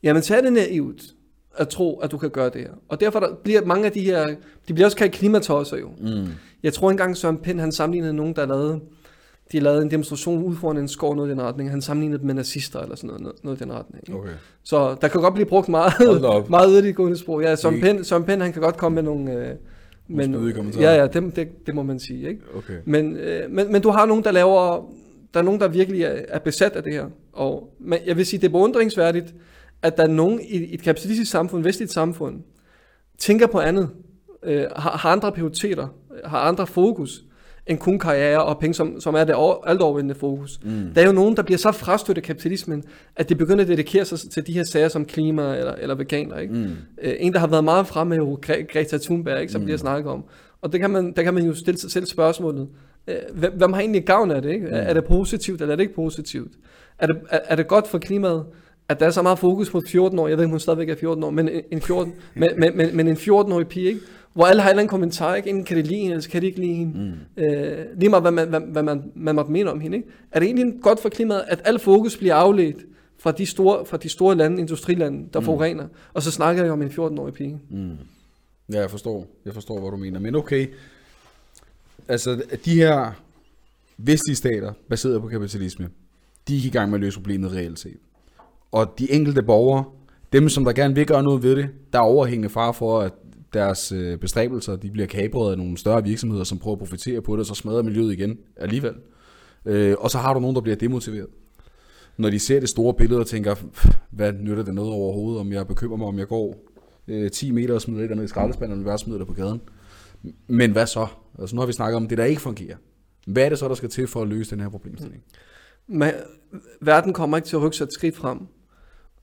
jamen 0.03 0.23
så 0.23 0.35
er 0.35 0.41
det 0.41 0.53
naivt 0.53 1.03
at 1.57 1.69
tro, 1.69 1.99
at 1.99 2.11
du 2.11 2.17
kan 2.17 2.29
gøre 2.29 2.49
det 2.49 2.61
her. 2.61 2.71
Og 2.89 2.99
derfor 2.99 3.19
der 3.19 3.35
bliver 3.35 3.65
mange 3.65 3.85
af 3.85 3.91
de 3.91 4.01
her, 4.01 4.27
de 4.67 4.73
bliver 4.73 4.85
også 4.85 4.97
kaldt 4.97 5.13
klimatosser 5.13 5.77
jo. 5.77 5.89
Mm. 5.99 6.27
Jeg 6.63 6.73
tror 6.73 6.91
engang 6.91 7.17
Søren 7.17 7.37
Pind, 7.37 7.59
han 7.59 7.71
sammenlignede 7.71 8.13
nogen, 8.13 8.35
der 8.35 8.45
lavede, 8.45 8.79
de 9.51 9.59
lavede 9.59 9.81
en 9.81 9.91
demonstration 9.91 10.43
ude 10.43 10.57
foran 10.57 10.77
en 10.77 10.87
skov, 10.87 11.15
noget 11.15 11.29
i 11.29 11.31
den 11.31 11.41
retning. 11.41 11.69
Han 11.69 11.81
sammenlignede 11.81 12.19
dem 12.19 12.27
med 12.27 12.35
nazister 12.35 12.79
eller 12.79 12.95
sådan 12.95 13.07
noget, 13.07 13.21
noget, 13.21 13.43
noget 13.43 13.61
i 13.61 13.63
den 13.63 13.73
retning. 13.73 14.03
ikke? 14.07 14.19
Okay. 14.19 14.31
Så 14.63 14.95
der 15.01 15.07
kan 15.07 15.21
godt 15.21 15.33
blive 15.33 15.45
brugt 15.45 15.69
meget, 15.69 15.93
meget 16.49 16.69
yderliggående 16.71 17.17
sprog. 17.17 17.41
Ja, 17.41 17.55
Søren 17.55 17.81
Pind, 17.81 18.03
Søren 18.03 18.23
Pind, 18.23 18.41
han 18.41 18.53
kan 18.53 18.61
godt 18.61 18.77
komme 18.77 18.95
med 18.95 19.03
nogle... 19.03 19.33
Øh, 19.33 19.55
men, 20.11 20.33
ja, 20.79 20.95
ja, 20.95 21.07
det, 21.07 21.35
det, 21.35 21.65
det, 21.65 21.75
må 21.75 21.83
man 21.83 21.99
sige. 21.99 22.29
Ikke? 22.29 22.41
Okay. 22.55 22.73
Men, 22.85 23.17
øh, 23.17 23.51
men, 23.51 23.71
men 23.71 23.81
du 23.81 23.89
har 23.89 24.05
nogen, 24.05 24.23
der 24.23 24.31
laver... 24.31 24.89
Der 25.33 25.39
er 25.39 25.43
nogen, 25.43 25.59
der 25.59 25.67
virkelig 25.67 26.01
er, 26.01 26.21
er 26.27 26.39
besat 26.39 26.71
af 26.71 26.83
det 26.83 26.93
her. 26.93 27.05
Og 27.33 27.75
men 27.79 27.99
jeg 28.05 28.17
vil 28.17 28.25
sige, 28.25 28.39
det 28.39 28.47
er 28.47 28.51
beundringsværdigt, 28.51 29.33
at 29.81 29.97
der 29.97 30.03
er 30.03 30.07
nogen 30.07 30.41
i, 30.41 30.57
i 30.57 30.73
et 30.73 30.81
kapitalistisk 30.81 31.31
samfund, 31.31 31.63
vestligt 31.63 31.91
samfund, 31.91 32.41
tænker 33.17 33.47
på 33.47 33.59
andet, 33.59 33.89
øh, 34.43 34.65
har, 34.75 34.97
har 34.97 35.09
andre 35.09 35.31
prioriteter, 35.31 35.87
har 36.25 36.39
andre 36.39 36.67
fokus, 36.67 37.23
end 37.67 37.77
kun 37.77 37.99
karriere 37.99 38.43
og 38.43 38.59
penge, 38.59 38.73
som, 38.73 38.99
som 38.99 39.15
er 39.15 39.23
det 39.23 39.35
over, 39.35 39.65
alt 39.65 39.81
overvindende 39.81 40.15
fokus. 40.15 40.59
Mm. 40.63 40.93
Der 40.95 41.01
er 41.01 41.05
jo 41.05 41.11
nogen, 41.11 41.35
der 41.37 41.43
bliver 41.43 41.57
så 41.57 41.71
frastødt 41.71 42.17
af 42.17 42.23
kapitalismen, 42.23 42.83
at 43.15 43.29
de 43.29 43.35
begynder 43.35 43.61
at 43.63 43.67
dedikere 43.67 44.05
sig 44.05 44.31
til 44.31 44.47
de 44.47 44.53
her 44.53 44.63
sager 44.63 44.87
som 44.87 45.05
klima 45.05 45.57
eller, 45.57 45.73
eller 45.73 45.95
veganer. 45.95 46.37
Ikke? 46.37 46.53
Mm. 46.53 46.71
Øh, 47.01 47.13
en, 47.19 47.33
der 47.33 47.39
har 47.39 47.47
været 47.47 47.63
meget 47.63 47.87
fremme, 47.87 48.15
jo 48.15 48.39
Gre- 48.45 48.73
Greta 48.73 48.97
Thunberg, 48.97 49.41
ikke, 49.41 49.51
som 49.51 49.61
mm. 49.61 49.65
bliver 49.65 49.77
snakket 49.77 50.11
om. 50.11 50.23
Og 50.61 50.71
det 50.71 50.79
kan 50.79 50.89
man, 50.89 51.13
der 51.15 51.23
kan 51.23 51.33
man 51.33 51.43
jo 51.45 51.53
stille 51.53 51.79
sig 51.79 51.91
selv 51.91 52.05
spørgsmålet. 52.05 52.67
Øh, 53.07 53.15
hvem, 53.33 53.53
hvem 53.57 53.73
har 53.73 53.79
egentlig 53.79 54.05
gavn 54.05 54.31
af 54.31 54.41
det? 54.41 54.51
Ikke? 54.51 54.67
Mm. 54.67 54.73
Er, 54.73 54.77
er 54.77 54.93
det 54.93 55.05
positivt, 55.05 55.61
eller 55.61 55.71
er 55.71 55.75
det 55.75 55.83
ikke 55.83 55.95
positivt? 55.95 56.51
Er 56.99 57.07
det, 57.07 57.17
er, 57.29 57.39
er 57.45 57.55
det 57.55 57.67
godt 57.67 57.87
for 57.87 57.97
klimaet? 57.97 58.45
at 58.89 58.99
der 58.99 59.05
er 59.05 59.09
så 59.09 59.21
meget 59.21 59.39
fokus 59.39 59.69
på 59.69 59.81
14 59.87 60.19
år, 60.19 60.27
jeg 60.27 60.37
ved 60.37 60.43
ikke, 60.43 60.51
hun 60.51 60.59
stadigvæk 60.59 60.89
er 60.89 60.95
14 60.95 61.23
år, 61.23 61.29
men 61.29 61.49
en, 61.71 61.81
14, 61.81 62.13
men, 62.35 62.49
men, 62.57 62.77
men, 62.77 62.95
men 62.95 63.07
en 63.07 63.15
14-årig 63.15 63.67
pige, 63.67 63.87
ikke? 63.87 63.99
Hvor 64.33 64.45
alle 64.45 64.61
har 64.61 64.69
en 64.69 64.73
eller 64.73 64.81
anden 64.81 64.89
kommentar, 64.89 65.35
ikke? 65.35 65.49
Enten 65.49 65.65
kan 65.65 65.77
de 65.77 65.81
lide 65.81 65.99
hende, 65.99 66.11
eller 66.11 66.29
kan 66.29 66.41
de 66.41 66.47
ikke 66.47 66.59
lide 66.59 66.73
hende. 66.73 67.13
Mm. 67.37 67.43
Øh, 67.43 67.85
lige 67.97 68.09
meget, 68.09 68.23
hvad 68.23 68.31
man, 68.31 68.49
hvad, 68.49 68.61
hvad 68.61 68.83
man, 68.83 69.11
man 69.15 69.35
måtte 69.35 69.51
mene 69.51 69.71
om 69.71 69.79
hende. 69.79 69.97
Ikke? 69.97 70.09
Er 70.31 70.39
det 70.39 70.45
egentlig 70.45 70.73
godt 70.81 70.99
for 70.99 71.09
klimaet, 71.09 71.43
at 71.47 71.61
al 71.65 71.79
fokus 71.79 72.17
bliver 72.17 72.35
afledt 72.35 72.77
fra 73.17 73.31
de 73.31 73.45
store, 73.45 73.85
fra 73.85 73.97
de 73.97 74.09
store 74.09 74.35
lande, 74.35 74.59
industrilande, 74.59 75.29
der 75.33 75.39
mm. 75.39 75.45
forurener, 75.45 75.87
og 76.13 76.23
så 76.23 76.31
snakker 76.31 76.63
jeg 76.63 76.71
om 76.71 76.81
en 76.81 76.87
14-årig 76.87 77.33
pige. 77.33 77.59
Mm. 77.69 77.97
Ja, 78.73 78.79
jeg 78.79 78.91
forstår. 78.91 79.27
Jeg 79.45 79.53
forstår, 79.53 79.79
hvad 79.79 79.91
du 79.91 79.97
mener. 79.97 80.19
Men 80.19 80.35
okay, 80.35 80.67
altså 82.07 82.41
de 82.65 82.75
her 82.75 83.11
vestlige 83.97 84.35
stater, 84.35 84.73
baseret 84.89 85.21
på 85.21 85.27
kapitalisme, 85.27 85.89
de 86.47 86.57
er 86.57 86.61
i 86.65 86.69
gang 86.69 86.89
med 86.91 86.99
at 86.99 87.01
løse 87.01 87.19
problemet 87.19 87.51
reelt 87.51 87.79
set. 87.79 87.97
Og 88.71 88.99
de 88.99 89.11
enkelte 89.11 89.43
borgere, 89.43 89.83
dem 90.33 90.49
som 90.49 90.65
der 90.65 90.73
gerne 90.73 90.95
vil 90.95 91.05
gøre 91.05 91.23
noget 91.23 91.43
ved 91.43 91.55
det, 91.55 91.69
der 91.93 91.99
er 91.99 92.03
overhængende 92.03 92.49
far 92.49 92.71
for, 92.71 92.99
at 92.99 93.13
deres 93.53 93.91
øh, 93.91 94.17
bestræbelser 94.17 94.75
de 94.75 94.91
bliver 94.91 95.07
kabret 95.07 95.51
af 95.51 95.57
nogle 95.57 95.77
større 95.77 96.03
virksomheder, 96.03 96.43
som 96.43 96.57
prøver 96.57 96.75
at 96.75 96.79
profitere 96.79 97.21
på 97.21 97.33
det, 97.33 97.39
og 97.39 97.45
så 97.45 97.53
smadrer 97.53 97.81
miljøet 97.81 98.13
igen 98.13 98.37
alligevel. 98.57 98.93
Øh, 99.65 99.95
og 99.99 100.09
så 100.09 100.17
har 100.17 100.33
du 100.33 100.39
nogen, 100.39 100.55
der 100.55 100.61
bliver 100.61 100.75
demotiveret. 100.75 101.27
Når 102.17 102.29
de 102.29 102.39
ser 102.39 102.59
det 102.59 102.69
store 102.69 102.93
billede 102.93 103.19
og 103.19 103.27
tænker, 103.27 103.55
hvad 104.09 104.33
nytter 104.33 104.63
det 104.63 104.73
noget 104.73 104.91
overhovedet, 104.91 105.39
om 105.39 105.51
jeg 105.51 105.67
bekymrer 105.67 105.97
mig, 105.97 106.07
om 106.07 106.19
jeg 106.19 106.27
går 106.27 106.55
øh, 107.07 107.31
10 107.31 107.51
meter 107.51 107.73
og 107.73 107.81
smider 107.81 108.01
lidt 108.01 108.15
ned 108.15 108.23
i 108.23 108.27
skraldespanden, 108.27 108.77
eller 108.77 108.89
hvad 108.89 108.97
smider 108.97 109.17
det 109.17 109.27
på 109.27 109.33
gaden. 109.33 109.61
Men 110.47 110.71
hvad 110.71 110.87
så? 110.87 111.07
Altså 111.39 111.55
nu 111.55 111.61
har 111.61 111.67
vi 111.67 111.73
snakket 111.73 111.95
om 111.95 112.07
det, 112.07 112.17
der 112.17 112.25
ikke 112.25 112.41
fungerer. 112.41 112.75
Hvad 113.27 113.45
er 113.45 113.49
det 113.49 113.59
så, 113.59 113.67
der 113.67 113.75
skal 113.75 113.89
til 113.89 114.07
for 114.07 114.21
at 114.21 114.27
løse 114.27 114.51
den 114.51 114.59
her 114.59 114.69
problemstilling? 114.69 115.23
Mm. 115.87 115.97
Men, 115.97 116.11
verden 116.81 117.13
kommer 117.13 117.37
ikke 117.37 117.47
til 117.47 117.55
at 117.55 117.61
rykke 117.61 117.77
sig 117.77 117.83
et 117.83 117.93
skridt 117.93 118.15
frem, 118.15 118.39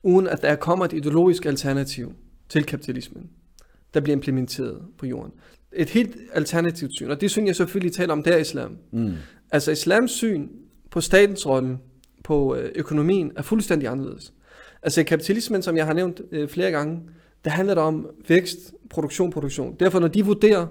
uden 0.03 0.27
at 0.27 0.43
der 0.43 0.55
kommer 0.55 0.85
et 0.85 0.93
ideologisk 0.93 1.47
alternativ 1.47 2.13
til 2.49 2.65
kapitalismen, 2.65 3.31
der 3.97 4.03
bliver 4.03 4.17
implementeret 4.17 4.83
på 4.99 5.07
jorden. 5.07 5.33
Et 5.73 5.91
helt 5.91 6.17
alternativt 6.33 6.95
syn, 6.95 7.11
og 7.11 7.21
det 7.21 7.31
syn 7.31 7.47
jeg 7.47 7.57
selvfølgelig 7.57 7.93
taler 7.93 8.13
om, 8.13 8.23
det 8.23 8.35
er 8.35 8.39
islam. 8.39 8.77
Mm. 8.93 9.13
Altså 9.51 9.71
islams 9.71 10.11
syn 10.11 10.49
på 10.91 11.01
statens 11.01 11.47
rolle, 11.47 11.79
på 12.25 12.57
øh, 12.57 12.71
økonomien, 12.75 13.33
er 13.37 13.43
fuldstændig 13.43 13.89
anderledes. 13.89 14.33
Altså 14.83 15.05
kapitalismen, 15.05 15.63
som 15.63 15.77
jeg 15.77 15.87
har 15.87 15.93
nævnt 15.93 16.21
øh, 16.33 16.49
flere 16.49 16.71
gange, 16.71 17.01
det 17.45 17.53
handler 17.53 17.77
om 17.77 18.07
vækst, 18.29 18.75
produktion, 18.91 19.31
produktion. 19.31 19.77
Derfor 19.81 20.01
når 20.01 20.09
de 20.09 20.25
vurderer 20.25 20.67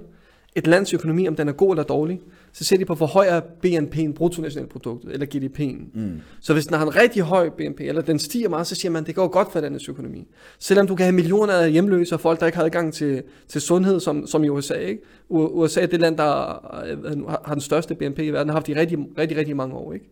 et 0.55 0.67
lands 0.67 0.93
økonomi, 0.93 1.27
om 1.27 1.35
den 1.35 1.47
er 1.47 1.53
god 1.53 1.71
eller 1.71 1.83
dårlig, 1.83 2.21
så 2.55 2.63
ser 2.63 2.77
de 2.77 2.85
på, 2.85 2.93
hvor 2.93 3.05
høj 3.05 3.27
er 3.27 3.41
BNP'en, 3.65 4.13
bruttonationalproduktet, 4.13 5.13
eller 5.13 5.25
GDP'en. 5.35 5.99
Mm. 5.99 6.21
Så 6.41 6.53
hvis 6.53 6.65
den 6.65 6.77
har 6.77 6.85
en 6.85 6.95
rigtig 6.95 7.23
høj 7.23 7.49
BNP, 7.49 7.79
eller 7.79 8.01
den 8.01 8.19
stiger 8.19 8.49
meget, 8.49 8.67
så 8.67 8.75
siger 8.75 8.91
man, 8.91 9.03
at 9.03 9.07
det 9.07 9.15
går 9.15 9.27
godt 9.27 9.51
for 9.51 9.59
landets 9.59 9.89
økonomi. 9.89 10.27
Selvom 10.59 10.87
du 10.87 10.95
kan 10.95 11.03
have 11.03 11.15
millioner 11.15 11.53
af 11.53 11.71
hjemløse 11.71 12.15
og 12.15 12.19
folk, 12.19 12.39
der 12.39 12.45
ikke 12.45 12.57
har 12.57 12.65
adgang 12.65 12.93
til, 12.93 13.23
til 13.47 13.61
sundhed, 13.61 13.99
som, 13.99 14.27
som 14.27 14.43
i 14.43 14.49
USA. 14.49 14.73
Ikke? 14.73 15.01
USA 15.29 15.81
er 15.81 15.85
det 15.85 15.99
land, 15.99 16.17
der 16.17 16.65
øh, 16.85 17.27
har 17.27 17.53
den 17.53 17.61
største 17.61 17.95
BNP 17.95 18.19
i 18.19 18.29
verden, 18.29 18.49
har 18.49 18.55
haft 18.55 18.69
i 18.69 18.75
rigtig, 18.75 18.97
rigtig, 19.17 19.37
rigtig 19.37 19.55
mange 19.55 19.75
år. 19.75 19.93
Ikke? 19.93 20.05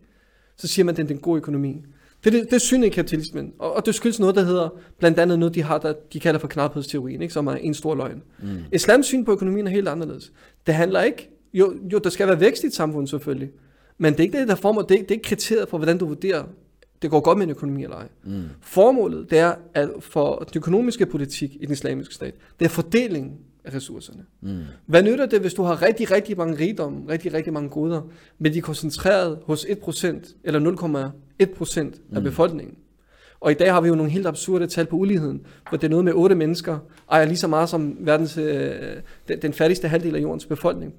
Så 0.56 0.68
siger 0.68 0.84
man, 0.84 0.92
at 0.92 0.96
det 0.96 1.10
er 1.10 1.14
en 1.14 1.20
god 1.20 1.36
økonomi. 1.36 1.82
Det, 2.24 2.32
det, 2.32 2.50
det 2.50 2.60
synes 2.60 2.86
i 2.86 2.88
kapitalismen, 2.88 3.52
og, 3.58 3.76
og 3.76 3.86
det 3.86 3.94
skyldes 3.94 4.20
noget, 4.20 4.34
der 4.34 4.44
hedder, 4.44 4.68
blandt 4.98 5.18
andet 5.18 5.38
noget, 5.38 5.54
de 5.54 5.62
har, 5.62 5.78
der 5.78 5.92
de 6.12 6.20
kalder 6.20 6.40
for 6.40 6.48
knaphedsteorien, 6.48 7.22
ikke? 7.22 7.34
som 7.34 7.46
er 7.46 7.54
en 7.54 7.74
stor 7.74 7.94
løgn. 7.94 8.22
Mm. 8.42 8.48
Islams 8.72 9.06
syn 9.06 9.24
på 9.24 9.32
økonomien 9.32 9.66
er 9.66 9.70
helt 9.70 9.88
anderledes. 9.88 10.32
Det 10.66 10.74
handler 10.74 11.02
ikke, 11.02 11.33
jo, 11.54 11.74
jo 11.92 11.98
der 11.98 12.10
skal 12.10 12.28
være 12.28 12.40
vækst 12.40 12.64
i 12.64 12.66
et 12.66 12.74
samfund 12.74 13.06
selvfølgelig, 13.06 13.50
men 13.98 14.12
det 14.12 14.20
er 14.20 14.24
ikke 14.24 14.38
det, 14.38 14.48
der 14.48 14.54
formål, 14.54 14.84
det 14.88 14.94
er, 14.94 15.02
det 15.02 15.10
er 15.10 15.14
ikke 15.14 15.28
kriteriet 15.28 15.68
for, 15.68 15.78
hvordan 15.78 15.98
du 15.98 16.06
vurderer, 16.06 16.44
det 17.02 17.10
går 17.10 17.20
godt 17.20 17.38
med 17.38 17.46
en 17.46 17.50
økonomi 17.50 17.82
eller 17.82 17.96
ej. 17.96 18.08
Mm. 18.24 18.42
Formålet, 18.60 19.30
det 19.30 19.38
er, 19.38 19.54
at 19.74 19.90
for 20.00 20.36
den 20.36 20.58
økonomiske 20.58 21.06
politik 21.06 21.56
i 21.60 21.64
den 21.66 21.72
islamiske 21.72 22.14
stat, 22.14 22.34
det 22.58 22.64
er 22.64 22.68
fordeling 22.68 23.38
af 23.64 23.74
ressourcerne. 23.74 24.24
Mm. 24.40 24.60
Hvad 24.86 25.02
nytter 25.02 25.26
det, 25.26 25.40
hvis 25.40 25.54
du 25.54 25.62
har 25.62 25.82
rigtig, 25.82 26.10
rigtig 26.10 26.36
mange 26.36 26.58
rigdom, 26.58 27.06
rigtig, 27.06 27.34
rigtig 27.34 27.52
mange 27.52 27.68
goder, 27.68 28.02
men 28.38 28.52
de 28.52 28.58
er 28.58 28.62
koncentreret 28.62 29.38
hos 29.44 29.64
1% 29.64 30.36
eller 30.44 30.60
0,1% 31.40 31.78
af 31.78 31.92
mm. 32.10 32.22
befolkningen? 32.22 32.76
Og 33.40 33.50
i 33.50 33.54
dag 33.54 33.72
har 33.72 33.80
vi 33.80 33.88
jo 33.88 33.94
nogle 33.94 34.12
helt 34.12 34.26
absurde 34.26 34.66
tal 34.66 34.86
på 34.86 34.96
uligheden, 34.96 35.46
hvor 35.68 35.78
det 35.78 35.86
er 35.86 35.90
noget 35.90 36.04
med 36.04 36.12
8 36.12 36.34
mennesker, 36.34 36.78
ejer 37.10 37.24
lige 37.24 37.36
så 37.36 37.48
meget 37.48 37.68
som 37.68 37.96
verdens, 38.00 38.36
øh, 38.38 38.72
den, 39.28 39.42
den 39.42 39.52
fattigste 39.52 39.88
halvdel 39.88 40.16
af 40.16 40.20
jordens 40.20 40.46
befolkning. 40.46 40.94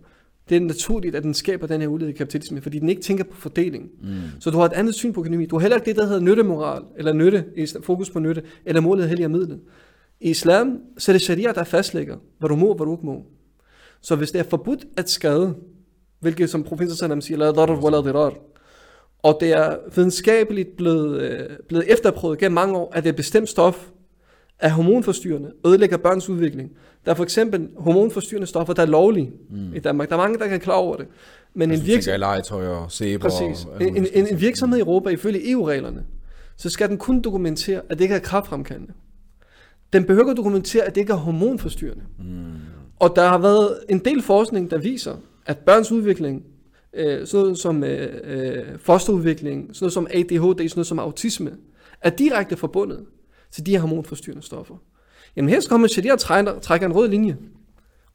Det 0.50 0.58
er 0.58 0.62
naturligt, 0.62 1.16
at 1.16 1.24
den 1.24 1.34
skaber 1.34 1.68
den 1.68 1.82
her 1.82 1.88
ulighed 1.88 2.16
i 2.16 2.18
kapitalisme, 2.18 2.62
fordi 2.62 2.80
den 2.80 2.90
ikke 2.90 3.02
tænker 3.02 3.24
på 3.24 3.38
fordeling. 3.38 3.90
Mm. 4.02 4.16
Så 4.40 4.50
du 4.50 4.58
har 4.58 4.66
et 4.66 4.74
andet 4.74 4.96
syn 4.96 5.14
på 5.14 5.22
økonomi. 5.22 5.46
Du 5.46 5.56
har 5.56 5.62
heller 5.62 5.78
ikke 5.78 5.86
det, 5.86 5.96
der 5.96 6.06
hedder 6.06 6.22
nyttemoral, 6.22 6.84
eller 6.98 7.14
nytte, 7.14 7.46
fokus 7.84 8.10
på 8.10 8.20
nytte, 8.20 8.44
eller 8.66 8.82
målet 8.82 9.08
helliger 9.08 9.28
midlet. 9.28 9.60
I 10.20 10.30
islam, 10.30 10.80
så 10.98 11.12
er 11.12 11.14
det 11.14 11.22
sharia, 11.22 11.52
der 11.52 11.64
fastlægger, 11.64 12.18
hvad 12.40 12.50
du 12.50 12.56
må 12.56 12.68
og 12.68 12.76
hvad 12.76 12.86
du 12.86 12.94
ikke 12.94 13.06
må. 13.06 13.26
Så 14.02 14.16
hvis 14.16 14.32
det 14.32 14.40
er 14.40 14.44
forbudt 14.44 14.86
at 14.98 15.10
skade, 15.10 15.56
hvilket 16.20 16.50
som 16.50 16.64
professor 16.64 16.96
Salam 16.96 17.22
siger, 17.22 17.38
la 17.38 17.52
darar 17.52 17.84
wala 17.84 17.98
dirar, 17.98 18.34
og 19.24 19.38
det 19.40 19.52
er 19.52 19.78
videnskabeligt 19.96 20.78
blevet, 20.78 21.22
øh, 21.22 21.50
blevet 21.68 21.92
efterprøvet 21.92 22.40
gennem 22.40 22.54
mange 22.54 22.78
år, 22.78 22.92
at 22.96 23.04
det 23.04 23.10
er 23.10 23.14
bestemt 23.14 23.50
stof 23.50 23.88
er 24.66 24.70
hormonforstyrrende, 24.70 25.52
ødelægger 25.66 25.98
børns 25.98 26.30
udvikling. 26.30 26.72
Der 27.06 27.12
er 27.12 27.16
for 27.16 27.24
eksempel 27.24 27.70
hormonforstyrrende 27.78 28.48
stoffer, 28.48 28.74
der 28.74 28.82
er 28.82 28.86
lovlige 28.86 29.32
mm. 29.50 29.76
i 29.76 29.80
Danmark. 29.80 30.10
Der 30.10 30.16
er 30.16 30.20
mange, 30.20 30.40
der 30.40 30.48
kan 30.48 30.60
klare 30.60 30.78
over 30.78 30.96
det. 30.96 31.08
Men 31.54 31.72
en, 31.72 31.86
virksomhed, 31.86 32.20
legetøj 32.20 32.68
og 32.68 32.92
sæber 32.92 33.30
Præcis. 33.30 33.66
Og 33.66 33.84
en, 33.84 33.98
en, 33.98 34.28
en 34.28 34.42
virksomhed 34.42 34.78
i 34.78 34.82
Europa, 34.82 35.10
ifølge 35.10 35.52
EU-reglerne, 35.52 36.04
så 36.58 36.70
skal 36.70 36.90
den 36.90 36.98
kun 36.98 37.22
dokumentere, 37.22 37.82
at 37.90 37.98
det 37.98 38.02
ikke 38.04 38.16
er 38.16 38.20
kraftfremkaldende. 38.20 38.94
Den 39.94 40.04
behøver 40.04 40.32
at 40.32 40.38
dokumentere, 40.38 40.84
at 40.84 40.96
det 40.96 41.02
ikke 41.02 41.14
er 41.14 41.18
hormonforstyrrende. 41.18 42.04
Mm. 42.20 42.52
Og 43.00 43.16
der 43.16 43.28
har 43.28 43.38
været 43.38 43.80
en 43.90 44.00
del 44.00 44.22
forskning, 44.22 44.72
der 44.72 44.78
viser, 44.78 45.16
at 45.46 45.58
børns 45.58 45.92
udvikling, 45.92 46.44
øh, 46.94 47.28
sådan 47.28 47.44
noget 47.44 47.60
som 47.60 47.84
øh, 47.84 48.10
øh, 48.24 48.64
fosterudvikling, 48.80 49.70
sådan 49.74 49.84
noget 49.84 49.94
som 49.94 50.08
ADHD, 50.10 50.70
sådan 50.70 50.72
noget 50.76 50.88
som 50.88 51.00
autisme, 51.00 51.52
er 52.02 52.10
direkte 52.10 52.58
forbundet 52.58 53.00
til 53.52 53.66
de 53.66 53.72
her 53.72 53.80
hormonforstyrrende 53.80 54.46
stoffer. 54.46 54.76
Jamen 55.36 55.50
her 55.50 55.62
kommer 55.70 55.88
Sharia 55.88 56.14
og 56.14 56.20
trækker, 56.20 56.60
trækker 56.60 56.88
en 56.88 56.94
rød 56.94 57.08
linje, 57.08 57.38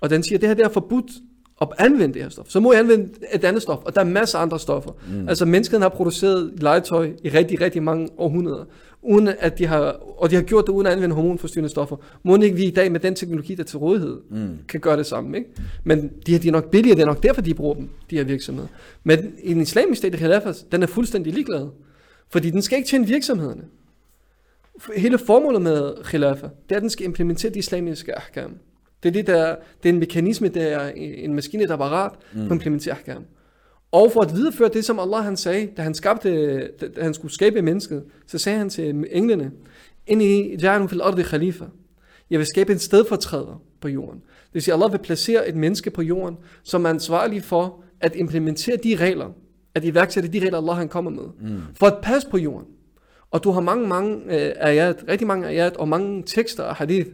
og 0.01 0.11
den 0.11 0.23
siger, 0.23 0.37
at 0.37 0.41
det 0.41 0.49
her 0.49 0.55
det 0.55 0.65
er 0.65 0.69
forbudt 0.69 1.11
at 1.61 1.69
anvende 1.79 2.15
det 2.15 2.23
her 2.23 2.29
stof. 2.29 2.49
Så 2.49 2.61
må 2.61 2.73
jeg 2.73 2.81
anvende 2.81 3.09
et 3.33 3.45
andet 3.45 3.63
stof, 3.63 3.79
og 3.85 3.95
der 3.95 4.01
er 4.01 4.05
masser 4.05 4.39
af 4.39 4.43
andre 4.43 4.59
stoffer. 4.59 4.91
Mm. 5.09 5.29
Altså 5.29 5.45
mennesket 5.45 5.81
har 5.81 5.89
produceret 5.89 6.53
legetøj 6.57 7.11
i 7.25 7.29
rigtig, 7.29 7.61
rigtig 7.61 7.83
mange 7.83 8.09
århundreder, 8.19 8.65
uden 9.03 9.29
at 9.39 9.59
de 9.59 9.67
har, 9.67 9.81
og 10.19 10.31
de 10.31 10.35
har 10.35 10.43
gjort 10.43 10.67
det 10.67 10.73
uden 10.73 10.87
at 10.87 10.93
anvende 10.93 11.15
hormonforstyrrende 11.15 11.69
stoffer. 11.69 11.97
Må 12.23 12.37
ikke 12.37 12.57
vi 12.57 12.65
i 12.65 12.71
dag 12.71 12.93
med 12.93 13.01
den 13.01 13.15
teknologi, 13.15 13.55
der 13.55 13.63
er 13.63 13.67
til 13.67 13.79
rådighed, 13.79 14.21
mm. 14.31 14.59
kan 14.69 14.81
gøre 14.81 14.97
det 14.97 15.07
samme. 15.07 15.39
Ikke? 15.39 15.51
Men 15.85 16.11
de 16.27 16.33
her 16.33 16.39
de 16.39 16.49
er 16.49 16.53
nok 16.53 16.71
billigere, 16.71 16.97
det 16.97 17.03
er 17.03 17.07
nok 17.07 17.23
derfor, 17.23 17.41
de 17.41 17.55
bruger 17.55 17.75
dem, 17.75 17.89
de 18.11 18.17
her 18.17 18.25
virksomheder. 18.25 18.69
Men 19.05 19.33
i 19.43 19.55
den 19.55 19.63
islamiske 19.63 20.19
stat, 20.19 20.65
den 20.73 20.83
er 20.83 20.87
fuldstændig 20.87 21.33
ligeglad. 21.33 21.69
Fordi 22.31 22.51
den 22.51 22.63
skal 22.63 22.79
ikke 22.79 22.89
tjene 22.89 23.07
virksomhederne. 23.07 23.63
Hele 24.97 25.19
formålet 25.19 25.63
med 25.63 26.05
khilafa, 26.05 26.47
det 26.69 26.73
er, 26.73 26.77
at 26.77 26.83
den 26.83 26.91
skal 26.91 27.07
implementere 27.07 27.53
de 27.53 27.59
islamiske 27.59 28.17
ahkam. 28.17 28.51
Det 29.03 29.09
er, 29.09 29.13
det, 29.13 29.27
der, 29.27 29.57
det 29.83 29.89
er 29.89 29.93
en 29.93 29.99
mekanisme, 29.99 30.49
det 30.49 30.73
er 30.73 30.89
en 30.97 31.35
maskine, 31.35 31.67
der 31.67 31.73
er 31.73 31.77
parat 31.77 32.13
mm. 32.13 32.39
på 32.41 32.47
at 32.47 32.53
implementere 32.53 32.95
ahkam. 32.95 33.25
Og 33.93 34.13
for 34.13 34.21
at 34.21 34.35
videreføre 34.37 34.69
det, 34.69 34.85
som 34.85 34.99
Allah 34.99 35.25
han 35.25 35.37
sagde, 35.37 35.69
da 35.77 35.83
han, 35.83 35.95
skabte, 35.95 36.59
da 36.97 37.03
han 37.03 37.15
skulle 37.15 37.35
skabe 37.35 37.63
mennesket, 37.63 38.05
så 38.27 38.39
sagde 38.39 38.59
han 38.59 38.71
til 38.71 39.05
englene, 39.11 39.51
Inni 40.07 40.57
ja'alun 40.57 40.87
fil 40.87 41.01
ardi 41.01 41.23
khalifa. 41.23 41.65
Jeg 42.31 42.39
vil 42.39 42.47
skabe 42.47 42.73
en 42.73 42.79
stedfortræder 42.79 43.63
på 43.81 43.89
jorden. 43.89 44.21
Det 44.21 44.55
vil 44.55 44.63
sige, 44.63 44.75
Allah 44.75 44.93
vil 44.93 44.99
placere 44.99 45.49
et 45.49 45.57
menneske 45.57 45.91
på 45.91 46.03
jorden, 46.03 46.37
som 46.63 46.85
er 46.85 46.89
ansvarlig 46.89 47.43
for 47.43 47.83
at 48.01 48.17
implementere 48.17 48.77
de 48.77 48.97
regler, 48.97 49.29
at 49.75 49.85
iværksætte 49.85 50.29
de 50.29 50.39
regler, 50.39 50.59
Allah 50.59 50.77
han 50.77 50.89
kommer 50.89 51.11
med, 51.11 51.51
mm. 51.51 51.61
for 51.75 51.87
at 51.87 51.99
passe 52.03 52.29
på 52.31 52.39
jorden. 52.39 52.67
Og 53.32 53.44
du 53.44 53.52
har 53.52 53.62
mange, 53.62 53.88
mange 53.88 54.16
øh, 54.16 54.54
ayat, 54.60 55.06
rigtig 55.08 55.28
mange 55.28 55.48
ayat 55.48 55.78
og 55.78 55.88
mange 55.88 56.24
tekster 56.26 56.64
af 56.64 56.76
hadith, 56.76 57.10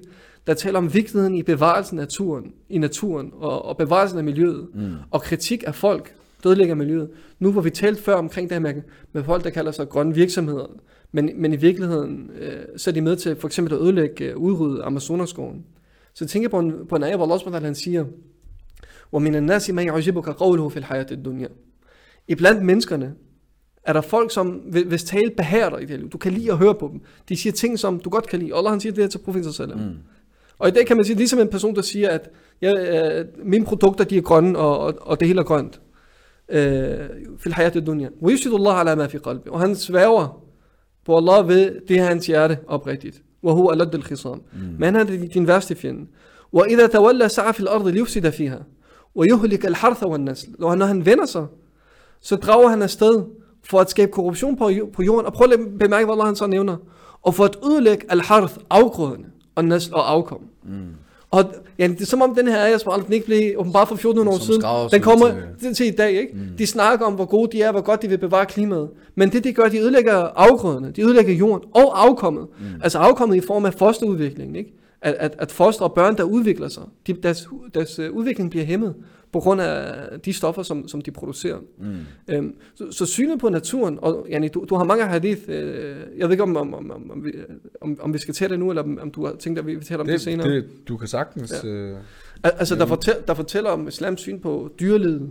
der 0.48 0.54
taler 0.54 0.78
om 0.78 0.94
vigtigheden 0.94 1.36
i 1.36 1.44
bevarelsen 1.44 2.00
af 2.00 2.02
naturen, 2.02 2.54
i 2.70 2.78
naturen 2.78 3.32
og, 3.36 3.66
og 3.66 3.78
bevarelsen 3.78 4.18
af 4.18 4.24
miljøet, 4.24 4.68
mm. 4.74 4.94
og 5.12 5.22
kritik 5.22 5.64
af 5.68 5.76
folk, 5.76 6.16
dødelægger 6.44 6.76
miljøet. 6.76 7.10
Nu 7.40 7.52
hvor 7.52 7.62
vi 7.62 7.70
talt 7.70 8.00
før 8.00 8.16
omkring 8.16 8.50
det 8.50 8.56
her 8.56 8.60
med, 8.60 8.82
med 9.14 9.24
folk, 9.24 9.44
der 9.44 9.50
kalder 9.50 9.72
sig 9.72 9.90
grønne 9.90 10.16
virksomheder, 10.16 10.66
men, 11.12 11.32
men 11.36 11.54
i 11.54 11.56
virkeligheden 11.56 12.32
øh, 12.40 12.62
så 12.78 12.90
er 12.90 12.94
de 12.94 13.02
med 13.02 13.16
til 13.16 13.36
for 13.36 13.48
eksempel 13.48 13.74
at 13.74 13.82
ødelægge, 13.82 14.26
øh, 14.26 14.38
udrydde 14.38 14.84
Amazonaskoven. 14.84 15.66
Så 16.14 16.26
jeg 16.26 16.30
tænker 16.30 16.50
på 16.50 16.60
en, 16.60 16.74
på 16.90 16.96
en 16.96 17.04
ayat, 17.04 17.18
hvor 17.18 17.50
Allah 17.50 17.64
han 17.64 17.76
siger, 17.76 18.06
وَمِنَ 19.14 19.36
النَّاسِ 19.36 19.70
مَنْ 19.70 19.86
يَعْجِبُكَ 19.86 20.30
قَوْلُهُ 20.30 20.70
فِي 20.70 20.80
الْحَيَاةِ 20.80 21.12
الدُّنْيَا 21.12 21.50
Iblandt 22.28 22.66
menneskerne 22.66 23.14
er 23.86 23.94
der 23.94 24.02
folk, 24.02 24.32
som 24.32 24.48
hvis 24.88 25.04
tale 25.04 25.32
behager 25.38 25.70
dig 25.70 25.82
i 25.82 25.86
det 25.86 26.00
liv. 26.00 26.10
Du 26.10 26.18
kan 26.18 26.32
lide 26.32 26.52
at 26.52 26.58
høre 26.58 26.76
på 26.76 26.90
dem. 26.92 27.02
De 27.30 27.36
siger 27.36 27.54
ting, 27.54 27.80
som 27.80 28.00
du 28.00 28.10
godt 28.10 28.28
kan 28.28 28.40
lide. 28.40 28.56
Allah 28.56 28.72
han 28.72 28.80
siger 28.80 28.94
det 28.94 29.04
her 29.04 29.10
til 29.10 29.18
profeten 29.18 29.54
sallam. 29.54 29.80
Mm. 29.80 29.94
Og 30.60 30.68
i 30.68 30.72
dag 30.72 30.86
kan 30.86 30.98
man 30.98 31.06
sige, 31.06 31.16
ligesom 31.16 31.40
en 31.40 31.48
person, 31.48 31.76
der 31.76 31.82
siger, 31.82 32.10
at 32.10 32.30
ja, 32.62 33.20
øh, 33.20 33.26
mine 33.44 33.66
produkter 33.66 34.04
de 34.04 34.18
er 34.18 34.22
grønne, 34.22 34.60
og, 34.60 34.80
og, 34.80 34.94
og 35.02 35.20
det 35.20 35.28
hele 35.28 35.40
er 35.40 35.44
grønt. 35.44 35.82
في 37.38 37.48
الحياة 37.48 37.72
الدنيا 37.76 38.12
ويشهد 38.22 38.54
الله 38.54 38.74
على 38.74 38.96
ما 38.96 39.08
في 39.08 39.18
قلبه 39.18 39.52
og 39.52 39.60
han 39.60 39.76
sværger 39.76 40.44
på 41.06 41.18
Allah 41.18 41.48
ved 41.48 41.88
det 41.88 42.00
her 42.00 42.06
hans 42.06 42.28
hjerte 42.28 42.58
oprigtigt 42.68 43.22
وهو 43.44 43.74
ألد 43.74 43.96
الخصام 43.96 44.42
men 44.80 44.96
han 44.96 45.08
er 45.08 45.28
din 45.28 45.48
værste 45.48 45.76
fjende 45.76 46.08
وإذا 46.52 46.88
تولى 46.88 47.30
سعى 47.30 47.54
في 47.54 47.60
الأرض 47.60 47.88
ليفسد 47.88 48.30
فيها 48.30 48.66
ويهلك 49.16 49.66
الحرث 49.66 50.04
والنسل 50.04 50.56
og 50.60 50.78
når 50.78 50.86
han 50.86 51.06
vender 51.06 51.26
sig 51.26 51.46
så 52.22 52.36
drager 52.36 52.70
han 52.70 52.82
afsted 52.82 53.24
for 53.71 53.81
at 53.81 53.91
skabe 53.91 54.13
korruption 54.13 54.57
på, 54.57 54.71
på 54.93 55.03
jorden 55.03 55.27
og 55.27 55.33
prøv 55.33 55.53
at 55.53 55.59
bemærke 55.79 56.05
hvad 56.05 56.15
Allah 56.15 56.27
han 56.27 56.37
så 56.37 56.47
nævner 56.47 56.77
og 57.23 57.35
for 57.35 57.45
at 57.45 57.57
ødelægge 57.65 58.07
al-harth 58.09 58.55
afgrødene 58.71 59.27
og 59.55 59.65
nasl 59.65 59.95
og 59.95 60.11
afkom 60.11 60.41
mm. 60.65 60.89
Og 61.31 61.45
ja, 61.79 61.87
det 61.87 62.01
er 62.01 62.07
som 62.07 62.23
om 62.23 62.35
den 62.35 62.49
her 62.49 62.65
ayah, 62.65 62.81
som 62.81 63.13
ikke 63.13 63.27
blev 63.27 63.55
åbenbart 63.57 63.89
for 63.89 63.95
1400 63.95 64.37
år 64.37 64.41
siden, 64.41 64.63
den 64.93 65.03
kommer 65.03 65.35
til, 65.61 65.75
til 65.75 65.87
i 65.87 65.91
dag. 65.91 66.13
Ikke? 66.13 66.33
Mm. 66.33 66.57
De 66.59 66.67
snakker 66.67 67.07
om, 67.07 67.15
hvor 67.15 67.25
gode 67.25 67.53
de 67.53 67.63
er, 67.63 67.73
hvor 67.73 67.81
godt 67.81 68.03
de 68.03 68.09
vil 68.09 68.19
bevare 68.19 68.47
klimaet. 68.47 68.89
Men 69.15 69.33
det, 69.33 69.45
de 69.45 69.53
gør, 69.53 69.69
de 69.69 69.79
ødelægger 69.81 70.15
afgrøderne, 70.15 70.91
de 70.91 71.03
ødelægger 71.03 71.35
jorden 71.35 71.69
og 71.75 72.03
afkommet. 72.07 72.47
Mm. 72.59 72.67
Altså 72.83 72.99
afkommet 72.99 73.37
i 73.37 73.41
form 73.41 73.65
af 73.65 73.75
fosterudvikling. 73.75 74.57
Ikke? 74.57 74.75
At, 75.03 75.15
at, 75.19 75.35
at 75.39 75.53
foster 75.53 75.85
og 75.85 75.95
børn, 75.95 76.17
der 76.17 76.23
udvikler 76.23 76.69
sig, 76.69 76.83
de, 77.07 77.13
deres, 77.13 77.49
deres 77.75 77.99
øh, 77.99 78.13
udvikling 78.13 78.51
bliver 78.51 78.67
hæmmet 78.67 78.95
på 79.37 79.41
grund 79.41 79.61
af 79.61 80.21
de 80.21 80.33
stoffer, 80.33 80.63
som, 80.63 80.89
som 80.89 81.01
de 81.01 81.11
producerer. 81.11 81.59
Mm. 81.79 81.97
Øhm, 82.29 82.55
så, 82.75 82.93
så 82.93 83.07
synet 83.07 83.39
på 83.39 83.49
naturen, 83.49 83.99
og 84.03 84.27
Janni, 84.31 84.49
du, 84.49 84.67
du 84.69 84.75
har 84.75 84.85
mange 84.85 85.05
hadith, 85.05 85.43
øh, 85.49 85.97
jeg 86.17 86.29
ved 86.29 86.31
ikke, 86.31 86.43
om, 86.43 86.57
om, 86.57 86.75
om, 86.75 86.91
om, 86.91 87.11
om, 87.11 87.25
vi, 87.25 87.33
om, 87.81 87.99
om 88.01 88.13
vi 88.13 88.19
skal 88.19 88.35
tage 88.35 88.49
det 88.49 88.59
nu, 88.59 88.71
eller 88.71 88.83
om, 88.83 88.99
om 89.03 89.11
du 89.11 89.27
har 89.27 89.37
tænkt, 89.39 89.59
at 89.59 89.67
vi 89.67 89.75
vil 89.75 89.85
tale 89.85 90.01
om 90.01 90.07
det, 90.07 90.13
det 90.13 90.21
senere. 90.21 90.51
Det, 90.51 90.65
du 90.89 90.97
kan 90.97 91.09
sagtens... 91.09 91.65
Ja. 91.65 91.69
Øh, 91.69 91.99
altså, 92.43 92.75
der, 92.75 92.87
fortæl, 92.87 93.15
der 93.27 93.35
fortæller 93.35 93.71
om 93.71 93.89
islams 93.89 94.21
syn 94.21 94.41
på 94.41 94.71
dyrelivet. 94.81 95.31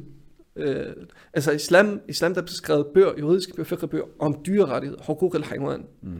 Øh, 0.56 0.86
altså, 1.34 1.51
islam, 1.51 1.99
islam 2.08 2.34
der 2.34 2.41
er 2.41 2.45
beskrevet 2.45 2.86
bøger, 2.93 3.12
juridiske 3.20 3.53
bøger, 3.53 3.88
bøger 3.88 4.06
om 4.20 4.38
dyrerettighed, 4.45 4.97
hukuk 5.08 5.36
al-haywan. 5.36 5.86
Mm. 6.01 6.12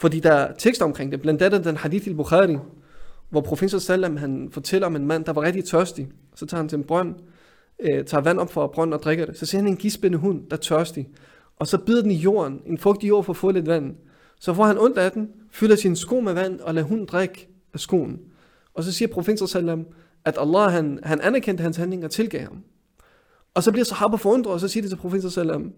Fordi 0.00 0.20
der 0.20 0.32
er 0.32 0.54
tekster 0.58 0.84
omkring 0.84 1.12
det, 1.12 1.20
blandt 1.22 1.42
andet 1.42 1.64
den 1.64 1.76
hadith 1.76 2.08
i 2.08 2.14
Bukhari, 2.14 2.56
hvor 3.30 3.40
professor 3.40 3.78
Sallam 3.78 4.16
han 4.16 4.48
fortæller 4.52 4.86
om 4.86 4.96
en 4.96 5.06
mand, 5.06 5.24
der 5.24 5.32
var 5.32 5.42
rigtig 5.42 5.64
tørstig. 5.64 6.08
Så 6.34 6.46
tager 6.46 6.60
han 6.60 6.68
til 6.68 6.78
en 6.78 6.84
brønd, 6.84 7.14
øh, 7.80 8.04
tager 8.04 8.22
vand 8.22 8.38
op 8.38 8.52
fra 8.52 8.66
brønden 8.66 8.94
og 8.94 9.02
drikker 9.02 9.26
det. 9.26 9.38
Så 9.38 9.46
ser 9.46 9.58
han 9.58 9.66
en 9.66 9.76
gispende 9.76 10.18
hund, 10.18 10.48
der 10.50 10.56
er 10.56 10.60
tørstig. 10.60 11.08
Og 11.56 11.66
så 11.66 11.78
bider 11.78 12.02
den 12.02 12.10
i 12.10 12.16
jorden, 12.16 12.62
en 12.66 12.78
fugtig 12.78 13.08
jord 13.08 13.24
for 13.24 13.32
at 13.32 13.36
få 13.36 13.50
lidt 13.50 13.66
vand. 13.66 13.96
Så 14.40 14.54
får 14.54 14.64
han 14.64 14.78
ondt 14.78 14.98
af 14.98 15.12
den, 15.12 15.28
fylder 15.50 15.76
sin 15.76 15.96
sko 15.96 16.20
med 16.20 16.32
vand 16.32 16.60
og 16.60 16.74
lader 16.74 16.86
hunden 16.86 17.06
drikke 17.06 17.48
af 17.74 17.80
skoen. 17.80 18.18
Og 18.74 18.84
så 18.84 18.92
siger 18.92 19.08
professor 19.08 19.46
Sallam, 19.46 19.86
at 20.24 20.36
Allah 20.40 20.72
han, 20.72 20.98
han 21.02 21.20
anerkendte 21.20 21.62
hans 21.62 21.76
handling 21.76 22.04
og 22.04 22.10
tilgav 22.10 22.42
ham. 22.42 22.62
Og 23.54 23.62
så 23.62 23.72
bliver 23.72 23.84
sahaba 23.84 24.16
forundret, 24.16 24.52
og 24.54 24.60
så 24.60 24.68
siger 24.68 24.82
det 24.82 24.90
til 24.90 24.96
professor 24.96 25.28
Sallam, 25.28 25.72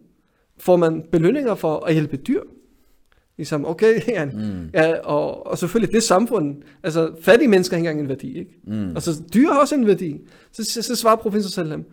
får 0.59 0.76
man 0.76 1.05
belønninger 1.12 1.55
for 1.55 1.84
at 1.84 1.92
hjælpe 1.92 2.16
dyr? 2.16 2.42
Ligesom, 3.39 3.66
okay, 3.66 4.01
ja, 4.09 4.24
mm. 4.24 4.70
ja 4.74 4.99
og, 4.99 5.47
og 5.47 5.59
selvfølgelig 5.59 5.95
det 5.95 6.03
samfund, 6.03 6.57
altså 6.82 7.11
fattige 7.22 7.49
mennesker 7.49 7.76
har 7.76 7.78
ikke 7.78 7.91
engang 7.91 8.05
en 8.05 8.09
værdi, 8.09 8.39
ikke? 8.39 8.61
Mm. 8.66 8.93
Og 8.97 9.03
så 9.03 9.22
dyr 9.34 9.49
har 9.49 9.61
også 9.61 9.74
en 9.74 9.86
værdi. 9.86 10.20
Så, 10.53 10.64
så, 10.64 10.82
så 10.82 10.97
svarer 10.97 11.16
professor 11.16 11.51
Sallam, 11.51 11.84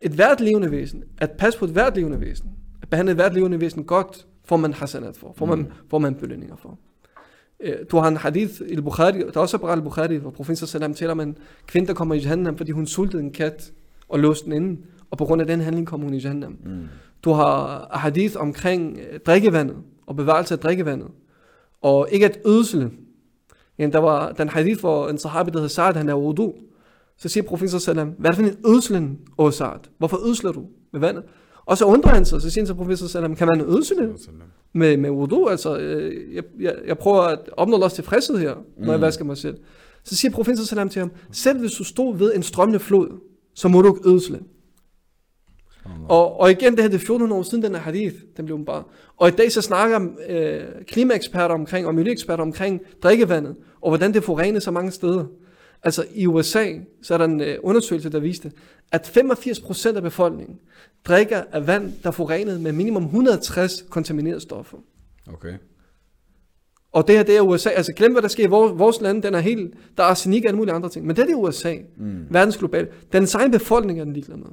et 0.00 0.12
hvert 0.12 0.40
levende 0.40 0.70
væsen, 0.70 1.04
at 1.18 1.30
passe 1.30 1.58
på 1.58 1.64
et 1.64 1.70
hvert 1.70 1.96
levende 1.96 2.20
væsen, 2.20 2.50
at 2.82 2.88
behandle 2.88 3.10
et 3.10 3.16
hvert 3.16 3.34
levende 3.34 3.60
væsen 3.60 3.84
godt, 3.84 4.26
får 4.44 4.56
man 4.56 4.72
hasanat 4.72 5.16
for, 5.16 5.34
får 5.36 5.46
man, 5.46 5.58
mm. 5.58 5.66
får 5.90 5.98
man 5.98 6.14
belønninger 6.14 6.56
for. 6.56 6.78
Øh, 7.60 7.74
du 7.90 7.96
har 7.96 8.08
en 8.08 8.16
hadith 8.16 8.52
i 8.68 8.80
Bukhari, 8.80 9.18
der 9.18 9.26
er 9.34 9.40
også 9.40 9.56
er 9.56 9.80
Bukhari, 9.80 10.16
hvor 10.16 10.30
professor 10.30 10.66
Sallam 10.66 10.94
taler 10.94 11.12
om 11.12 11.20
en 11.20 11.36
kvinde, 11.66 11.88
der 11.88 11.94
kommer 11.94 12.14
i 12.14 12.18
Jahannam, 12.18 12.56
fordi 12.56 12.72
hun 12.72 12.86
sultede 12.86 13.22
en 13.22 13.32
kat 13.32 13.72
og 14.08 14.18
låste 14.18 14.44
den 14.44 14.52
inde, 14.52 14.80
og 15.10 15.18
på 15.18 15.24
grund 15.24 15.40
af 15.40 15.46
den 15.46 15.60
handling 15.60 15.86
kommer 15.86 16.06
hun 16.06 16.14
i 16.14 16.18
Jahannam. 16.18 16.56
Mm. 16.64 16.84
Du 17.24 17.32
har 17.32 17.88
hadith 17.92 18.34
omkring 18.40 18.98
øh, 18.98 19.20
drikkevandet, 19.20 19.76
og 20.12 20.16
bevarelse 20.16 20.54
af 20.54 20.60
drikkevandet. 20.60 21.08
Og 21.82 22.08
ikke 22.10 22.26
at 22.26 22.38
ødsle. 22.46 22.90
Ja, 23.78 23.86
der 23.86 23.98
var 23.98 24.32
den 24.32 24.48
hadith, 24.48 24.80
hvor 24.80 25.08
en 25.08 25.18
sahabi, 25.18 25.50
der 25.50 25.60
hedder 25.60 25.90
Sa'ad, 25.90 25.98
han 25.98 26.08
er 26.08 26.14
wudu. 26.14 26.52
Så 27.16 27.28
siger 27.28 27.44
professor 27.44 27.78
sallam, 27.78 28.14
hvad 28.18 28.30
er 28.30 28.34
det 28.34 28.44
for 28.44 28.50
en 28.50 28.74
ødslen, 28.74 29.18
åh 29.38 29.50
Sa'ad? 29.50 29.80
Hvorfor 29.98 30.28
ødsler 30.28 30.52
du 30.52 30.66
med 30.92 31.00
vandet? 31.00 31.24
Og 31.66 31.78
så 31.78 31.84
undrer 31.84 32.14
han 32.14 32.24
sig, 32.24 32.42
så 32.42 32.50
siger 32.50 32.62
han 32.62 32.66
til 32.66 32.74
professor 32.74 33.06
sallam, 33.06 33.36
kan 33.36 33.48
man 33.56 33.60
ødsle 33.60 34.14
med, 34.72 34.96
med 34.96 35.10
wudu? 35.10 35.46
Altså, 35.48 35.78
øh, 35.78 36.34
jeg, 36.34 36.44
jeg, 36.60 36.74
jeg 36.86 36.98
prøver 36.98 37.22
at 37.22 37.38
opnå 37.56 37.76
også 37.76 37.96
tilfredshed 37.96 38.38
her, 38.38 38.54
når 38.54 38.84
mm. 38.84 38.90
jeg 38.90 39.00
vasker 39.00 39.24
mig 39.24 39.36
selv. 39.36 39.56
Så 40.04 40.16
siger 40.16 40.32
professor 40.32 40.64
sallam 40.64 40.88
til 40.88 41.00
ham, 41.00 41.10
selv 41.32 41.58
hvis 41.58 41.72
du 41.72 41.84
stod 41.84 42.16
ved 42.16 42.34
en 42.34 42.42
strømmende 42.42 42.78
flod, 42.78 43.08
så 43.54 43.68
må 43.68 43.82
du 43.82 43.94
ikke 43.94 44.08
ødsle. 44.08 44.40
Og, 46.08 46.40
og 46.40 46.50
igen, 46.50 46.72
det 46.72 46.80
her 46.80 46.88
det 46.88 46.94
er 46.94 46.98
1400 46.98 47.38
år 47.38 47.42
siden, 47.42 47.64
den 47.64 47.74
her 47.74 47.80
hadith, 47.80 48.16
den 48.36 48.44
blev 48.44 48.64
bare. 48.64 48.82
Og 49.16 49.28
i 49.28 49.30
dag 49.30 49.52
så 49.52 49.62
snakker 49.62 50.00
øh, 50.28 50.60
klimaeksperter 50.88 51.54
omkring, 51.54 51.86
og 51.86 51.94
miljøeksperter 51.94 52.42
omkring 52.42 52.80
drikkevandet, 53.02 53.56
og 53.80 53.90
hvordan 53.90 54.14
det 54.14 54.24
forurenes 54.24 54.62
så 54.62 54.70
mange 54.70 54.90
steder. 54.90 55.24
Altså 55.82 56.04
i 56.14 56.26
USA, 56.26 56.66
så 57.02 57.14
er 57.14 57.18
der 57.18 57.24
en 57.24 57.40
øh, 57.40 57.58
undersøgelse, 57.62 58.08
der 58.10 58.20
viste, 58.20 58.52
at 58.92 59.16
85% 59.18 59.96
af 59.96 60.02
befolkningen 60.02 60.58
drikker 61.04 61.42
af 61.52 61.66
vand, 61.66 61.92
der 62.02 62.08
er 62.08 62.12
forurenet 62.12 62.60
med 62.60 62.72
minimum 62.72 63.04
160 63.04 63.84
kontaminerede 63.90 64.40
stoffer. 64.40 64.78
Okay. 65.32 65.54
Og 66.92 67.08
det 67.08 67.16
her, 67.16 67.22
det 67.22 67.36
er 67.36 67.40
USA. 67.40 67.70
Altså 67.70 67.92
glem, 67.92 68.12
hvad 68.12 68.22
der 68.22 68.28
sker 68.28 68.44
i 68.44 68.46
vores, 68.46 68.78
vores 68.78 69.00
land. 69.00 69.22
Den 69.22 69.34
er 69.34 69.38
helt, 69.38 69.74
der 69.96 70.02
er 70.02 70.06
arsenik 70.06 70.44
og 70.44 70.48
alle 70.48 70.56
mulige 70.56 70.74
andre 70.74 70.88
ting. 70.88 71.06
Men 71.06 71.16
det 71.16 71.22
er 71.22 71.26
det 71.26 71.34
USA. 71.34 71.76
Mm. 71.96 72.26
Verdens 72.30 72.56
global. 72.56 72.88
Den 73.12 73.28
egen 73.34 73.50
befolkning 73.50 74.00
er 74.00 74.04
den 74.04 74.12
ligeglad 74.12 74.36
med. 74.36 74.46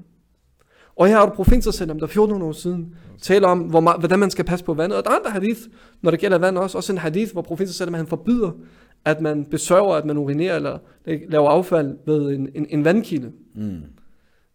Og 1.00 1.08
her 1.08 1.18
har 1.18 1.26
du 1.26 1.32
provinsersellam, 1.32 2.00
der 2.00 2.06
1400 2.06 2.50
år 2.50 2.54
siden 2.54 2.95
taler 3.22 3.47
om, 3.47 3.60
hvor 3.60 3.80
meget, 3.80 4.00
hvordan 4.00 4.20
man 4.20 4.30
skal 4.30 4.45
passe 4.45 4.66
på 4.66 4.74
vandet. 4.74 4.97
Og 4.97 5.04
der 5.04 5.12
er 5.12 5.16
andre 5.16 5.32
hadith, 5.32 5.60
når 6.02 6.12
det 6.12 6.20
gælder 6.20 6.38
vand 6.38 6.58
også. 6.58 6.78
Også 6.78 6.91
en 6.93 6.97
hadith, 6.97 7.32
hvor 7.32 7.41
provinsersellam 7.41 7.93
han 7.93 8.08
forbyder, 8.08 8.52
at 9.06 9.22
man 9.22 9.45
besørger, 9.45 9.95
at 9.95 10.06
man 10.06 10.18
urinerer 10.18 10.56
eller 10.56 10.78
laver 11.06 11.50
affald 11.50 11.97
ved 12.06 12.30
en, 12.30 12.50
en, 12.56 12.66
en 12.70 12.86
vandkilde. 12.86 13.32
Mm. 13.56 13.82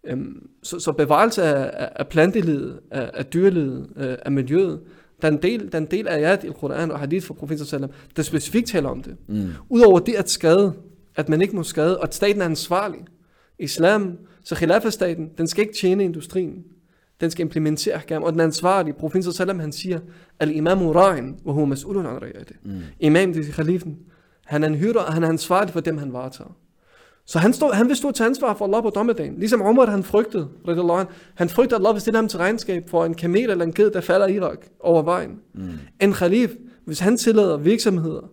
Øhm, 0.07 0.49
så, 0.63 0.79
så 0.79 0.93
bevarelse 0.93 1.43
af, 1.43 1.89
af 1.97 2.09
plantelivet, 2.09 2.81
af, 2.91 3.11
af 3.15 3.27
dyrelivet, 3.27 3.89
af, 3.97 4.19
af 4.23 4.33
miljøet, 4.33 4.81
der 5.23 5.29
er 5.29 5.33
en 5.33 5.43
del, 5.43 5.73
der 5.73 5.79
er 5.79 5.83
en 5.83 5.91
del 5.91 6.09
af 6.09 6.17
ayat 6.17 6.45
i 6.45 6.51
Koran 6.61 6.91
og 6.91 6.99
hadith 6.99 7.27
fra 7.27 7.35
provinsersellam, 7.35 7.91
der 8.17 8.23
specifikt 8.23 8.69
taler 8.69 8.89
om 8.89 9.03
det. 9.03 9.17
Mm. 9.29 9.49
Udover 9.69 9.99
det 9.99 10.15
at 10.15 10.31
skade, 10.31 10.73
at 11.17 11.29
man 11.29 11.43
ikke 11.43 11.57
må 11.57 11.63
skade, 11.63 11.99
og 11.99 12.05
at 12.05 12.15
staten 12.15 12.41
er 12.41 12.47
ansvarlig. 12.47 13.01
Islam 13.59 14.19
så 14.45 14.55
Khilafah-staten, 14.55 15.31
den 15.39 15.47
skal 15.47 15.63
ikke 15.63 15.75
tjene 15.75 16.05
industrien. 16.05 16.65
Den 17.21 17.31
skal 17.31 17.43
implementere 17.43 17.95
ahkam. 17.95 18.23
Og 18.23 18.33
den 18.33 18.41
ansvarlige, 18.41 18.95
profeten 18.95 19.33
sallam, 19.33 19.59
han 19.59 19.73
siger, 19.73 20.01
Al-imamu 20.41 20.93
ra'in, 20.93 21.43
wa 21.45 21.53
huwa 21.53 21.75
mas'ulun 21.75 22.07
an 22.07 22.17
ra'yati. 22.17 22.55
Mm. 22.65 22.81
Imam, 23.01 23.33
det 23.33 23.49
er 23.49 23.53
khalifen. 23.53 23.99
Han 24.45 24.63
er 24.63 24.69
en 24.69 24.75
hyrder, 24.75 25.01
og 25.01 25.13
han 25.13 25.25
er 25.25 25.29
ansvarlig 25.29 25.73
for 25.73 25.81
dem, 25.81 25.99
han 25.99 26.13
varetager. 26.13 26.57
Så 27.27 27.39
han, 27.39 27.53
stod, 27.53 27.73
han 27.73 27.89
vil 27.89 27.97
stå 27.97 28.11
til 28.11 28.25
ansvar 28.25 28.55
for 28.55 28.65
Allah 28.65 28.83
på 28.83 28.91
dommedagen. 28.91 29.39
Ligesom 29.39 29.61
Umar, 29.61 29.87
han 29.87 30.03
frygtede, 30.03 30.49
han, 30.67 31.07
han 31.35 31.49
frygtede, 31.49 31.75
at 31.75 31.81
Allah 31.81 31.95
vil 31.95 32.01
stille 32.01 32.17
ham 32.17 32.29
til 32.29 32.39
regnskab 32.39 32.91
for 32.91 33.05
en 33.05 33.15
kamel 33.15 33.51
eller 33.51 33.65
en 33.65 33.73
ged, 33.73 33.91
der 33.91 34.01
falder 34.01 34.27
i 34.27 34.35
Irak 34.35 34.67
over 34.81 35.03
vejen. 35.03 35.31
Mm. 35.55 35.71
En 36.01 36.13
khalif, 36.13 36.51
hvis 36.85 37.01
han 37.01 37.17
tillader 37.17 37.57
virksomheder, 37.57 38.31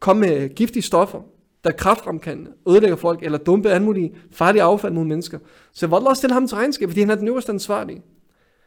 komme 0.00 0.20
med 0.20 0.48
giftige 0.48 0.82
stoffer, 0.82 1.20
der 1.64 1.72
kraftfremkaldende, 1.72 2.50
ødelægger 2.68 2.96
folk, 2.96 3.22
eller 3.22 3.38
dumpe 3.38 3.70
anmulige 3.70 4.14
farlige 4.30 4.62
affald 4.62 4.92
mod 4.92 5.04
mennesker. 5.04 5.38
Så 5.72 5.86
hvor 5.86 6.08
også 6.08 6.20
stille 6.20 6.34
ham 6.34 6.48
til 6.48 6.56
regnskab, 6.56 6.88
fordi 6.88 7.00
han 7.00 7.10
er 7.10 7.14
den 7.14 7.28
øverste 7.28 7.52
ansvarlige. 7.52 8.02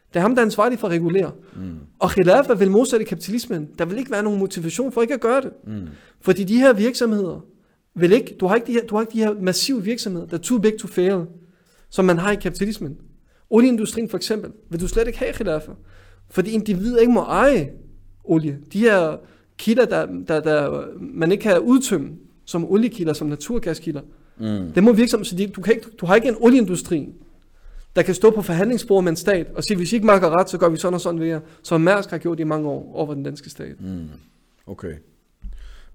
Det 0.09 0.15
er 0.15 0.21
ham, 0.21 0.35
der 0.35 0.41
er 0.41 0.45
ansvarlig 0.45 0.79
for 0.79 0.87
at 0.87 0.93
regulere. 0.93 1.31
Mm. 1.55 1.77
Og 1.99 2.09
khilafa 2.09 2.53
vil 2.53 2.71
modsætte 2.71 3.05
kapitalismen. 3.05 3.69
Der 3.79 3.85
vil 3.85 3.97
ikke 3.97 4.11
være 4.11 4.23
nogen 4.23 4.39
motivation 4.39 4.91
for 4.91 5.01
ikke 5.01 5.13
at 5.13 5.19
gøre 5.19 5.41
det. 5.41 5.51
Mm. 5.67 5.87
Fordi 6.21 6.43
de 6.43 6.57
her 6.57 6.73
virksomheder 6.73 7.45
vil 7.95 8.11
ikke, 8.11 8.35
du 8.39 8.47
har 8.47 8.55
ikke 8.55 8.67
de 8.67 8.73
her, 8.73 8.85
du 8.85 8.95
har 8.95 9.01
ikke 9.01 9.13
de 9.13 9.17
her 9.17 9.33
massive 9.41 9.83
virksomheder, 9.83 10.27
der 10.27 10.37
er 10.37 10.41
too 10.41 10.59
big 10.59 10.73
to 10.79 10.87
fail, 10.87 11.25
som 11.89 12.05
man 12.05 12.17
har 12.17 12.31
i 12.31 12.35
kapitalismen. 12.35 12.97
Olieindustrien 13.49 14.09
for 14.09 14.17
eksempel, 14.17 14.51
vil 14.69 14.81
du 14.81 14.87
slet 14.87 15.07
ikke 15.07 15.19
have 15.19 15.33
khilafa. 15.33 15.71
Fordi 16.29 16.51
individet 16.51 17.01
ikke 17.01 17.13
må 17.13 17.21
eje 17.21 17.71
olie. 18.23 18.59
De 18.73 18.79
her 18.79 19.17
kilder, 19.57 19.85
der, 19.85 20.05
der, 20.27 20.39
der 20.39 20.85
man 20.99 21.31
ikke 21.31 21.41
kan 21.41 21.59
udtømme, 21.59 22.09
som 22.49 22.71
oliekilder, 22.71 23.13
som 23.13 23.27
naturgaskilder. 23.27 24.01
Mm. 24.37 24.71
Det 24.71 24.83
må 24.83 24.93
virke 24.93 25.11
som, 25.11 25.23
så 25.23 25.35
de, 25.35 25.47
du, 25.47 25.61
kan 25.61 25.73
ikke, 25.73 25.89
du 26.01 26.05
har 26.05 26.15
ikke 26.15 26.27
en 26.27 26.35
olieindustri, 26.39 27.09
der 27.95 28.01
kan 28.01 28.15
stå 28.15 28.31
på 28.31 28.41
forhandlingsbordet 28.41 29.03
med 29.03 29.11
en 29.11 29.15
stat 29.15 29.47
og 29.55 29.63
sige, 29.63 29.77
hvis 29.77 29.91
I 29.91 29.95
ikke 29.95 30.07
magter 30.07 30.29
ret, 30.29 30.49
så 30.49 30.57
gør 30.57 30.69
vi 30.69 30.77
sådan 30.77 30.93
og 30.93 31.01
sådan 31.01 31.19
ved 31.19 31.27
jer, 31.27 31.39
som 31.63 31.81
Mærsk 31.81 32.09
har 32.09 32.17
gjort 32.17 32.39
i 32.39 32.43
mange 32.43 32.69
år 32.69 32.95
over 32.95 33.13
den 33.13 33.23
danske 33.23 33.49
stat. 33.49 33.81
Mm. 33.81 34.07
Okay. 34.65 34.93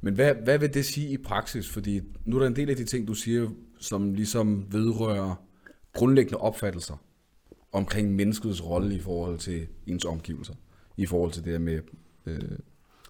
Men 0.01 0.15
hvad, 0.15 0.35
hvad 0.35 0.59
vil 0.59 0.75
det 0.75 0.85
sige 0.85 1.09
i 1.09 1.17
praksis? 1.17 1.69
Fordi 1.69 2.01
nu 2.25 2.37
er 2.37 2.41
der 2.41 2.47
en 2.47 2.57
del 2.57 2.71
af 2.71 2.77
de 2.77 2.85
ting, 2.85 3.09
du 3.09 3.15
siger, 3.15 3.49
som 3.81 4.15
ligesom 4.15 4.67
vedrører 4.71 5.35
grundlæggende 5.93 6.39
opfattelser 6.39 7.03
omkring 7.73 8.15
menneskets 8.15 8.67
rolle 8.67 8.95
i 8.95 9.01
forhold 9.01 9.39
til 9.39 9.67
ens 9.87 10.05
omgivelser. 10.05 10.55
I 10.97 11.07
forhold 11.07 11.33
til 11.33 11.45
det 11.45 11.53
her 11.53 11.59
med 11.59 11.81
øh, 12.27 12.41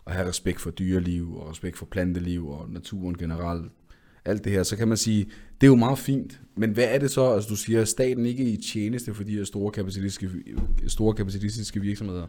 at 0.07 0.13
have 0.13 0.29
respekt 0.29 0.61
for 0.61 0.71
dyreliv 0.71 1.37
og 1.37 1.51
respekt 1.51 1.79
for 1.79 1.87
planteliv 1.87 2.49
og 2.49 2.71
naturen 2.71 3.19
generelt. 3.19 3.73
Alt 4.25 4.45
det 4.45 4.53
her, 4.53 4.63
så 4.63 4.77
kan 4.77 4.89
man 4.89 4.97
sige, 4.97 5.25
det 5.61 5.67
er 5.67 5.71
jo 5.71 5.77
meget 5.77 5.99
fint, 5.99 6.41
men 6.57 6.71
hvad 6.71 6.85
er 6.85 6.99
det 6.99 7.11
så, 7.11 7.33
altså 7.33 7.49
du 7.49 7.57
siger, 7.57 7.81
at 7.81 7.89
staten 7.89 8.27
ikke 8.27 8.45
er 8.45 8.53
i 8.53 8.57
tjeneste 8.57 9.15
for 9.15 9.25
de 9.25 9.37
her 9.37 9.45
store 9.45 9.73
kapitalistiske, 9.73 10.31
store 10.87 11.15
kapitalistiske 11.15 11.81
virksomheder. 11.81 12.27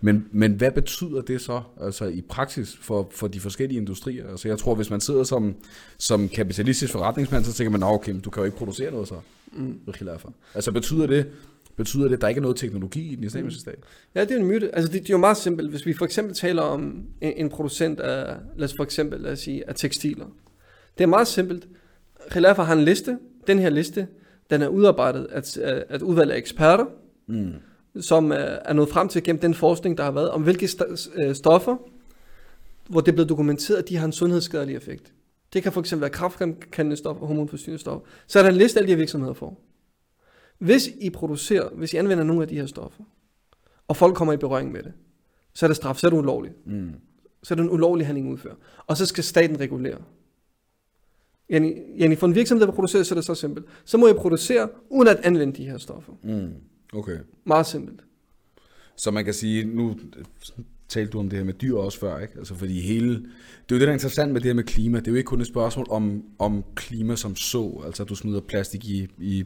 Men, 0.00 0.26
men 0.32 0.52
hvad 0.52 0.70
betyder 0.70 1.20
det 1.20 1.40
så 1.40 1.62
altså 1.80 2.04
i 2.04 2.20
praksis 2.20 2.76
for, 2.80 3.08
for 3.10 3.28
de 3.28 3.40
forskellige 3.40 3.80
industrier? 3.80 4.28
Altså 4.30 4.48
jeg 4.48 4.58
tror, 4.58 4.74
hvis 4.74 4.90
man 4.90 5.00
sidder 5.00 5.24
som, 5.24 5.54
som 5.98 6.28
kapitalistisk 6.28 6.92
forretningsmand, 6.92 7.44
så 7.44 7.52
tænker 7.52 7.70
man, 7.70 7.82
okay, 7.82 8.14
du 8.24 8.30
kan 8.30 8.40
jo 8.40 8.44
ikke 8.44 8.56
producere 8.56 8.90
noget 8.90 9.08
så. 9.08 9.20
Mm. 9.52 9.80
Altså 10.54 10.72
betyder 10.72 11.06
det, 11.06 11.26
betyder 11.76 12.04
det, 12.04 12.14
at 12.14 12.20
der 12.20 12.28
ikke 12.28 12.38
er 12.38 12.42
noget 12.42 12.56
teknologi 12.56 13.12
i 13.12 13.14
den 13.14 13.24
islamiske 13.24 13.60
stat? 13.60 13.78
Ja, 14.14 14.20
det 14.20 14.30
er 14.30 14.36
en 14.36 14.46
myte. 14.46 14.74
Altså 14.74 14.92
det, 14.92 15.02
det 15.02 15.10
er 15.10 15.14
jo 15.14 15.18
meget 15.18 15.36
simpelt. 15.36 15.70
Hvis 15.70 15.86
vi 15.86 15.92
for 15.92 16.04
eksempel 16.04 16.34
taler 16.34 16.62
om 16.62 17.04
en, 17.20 17.32
en 17.36 17.48
producent 17.48 18.00
af, 18.00 18.36
lad 18.56 18.68
os 18.68 18.74
for 18.76 18.84
eksempel 18.84 19.20
lad 19.20 19.32
os 19.32 19.38
sige, 19.38 19.68
af 19.68 19.74
tekstiler. 19.74 20.26
Det 20.98 21.04
er 21.04 21.08
meget 21.08 21.26
simpelt. 21.26 21.68
Khilafa 22.30 22.62
har 22.62 22.74
en 22.74 22.84
liste. 22.84 23.18
Den 23.46 23.58
her 23.58 23.70
liste, 23.70 24.06
den 24.50 24.62
er 24.62 24.68
udarbejdet 24.68 25.24
af, 25.24 25.84
at 25.88 26.02
udvalg 26.02 26.32
af 26.32 26.36
eksperter. 26.36 26.84
Mm 27.26 27.52
som 28.00 28.32
er 28.34 28.72
nået 28.72 28.88
frem 28.88 29.08
til 29.08 29.22
gennem 29.22 29.40
den 29.40 29.54
forskning, 29.54 29.98
der 29.98 30.04
har 30.04 30.10
været, 30.10 30.30
om 30.30 30.42
hvilke 30.42 30.68
øh, 31.14 31.34
stoffer, 31.34 31.76
hvor 32.88 33.00
det 33.00 33.08
er 33.08 33.12
blevet 33.12 33.28
dokumenteret, 33.28 33.78
at 33.78 33.88
de 33.88 33.96
har 33.96 34.06
en 34.06 34.12
sundhedsskadelig 34.12 34.76
effekt. 34.76 35.12
Det 35.52 35.62
kan 35.62 35.72
fx 35.72 35.94
være 35.96 36.10
kraftfremkaldende 36.10 36.96
stoffer, 36.96 37.26
hormonforstyrrende 37.26 37.80
stoffer. 37.80 38.06
Så 38.26 38.38
er 38.38 38.42
der 38.42 38.50
en 38.50 38.56
liste 38.56 38.78
af 38.78 38.82
alle 38.82 38.86
de 38.86 38.92
her 38.92 38.98
virksomheder 38.98 39.34
for. 39.34 39.58
Hvis 40.58 40.88
I 41.00 41.10
producerer, 41.10 41.68
hvis 41.74 41.92
I 41.92 41.96
anvender 41.96 42.24
nogle 42.24 42.42
af 42.42 42.48
de 42.48 42.54
her 42.54 42.66
stoffer, 42.66 43.04
og 43.88 43.96
folk 43.96 44.14
kommer 44.14 44.32
i 44.34 44.36
berøring 44.36 44.72
med 44.72 44.82
det, 44.82 44.92
så 45.54 45.66
er 45.66 45.68
det 45.68 45.76
straf, 45.76 45.96
så 45.96 46.06
er 46.06 46.10
det 46.10 46.18
ulovligt. 46.18 46.66
Mm. 46.66 46.92
Så 47.42 47.54
er 47.54 47.56
det 47.56 47.62
en 47.62 47.70
ulovlig 47.70 48.06
handling 48.06 48.32
udføre. 48.32 48.54
Og 48.86 48.96
så 48.96 49.06
skal 49.06 49.24
staten 49.24 49.60
regulere. 49.60 49.98
Yani, 51.50 51.74
yani 52.00 52.16
for 52.16 52.26
en 52.26 52.34
virksomhed, 52.34 52.66
der 52.66 52.72
producerer, 52.72 53.02
så 53.02 53.14
er 53.14 53.16
det 53.16 53.24
så 53.24 53.34
simpelt. 53.34 53.66
Så 53.84 53.96
må 53.98 54.06
jeg 54.06 54.16
producere, 54.16 54.68
uden 54.90 55.08
at 55.08 55.16
anvende 55.16 55.56
de 55.56 55.64
her 55.64 55.78
stoffer. 55.78 56.12
Mm. 56.22 56.54
Okay. 56.92 57.18
Meget 57.44 57.66
simpelt. 57.66 58.00
Så 58.96 59.10
man 59.10 59.24
kan 59.24 59.34
sige, 59.34 59.64
nu 59.64 59.96
talte 60.88 61.12
du 61.12 61.18
om 61.18 61.28
det 61.28 61.38
her 61.38 61.44
med 61.44 61.54
dyr 61.54 61.74
også 61.74 61.98
før, 61.98 62.18
ikke? 62.18 62.34
Altså 62.38 62.54
fordi 62.54 62.80
hele, 62.80 63.08
det 63.08 63.18
er 63.18 63.26
jo 63.70 63.78
det, 63.78 63.80
der 63.80 63.88
er 63.88 63.92
interessant 63.92 64.32
med 64.32 64.40
det 64.40 64.48
her 64.48 64.54
med 64.54 64.64
klima. 64.64 64.98
Det 64.98 65.06
er 65.08 65.12
jo 65.12 65.16
ikke 65.16 65.28
kun 65.28 65.40
et 65.40 65.46
spørgsmål 65.46 65.86
om, 65.90 66.24
om 66.38 66.64
klima 66.74 67.16
som 67.16 67.36
så, 67.36 67.82
altså 67.84 68.02
at 68.02 68.08
du 68.08 68.14
smider 68.14 68.40
plastik 68.40 68.84
i, 68.84 69.08
i, 69.18 69.44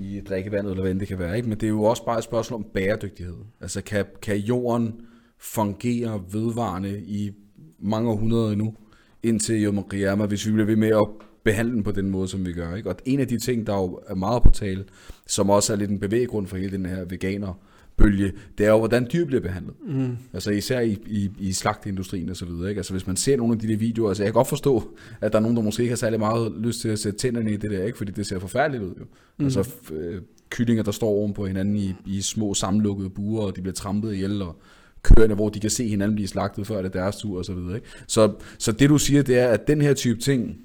i 0.00 0.20
drikkevandet, 0.28 0.70
eller 0.70 0.82
hvad 0.82 0.94
det 0.94 1.08
kan 1.08 1.18
være, 1.18 1.36
ikke? 1.36 1.48
Men 1.48 1.58
det 1.58 1.66
er 1.66 1.70
jo 1.70 1.82
også 1.82 2.04
bare 2.04 2.18
et 2.18 2.24
spørgsmål 2.24 2.60
om 2.60 2.66
bæredygtighed. 2.74 3.36
Altså 3.60 3.82
kan, 3.82 4.04
kan 4.22 4.36
jorden 4.36 4.94
fungere 5.38 6.22
vedvarende 6.32 7.00
i 7.00 7.30
mange 7.78 8.10
århundreder 8.10 8.50
endnu, 8.50 8.74
indtil 9.22 9.64
Yom 9.64 9.84
Qiyamah, 9.90 10.28
hvis 10.28 10.46
vi 10.46 10.52
bliver 10.52 10.66
ved 10.66 10.76
med 10.76 10.88
at 10.88 11.06
behandle 11.44 11.74
den 11.74 11.82
på 11.82 11.92
den 11.92 12.10
måde, 12.10 12.28
som 12.28 12.46
vi 12.46 12.52
gør. 12.52 12.74
Ikke? 12.74 12.88
Og 12.88 12.96
en 13.04 13.20
af 13.20 13.28
de 13.28 13.38
ting, 13.38 13.66
der 13.66 13.74
jo 13.74 14.00
er 14.06 14.14
meget 14.14 14.42
på 14.42 14.50
tale, 14.50 14.84
som 15.26 15.50
også 15.50 15.72
er 15.72 15.76
lidt 15.76 15.90
en 15.90 16.00
bevæggrund 16.00 16.46
for 16.46 16.56
hele 16.56 16.76
den 16.76 16.86
her 16.86 17.04
veganer 17.04 17.54
bølge, 17.98 18.32
det 18.58 18.66
er 18.66 18.70
jo, 18.70 18.78
hvordan 18.78 19.08
dyr 19.12 19.24
bliver 19.24 19.40
behandlet. 19.40 19.74
Mm. 19.86 20.16
Altså 20.32 20.50
især 20.50 20.80
i, 20.80 20.98
i, 21.06 21.30
i 21.38 21.52
slagteindustrien 21.52 22.28
og 22.28 22.36
så 22.36 22.44
videre. 22.44 22.68
Ikke? 22.68 22.78
Altså 22.78 22.92
hvis 22.92 23.06
man 23.06 23.16
ser 23.16 23.36
nogle 23.36 23.52
af 23.52 23.58
de 23.58 23.68
der 23.68 23.76
videoer, 23.76 24.08
altså 24.08 24.22
jeg 24.22 24.32
kan 24.32 24.38
godt 24.38 24.48
forstå, 24.48 24.96
at 25.20 25.32
der 25.32 25.38
er 25.38 25.42
nogen, 25.42 25.56
der 25.56 25.62
måske 25.62 25.82
ikke 25.82 25.90
har 25.90 25.96
særlig 25.96 26.18
meget 26.18 26.52
lyst 26.58 26.80
til 26.80 26.88
at 26.88 26.98
sætte 26.98 27.18
tænderne 27.18 27.52
i 27.52 27.56
det 27.56 27.70
der, 27.70 27.84
ikke? 27.84 27.98
fordi 27.98 28.12
det 28.12 28.26
ser 28.26 28.38
forfærdeligt 28.38 28.82
ud 28.82 28.94
jo. 29.00 29.04
Mm. 29.38 29.44
Altså 29.44 29.70
øh, 29.92 30.22
kyllinger, 30.50 30.82
der 30.82 30.92
står 30.92 31.08
oven 31.08 31.34
på 31.34 31.46
hinanden 31.46 31.76
i, 31.76 31.94
i 32.06 32.20
små 32.20 32.54
sammenlukkede 32.54 33.10
buer, 33.10 33.42
og 33.42 33.56
de 33.56 33.60
bliver 33.60 33.74
trampet 33.74 34.14
ihjel, 34.14 34.42
og 34.42 34.56
køerne, 35.02 35.34
hvor 35.34 35.48
de 35.48 35.60
kan 35.60 35.70
se 35.70 35.88
hinanden 35.88 36.14
blive 36.14 36.28
slagtet, 36.28 36.66
før 36.66 36.76
det 36.76 36.94
er 36.94 37.00
deres 37.00 37.16
tur 37.16 37.38
og 37.38 37.44
så 37.44 37.54
videre. 37.54 37.74
Ikke? 37.74 37.86
Så, 38.06 38.32
så 38.58 38.72
det 38.72 38.90
du 38.90 38.98
siger, 38.98 39.22
det 39.22 39.38
er, 39.38 39.48
at 39.48 39.68
den 39.68 39.80
her 39.80 39.94
type 39.94 40.20
ting, 40.20 40.56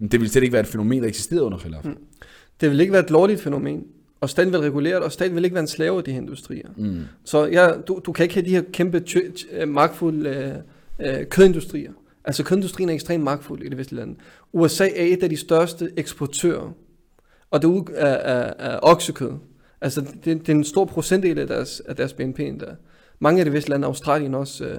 det 0.00 0.20
vil 0.20 0.30
slet 0.30 0.42
ikke 0.42 0.52
være 0.52 0.62
et 0.62 0.68
fænomen, 0.68 1.02
der 1.02 1.08
eksisterede 1.08 1.44
under 1.44 1.58
khilaf. 1.58 1.84
Mm. 1.84 1.96
Det 2.60 2.70
vil 2.70 2.80
ikke 2.80 2.92
være 2.92 3.02
et 3.02 3.10
lovligt 3.10 3.40
fænomen. 3.40 3.84
Og 4.22 4.30
staten 4.30 4.52
vil 4.52 4.60
regulere 4.60 4.94
det, 4.94 5.02
og 5.02 5.12
staten 5.12 5.36
vil 5.36 5.44
ikke 5.44 5.54
være 5.54 5.60
en 5.62 5.68
slave 5.68 5.98
af 5.98 6.04
de 6.04 6.12
her 6.12 6.20
industrier. 6.20 6.68
Mm. 6.76 7.00
Så 7.24 7.44
ja, 7.44 7.70
du, 7.88 8.00
du 8.06 8.12
kan 8.12 8.22
ikke 8.22 8.34
have 8.34 8.46
de 8.46 8.50
her 8.50 8.62
kæmpe, 8.72 9.04
øh, 9.52 9.68
magtfulde 9.68 10.64
øh, 11.00 11.20
øh, 11.20 11.26
kødindustrier. 11.26 11.92
Altså 12.24 12.44
kødindustrien 12.44 12.88
er 12.88 12.94
ekstremt 12.94 13.24
magtfuld 13.24 13.62
i 13.62 13.68
det 13.68 13.78
vestlige 13.78 14.00
land. 14.00 14.16
USA 14.52 14.84
er 14.84 15.04
et 15.04 15.22
af 15.22 15.30
de 15.30 15.36
største 15.36 15.90
eksportører, 15.96 16.72
og 17.50 17.62
det 17.62 17.88
er 17.94 18.16
af, 18.16 18.54
af 18.58 18.78
oksekød. 18.82 19.32
Altså 19.80 20.00
det, 20.00 20.24
det 20.24 20.48
er 20.48 20.52
en 20.56 20.64
stor 20.64 20.84
procentdel 20.84 21.38
af 21.38 21.46
deres, 21.46 21.80
af 21.80 21.96
deres 21.96 22.12
BNP 22.12 22.40
endda. 22.40 22.66
Mange 23.18 23.40
af 23.40 23.44
de 23.44 23.52
vestlige 23.52 23.70
lande, 23.70 23.86
Australien 23.86 24.34
også, 24.34 24.64
øh, 24.64 24.78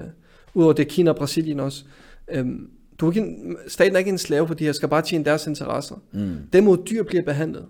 udover 0.54 0.72
det 0.72 0.88
Kina 0.88 1.10
og 1.10 1.16
Brasilien 1.16 1.60
også, 1.60 1.84
øh, 2.32 2.46
du 2.98 3.06
er 3.06 3.10
ikke 3.10 3.20
en, 3.20 3.56
staten 3.68 3.94
er 3.94 3.98
ikke 3.98 4.10
en 4.10 4.18
slave 4.18 4.46
for 4.46 4.54
de 4.54 4.64
her, 4.64 4.72
skal 4.72 4.88
bare 4.88 5.02
tjene 5.02 5.24
deres 5.24 5.46
interesser. 5.46 5.96
Mm. 6.12 6.36
Den 6.52 6.64
måde 6.64 6.82
dyr 6.90 7.02
bliver 7.02 7.22
behandlet, 7.22 7.66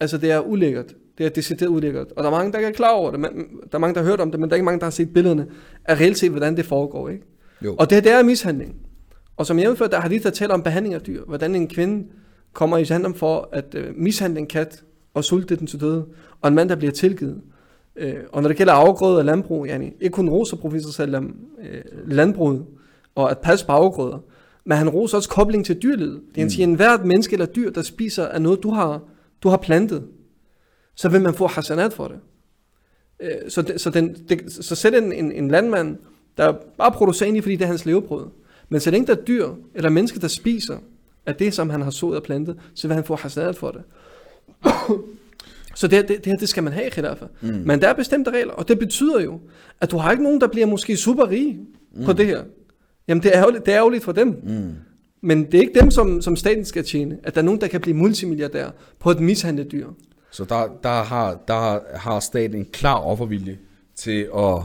altså 0.00 0.18
det 0.18 0.30
er 0.30 0.40
ulækkert. 0.40 0.94
Det 1.18 1.26
er 1.26 1.30
decideret 1.30 1.70
ulækkert. 1.70 2.06
Og 2.16 2.24
der 2.24 2.30
er 2.30 2.34
mange, 2.34 2.52
der 2.52 2.58
ikke 2.58 2.68
er 2.68 2.72
klar 2.72 2.92
over 2.92 3.10
det. 3.10 3.20
Man, 3.20 3.32
der 3.70 3.74
er 3.74 3.78
mange, 3.78 3.94
der 3.94 4.00
har 4.00 4.08
hørt 4.08 4.20
om 4.20 4.30
det, 4.30 4.40
men 4.40 4.48
der 4.48 4.54
er 4.54 4.56
ikke 4.56 4.64
mange, 4.64 4.78
der 4.78 4.86
har 4.86 4.90
set 4.90 5.12
billederne 5.12 5.46
af 5.84 6.00
reelt 6.00 6.18
set, 6.18 6.30
hvordan 6.30 6.56
det 6.56 6.64
foregår. 6.64 7.08
Ikke? 7.08 7.24
Jo. 7.64 7.74
Og 7.78 7.90
det, 7.90 8.04
det 8.04 8.12
er 8.12 8.22
mishandling. 8.22 8.76
Og 9.36 9.46
som 9.46 9.58
jeg 9.58 9.78
før, 9.78 9.86
der 9.86 10.00
har 10.00 10.08
lige 10.08 10.22
der 10.22 10.30
talt 10.30 10.50
om 10.50 10.62
behandling 10.62 10.94
af 10.94 11.00
dyr. 11.00 11.24
Hvordan 11.24 11.54
en 11.54 11.68
kvinde 11.68 12.06
kommer 12.52 12.78
i 12.78 12.84
handling 12.84 13.16
for 13.16 13.48
at 13.52 13.74
uh, 13.74 13.96
mishandle 13.96 14.40
en 14.40 14.46
kat 14.46 14.84
og 15.14 15.24
sulte 15.24 15.56
den 15.56 15.66
til 15.66 15.80
døde. 15.80 16.04
Og 16.40 16.48
en 16.48 16.54
mand, 16.54 16.68
der 16.68 16.76
bliver 16.76 16.92
tilgivet. 16.92 17.40
Uh, 18.02 18.08
og 18.32 18.42
når 18.42 18.48
det 18.48 18.56
gælder 18.56 18.72
afgrøder 18.72 19.18
og 19.18 19.24
landbrug, 19.24 19.66
yani, 19.66 19.92
ikke 20.00 20.14
kun 20.14 20.28
roser 20.30 20.56
professor 20.56 20.90
Salam, 20.90 21.36
uh, 21.58 22.10
landbruget 22.10 22.64
og 23.14 23.30
at 23.30 23.38
passe 23.38 23.66
på 23.66 23.72
afgrøder, 23.72 24.18
men 24.64 24.78
han 24.78 24.88
roser 24.88 25.16
også 25.16 25.28
kobling 25.28 25.64
til 25.64 25.82
dyrlivet. 25.82 26.20
Det 26.34 26.40
er 26.40 26.44
mm. 26.44 26.50
siger, 26.50 26.76
hvert 26.76 27.04
menneske 27.04 27.32
eller 27.32 27.46
dyr, 27.46 27.70
der 27.70 27.82
spiser 27.82 28.26
af 28.26 28.42
noget, 28.42 28.62
du 28.62 28.70
har, 28.70 29.02
du 29.42 29.48
har 29.48 29.56
plantet, 29.56 30.04
så 30.94 31.08
vil 31.08 31.20
man 31.20 31.34
få 31.34 31.46
hasanat 31.46 31.92
for 31.92 32.08
det. 32.08 32.18
Øh, 33.20 33.50
så, 33.50 33.62
det, 33.62 33.80
så, 33.80 33.90
den, 33.90 34.16
det, 34.28 34.52
så 34.52 34.74
selv 34.74 34.94
en, 34.94 35.12
en, 35.12 35.32
en 35.32 35.48
landmand, 35.48 35.96
der 36.36 36.54
bare 36.78 36.92
producerer 36.92 37.26
egentlig, 37.26 37.42
fordi 37.42 37.56
det 37.56 37.62
er 37.62 37.68
hans 37.68 37.86
levebrød. 37.86 38.26
Men 38.68 38.80
så 38.80 38.90
længe 38.90 39.06
der 39.06 39.12
er 39.12 39.24
dyr 39.24 39.48
eller 39.74 39.90
mennesker, 39.90 40.20
der 40.20 40.28
spiser 40.28 40.78
af 41.26 41.34
det, 41.34 41.54
som 41.54 41.70
han 41.70 41.82
har 41.82 41.90
sået 41.90 42.16
og 42.16 42.22
plantet, 42.22 42.58
så 42.74 42.88
vil 42.88 42.94
han 42.94 43.04
få 43.04 43.16
hasanat 43.16 43.56
for 43.56 43.70
det. 43.70 43.82
Så 45.74 45.88
det, 45.88 46.08
det, 46.08 46.16
det 46.16 46.26
her, 46.26 46.36
det 46.36 46.48
skal 46.48 46.62
man 46.62 46.72
have 46.72 46.86
i 46.86 46.90
khilafa. 46.90 47.24
Mm. 47.40 47.48
Men 47.48 47.80
der 47.80 47.88
er 47.88 47.92
bestemte 47.92 48.30
regler, 48.30 48.52
og 48.52 48.68
det 48.68 48.78
betyder 48.78 49.20
jo, 49.20 49.40
at 49.80 49.90
du 49.90 49.96
har 49.96 50.10
ikke 50.10 50.22
nogen, 50.22 50.40
der 50.40 50.46
bliver 50.46 50.66
måske 50.66 50.96
super 50.96 51.28
rige 51.30 51.58
mm. 51.94 52.04
på 52.04 52.12
det 52.12 52.26
her. 52.26 52.42
Jamen 53.08 53.22
det 53.22 53.36
er 53.36 53.40
ærgerligt, 53.40 53.66
det 53.66 53.74
er 53.74 53.78
ærgerligt 53.78 54.04
for 54.04 54.12
dem. 54.12 54.28
Mm. 54.28 54.72
Men 55.20 55.44
det 55.44 55.54
er 55.54 55.60
ikke 55.60 55.80
dem, 55.80 55.90
som, 55.90 56.22
som 56.22 56.36
staten 56.36 56.64
skal 56.64 56.84
tjene. 56.84 57.18
At 57.22 57.34
der 57.34 57.40
er 57.40 57.44
nogen, 57.44 57.60
der 57.60 57.66
kan 57.66 57.80
blive 57.80 57.96
multimilliardær 57.96 58.70
på 58.98 59.10
et 59.10 59.20
mishandlet 59.20 59.72
dyr. 59.72 59.86
Så 60.32 60.44
der, 60.44 60.68
der, 60.82 61.02
har, 61.02 61.38
der 61.48 61.80
har 61.98 62.20
staten 62.20 62.56
en 62.56 62.66
klar 62.72 62.98
offervilje 62.98 63.58
til 63.94 64.28
at, 64.36 64.58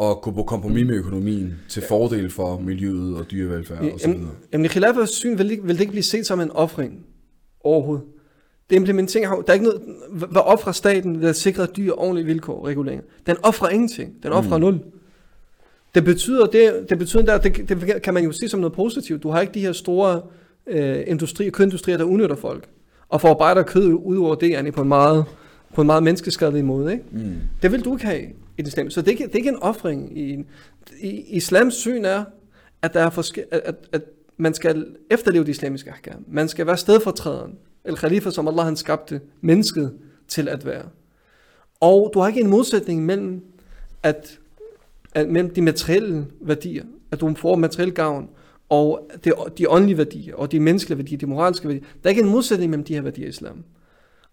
at 0.00 0.20
gå 0.20 0.30
på 0.30 0.42
kompromis 0.42 0.86
med 0.86 0.94
økonomien 0.94 1.54
til 1.68 1.82
fordel 1.88 2.30
for 2.30 2.58
miljøet 2.58 3.16
og 3.16 3.30
dyrevelfærd 3.30 3.78
og 3.78 3.84
videre. 3.84 4.30
Jamen 4.52 4.64
i 4.64 4.68
Khilafas 4.68 5.10
syn 5.10 5.38
vil 5.38 5.48
det, 5.48 5.58
vil 5.62 5.74
det 5.74 5.80
ikke 5.80 5.90
blive 5.90 6.02
set 6.02 6.26
som 6.26 6.40
en 6.40 6.50
offring 6.50 7.06
overhovedet. 7.60 8.04
Det 8.70 8.76
implementering 8.76 9.46
der 9.46 9.48
er 9.48 9.52
ikke 9.52 9.66
noget, 9.66 9.82
hvad 10.10 10.42
offrer 10.42 10.72
staten 10.72 11.20
ved 11.20 11.28
at 11.28 11.36
sikre 11.36 11.66
dyr 11.66 11.92
ordentlige 11.92 12.26
vilkår 12.26 12.66
reguleringer? 12.66 13.04
Den 13.26 13.36
offrer 13.42 13.68
ingenting. 13.68 14.22
Den 14.22 14.32
offrer 14.32 14.56
mm. 14.56 14.60
nul. 14.60 14.80
Det 15.94 16.04
betyder, 16.04 16.46
det, 16.46 16.86
det 16.88 16.98
betyder 16.98 17.22
der, 17.22 17.38
det, 17.38 17.68
det 17.68 18.02
kan 18.02 18.14
man 18.14 18.24
jo 18.24 18.32
sige 18.32 18.48
som 18.48 18.60
noget 18.60 18.72
positivt. 18.72 19.22
Du 19.22 19.30
har 19.30 19.40
ikke 19.40 19.54
de 19.54 19.60
her 19.60 19.72
store 19.72 20.22
øh, 20.66 21.04
industri, 21.06 21.50
kødindustrier, 21.50 21.96
der 21.96 22.04
udnytter 22.04 22.36
folk, 22.36 22.68
og 23.08 23.20
forarbejder 23.20 23.62
kød 23.62 23.92
ud 23.92 24.16
over 24.16 24.36
yani, 24.42 24.70
på 24.70 24.82
en 24.82 24.88
meget, 24.88 25.24
på 25.74 25.80
en 25.80 25.86
meget 25.86 26.02
menneskeskadelig 26.02 26.64
måde. 26.64 26.92
Ikke? 26.92 27.04
Mm. 27.12 27.34
Det 27.62 27.72
vil 27.72 27.84
du 27.84 27.94
ikke 27.94 28.06
have 28.06 28.22
i 28.58 28.62
det 28.62 28.68
islam. 28.68 28.90
Så 28.90 29.00
det 29.00 29.08
er, 29.08 29.12
ikke, 29.12 29.24
det 29.24 29.32
er 29.32 29.38
ikke 29.38 29.48
en 29.48 29.62
offring. 29.62 30.18
I, 30.18 30.44
i, 31.00 31.36
islams 31.36 31.74
syn 31.74 32.04
er, 32.04 32.24
at, 32.82 32.94
der 32.94 33.00
er 33.00 33.10
forske, 33.10 33.44
at, 33.50 33.60
at, 33.64 33.74
at 33.92 34.02
man 34.36 34.54
skal 34.54 34.86
efterleve 35.10 35.44
de 35.44 35.50
islamiske 35.50 35.90
ahkam. 35.90 36.24
Man 36.28 36.48
skal 36.48 36.66
være 36.66 36.76
stedfortræderen, 36.76 37.54
eller 37.84 37.98
khalifa, 37.98 38.30
som 38.30 38.48
Allah 38.48 38.64
han 38.64 38.76
skabte 38.76 39.20
mennesket 39.40 39.92
til 40.28 40.48
at 40.48 40.66
være. 40.66 40.84
Og 41.80 42.10
du 42.14 42.20
har 42.20 42.28
ikke 42.28 42.40
en 42.40 42.50
modsætning 42.50 43.06
mellem 43.06 43.42
at 44.02 44.38
at 45.14 45.28
mellem 45.28 45.54
de 45.54 45.62
materielle 45.62 46.26
værdier, 46.40 46.84
at 47.10 47.20
du 47.20 47.34
får 47.34 47.56
materiel 47.56 47.92
gavn, 47.92 48.28
og 48.68 49.10
de, 49.24 49.32
de 49.58 49.70
åndelige 49.70 49.98
værdier, 49.98 50.34
og 50.34 50.52
de 50.52 50.60
menneskelige 50.60 50.98
værdier, 50.98 51.18
de 51.18 51.26
moralske 51.26 51.68
værdier. 51.68 51.82
Der 51.82 52.08
er 52.08 52.08
ikke 52.08 52.22
en 52.22 52.28
modsætning 52.28 52.70
mellem 52.70 52.84
de 52.84 52.94
her 52.94 53.02
værdier 53.02 53.26
i 53.26 53.28
islam. 53.28 53.64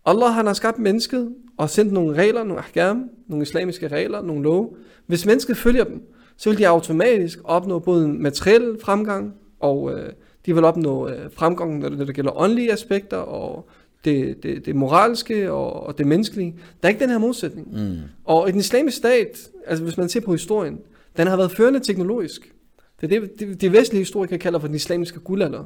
Allah 0.05 0.29
han 0.33 0.45
har 0.45 0.53
skabt 0.53 0.79
mennesket 0.79 1.33
og 1.57 1.69
sendt 1.69 1.93
nogle 1.93 2.15
regler, 2.15 2.43
nogle 2.43 2.63
ahkam, 2.63 3.09
nogle 3.27 3.43
islamiske 3.43 3.87
regler, 3.87 4.21
nogle 4.21 4.43
love. 4.43 4.69
Hvis 5.05 5.25
mennesket 5.25 5.57
følger 5.57 5.83
dem, 5.83 6.03
så 6.37 6.49
vil 6.49 6.59
de 6.59 6.67
automatisk 6.67 7.39
opnå 7.43 7.79
både 7.79 8.05
en 8.05 8.23
materiel 8.23 8.77
fremgang, 8.81 9.33
og 9.59 9.91
øh, 9.91 10.09
de 10.45 10.55
vil 10.55 10.63
opnå 10.63 11.07
øh, 11.07 11.31
fremgang, 11.33 11.79
når 11.79 11.89
det, 11.89 11.97
når 11.97 12.05
det 12.05 12.15
gælder 12.15 12.41
åndelige 12.41 12.71
aspekter, 12.71 13.17
og 13.17 13.69
det, 14.05 14.43
det, 14.43 14.65
det 14.65 14.75
moralske 14.75 15.51
og, 15.51 15.83
og 15.83 15.97
det 15.97 16.07
menneskelige. 16.07 16.55
Der 16.81 16.87
er 16.87 16.89
ikke 16.89 16.99
den 16.99 17.09
her 17.09 17.17
modsætning. 17.17 17.67
Mm. 17.71 17.97
Og 18.25 18.49
i 18.49 18.51
den 18.51 18.59
islamiske 18.59 18.97
stat, 18.97 19.49
altså 19.67 19.83
hvis 19.83 19.97
man 19.97 20.09
ser 20.09 20.21
på 20.21 20.31
historien, 20.31 20.79
den 21.17 21.27
har 21.27 21.37
været 21.37 21.51
førende 21.51 21.79
teknologisk. 21.79 22.53
Det 23.01 23.13
er 23.13 23.19
det, 23.39 23.61
det 23.61 23.73
vestlige 23.73 24.01
historikere 24.01 24.39
kalder 24.39 24.59
for 24.59 24.67
den 24.67 24.75
islamiske 24.75 25.19
guldalder. 25.19 25.63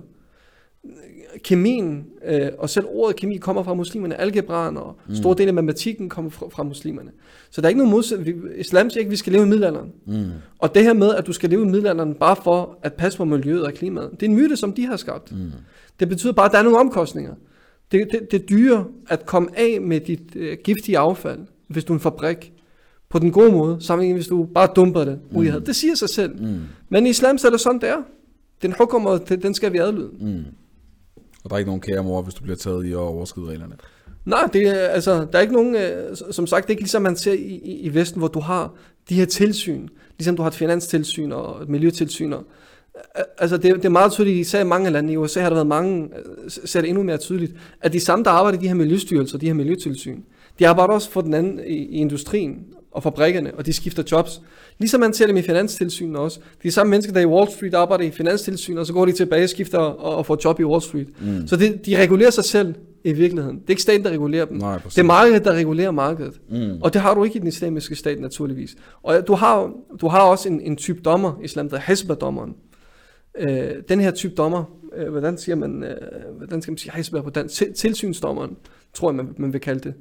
Kemien, 1.43 2.05
øh, 2.25 2.49
og 2.57 2.69
selv 2.69 2.85
ordet 2.89 3.15
kemi 3.15 3.37
kommer 3.37 3.63
fra 3.63 3.73
muslimerne, 3.73 4.21
algebraen 4.21 4.77
og 4.77 4.99
mm. 5.07 5.15
store 5.15 5.35
dele 5.37 5.47
af 5.47 5.53
matematikken 5.53 6.09
kommer 6.09 6.31
fra, 6.31 6.49
fra 6.49 6.63
muslimerne. 6.63 7.11
Så 7.49 7.61
der 7.61 7.67
er 7.67 7.69
ikke 7.69 7.77
nogen 7.77 7.91
modsætning. 7.91 8.43
Islam 8.57 8.89
siger 8.89 8.99
ikke, 8.99 9.07
at 9.07 9.11
vi 9.11 9.15
skal 9.15 9.33
leve 9.33 9.43
i 9.45 9.47
middelalderen. 9.47 9.91
Mm. 10.05 10.25
Og 10.59 10.75
det 10.75 10.83
her 10.83 10.93
med, 10.93 11.15
at 11.15 11.27
du 11.27 11.33
skal 11.33 11.49
leve 11.49 11.61
i 11.61 11.65
middelalderen 11.65 12.13
bare 12.13 12.35
for 12.43 12.79
at 12.83 12.93
passe 12.93 13.17
på 13.17 13.25
miljøet 13.25 13.63
og 13.63 13.73
klimaet, 13.73 14.11
det 14.11 14.23
er 14.23 14.29
en 14.29 14.35
myte, 14.35 14.55
som 14.55 14.73
de 14.73 14.85
har 14.85 14.97
skabt. 14.97 15.31
Mm. 15.31 15.51
Det 15.99 16.09
betyder 16.09 16.33
bare, 16.33 16.45
at 16.45 16.51
der 16.51 16.57
er 16.57 16.63
nogle 16.63 16.79
omkostninger. 16.79 17.33
Det, 17.91 18.07
det, 18.11 18.31
det 18.31 18.41
er 18.41 18.45
dyre 18.45 18.85
at 19.09 19.25
komme 19.25 19.49
af 19.59 19.81
med 19.81 19.99
dit 19.99 20.35
øh, 20.35 20.57
giftige 20.63 20.97
affald, 20.97 21.39
hvis 21.67 21.83
du 21.83 21.93
er 21.93 21.97
en 21.97 22.01
fabrik, 22.01 22.53
på 23.15 23.19
den 23.19 23.31
gode 23.31 23.51
måde, 23.51 23.77
sammenlignet 23.79 24.17
hvis 24.17 24.27
du 24.27 24.47
bare 24.53 24.67
dumper 24.75 25.03
det 25.03 25.19
ud 25.31 25.45
havet. 25.45 25.67
Det 25.67 25.75
siger 25.75 25.95
sig 25.95 26.09
selv. 26.09 26.41
Mm. 26.41 26.61
Men 26.89 27.05
i 27.05 27.09
islam 27.09 27.37
så 27.37 27.47
er 27.47 27.51
det 27.51 27.59
sådan, 27.59 27.81
det 27.81 27.89
er. 27.89 28.03
Den 28.61 28.73
hukum, 28.79 29.19
den 29.27 29.53
skal 29.53 29.73
vi 29.73 29.77
adlyde. 29.77 30.09
Mm. 30.19 30.43
Og 31.43 31.49
der 31.49 31.55
er 31.55 31.57
ikke 31.57 31.69
nogen 31.69 31.81
kære 31.81 32.03
mor, 32.03 32.21
hvis 32.21 32.33
du 32.33 32.43
bliver 32.43 32.55
taget 32.55 32.85
i 32.85 32.91
at 32.91 32.97
overskride 32.97 33.47
reglerne. 33.47 33.73
Nej, 34.25 34.49
det 34.53 34.67
er, 34.67 34.87
altså, 34.87 35.27
der 35.31 35.37
er 35.37 35.41
ikke 35.41 35.53
nogen, 35.53 35.75
øh, 35.75 36.15
som 36.31 36.47
sagt, 36.47 36.63
det 36.63 36.69
er 36.69 36.71
ikke 36.73 36.81
ligesom 36.81 37.01
man 37.01 37.15
ser 37.15 37.33
i, 37.33 37.61
i, 37.63 37.79
i 37.79 37.93
Vesten, 37.93 38.19
hvor 38.19 38.27
du 38.27 38.39
har 38.39 38.73
de 39.09 39.15
her 39.15 39.25
tilsyn, 39.25 39.87
ligesom 40.17 40.35
du 40.35 40.41
har 40.41 40.49
et 40.49 40.55
finanstilsyn 40.55 41.31
og 41.31 41.61
et 41.63 41.69
miljøtilsyn. 41.69 42.33
Og, 42.33 42.43
altså 43.37 43.57
det, 43.57 43.75
det 43.75 43.85
er 43.85 43.89
meget 43.89 44.11
tydeligt, 44.11 44.37
især 44.37 44.61
i 44.61 44.67
mange 44.67 44.89
lande, 44.89 45.13
i 45.13 45.17
USA 45.17 45.41
har 45.41 45.49
der 45.49 45.55
været 45.55 45.67
mange, 45.67 46.09
ser 46.47 46.81
det 46.81 46.89
endnu 46.89 47.03
mere 47.03 47.17
tydeligt, 47.17 47.53
at 47.81 47.93
de 47.93 47.99
samme, 47.99 48.25
der 48.25 48.31
arbejder 48.31 48.59
i 48.59 48.61
de 48.61 48.67
her 48.67 48.75
miljøstyrelser, 48.75 49.37
de 49.37 49.45
her 49.45 49.53
miljøtilsyn, 49.53 50.21
de 50.59 50.67
arbejder 50.67 50.93
også 50.93 51.09
for 51.09 51.21
den 51.21 51.33
anden 51.33 51.59
i, 51.67 51.73
i 51.73 51.95
industrien 51.95 52.65
og 52.95 53.03
fabrikkerne, 53.03 53.53
og 53.57 53.65
de 53.65 53.73
skifter 53.73 54.03
jobs. 54.11 54.41
Ligesom 54.79 54.99
man 54.99 55.13
ser 55.13 55.27
dem 55.27 55.37
i 55.37 55.41
finanstilsynet 55.41 56.17
også. 56.17 56.39
De 56.63 56.71
samme 56.71 56.89
mennesker, 56.89 57.13
der 57.13 57.21
i 57.21 57.25
Wall 57.25 57.51
Street 57.51 57.73
arbejder 57.73 58.03
i 58.03 58.11
finanstilsynet, 58.11 58.79
og 58.79 58.85
så 58.85 58.93
går 58.93 59.05
de 59.05 59.11
tilbage 59.11 59.43
og 59.43 59.49
skifter 59.49 59.77
og, 59.77 60.15
og 60.15 60.25
får 60.25 60.37
job 60.45 60.59
i 60.59 60.63
Wall 60.63 60.81
Street. 60.81 61.07
Mm. 61.21 61.47
Så 61.47 61.55
det, 61.55 61.85
de 61.85 61.97
regulerer 61.97 62.29
sig 62.29 62.43
selv 62.43 62.75
i 63.03 63.13
virkeligheden. 63.13 63.57
Det 63.59 63.65
er 63.65 63.69
ikke 63.69 63.81
staten, 63.81 64.03
der 64.03 64.09
regulerer 64.09 64.45
dem. 64.45 64.57
Nej, 64.57 64.79
det 64.85 64.97
er 64.97 65.03
markedet, 65.03 65.45
der 65.45 65.53
regulerer 65.53 65.91
markedet. 65.91 66.39
Mm. 66.49 66.81
Og 66.81 66.93
det 66.93 67.01
har 67.01 67.13
du 67.13 67.23
ikke 67.23 67.35
i 67.35 67.39
den 67.39 67.47
islamiske 67.47 67.95
stat, 67.95 68.19
naturligvis. 68.19 68.75
Og 69.03 69.27
du 69.27 69.33
har, 69.33 69.71
du 70.01 70.07
har 70.07 70.21
også 70.21 70.49
en, 70.49 70.61
en 70.61 70.75
type 70.75 71.01
dommer 71.01 71.39
islam, 71.43 71.69
der 71.69 71.77
er 71.77 71.81
Hezbollah-dommeren. 71.81 72.55
Øh, 73.37 73.69
den 73.89 73.99
her 73.99 74.11
type 74.11 74.35
dommer, 74.35 74.63
øh, 74.97 75.11
hvordan 75.11 75.37
siger 75.37 75.55
man, 75.55 75.83
øh, 75.83 76.37
hvordan 76.37 76.61
skal 76.61 76.71
man 76.71 76.77
sige 76.77 76.91
Hezbollah 76.95 77.23
på 77.23 77.29
dansk? 77.29 77.55
Til, 77.55 77.73
tilsynsdommeren, 77.73 78.57
tror 78.93 79.09
jeg, 79.09 79.15
man, 79.15 79.27
man 79.37 79.53
vil 79.53 79.61
kalde 79.61 79.79
det. 79.79 79.93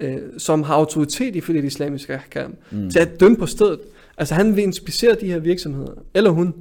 Øh, 0.00 0.18
som 0.38 0.62
har 0.62 0.74
autoritet 0.74 1.36
ifølge 1.36 1.60
det 1.60 1.66
islamiske 1.66 2.14
ahkam, 2.14 2.54
mm. 2.70 2.90
til 2.90 2.98
at 2.98 3.20
dømme 3.20 3.36
på 3.36 3.46
stedet. 3.46 3.80
Altså 4.18 4.34
han 4.34 4.56
vil 4.56 4.64
inspicere 4.64 5.16
de 5.20 5.26
her 5.26 5.38
virksomheder, 5.38 5.92
eller 6.14 6.30
hun. 6.30 6.54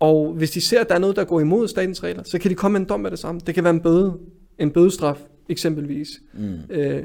Og 0.00 0.32
hvis 0.32 0.50
de 0.50 0.60
ser, 0.60 0.80
at 0.80 0.88
der 0.88 0.94
er 0.94 0.98
noget, 0.98 1.16
der 1.16 1.24
går 1.24 1.40
imod 1.40 1.68
statens 1.68 2.02
regler, 2.02 2.22
så 2.24 2.38
kan 2.38 2.50
de 2.50 2.54
komme 2.54 2.72
med 2.72 2.80
en 2.80 2.88
dom 2.88 3.00
med 3.00 3.10
det 3.10 3.18
samme. 3.18 3.40
Det 3.46 3.54
kan 3.54 3.64
være 3.64 3.74
en 3.74 3.80
bøde, 3.80 4.12
en 4.58 4.70
bødestraf 4.70 5.16
eksempelvis, 5.48 6.08
mm. 6.34 6.58
øh, 6.70 7.02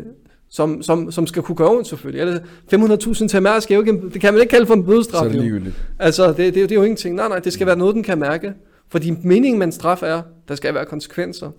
som, 0.50 0.82
som, 0.82 1.12
som 1.12 1.28
skal 1.28 1.44
kunne 1.44 1.56
gøre 1.56 1.70
ondt 1.70 1.88
selvfølgelig. 1.88 2.22
Eller 2.22 2.40
500.000 2.74 3.28
til 3.28 3.42
mærke, 3.42 3.74
jo 3.74 3.80
ikke, 3.80 4.02
det 4.14 4.22
kan 4.22 4.34
man 4.34 4.42
ikke 4.42 4.52
kalde 4.52 4.66
for 4.66 4.74
en 4.74 4.86
bødestraf. 4.86 5.20
Så 5.20 5.26
er 5.26 5.30
det 5.30 5.42
ligegyldigt. 5.42 5.76
Altså, 6.00 6.28
det, 6.28 6.38
det, 6.38 6.56
det 6.56 6.72
er 6.72 6.76
jo 6.76 6.84
ingenting. 6.84 7.16
Nej, 7.16 7.28
nej, 7.28 7.40
det 7.40 7.54
skal 7.54 7.68
være 7.68 7.78
noget, 7.78 7.96
den 7.96 8.04
kan 8.04 8.18
mærke. 8.18 8.54
Fordi 8.90 9.12
meningen 9.24 9.60
med 9.60 9.68
en 9.68 9.72
straf 9.72 10.04
er, 10.04 10.22
der 10.48 10.56
skal 10.56 10.74
være 10.74 10.86
konsekvenser 10.86 11.52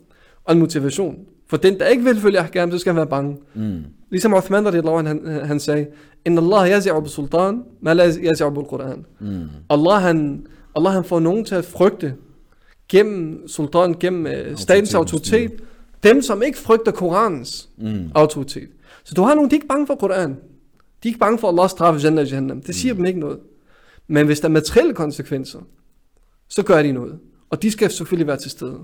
og 0.45 0.53
en 0.53 0.59
motivation. 0.59 1.17
For 1.51 1.57
den, 1.57 1.79
der 1.79 1.87
ikke 1.87 2.05
vil 2.05 2.21
følge 2.21 2.39
ahkam, 2.39 2.71
så 2.71 2.79
skal 2.79 2.93
han 2.93 2.97
være 2.97 3.07
bange. 3.07 3.37
Mm. 3.55 3.85
Ligesom 4.11 4.35
Uthman 4.35 4.67
radiyallahu 4.67 5.07
han, 5.07 5.41
han 5.45 5.61
sagde, 5.61 5.87
Inna 6.25 6.41
Allah 6.41 6.79
yazi'u 6.79 7.01
bi 7.01 7.09
sultan, 7.09 7.63
ma 7.81 7.93
la 7.93 8.09
yazi'u 8.09 8.51
bil 8.51 8.65
Quran. 8.71 9.07
Mm. 9.21 9.49
Allah, 9.71 10.03
han, 10.03 10.47
Allah 10.77 10.93
han 10.93 11.05
får 11.05 11.21
nogen 11.21 11.45
til 11.45 11.55
at 11.55 11.65
frygte 11.65 12.15
gennem 12.89 13.49
sultan, 13.49 13.95
gennem 13.95 14.25
uh, 14.25 14.57
statens 14.57 14.95
autoritet, 14.95 15.53
dem 16.03 16.23
som 16.23 16.43
ikke 16.43 16.59
frygter 16.59 16.93
Koranens 16.93 17.69
mm. 17.79 18.11
autoritet. 18.15 18.69
Så 19.05 19.15
du 19.15 19.23
har 19.23 19.35
nogen, 19.35 19.51
de 19.51 19.55
er 19.55 19.57
ikke 19.57 19.67
bange 19.67 19.87
for 19.87 19.95
Koran. 19.95 20.31
De 20.31 20.35
er 21.05 21.07
ikke 21.07 21.19
bange 21.19 21.39
for 21.39 21.49
Allahs 21.49 21.71
straf 21.71 22.05
Jannah 22.05 22.31
Jahannam. 22.31 22.63
Det 22.63 22.75
siger 22.75 22.95
mm. 22.95 22.97
dem 22.97 23.07
ikke 23.07 23.21
noget. 23.21 23.39
Men 24.07 24.27
hvis 24.27 24.41
der 24.41 24.49
er 24.49 24.53
materielle 24.53 24.95
konsekvenser, 24.95 25.59
så 26.49 26.63
gør 26.63 26.83
de 26.83 26.93
noget. 26.93 27.19
Og 27.51 27.63
de 27.63 27.71
skal 27.71 27.91
selvfølgelig 27.91 28.27
være 28.27 28.37
til 28.37 28.51
stede. 28.51 28.79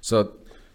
Så 0.00 0.26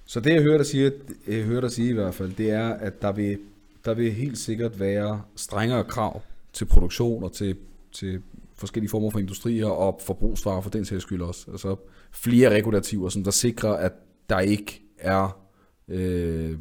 så 0.07 0.19
det 0.19 0.33
jeg 0.33 0.41
hører 0.41 0.57
dig 0.57 0.65
sige, 0.65 0.91
jeg 1.27 1.43
hører 1.43 1.61
dig 1.61 1.71
sige 1.71 1.89
i 1.89 1.93
hvert 1.93 2.13
fald, 2.13 2.31
det 2.37 2.51
er, 2.51 2.69
at 2.69 3.01
der 3.01 3.11
vil, 3.11 3.37
der 3.85 3.93
vil 3.93 4.11
helt 4.11 4.37
sikkert 4.37 4.79
være 4.79 5.21
strengere 5.35 5.83
krav 5.83 6.21
til 6.53 6.65
produktion 6.65 7.23
og 7.23 7.33
til, 7.33 7.55
til 7.91 8.21
forskellige 8.55 8.89
former 8.89 9.09
for 9.09 9.19
industrier 9.19 9.67
og 9.67 10.01
forbrugsvarer 10.05 10.61
for 10.61 10.69
den 10.69 10.85
sags 10.85 11.03
skyld 11.03 11.21
også. 11.21 11.51
Altså 11.51 11.75
flere 12.11 12.49
regulativer, 12.49 13.09
som 13.09 13.23
der 13.23 13.31
sikrer, 13.31 13.73
at 13.73 13.91
der 14.29 14.39
ikke 14.39 14.81
er 14.97 15.39
øh, 15.87 16.57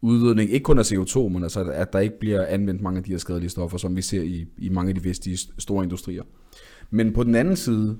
udledning, 0.00 0.50
ikke 0.50 0.64
kun 0.64 0.78
af 0.78 0.92
CO2, 0.92 1.28
men 1.28 1.42
altså, 1.42 1.60
at 1.64 1.92
der 1.92 1.98
ikke 1.98 2.18
bliver 2.18 2.46
anvendt 2.46 2.82
mange 2.82 2.98
af 2.98 3.04
de 3.04 3.10
her 3.10 3.18
skadelige 3.18 3.50
stoffer, 3.50 3.78
som 3.78 3.96
vi 3.96 4.02
ser 4.02 4.22
i, 4.22 4.46
i 4.58 4.68
mange 4.68 4.88
af 4.88 4.94
de 4.94 5.04
vestlige 5.04 5.38
store 5.58 5.84
industrier. 5.84 6.22
Men 6.90 7.12
på 7.12 7.24
den 7.24 7.34
anden 7.34 7.56
side 7.56 7.98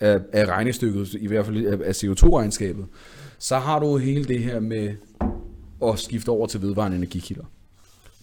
af, 0.00 0.20
af 0.32 0.46
regnestykket, 0.46 1.14
i 1.14 1.26
hvert 1.26 1.46
fald 1.46 1.66
af 1.66 2.04
CO2-regnskabet, 2.04 2.86
så 3.44 3.58
har 3.58 3.78
du 3.78 3.96
hele 3.96 4.24
det 4.24 4.42
her 4.42 4.60
med 4.60 4.94
at 5.82 5.98
skifte 5.98 6.28
over 6.28 6.46
til 6.46 6.62
vedvarende 6.62 6.96
energikilder. 6.96 7.44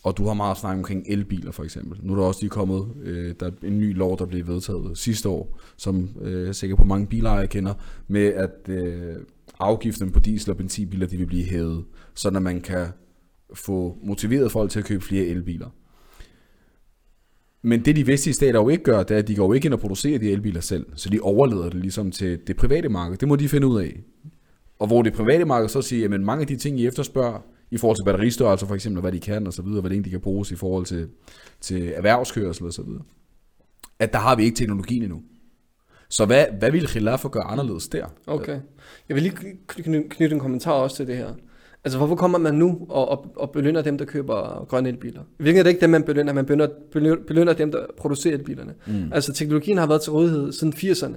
Og 0.04 0.18
du 0.18 0.26
har 0.26 0.34
meget 0.34 0.58
snakket 0.58 0.78
omkring 0.78 1.06
elbiler 1.08 1.52
for 1.52 1.64
eksempel. 1.64 2.00
Nu 2.04 2.14
er 2.14 2.18
der 2.18 2.24
også 2.24 2.42
lige 2.42 2.50
kommet 2.50 2.88
øh, 3.04 3.36
der 3.40 3.46
er 3.46 3.52
en 3.64 3.80
ny 3.80 3.98
lov, 3.98 4.18
der 4.18 4.26
blev 4.26 4.48
vedtaget 4.48 4.98
sidste 4.98 5.30
år, 5.30 5.60
som 5.78 6.10
øh, 6.22 6.54
sikkert 6.54 6.80
på 6.80 6.86
mange 6.86 7.08
bilejere 7.08 7.48
kender, 7.48 7.74
med 8.08 8.26
at 8.26 8.70
øh, 8.70 9.16
afgiften 9.60 10.12
på 10.12 10.20
diesel- 10.20 10.52
og 10.52 10.58
benzinbiler 10.58 11.08
de 11.08 11.18
vil 11.18 11.26
blive 11.26 11.46
hævet, 11.46 11.86
så 12.14 12.28
at 12.28 12.42
man 12.42 12.62
kan 12.62 12.88
få 13.54 13.98
motiveret 14.04 14.52
folk 14.52 14.72
til 14.72 14.80
at 14.80 14.86
købe 14.86 15.04
flere 15.04 15.26
elbiler. 15.26 15.70
Men 17.62 17.86
det 17.86 17.96
de 17.96 18.08
vestlige 18.08 18.36
stater 18.36 18.60
jo 18.60 18.70
ikke 18.70 18.84
gør, 18.84 19.04
det 19.04 19.16
er, 19.16 19.20
at 19.20 19.28
de 19.28 19.36
går 19.36 19.46
jo 19.46 19.54
ikke 19.54 19.66
ind 19.66 19.74
og 19.74 19.80
producerer 19.80 20.20
de 20.20 20.32
elbiler 20.32 20.62
selv, 20.62 20.86
så 20.96 21.10
de 21.10 21.20
overlader 21.20 21.70
det 21.70 21.82
ligesom 21.82 22.12
til 22.12 22.40
det 22.48 22.56
private 22.56 22.90
marked. 22.90 23.18
Det 23.18 23.28
må 23.28 23.36
de 23.36 23.50
finde 23.50 23.68
ud 23.68 23.82
af. 23.82 24.04
Og 24.82 24.88
hvor 24.88 25.02
det 25.02 25.14
private 25.14 25.46
marked 25.46 25.70
så 25.70 25.82
siger, 25.82 26.14
at 26.14 26.22
mange 26.22 26.42
af 26.42 26.48
de 26.48 26.56
ting, 26.56 26.80
I 26.80 26.88
efterspørger, 26.88 27.40
i 27.72 27.78
forhold 27.78 27.98
til 27.98 28.04
batteristørrelse 28.06 28.66
for 28.66 28.76
eksempel, 28.76 29.02
hvad 29.02 29.12
de 29.12 29.20
kan 29.20 29.48
og 29.48 29.54
så 29.54 29.62
videre, 29.62 29.82
hvad 29.82 29.92
det 29.92 30.06
de 30.06 30.10
kan 30.10 30.22
bruges 30.22 30.52
i 30.52 30.56
forhold 30.56 30.86
til, 30.86 31.10
til 31.62 31.94
erhvervskørsel 31.96 32.66
og 32.66 32.74
så 32.74 32.82
videre, 32.82 33.02
at 34.00 34.14
der 34.14 34.20
har 34.20 34.36
vi 34.36 34.44
ikke 34.44 34.56
teknologien 34.56 35.04
endnu. 35.04 35.22
Så 36.10 36.26
hvad, 36.26 36.46
hvad 36.60 36.72
vil 36.72 36.88
Khilafah 36.88 37.32
gøre 37.32 37.44
anderledes 37.44 37.88
der? 37.88 38.06
Okay. 38.28 38.60
Jeg 39.10 39.16
vil 39.16 39.24
lige 39.24 39.36
knytte 40.10 40.34
en 40.34 40.40
kommentar 40.40 40.72
også 40.72 40.96
til 40.96 41.08
det 41.08 41.18
her. 41.18 41.34
Altså, 41.84 41.98
hvorfor 41.98 42.16
kommer 42.16 42.38
man 42.38 42.56
nu 42.56 42.86
og, 42.90 43.10
og, 43.10 43.32
og 43.36 43.52
belønner 43.52 43.82
dem, 43.82 43.98
der 43.98 44.06
køber 44.06 44.66
grønne 44.70 44.90
elbiler? 44.90 45.22
I 45.22 45.44
virkeligheden 45.44 45.60
er 45.60 45.64
det 45.64 45.70
ikke 45.70 45.82
dem, 45.82 45.90
man 45.90 46.04
belønner, 46.04 46.34
man 46.34 46.46
belønner, 46.46 47.16
belønner 47.28 47.54
dem, 47.54 47.72
der 47.72 47.86
producerer 47.98 48.34
elbilerne. 48.34 48.74
Mm. 48.88 49.12
Altså, 49.14 49.34
teknologien 49.34 49.78
har 49.78 49.88
været 49.88 50.02
til 50.02 50.12
rådighed 50.12 50.52
siden 50.52 50.74
80'erne. 50.74 51.16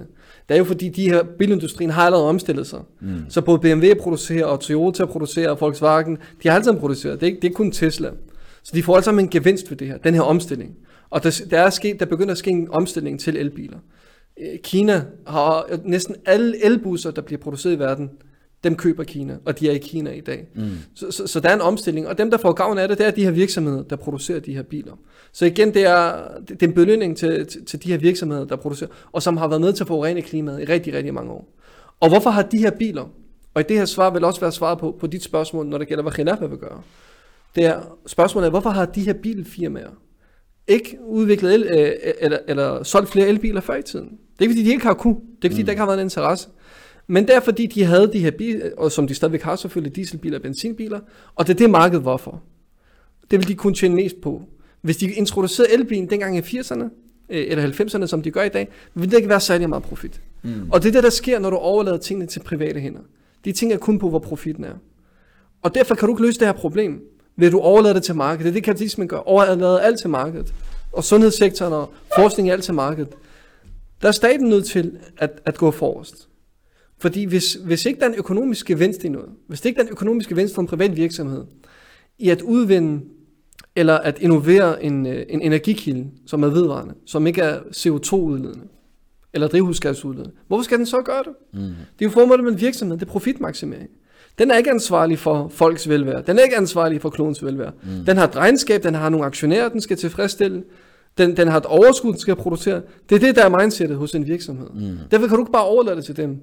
Det 0.49 0.53
er 0.53 0.57
jo 0.57 0.63
fordi, 0.63 0.89
de 0.89 1.09
her 1.09 1.23
bilindustrien 1.23 1.89
har 1.89 2.01
allerede 2.01 2.27
omstillet 2.27 2.67
sig. 2.67 2.79
Mm. 3.01 3.19
Så 3.29 3.41
både 3.41 3.59
BMW 3.59 3.87
producerer, 4.01 4.45
og 4.45 4.59
Toyota 4.59 5.05
producerer, 5.05 5.49
og 5.49 5.61
Volkswagen, 5.61 6.17
de 6.43 6.47
har 6.47 6.55
altid 6.55 6.73
produceret. 6.73 7.19
Det 7.19 7.27
er, 7.27 7.31
ikke, 7.31 7.41
det 7.41 7.49
er 7.49 7.53
kun 7.53 7.71
Tesla. 7.71 8.09
Så 8.63 8.71
de 8.75 8.83
får 8.83 8.95
altså 8.95 9.11
en 9.11 9.29
gevinst 9.29 9.71
ved 9.71 9.77
det 9.77 9.87
her, 9.87 9.97
den 9.97 10.13
her 10.13 10.21
omstilling. 10.21 10.75
Og 11.09 11.23
der, 11.23 11.41
der, 11.49 11.59
er 11.59 11.69
sket, 11.69 11.99
der 11.99 12.05
begynder 12.05 12.31
at 12.31 12.37
ske 12.37 12.51
en 12.51 12.67
omstilling 12.71 13.19
til 13.19 13.37
elbiler. 13.37 13.77
Kina 14.63 15.03
har 15.27 15.79
næsten 15.83 16.15
alle 16.25 16.65
elbusser, 16.65 17.11
der 17.11 17.21
bliver 17.21 17.39
produceret 17.39 17.75
i 17.75 17.79
verden, 17.79 18.09
dem 18.65 18.75
køber 18.75 19.03
Kina, 19.03 19.37
og 19.45 19.59
de 19.59 19.69
er 19.69 19.71
i 19.71 19.77
Kina 19.77 20.11
i 20.11 20.19
dag. 20.19 20.47
Mm. 20.55 20.69
Så, 20.95 21.11
så, 21.11 21.27
så 21.27 21.39
der 21.39 21.49
er 21.49 21.53
en 21.53 21.61
omstilling, 21.61 22.07
og 22.07 22.17
dem, 22.17 22.31
der 22.31 22.37
får 22.37 22.53
gavn 22.53 22.77
af 22.77 22.87
det, 22.87 22.97
det 22.97 23.07
er 23.07 23.11
de 23.11 23.23
her 23.23 23.31
virksomheder, 23.31 23.83
der 23.83 23.95
producerer 23.95 24.39
de 24.39 24.53
her 24.53 24.63
biler. 24.63 24.93
Så 25.31 25.45
igen, 25.45 25.73
det 25.73 25.85
er, 25.85 26.27
det 26.47 26.63
er 26.63 26.67
en 26.67 26.73
belønning 26.73 27.17
til, 27.17 27.45
til, 27.45 27.65
til 27.65 27.83
de 27.83 27.91
her 27.91 27.97
virksomheder, 27.97 28.45
der 28.45 28.55
producerer, 28.55 28.89
og 29.11 29.23
som 29.23 29.37
har 29.37 29.47
været 29.47 29.61
med 29.61 29.73
til 29.73 29.83
at 29.83 29.87
forurene 29.87 30.21
klimaet 30.21 30.61
i 30.61 30.65
rigtig, 30.65 30.93
rigtig 30.93 31.13
mange 31.13 31.31
år. 31.31 31.53
Og 31.99 32.09
hvorfor 32.09 32.29
har 32.29 32.41
de 32.41 32.57
her 32.57 32.71
biler, 32.71 33.05
og 33.53 33.61
i 33.61 33.63
det 33.69 33.77
her 33.77 33.85
svar 33.85 34.09
vil 34.09 34.23
også 34.23 34.41
være 34.41 34.51
svaret 34.51 34.79
på, 34.79 34.97
på 34.99 35.07
dit 35.07 35.23
spørgsmål, 35.23 35.65
når 35.65 35.77
det 35.77 35.87
gælder, 35.87 36.03
hvad 36.03 36.13
Khilafah 36.13 36.51
vil 36.51 36.59
gøre. 36.59 36.81
Det 37.55 37.65
er, 37.65 37.97
spørgsmålet 38.07 38.45
er, 38.45 38.49
hvorfor 38.49 38.69
har 38.69 38.85
de 38.85 39.01
her 39.01 39.13
bilfirmaer 39.13 39.89
ikke 40.67 40.97
udviklet 41.07 41.53
el, 41.53 41.63
øh, 41.63 41.91
eller, 42.19 42.37
eller 42.47 42.83
solgt 42.83 43.09
flere 43.09 43.27
elbiler 43.27 43.61
før 43.61 43.75
i 43.75 43.81
tiden? 43.81 44.09
Det 44.09 44.39
er 44.39 44.41
ikke, 44.41 44.53
fordi 44.53 44.63
de 44.63 44.71
ikke 44.71 44.85
har 44.85 44.93
kunne. 44.93 45.15
Det 45.41 45.47
er, 45.47 45.51
fordi 45.51 45.61
mm. 45.61 45.65
der 45.65 45.71
ikke 45.71 45.79
har 45.79 45.87
været 45.87 45.99
en 45.99 46.05
interesse. 46.05 46.49
Men 47.07 47.27
det 47.27 47.35
er 47.35 47.39
fordi, 47.39 47.65
de 47.65 47.83
havde 47.83 48.13
de 48.13 48.19
her 48.19 48.31
biler, 48.31 48.69
og 48.77 48.91
som 48.91 49.07
de 49.07 49.15
stadigvæk 49.15 49.41
har 49.41 49.55
selvfølgelig, 49.55 49.95
dieselbiler 49.95 50.37
og 50.37 50.41
benzinbiler, 50.41 50.99
og 51.35 51.47
det 51.47 51.53
er 51.53 51.57
det 51.57 51.69
markedet 51.69 52.01
hvorfor. 52.01 52.41
Det 53.31 53.39
vil 53.39 53.47
de 53.47 53.55
kunne 53.55 53.73
tjene 53.73 53.95
mest 53.95 54.21
på. 54.21 54.41
Hvis 54.81 54.97
de 54.97 55.11
introducerede 55.11 55.73
elbilen 55.73 56.09
dengang 56.09 56.37
i 56.37 56.41
80'erne, 56.41 56.83
øh, 57.29 57.45
eller 57.47 57.67
90'erne, 57.67 58.05
som 58.07 58.21
de 58.21 58.31
gør 58.31 58.43
i 58.43 58.49
dag, 58.49 58.67
vil 58.93 59.11
det 59.11 59.17
ikke 59.17 59.29
være 59.29 59.39
særlig 59.39 59.69
meget 59.69 59.83
profit. 59.83 60.21
Mm. 60.43 60.71
Og 60.71 60.83
det 60.83 60.89
er 60.89 60.93
det, 60.93 61.03
der 61.03 61.09
sker, 61.09 61.39
når 61.39 61.49
du 61.49 61.55
overlader 61.55 61.97
tingene 61.97 62.27
til 62.27 62.39
private 62.39 62.79
hænder. 62.79 63.01
De 63.45 63.51
tænker 63.51 63.77
kun 63.77 63.99
på, 63.99 64.09
hvor 64.09 64.19
profitten 64.19 64.63
er. 64.63 64.73
Og 65.61 65.75
derfor 65.75 65.95
kan 65.95 66.07
du 66.07 66.13
ikke 66.13 66.23
løse 66.23 66.39
det 66.39 66.47
her 66.47 66.53
problem, 66.53 67.01
ved 67.35 67.47
at 67.47 67.51
du 67.53 67.59
overlader 67.59 67.93
det 67.93 68.03
til 68.03 68.15
markedet. 68.15 68.43
Det 68.43 68.49
er 68.49 68.53
det, 68.53 68.63
kapitalismen 68.63 69.07
gør. 69.07 69.17
Overlader 69.17 69.79
alt 69.79 69.99
til 69.99 70.09
markedet. 70.09 70.53
Og 70.91 71.03
sundhedssektoren 71.03 71.73
og 71.73 71.93
forskning 72.15 72.49
er 72.49 72.53
alt 72.53 72.63
til 72.63 72.73
markedet. 72.73 73.09
Der 74.01 74.07
er 74.07 74.11
staten 74.11 74.49
nødt 74.49 74.65
til 74.65 74.97
at, 75.17 75.41
at 75.45 75.57
gå 75.57 75.71
forrest. 75.71 76.27
Fordi 76.97 77.23
hvis, 77.23 77.53
hvis 77.53 77.85
ikke 77.85 77.99
der 77.99 78.05
er 78.05 78.09
en 78.09 78.17
økonomisk 78.17 78.65
gevinst 78.65 79.03
i 79.03 79.09
noget, 79.09 79.29
hvis 79.47 79.65
ikke 79.65 79.77
der 79.77 79.83
er 79.83 79.87
en 79.87 79.91
økonomisk 79.91 80.29
gevinst 80.29 80.55
for 80.55 80.61
en 80.61 80.67
privat 80.67 80.97
virksomhed, 80.97 81.43
i 82.19 82.29
at 82.29 82.41
udvinde 82.41 83.01
eller 83.75 83.97
at 83.97 84.19
innovere 84.19 84.83
en, 84.83 85.05
øh, 85.05 85.25
en 85.29 85.41
energikilde, 85.41 86.07
som 86.25 86.43
er 86.43 86.47
vedvarende, 86.47 86.93
som 87.05 87.27
ikke 87.27 87.41
er 87.41 87.59
CO2-udledende, 87.59 88.67
eller 89.33 89.47
drivhusgasudledende, 89.47 90.31
hvorfor 90.47 90.63
skal 90.63 90.77
den 90.77 90.85
så 90.85 91.01
gøre 91.01 91.23
det? 91.23 91.33
Mm. 91.53 91.59
Det 91.59 91.71
er 92.01 92.05
jo 92.05 92.09
formålet 92.09 92.43
med 92.43 92.51
en 92.51 92.61
virksomhed, 92.61 92.97
det 92.97 93.05
er 93.05 93.11
profitmaksimering. 93.11 93.89
Den 94.37 94.51
er 94.51 94.55
ikke 94.55 94.71
ansvarlig 94.71 95.19
for 95.19 95.47
folks 95.47 95.89
velvære. 95.89 96.21
Den 96.27 96.39
er 96.39 96.43
ikke 96.43 96.57
ansvarlig 96.57 97.01
for 97.01 97.09
klonens 97.09 97.45
velvære. 97.45 97.71
Mm. 97.83 98.05
Den 98.05 98.17
har 98.17 98.27
et 98.27 98.35
regnskab, 98.35 98.83
den 98.83 98.93
har 98.93 99.09
nogle 99.09 99.25
aktionærer, 99.25 99.69
den 99.69 99.81
skal 99.81 99.97
tilfredsstille. 99.97 100.63
Den, 101.17 101.37
den 101.37 101.47
har 101.47 101.57
et 101.57 101.65
overskud, 101.65 102.11
den 102.11 102.19
skal 102.19 102.35
producere. 102.35 102.81
Det 103.09 103.15
er 103.15 103.19
det, 103.19 103.35
der 103.35 103.45
er 103.45 103.59
mindsetet 103.59 103.97
hos 103.97 104.15
en 104.15 104.27
virksomhed. 104.27 104.67
Mm. 104.73 104.97
Derfor 105.11 105.27
kan 105.27 105.37
du 105.37 105.43
ikke 105.43 105.51
bare 105.51 105.65
overlade 105.65 105.95
det 105.95 106.05
til 106.05 106.17
dem. 106.17 106.41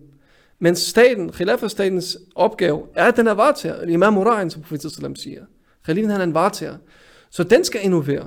Men 0.63 0.77
staten, 0.77 1.31
Khilafah-statens 1.33 2.19
opgave, 2.35 2.83
er, 2.95 3.05
at 3.05 3.17
den 3.17 3.27
er 3.27 3.33
varetager. 3.33 3.87
Imam 3.89 4.13
Murain, 4.13 4.51
som 4.51 4.63
professor 4.63 4.89
Salam 4.89 5.17
siger. 5.17 5.41
Khalifen, 5.85 6.11
han 6.11 6.21
er 6.21 6.25
en 6.25 6.35
varetager. 6.35 6.75
Så 7.31 7.45
den 7.45 7.65
skal 7.65 7.81
innovere. 7.85 8.27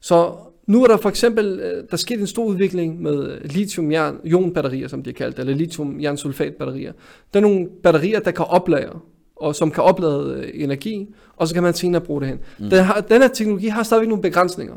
Så 0.00 0.34
nu 0.66 0.82
er 0.82 0.86
der 0.86 0.96
for 0.96 1.08
eksempel, 1.08 1.60
øh, 1.60 1.84
der 1.90 1.96
sket 1.96 2.20
en 2.20 2.26
stor 2.26 2.44
udvikling 2.44 3.02
med 3.02 3.40
lithium-ion-batterier, 3.44 4.88
som 4.88 5.02
de 5.02 5.10
er 5.10 5.14
kaldt, 5.14 5.38
eller 5.38 5.54
lithium-jern-sulfat-batterier. 5.54 6.92
Der 7.34 7.40
er 7.40 7.42
nogle 7.42 7.68
batterier, 7.82 8.20
der 8.20 8.30
kan 8.30 8.44
oplade, 8.44 8.98
og 9.36 9.54
som 9.54 9.70
kan 9.70 9.82
oplade 9.82 10.34
øh, 10.34 10.62
energi, 10.62 11.14
og 11.36 11.48
så 11.48 11.54
kan 11.54 11.62
man 11.62 11.74
senere 11.74 12.02
bruge 12.02 12.20
det 12.20 12.28
hen. 12.28 12.38
Mm. 12.58 12.70
Den, 12.70 12.84
har, 12.84 13.00
den 13.00 13.22
her 13.22 13.28
teknologi 13.28 13.66
har 13.66 13.82
stadigvæk 13.82 14.08
nogle 14.08 14.22
begrænsninger, 14.22 14.74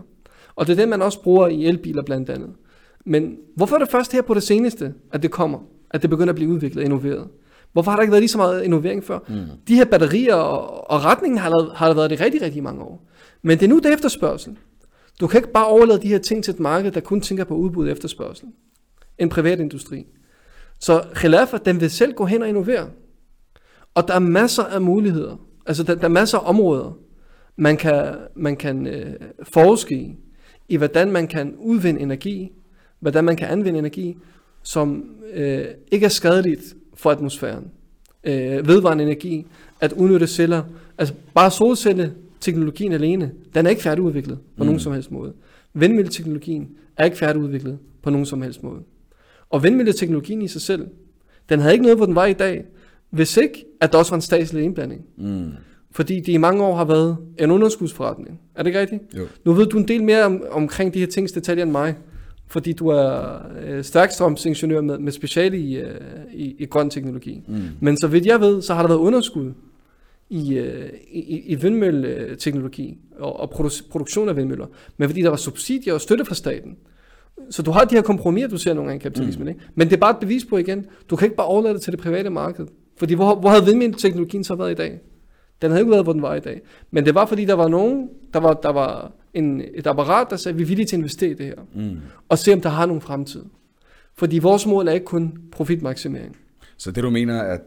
og 0.55 0.67
det 0.67 0.73
er 0.73 0.77
det, 0.77 0.89
man 0.89 1.01
også 1.01 1.21
bruger 1.21 1.47
i 1.47 1.65
elbiler 1.65 2.01
blandt 2.01 2.29
andet. 2.29 2.49
Men 3.05 3.37
hvorfor 3.55 3.75
er 3.75 3.79
det 3.79 3.89
først 3.89 4.11
her 4.11 4.21
på 4.21 4.33
det 4.33 4.43
seneste, 4.43 4.93
at 5.11 5.23
det 5.23 5.31
kommer? 5.31 5.59
At 5.95 6.01
det 6.01 6.09
begynder 6.09 6.29
at 6.29 6.35
blive 6.35 6.49
udviklet 6.49 6.77
og 6.77 6.85
innoveret? 6.85 7.27
Hvorfor 7.73 7.91
har 7.91 7.95
der 7.97 8.01
ikke 8.01 8.11
været 8.11 8.21
lige 8.21 8.29
så 8.29 8.37
meget 8.37 8.63
innovering 8.63 9.03
før? 9.03 9.19
Mm. 9.27 9.35
De 9.67 9.75
her 9.75 9.85
batterier 9.85 10.35
og, 10.35 10.91
og 10.91 11.05
retningen 11.05 11.37
har, 11.37 11.73
har 11.75 11.87
der 11.87 11.95
været 11.95 12.09
det 12.09 12.21
rigtig, 12.21 12.41
rigtig 12.41 12.63
mange 12.63 12.81
år. 12.81 13.07
Men 13.41 13.57
det 13.57 13.65
er 13.65 13.69
nu, 13.69 13.77
det 13.77 13.85
er 13.85 13.93
efterspørgsel. 13.93 14.57
Du 15.19 15.27
kan 15.27 15.37
ikke 15.37 15.51
bare 15.51 15.65
overlade 15.65 16.01
de 16.01 16.07
her 16.07 16.17
ting 16.17 16.43
til 16.43 16.53
et 16.53 16.59
marked, 16.59 16.91
der 16.91 16.99
kun 16.99 17.21
tænker 17.21 17.43
på 17.43 17.55
udbud 17.55 17.85
og 17.85 17.91
efterspørgsel. 17.91 18.47
En 19.17 19.29
privat 19.29 19.59
industri. 19.59 20.05
Så 20.79 21.03
Khilafah, 21.13 21.59
den 21.65 21.81
vil 21.81 21.89
selv 21.89 22.13
gå 22.13 22.25
hen 22.25 22.41
og 22.41 22.49
innovere. 22.49 22.89
Og 23.93 24.07
der 24.07 24.13
er 24.13 24.19
masser 24.19 24.63
af 24.63 24.81
muligheder. 24.81 25.35
Altså, 25.65 25.83
der, 25.83 25.95
der 25.95 26.03
er 26.03 26.07
masser 26.07 26.37
af 26.37 26.49
områder, 26.49 26.97
man 27.55 27.77
kan, 27.77 28.15
man 28.35 28.55
kan 28.55 28.87
øh, 28.87 29.13
forske 29.43 29.95
i, 29.95 30.15
i 30.69 30.75
hvordan 30.75 31.11
man 31.11 31.27
kan 31.27 31.55
udvinde 31.57 32.01
energi, 32.01 32.51
hvordan 32.99 33.23
man 33.23 33.35
kan 33.35 33.47
anvende 33.47 33.79
energi, 33.79 34.17
som 34.65 35.03
øh, 35.33 35.65
ikke 35.91 36.05
er 36.05 36.09
skadeligt 36.09 36.75
for 36.93 37.11
atmosfæren. 37.11 37.67
Øh, 38.23 38.67
vedvarende 38.67 39.03
energi, 39.03 39.45
at 39.81 39.91
udnytte 39.91 40.27
celler, 40.27 40.63
altså 40.97 41.13
bare 41.33 41.51
solcelle 41.51 42.13
teknologien 42.39 42.91
alene, 42.91 43.31
den 43.55 43.65
er 43.65 43.69
ikke 43.69 43.81
færdigudviklet 43.81 44.37
på 44.57 44.63
mm. 44.63 44.65
nogen 44.65 44.79
som 44.79 44.93
helst 44.93 45.11
måde. 45.11 45.33
Vindmølleteknologien 45.73 46.69
er 46.97 47.05
ikke 47.05 47.17
færdigudviklet 47.17 47.77
på 48.03 48.09
nogen 48.09 48.25
som 48.25 48.41
helst 48.41 48.63
måde. 48.63 48.81
Og 49.49 49.63
vindmølleteknologien 49.63 50.41
i 50.41 50.47
sig 50.47 50.61
selv, 50.61 50.87
den 51.49 51.59
havde 51.59 51.73
ikke 51.73 51.83
noget, 51.83 51.97
hvor 51.97 52.05
den 52.05 52.15
var 52.15 52.25
i 52.25 52.33
dag, 52.33 52.65
hvis 53.09 53.37
ikke, 53.37 53.65
at 53.81 53.91
der 53.91 53.97
også 53.97 54.11
var 54.11 54.15
en 54.15 54.21
statslig 54.21 54.63
indblanding. 54.63 55.01
Mm. 55.17 55.51
Fordi 55.91 56.19
det 56.19 56.27
i 56.27 56.37
mange 56.37 56.63
år 56.63 56.75
har 56.75 56.85
været 56.85 57.17
en 57.39 57.51
underskudsforretning. 57.51 58.39
Er 58.55 58.63
det 58.63 58.67
ikke 58.67 58.79
rigtigt? 58.79 59.01
Jo. 59.17 59.25
Nu 59.45 59.53
ved 59.53 59.65
du 59.65 59.77
en 59.77 59.87
del 59.87 60.03
mere 60.03 60.23
om, 60.23 60.43
omkring 60.51 60.93
de 60.93 60.99
her 60.99 61.07
tings 61.07 61.31
detaljer 61.31 61.63
end 61.63 61.71
mig, 61.71 61.95
fordi 62.47 62.73
du 62.73 62.87
er 62.87 63.39
øh, 63.65 63.83
stærkstrømsingeniør 63.83 64.81
med, 64.81 64.97
med 64.97 65.11
special 65.11 65.53
i, 65.53 65.75
øh, 65.75 65.99
i, 66.33 66.55
i 66.59 66.65
grøn 66.65 66.89
teknologi. 66.89 67.43
Mm. 67.47 67.61
Men 67.79 67.97
så 67.97 68.07
vidt 68.07 68.25
jeg 68.25 68.41
ved, 68.41 68.61
så 68.61 68.73
har 68.73 68.81
der 68.81 68.87
været 68.87 68.99
underskud 68.99 69.53
i, 70.29 70.53
øh, 70.57 70.89
i, 71.11 71.39
i 71.39 71.55
vindmølleteknologi 71.55 72.97
og, 73.19 73.39
og 73.39 73.51
produ- 73.53 73.89
produktion 73.89 74.29
af 74.29 74.35
vindmøller, 74.35 74.65
men 74.97 75.09
fordi 75.09 75.21
der 75.21 75.29
var 75.29 75.35
subsidier 75.35 75.93
og 75.93 76.01
støtte 76.01 76.25
fra 76.25 76.35
staten. 76.35 76.77
Så 77.49 77.61
du 77.61 77.71
har 77.71 77.85
de 77.85 77.95
her 77.95 78.01
kompromiser, 78.01 78.47
du 78.47 78.57
ser 78.57 78.73
nogle 78.73 78.89
gange 78.89 79.01
i 79.01 79.03
kapitalismen. 79.03 79.43
Mm. 79.45 79.49
Ikke? 79.49 79.61
Men 79.75 79.87
det 79.87 79.95
er 79.95 79.99
bare 79.99 80.11
et 80.11 80.17
bevis 80.19 80.45
på 80.45 80.57
igen, 80.57 80.85
du 81.09 81.15
kan 81.15 81.25
ikke 81.25 81.35
bare 81.35 81.47
overlade 81.47 81.73
det 81.73 81.81
til 81.81 81.91
det 81.91 81.99
private 81.99 82.29
marked. 82.29 82.67
Fordi 82.97 83.13
hvor, 83.13 83.35
hvor 83.35 83.49
havde 83.49 83.65
vindmølleteknologien 83.65 84.43
så 84.43 84.55
været 84.55 84.71
i 84.71 84.75
dag? 84.75 84.99
Den 85.61 85.71
havde 85.71 85.81
ikke 85.81 85.91
været, 85.91 86.03
hvor 86.03 86.13
den 86.13 86.21
var 86.21 86.35
i 86.35 86.39
dag. 86.39 86.61
Men 86.91 87.05
det 87.05 87.15
var, 87.15 87.25
fordi 87.25 87.45
der 87.45 87.53
var 87.53 87.67
nogen, 87.67 88.09
der 88.33 88.39
var, 88.39 88.53
der 88.53 88.69
var 88.69 89.11
en, 89.35 89.61
et 89.73 89.87
apparat, 89.87 90.27
der 90.29 90.35
sagde, 90.35 90.57
vi 90.57 90.63
er 90.63 90.67
villige 90.67 90.85
til 90.85 90.95
at 90.95 90.97
investere 90.97 91.29
i 91.29 91.33
det 91.33 91.45
her. 91.45 91.55
Mm. 91.75 91.97
Og 92.29 92.37
se, 92.37 92.53
om 92.53 92.61
der 92.61 92.69
har 92.69 92.85
nogen 92.85 93.01
fremtid. 93.01 93.43
Fordi 94.15 94.39
vores 94.39 94.65
mål 94.65 94.87
er 94.87 94.91
ikke 94.91 95.05
kun 95.05 95.37
profitmaksimering. 95.51 96.37
Så 96.77 96.91
det 96.91 97.03
du 97.03 97.09
mener, 97.09 97.41
at 97.41 97.61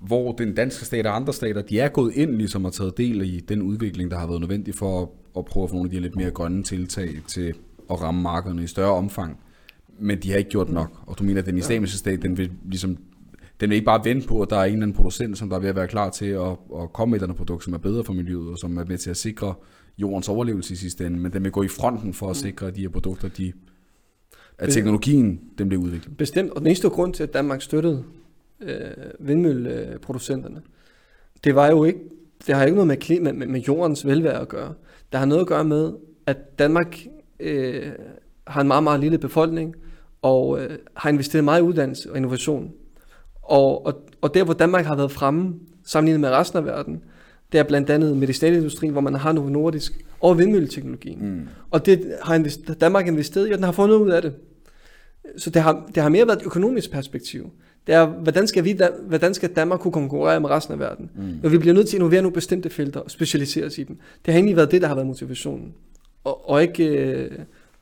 hvor 0.00 0.32
den 0.32 0.54
danske 0.54 0.84
stat 0.84 1.06
og 1.06 1.16
andre 1.16 1.32
stater, 1.32 1.62
de 1.62 1.80
er 1.80 1.88
gået 1.88 2.14
ind 2.14 2.36
ligesom 2.36 2.64
og 2.64 2.72
taget 2.72 2.98
del 2.98 3.34
i 3.34 3.40
den 3.40 3.62
udvikling, 3.62 4.10
der 4.10 4.18
har 4.18 4.26
været 4.26 4.40
nødvendig 4.40 4.74
for 4.74 5.02
at, 5.02 5.08
at 5.38 5.44
prøve 5.44 5.64
at 5.64 5.70
få 5.70 5.76
nogle 5.76 5.86
af 5.86 5.90
de 5.90 6.00
lidt 6.00 6.16
mere 6.16 6.30
grønne 6.30 6.62
tiltag 6.62 7.10
til 7.26 7.54
at 7.90 8.02
ramme 8.02 8.22
markederne 8.22 8.62
i 8.62 8.66
større 8.66 8.92
omfang. 8.92 9.38
Men 9.98 10.18
de 10.22 10.30
har 10.30 10.38
ikke 10.38 10.50
gjort 10.50 10.70
nok. 10.70 10.90
Og 11.06 11.18
du 11.18 11.24
mener, 11.24 11.40
at 11.40 11.46
den 11.46 11.58
islamiske 11.58 11.98
stat, 11.98 12.22
den 12.22 12.38
vil 12.38 12.50
ligesom 12.64 12.96
den 13.60 13.70
vil 13.70 13.76
ikke 13.76 13.84
bare 13.84 14.04
vente 14.04 14.28
på, 14.28 14.42
at 14.42 14.50
der 14.50 14.56
er 14.56 14.64
en 14.64 14.72
eller 14.72 14.82
anden 14.82 14.96
producent, 14.96 15.38
som 15.38 15.48
der 15.48 15.56
er 15.56 15.60
ved 15.60 15.68
at 15.68 15.76
være 15.76 15.88
klar 15.88 16.10
til 16.10 16.26
at, 16.26 16.50
at 16.82 16.92
komme 16.92 17.10
med 17.10 17.16
et 17.16 17.22
eller 17.22 17.26
andet 17.26 17.36
produkt, 17.36 17.64
som 17.64 17.72
er 17.72 17.78
bedre 17.78 18.04
for 18.04 18.12
miljøet, 18.12 18.50
og 18.50 18.58
som 18.58 18.76
er 18.76 18.84
med 18.84 18.98
til 18.98 19.10
at 19.10 19.16
sikre 19.16 19.54
jordens 19.98 20.28
overlevelse 20.28 20.72
i 20.72 20.76
sidste 20.76 21.06
ende, 21.06 21.18
men 21.18 21.32
den 21.32 21.44
vil 21.44 21.52
gå 21.52 21.62
i 21.62 21.68
fronten 21.68 22.14
for 22.14 22.30
at 22.30 22.36
sikre, 22.36 22.66
at 22.66 22.76
de 22.76 22.80
her 22.80 22.88
produkter, 22.88 23.28
de, 23.28 23.52
at 24.58 24.68
teknologien, 24.68 25.40
den 25.58 25.68
bliver 25.68 25.82
udviklet. 25.82 26.16
Bestemt, 26.16 26.50
og 26.50 26.60
den 26.60 26.66
eneste 26.66 26.88
grund 26.88 27.14
til, 27.14 27.22
at 27.22 27.34
Danmark 27.34 27.62
støttede 27.62 28.04
øh, 28.60 28.80
vindmølleproducenterne, 29.18 30.62
det 31.44 31.54
var 31.54 31.66
jo 31.66 31.84
ikke, 31.84 32.00
det 32.46 32.54
har 32.54 32.64
ikke 32.64 32.74
noget 32.74 32.88
med, 32.88 32.96
klima, 32.96 33.32
med, 33.32 33.46
med 33.46 33.60
jordens 33.60 34.06
velvære 34.06 34.40
at 34.40 34.48
gøre. 34.48 34.74
Det 35.12 35.18
har 35.18 35.26
noget 35.26 35.40
at 35.40 35.46
gøre 35.46 35.64
med, 35.64 35.92
at 36.26 36.58
Danmark 36.58 37.06
øh, 37.40 37.92
har 38.46 38.60
en 38.60 38.66
meget, 38.66 38.82
meget 38.82 39.00
lille 39.00 39.18
befolkning, 39.18 39.74
og 40.22 40.60
øh, 40.60 40.78
har 40.96 41.10
investeret 41.10 41.44
meget 41.44 41.60
i 41.60 41.62
uddannelse 41.62 42.10
og 42.10 42.16
innovation. 42.16 42.72
Og, 43.42 43.86
og, 43.86 43.94
og 44.20 44.34
der, 44.34 44.44
hvor 44.44 44.54
Danmark 44.54 44.84
har 44.84 44.96
været 44.96 45.12
fremme, 45.12 45.54
sammenlignet 45.84 46.20
med 46.20 46.30
resten 46.30 46.58
af 46.58 46.64
verden, 46.64 47.02
det 47.52 47.58
er 47.58 47.62
blandt 47.62 47.90
andet 47.90 48.16
medicinalindustrien, 48.16 48.92
hvor 48.92 49.00
man 49.00 49.14
har 49.14 49.32
noget 49.32 49.52
nordisk, 49.52 50.04
og 50.20 50.38
vindmølleteknologien. 50.38 51.18
Mm. 51.20 51.48
Og 51.70 51.86
det 51.86 52.14
har 52.22 52.50
Danmark 52.80 53.06
investeret 53.06 53.48
i, 53.48 53.52
og 53.52 53.58
den 53.58 53.64
har 53.64 53.72
fundet 53.72 53.96
ud 53.96 54.10
af 54.10 54.22
det. 54.22 54.34
Så 55.36 55.50
det 55.50 55.62
har, 55.62 55.90
det 55.94 56.02
har 56.02 56.10
mere 56.10 56.26
været 56.26 56.38
et 56.38 56.46
økonomisk 56.46 56.90
perspektiv. 56.90 57.50
Det 57.86 57.94
er, 57.94 58.06
hvordan 58.06 58.46
skal, 58.46 58.64
vi, 58.64 58.78
hvordan 59.06 59.34
skal 59.34 59.50
Danmark 59.50 59.80
kunne 59.80 59.92
konkurrere 59.92 60.40
med 60.40 60.50
resten 60.50 60.72
af 60.72 60.78
verden? 60.78 61.10
Mm. 61.16 61.22
Når 61.42 61.48
vi 61.50 61.58
bliver 61.58 61.74
nødt 61.74 61.88
til 61.88 61.96
at 61.96 61.98
innovere 61.98 62.22
nogle 62.22 62.34
bestemte 62.34 62.70
felter 62.70 63.00
og 63.00 63.10
specialisere 63.10 63.66
os 63.66 63.78
i 63.78 63.82
dem. 63.82 63.98
Det 64.24 64.34
har 64.34 64.38
egentlig 64.38 64.56
været 64.56 64.70
det, 64.70 64.82
der 64.82 64.88
har 64.88 64.94
været 64.94 65.06
motivationen. 65.06 65.74
Og, 66.24 66.50
og 66.50 66.62
ikke, 66.62 66.86
øh, 66.86 67.30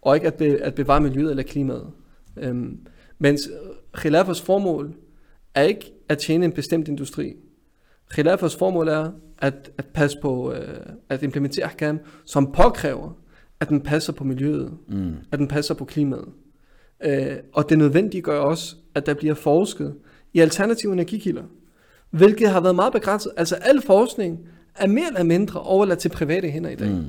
og 0.02 0.14
ikke 0.14 0.26
at, 0.26 0.34
be, 0.34 0.44
at 0.44 0.74
bevare 0.74 1.00
miljøet 1.00 1.30
eller 1.30 1.42
klimaet. 1.42 1.86
Øhm, 2.36 2.78
mens 3.18 3.50
Khilafas 3.94 4.40
formål 4.40 4.94
er 5.54 5.62
ikke 5.62 5.92
at 6.08 6.18
tjene 6.18 6.44
en 6.44 6.52
bestemt 6.52 6.88
industri. 6.88 7.34
Khilafas 8.10 8.56
formål 8.56 8.88
er 8.88 9.10
at, 9.38 9.70
at 9.78 9.86
passe 9.86 10.18
på, 10.22 10.52
øh, 10.52 10.86
at 11.08 11.22
implementere 11.22 11.64
ahkam, 11.64 11.98
som 12.24 12.52
påkræver, 12.52 13.16
at 13.60 13.68
den 13.68 13.80
passer 13.80 14.12
på 14.12 14.24
miljøet, 14.24 14.72
mm. 14.88 15.14
at 15.32 15.38
den 15.38 15.48
passer 15.48 15.74
på 15.74 15.84
klimaet. 15.84 16.28
Øh, 17.04 17.36
og 17.52 17.70
det 17.70 17.78
nødvendige 17.78 18.22
gør 18.22 18.38
også, 18.38 18.76
at 18.94 19.06
der 19.06 19.14
bliver 19.14 19.34
forsket 19.34 19.94
i 20.34 20.40
alternative 20.40 20.92
energikilder, 20.92 21.42
hvilket 22.10 22.50
har 22.50 22.60
været 22.60 22.74
meget 22.74 22.92
begrænset. 22.92 23.32
Altså 23.36 23.54
al 23.54 23.82
forskning 23.82 24.38
er 24.76 24.86
mere 24.86 25.06
eller 25.06 25.22
mindre 25.22 25.60
overladt 25.60 25.98
til 25.98 26.08
private 26.08 26.50
hænder 26.50 26.70
i 26.70 26.74
dag. 26.74 26.88
Mm. 26.88 27.04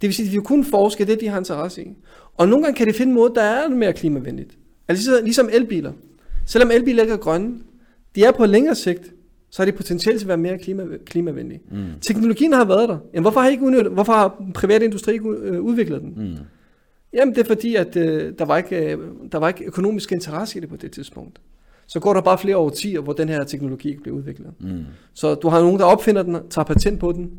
Det 0.00 0.06
vil 0.08 0.14
sige, 0.14 0.26
at 0.26 0.32
vi 0.32 0.40
kun 0.40 0.64
forske 0.64 1.04
det, 1.04 1.20
de 1.20 1.28
har 1.28 1.38
interesse 1.38 1.84
i. 1.84 1.96
Og 2.36 2.48
nogle 2.48 2.64
gange 2.64 2.76
kan 2.76 2.86
de 2.86 2.92
finde 2.92 3.10
en 3.10 3.14
måde, 3.14 3.32
der 3.34 3.42
er 3.42 3.68
mere 3.68 3.92
klimavenligt. 3.92 4.58
Altså 4.88 5.20
ligesom 5.22 5.48
elbiler. 5.52 5.92
Selvom 6.46 6.70
elbiler 6.70 7.02
ikke 7.02 7.14
er 7.14 7.18
grønne, 7.18 7.58
de 8.14 8.24
er 8.24 8.32
på 8.32 8.46
længere 8.46 8.74
sigt, 8.74 9.12
så 9.50 9.62
har 9.62 9.70
de 9.70 9.76
potentiale 9.76 10.18
til 10.18 10.24
at 10.24 10.28
være 10.28 10.36
mere 10.36 10.58
klima, 10.58 10.84
klimavenlige. 11.06 11.60
Mm. 11.70 11.86
Teknologien 12.00 12.52
har 12.52 12.64
været 12.64 12.88
der. 12.88 12.98
Jamen, 13.14 13.22
hvorfor 13.22 13.40
har, 13.40 13.48
I 13.48 13.52
ikke 13.52 13.64
udnyttet, 13.64 13.92
hvorfor 13.92 14.12
har 14.12 14.42
private 14.54 14.84
industri 14.84 15.12
ikke 15.12 15.28
øh, 15.28 15.60
udviklet 15.60 16.00
den? 16.00 16.12
Mm. 16.16 16.36
Jamen, 17.12 17.34
det 17.34 17.40
er 17.40 17.46
fordi, 17.46 17.74
at 17.74 17.96
øh, 17.96 18.32
der, 18.38 18.44
var 18.44 18.56
ikke, 18.56 18.92
øh, 18.92 18.98
der 19.32 19.38
var 19.38 19.48
ikke 19.48 19.64
økonomisk 19.64 20.12
interesse 20.12 20.58
i 20.58 20.60
det 20.60 20.68
på 20.68 20.76
det 20.76 20.92
tidspunkt. 20.92 21.40
Så 21.86 22.00
går 22.00 22.14
der 22.14 22.20
bare 22.20 22.38
flere 22.38 22.56
årtier, 22.56 23.00
hvor 23.00 23.12
den 23.12 23.28
her 23.28 23.44
teknologi 23.44 23.88
ikke 23.88 24.02
bliver 24.02 24.16
udviklet. 24.16 24.52
Mm. 24.60 24.84
Så 25.14 25.34
du 25.34 25.48
har 25.48 25.60
nogen, 25.60 25.78
der 25.78 25.84
opfinder 25.84 26.22
den, 26.22 26.36
tager 26.50 26.64
patent 26.64 27.00
på 27.00 27.12
den, 27.12 27.30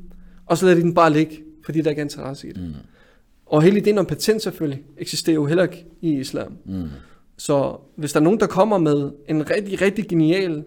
og 0.46 0.58
så 0.58 0.66
lader 0.66 0.78
de 0.78 0.82
den 0.82 0.94
bare 0.94 1.14
ligge, 1.14 1.40
fordi 1.66 1.82
der 1.82 1.90
ikke 1.90 2.00
er 2.00 2.06
interesse 2.06 2.48
i 2.48 2.52
det. 2.52 2.62
Mm. 2.62 2.74
Og 3.46 3.62
hele 3.62 3.78
ideen 3.78 3.98
om 3.98 4.06
patent 4.06 4.42
selvfølgelig 4.42 4.84
eksisterer 4.98 5.36
jo 5.36 5.46
heller 5.46 5.64
ikke 5.64 5.86
i 6.02 6.20
islam. 6.20 6.58
Mm. 6.66 6.88
Så 7.38 7.78
hvis 7.96 8.14
der 8.14 8.20
er 8.20 8.24
nogen, 8.24 8.40
der 8.40 8.48
kommer 8.48 8.78
med 8.78 9.12
en 9.28 9.50
rigtig, 9.50 9.82
rigtig 9.82 10.08
genial 10.08 10.64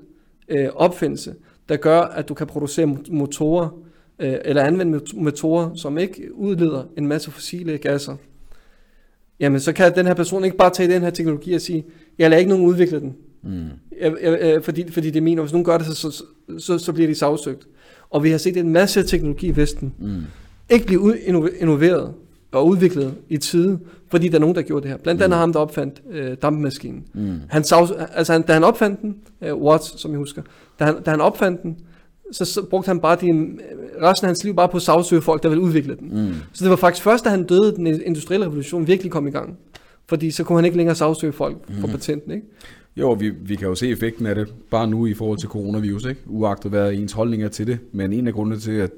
øh, 0.48 0.68
opfindelse, 0.74 1.34
der 1.68 1.76
gør, 1.76 2.00
at 2.00 2.28
du 2.28 2.34
kan 2.34 2.46
producere 2.46 2.86
mo- 2.86 3.12
motorer, 3.12 3.68
øh, 4.18 4.34
eller 4.44 4.62
anvende 4.62 4.98
mot- 4.98 5.16
motorer, 5.22 5.74
som 5.74 5.98
ikke 5.98 6.34
udleder 6.34 6.84
en 6.98 7.06
masse 7.06 7.30
fossile 7.30 7.78
gasser, 7.78 8.16
jamen 9.40 9.60
så 9.60 9.72
kan 9.72 9.94
den 9.94 10.06
her 10.06 10.14
person 10.14 10.44
ikke 10.44 10.56
bare 10.56 10.70
tage 10.70 10.94
den 10.94 11.02
her 11.02 11.10
teknologi 11.10 11.52
og 11.54 11.60
sige, 11.60 11.84
jeg 12.18 12.30
lader 12.30 12.40
ikke 12.40 12.48
nogen 12.50 12.66
udvikle 12.66 13.00
den, 13.00 13.14
Mm. 13.42 13.64
jeg, 14.00 14.14
jeg, 14.22 14.38
jeg, 14.40 14.64
fordi, 14.64 14.90
fordi 14.92 15.10
det 15.10 15.32
er 15.32 15.36
og 15.38 15.44
hvis 15.44 15.52
nogen 15.52 15.64
gør 15.64 15.78
det, 15.78 15.86
så, 15.86 15.94
så, 16.10 16.24
så, 16.58 16.78
så 16.78 16.92
bliver 16.92 17.08
de 17.08 17.14
sagsøgt. 17.14 17.66
Og 18.10 18.24
vi 18.24 18.30
har 18.30 18.38
set 18.38 18.56
en 18.56 18.68
masse 18.72 19.02
teknologi 19.02 19.46
i 19.46 19.56
Vesten, 19.56 19.94
Mm. 19.98 20.22
ikke 20.70 20.86
blive 20.86 21.00
ud- 21.00 21.14
inno- 21.14 21.60
innoveret 21.60 22.14
og 22.54 22.66
udviklet 22.66 23.14
i 23.28 23.36
tide, 23.36 23.78
fordi 24.10 24.28
der 24.28 24.34
er 24.34 24.40
nogen, 24.40 24.56
der 24.56 24.62
gjorde 24.62 24.82
det 24.82 24.90
her. 24.90 24.96
Blandt 24.96 25.22
andet 25.22 25.38
ham, 25.38 25.52
der 25.52 25.60
opfandt 25.60 26.02
øh, 26.10 26.36
dampmaskinen. 26.42 27.04
Mm. 27.14 27.40
Han 27.48 27.64
altså 28.14 28.32
han, 28.32 28.42
da 28.42 28.52
han 28.52 28.64
opfandt 28.64 29.02
den, 29.02 29.16
øh, 29.42 29.56
Watts, 29.56 30.00
som 30.00 30.10
jeg 30.10 30.18
husker, 30.18 30.42
da 30.78 30.84
han, 30.84 31.02
da 31.02 31.10
han 31.10 31.20
opfandt 31.20 31.62
den, 31.62 31.76
så, 32.32 32.44
så 32.44 32.62
brugte 32.62 32.88
han 32.88 33.00
bare 33.00 33.16
de, 33.20 33.28
øh, 33.28 33.44
resten 34.02 34.24
af 34.24 34.28
hans 34.28 34.44
liv 34.44 34.54
bare 34.56 34.68
på 34.68 34.76
at 34.76 34.82
sagsøge 34.82 35.22
folk, 35.22 35.42
der 35.42 35.48
ville 35.48 35.62
udvikle 35.62 35.96
den. 35.96 36.26
Mm. 36.26 36.34
Så 36.52 36.64
det 36.64 36.70
var 36.70 36.76
faktisk 36.76 37.04
først, 37.04 37.24
da 37.24 37.30
han 37.30 37.44
døde, 37.44 37.76
den 37.76 37.86
industrielle 37.86 38.46
revolution 38.46 38.86
virkelig 38.86 39.12
kom 39.12 39.26
i 39.26 39.30
gang. 39.30 39.58
Fordi 40.06 40.30
så 40.30 40.44
kunne 40.44 40.58
han 40.58 40.64
ikke 40.64 40.76
længere 40.76 40.96
sagsøge 40.96 41.32
folk 41.32 41.56
for 41.80 41.88
patenten, 41.88 42.32
ikke? 42.32 42.46
Jo, 42.96 43.12
vi, 43.12 43.30
vi 43.30 43.56
kan 43.56 43.68
jo 43.68 43.74
se 43.74 43.90
effekten 43.90 44.26
af 44.26 44.34
det 44.34 44.54
bare 44.70 44.86
nu 44.86 45.06
i 45.06 45.14
forhold 45.14 45.38
til 45.38 45.48
coronavirus, 45.48 46.04
ikke? 46.04 46.20
Uagtet 46.26 46.70
hvad 46.70 46.92
ens 46.92 47.12
holdning 47.12 47.42
er 47.42 47.48
til 47.48 47.66
det. 47.66 47.78
Men 47.92 48.12
en 48.12 48.26
af 48.26 48.34
grundene 48.34 48.60
til, 48.60 48.72
at 48.72 48.90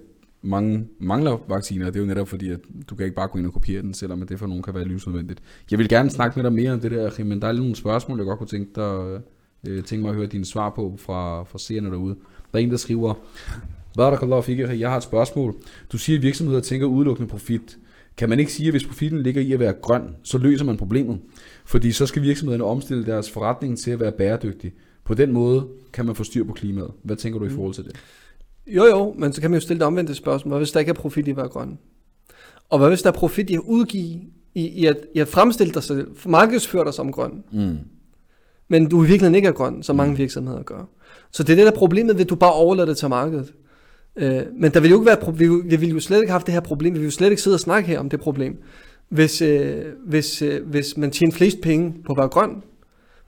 mange 0.46 0.88
mangler 0.98 1.38
vacciner, 1.48 1.86
det 1.86 1.96
er 1.96 2.00
jo 2.00 2.06
netop 2.06 2.28
fordi, 2.28 2.50
at 2.50 2.60
du 2.90 2.94
kan 2.94 3.04
ikke 3.04 3.16
bare 3.16 3.28
gå 3.28 3.38
ind 3.38 3.46
og 3.46 3.52
kopiere 3.52 3.82
den, 3.82 3.94
selvom 3.94 4.22
at 4.22 4.28
det 4.28 4.38
for 4.38 4.46
nogen 4.46 4.62
kan 4.62 4.74
være 4.74 4.88
livsnødvendigt. 4.88 5.42
Jeg 5.70 5.78
vil 5.78 5.88
gerne 5.88 6.10
snakke 6.10 6.38
med 6.38 6.44
dig 6.44 6.52
mere 6.52 6.72
om 6.72 6.80
det 6.80 6.90
der, 6.90 7.24
men 7.24 7.42
der 7.42 7.48
er 7.48 7.52
lige 7.52 7.62
nogle 7.62 7.76
spørgsmål, 7.76 8.18
jeg 8.18 8.26
godt 8.26 8.38
kunne 8.38 8.46
tænke, 8.46 8.70
dig, 8.74 9.20
øh, 9.68 9.84
tænke 9.84 10.02
mig 10.02 10.10
at 10.10 10.16
høre 10.16 10.26
dine 10.26 10.44
svar 10.44 10.70
på 10.70 10.96
fra, 10.98 11.44
fra 11.44 11.58
seerne 11.58 11.90
derude. 11.90 12.14
Der 12.52 12.58
er 12.58 12.62
en, 12.62 12.70
der 12.70 12.76
skriver, 12.76 13.14
Barakallahu 13.96 14.42
fik, 14.42 14.58
jeg 14.58 14.90
har 14.90 14.96
et 14.96 15.02
spørgsmål. 15.02 15.54
Du 15.92 15.98
siger, 15.98 16.18
at 16.18 16.22
virksomheder 16.22 16.60
tænker 16.60 16.86
udelukkende 16.86 17.28
profit. 17.28 17.78
Kan 18.16 18.28
man 18.28 18.38
ikke 18.40 18.52
sige, 18.52 18.66
at 18.66 18.72
hvis 18.72 18.86
profitten 18.86 19.22
ligger 19.22 19.42
i 19.42 19.52
at 19.52 19.60
være 19.60 19.72
grøn, 19.72 20.02
så 20.22 20.38
løser 20.38 20.64
man 20.64 20.76
problemet? 20.76 21.18
Fordi 21.64 21.92
så 21.92 22.06
skal 22.06 22.22
virksomhederne 22.22 22.64
omstille 22.64 23.06
deres 23.06 23.30
forretning 23.30 23.78
til 23.78 23.90
at 23.90 24.00
være 24.00 24.12
bæredygtig. 24.12 24.72
På 25.04 25.14
den 25.14 25.32
måde 25.32 25.68
kan 25.92 26.06
man 26.06 26.14
få 26.14 26.24
styr 26.24 26.44
på 26.44 26.52
klimaet. 26.52 26.90
Hvad 27.02 27.16
tænker 27.16 27.38
du 27.38 27.44
i 27.44 27.48
forhold 27.48 27.74
til 27.74 27.84
det? 27.84 27.96
Jo 28.66 28.84
jo, 28.84 29.14
men 29.18 29.32
så 29.32 29.40
kan 29.40 29.50
man 29.50 29.56
jo 29.56 29.62
stille 29.62 29.78
det 29.78 29.86
omvendte 29.86 30.14
spørgsmål. 30.14 30.50
Hvad 30.50 30.58
hvis 30.58 30.72
der 30.72 30.80
ikke 30.80 30.90
er 30.90 30.94
profit 30.94 31.26
i 31.26 31.30
at 31.30 31.36
være 31.36 31.48
grøn? 31.48 31.78
Og 32.70 32.78
hvad 32.78 32.88
hvis 32.88 33.02
der 33.02 33.08
er 33.10 33.14
profit 33.14 33.50
i 33.50 33.54
at 33.54 33.60
udgive, 33.66 34.20
i, 34.54 34.66
i, 34.66 34.86
at, 34.86 34.96
i 35.14 35.18
at 35.18 35.28
fremstille 35.28 35.74
dig 35.74 35.82
selv, 35.82 36.08
markedsføre 36.26 36.84
dig 36.84 36.94
som 36.94 37.12
grøn, 37.12 37.32
Mm. 37.52 37.76
men 38.68 38.88
du 38.88 38.96
i 38.98 39.06
virkeligheden 39.06 39.34
ikke 39.34 39.48
er 39.48 39.52
grøn, 39.52 39.82
som 39.82 39.96
mange 39.96 40.16
virksomheder 40.16 40.62
gør. 40.62 40.88
Så 41.30 41.42
det 41.42 41.52
er 41.52 41.56
det 41.56 41.66
der 41.66 41.72
er 41.72 41.76
problemet, 41.76 42.14
ved 42.16 42.24
at 42.24 42.30
du 42.30 42.34
bare 42.34 42.52
overlader 42.52 42.86
det 42.88 42.96
til 42.96 43.08
markedet. 43.08 43.52
Øh, 44.16 44.42
men 44.58 44.70
der 44.74 44.80
vil 44.80 44.90
jo 44.90 44.96
ikke 44.96 45.06
være, 45.06 45.34
vi, 45.36 45.48
vi 45.48 45.76
ville 45.76 45.94
jo 45.94 46.00
slet 46.00 46.16
ikke 46.18 46.28
have 46.30 46.34
haft 46.34 46.46
det 46.46 46.52
her 46.54 46.60
problem, 46.60 46.94
vi 46.94 46.98
ville 46.98 47.04
jo 47.06 47.10
slet 47.10 47.30
ikke 47.30 47.42
sidde 47.42 47.54
og 47.54 47.60
snakke 47.60 47.88
her 47.88 47.98
om 47.98 48.08
det 48.08 48.20
problem, 48.20 48.62
hvis, 49.08 49.42
øh, 49.42 49.84
hvis, 50.06 50.42
øh, 50.42 50.66
hvis 50.66 50.96
man 50.96 51.10
tjener 51.10 51.32
flest 51.32 51.60
penge 51.60 51.94
på 52.06 52.12
at 52.12 52.18
være 52.18 52.28
grøn. 52.28 52.62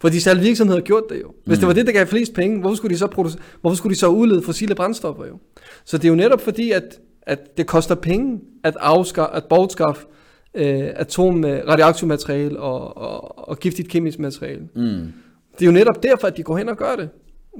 Fordi 0.00 0.20
så 0.20 0.30
alle 0.30 0.42
virksomheder 0.42 0.80
har 0.80 0.84
gjort 0.84 1.02
det 1.08 1.20
jo. 1.22 1.32
Hvis 1.44 1.58
det 1.58 1.68
var 1.68 1.74
det, 1.74 1.86
der 1.86 1.92
gav 1.92 2.06
flest 2.06 2.34
penge, 2.34 2.60
hvorfor 2.60 2.76
skulle 2.76 2.94
de 2.94 2.98
så, 2.98 3.06
produce, 3.06 3.38
hvorfor 3.60 3.76
skulle 3.76 3.94
de 3.94 3.98
så 3.98 4.08
udlede 4.08 4.42
fossile 4.42 4.74
brændstoffer 4.74 5.26
jo? 5.26 5.38
Så 5.84 5.98
det 5.98 6.04
er 6.04 6.08
jo 6.08 6.14
netop 6.14 6.40
fordi, 6.40 6.70
at, 6.70 7.00
at 7.22 7.56
det 7.56 7.66
koster 7.66 7.94
penge 7.94 8.40
at, 8.64 8.76
afskaffe, 8.80 9.36
at 9.36 9.44
bortskaffe 9.44 10.06
øh, 10.54 10.88
atom, 10.94 11.44
øh, 11.44 11.68
radioaktivt 11.68 12.08
materiale 12.08 12.60
og, 12.60 12.96
og, 12.96 13.48
og 13.48 13.58
giftigt 13.58 13.88
kemisk 13.88 14.18
materiale. 14.18 14.68
Mm. 14.74 15.12
Det 15.58 15.62
er 15.62 15.66
jo 15.66 15.72
netop 15.72 16.02
derfor, 16.02 16.26
at 16.26 16.36
de 16.36 16.42
går 16.42 16.56
hen 16.56 16.68
og 16.68 16.76
gør 16.76 16.96
det. 16.96 17.08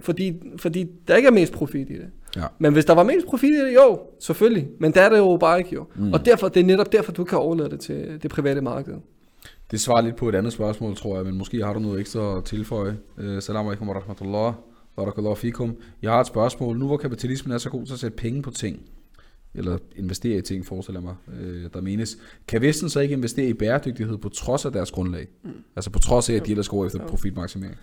Fordi, 0.01 0.33
fordi 0.57 0.87
der 1.09 1.17
ikke 1.17 1.27
er 1.27 1.33
mest 1.33 1.53
profit 1.53 1.91
i 1.91 1.93
det. 1.93 2.07
Ja. 2.37 2.45
Men 2.59 2.73
hvis 2.73 2.85
der 2.85 2.95
var 2.95 3.03
mest 3.03 3.27
profit 3.27 3.51
i 3.51 3.61
det, 3.61 3.75
jo, 3.75 4.01
selvfølgelig. 4.21 4.69
Men 4.81 4.93
der 4.93 5.01
er 5.01 5.09
det 5.09 5.19
jo 5.19 5.37
bare 5.37 5.59
ikke 5.59 5.71
jo. 5.75 5.87
Mm. 5.97 6.13
Og 6.13 6.25
derfor, 6.25 6.49
det 6.49 6.61
er 6.61 6.65
netop 6.65 6.93
derfor, 6.93 7.13
du 7.13 7.25
kan 7.25 7.39
overlade 7.39 7.71
det 7.71 7.81
til 7.81 8.19
det 8.23 8.31
private 8.31 8.61
marked. 8.61 8.95
Det 9.71 9.81
svarer 9.81 10.01
lidt 10.01 10.17
på 10.17 10.29
et 10.29 10.35
andet 10.35 10.53
spørgsmål, 10.53 10.97
tror 10.97 11.17
jeg, 11.17 11.25
men 11.25 11.35
måske 11.39 11.65
har 11.65 11.73
du 11.73 11.79
noget 11.81 12.01
ekstra 12.01 12.39
at 12.39 12.45
tilføje. 12.45 12.97
Uh, 13.19 13.39
salam 13.41 13.67
alaikum 13.67 13.89
wa 13.89 13.95
rahmatullah. 13.95 14.53
Barakallahu 14.97 15.35
fikum. 15.35 15.77
Jeg 16.03 16.11
har 16.11 16.21
et 16.21 16.27
spørgsmål. 16.27 16.79
Nu 16.79 16.87
hvor 16.87 16.97
kapitalismen 16.97 17.53
er 17.55 17.59
så 17.59 17.71
god 17.71 17.87
til 17.87 17.93
at 17.93 17.99
sætte 17.99 18.17
penge 18.17 18.43
på 18.43 18.51
ting, 18.51 18.81
eller 19.55 19.79
investere 19.97 20.39
i 20.39 20.43
ting, 20.43 20.67
forestiller 20.67 21.01
mig, 21.01 21.15
øh, 21.41 21.65
der 21.75 21.81
menes. 21.81 22.19
Kan 22.49 22.63
Vesten 22.63 22.89
så 22.89 23.01
ikke 23.01 23.13
investere 23.13 23.49
i 23.49 23.53
bæredygtighed 23.53 24.19
på 24.19 24.29
trods 24.29 24.65
af 24.65 24.73
deres 24.73 24.91
grundlag? 24.91 25.27
Mm. 25.45 25.51
Altså 25.77 25.91
på 25.91 25.99
trods 25.99 26.31
af, 26.31 26.35
at 26.35 26.47
de 26.47 26.51
ellers 26.51 26.69
går 26.69 26.87
efter 26.87 27.07
profitmaksimering? 27.07 27.77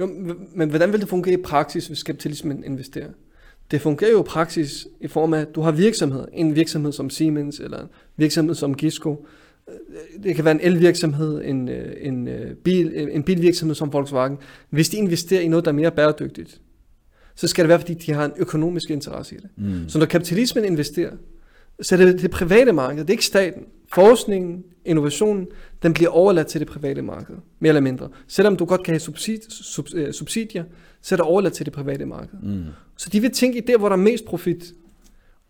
Jo, 0.00 0.06
men- 0.06 0.48
men 0.54 0.68
hvordan 0.68 0.92
vil 0.92 1.00
det 1.00 1.08
fungere 1.08 1.34
i 1.38 1.42
praksis, 1.42 1.86
hvis 1.86 2.02
kapitalismen 2.02 2.64
investerer? 2.64 3.10
Det 3.70 3.80
fungerer 3.80 4.10
jo 4.10 4.20
i 4.20 4.26
praksis 4.26 4.86
i 5.00 5.08
form 5.08 5.34
af, 5.34 5.40
at 5.40 5.54
du 5.54 5.60
har 5.60 5.72
virksomheder. 5.72 6.26
En 6.32 6.54
virksomhed 6.54 6.92
som 6.92 7.10
Siemens, 7.10 7.60
eller 7.60 7.80
en 7.80 7.88
virksomhed 8.16 8.54
som 8.54 8.74
Gisco. 8.74 9.26
Øh, 9.68 10.22
Det 10.22 10.34
kan 10.36 10.44
være 10.44 10.54
en 10.54 10.60
elvirksomhed, 10.62 11.42
en, 11.44 11.68
øh, 11.68 11.92
en, 12.00 12.28
øh, 12.28 12.54
bil, 12.54 13.08
en 13.12 13.22
bilvirksomhed 13.22 13.74
som 13.74 13.92
Volkswagen. 13.92 14.36
Hvis 14.70 14.88
de 14.88 14.96
investerer 14.96 15.40
i 15.40 15.48
noget, 15.48 15.64
der 15.64 15.70
er 15.70 15.74
mere 15.74 15.90
bæredygtigt, 15.90 16.60
så 17.34 17.48
skal 17.48 17.64
det 17.64 17.68
være, 17.68 17.78
fordi 17.80 17.94
de 17.94 18.12
har 18.12 18.24
en 18.24 18.32
økonomisk 18.36 18.90
interesse 18.90 19.34
i 19.34 19.38
det. 19.38 19.50
Mm. 19.56 19.88
Så 19.88 19.98
når 19.98 20.06
kapitalismen 20.06 20.64
investerer, 20.64 21.12
så 21.80 21.94
er 21.94 21.98
det 21.98 22.22
det 22.22 22.30
private 22.30 22.72
marked, 22.72 23.00
det 23.00 23.10
er 23.10 23.12
ikke 23.12 23.24
staten. 23.24 23.62
Forskningen, 23.92 24.64
innovationen, 24.84 25.46
den 25.82 25.92
bliver 25.94 26.10
overladt 26.10 26.46
til 26.46 26.60
det 26.60 26.68
private 26.68 27.02
marked, 27.02 27.34
mere 27.60 27.68
eller 27.70 27.80
mindre. 27.80 28.08
Selvom 28.28 28.56
du 28.56 28.64
godt 28.64 28.82
kan 28.82 28.94
have 28.94 29.00
subsid- 29.00 29.62
sub, 29.64 29.88
subsidier, 30.12 30.64
så 31.02 31.14
er 31.14 31.16
det 31.16 31.26
overladt 31.26 31.54
til 31.54 31.66
det 31.66 31.72
private 31.72 32.06
marked. 32.06 32.38
Mm. 32.42 32.62
Så 32.96 33.08
de 33.12 33.20
vil 33.20 33.30
tænke 33.30 33.58
i 33.58 33.60
der, 33.60 33.78
hvor 33.78 33.88
der 33.88 33.96
er 33.96 34.00
mest 34.00 34.24
profit. 34.24 34.72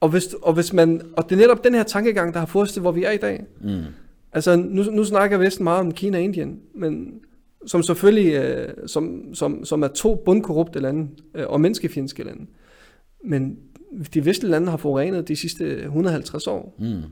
Og, 0.02 0.08
hvis, 0.08 0.34
og, 0.42 0.52
hvis 0.52 0.72
man, 0.72 1.00
og 1.16 1.28
det 1.28 1.36
er 1.36 1.40
netop 1.40 1.64
den 1.64 1.74
her 1.74 1.82
tankegang, 1.82 2.34
der 2.34 2.38
har 2.38 2.46
fået 2.46 2.62
os 2.62 2.72
til, 2.72 2.82
hvor 2.82 2.92
vi 2.92 3.04
er 3.04 3.10
i 3.10 3.16
dag. 3.16 3.44
Mm. 3.60 3.82
Altså, 4.32 4.56
nu, 4.56 4.82
nu 4.82 5.04
snakker 5.04 5.38
Vesten 5.38 5.64
meget 5.64 5.80
om 5.80 5.92
Kina 5.92 6.18
og 6.18 6.22
Indien, 6.22 6.60
men 6.74 7.20
som 7.66 7.82
selvfølgelig 7.82 8.32
øh, 8.34 8.68
som, 8.86 9.34
som, 9.34 9.64
som 9.64 9.82
er 9.82 9.88
to 9.88 10.22
bundkorrupte 10.24 10.80
lande 10.80 11.08
øh, 11.34 11.44
og 11.48 11.60
menneskefjendske 11.60 12.24
lande. 12.24 12.46
Men 13.24 13.58
de 14.14 14.24
vestlige 14.24 14.50
lande 14.50 14.70
har 14.70 14.76
forurenet 14.76 15.28
de 15.28 15.36
sidste 15.36 15.82
150 15.82 16.46
år. 16.46 16.76
Mm. 16.78 17.02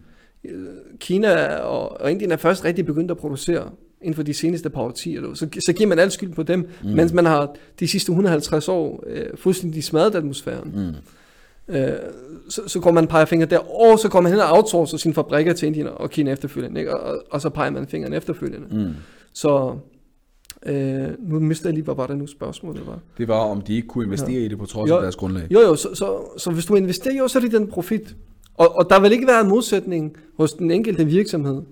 Kina 0.98 1.56
og, 1.56 2.00
og 2.00 2.10
Indien 2.10 2.32
er 2.32 2.36
først 2.36 2.64
rigtig 2.64 2.86
begyndt 2.86 3.10
at 3.10 3.16
producere 3.16 3.70
inden 4.00 4.14
for 4.14 4.22
de 4.22 4.34
seneste 4.34 4.70
par 4.70 4.82
årtier. 4.82 5.34
Så, 5.34 5.48
så 5.66 5.72
giver 5.72 5.88
man 5.88 5.98
al 5.98 6.10
skyld 6.10 6.32
på 6.32 6.42
dem, 6.42 6.68
mm. 6.84 6.90
mens 6.90 7.12
man 7.12 7.26
har 7.26 7.54
de 7.80 7.88
sidste 7.88 8.10
150 8.10 8.68
år 8.68 9.04
øh, 9.06 9.26
fuldstændig 9.36 9.84
smadret 9.84 10.14
atmosfæren. 10.14 10.72
Mm. 10.74 10.94
Øh, 11.70 11.92
så, 12.48 12.60
så 12.66 12.80
går 12.80 12.92
man 12.92 13.06
peger 13.06 13.24
fingre 13.24 13.46
der, 13.46 13.58
og 13.58 13.98
så 13.98 14.08
går 14.08 14.20
man 14.20 14.32
hen 14.32 14.40
og 14.40 14.52
outsourcer 14.52 14.98
sine 14.98 15.14
fabrikker 15.14 15.52
til 15.52 15.66
Indien 15.66 15.86
og 15.86 16.10
Kina 16.10 16.32
efterfølgende, 16.32 16.80
ikke? 16.80 16.96
Og, 16.96 17.22
og 17.30 17.40
så 17.40 17.50
peger 17.50 17.70
man 17.70 17.86
fingeren 17.86 18.12
efterfølgende. 18.12 18.66
Mm. 18.70 18.94
Så 19.32 19.76
øh, 20.66 21.08
nu 21.18 21.40
mister 21.40 21.68
jeg 21.68 21.74
lige, 21.74 21.84
hvad 21.84 21.94
var 21.94 22.06
det 22.06 22.18
nu 22.18 22.26
spørgsmålet 22.26 22.86
var? 22.86 22.98
Det 23.18 23.28
var, 23.28 23.34
om 23.34 23.60
de 23.60 23.74
ikke 23.74 23.88
kunne 23.88 24.04
investere 24.04 24.32
ja. 24.32 24.44
i 24.44 24.48
det 24.48 24.58
på 24.58 24.66
trods 24.66 24.90
Jo. 24.90 24.96
af 24.96 25.02
deres 25.02 25.16
grundlag. 25.16 25.46
Jo 25.50 25.60
jo, 25.60 25.76
så, 25.76 25.94
så, 25.94 26.38
så 26.38 26.50
hvis 26.50 26.66
du 26.66 26.74
investerer, 26.74 27.14
jo, 27.14 27.28
så 27.28 27.38
er 27.38 27.42
det 27.42 27.52
den 27.52 27.66
profit. 27.66 28.16
Og, 28.54 28.76
og 28.76 28.90
der 28.90 29.00
vil 29.00 29.12
ikke 29.12 29.26
være 29.26 29.40
en 29.40 29.48
modsætning 29.48 30.16
hos 30.36 30.52
den 30.52 30.70
enkelte 30.70 31.04
virksomhed, 31.04 31.62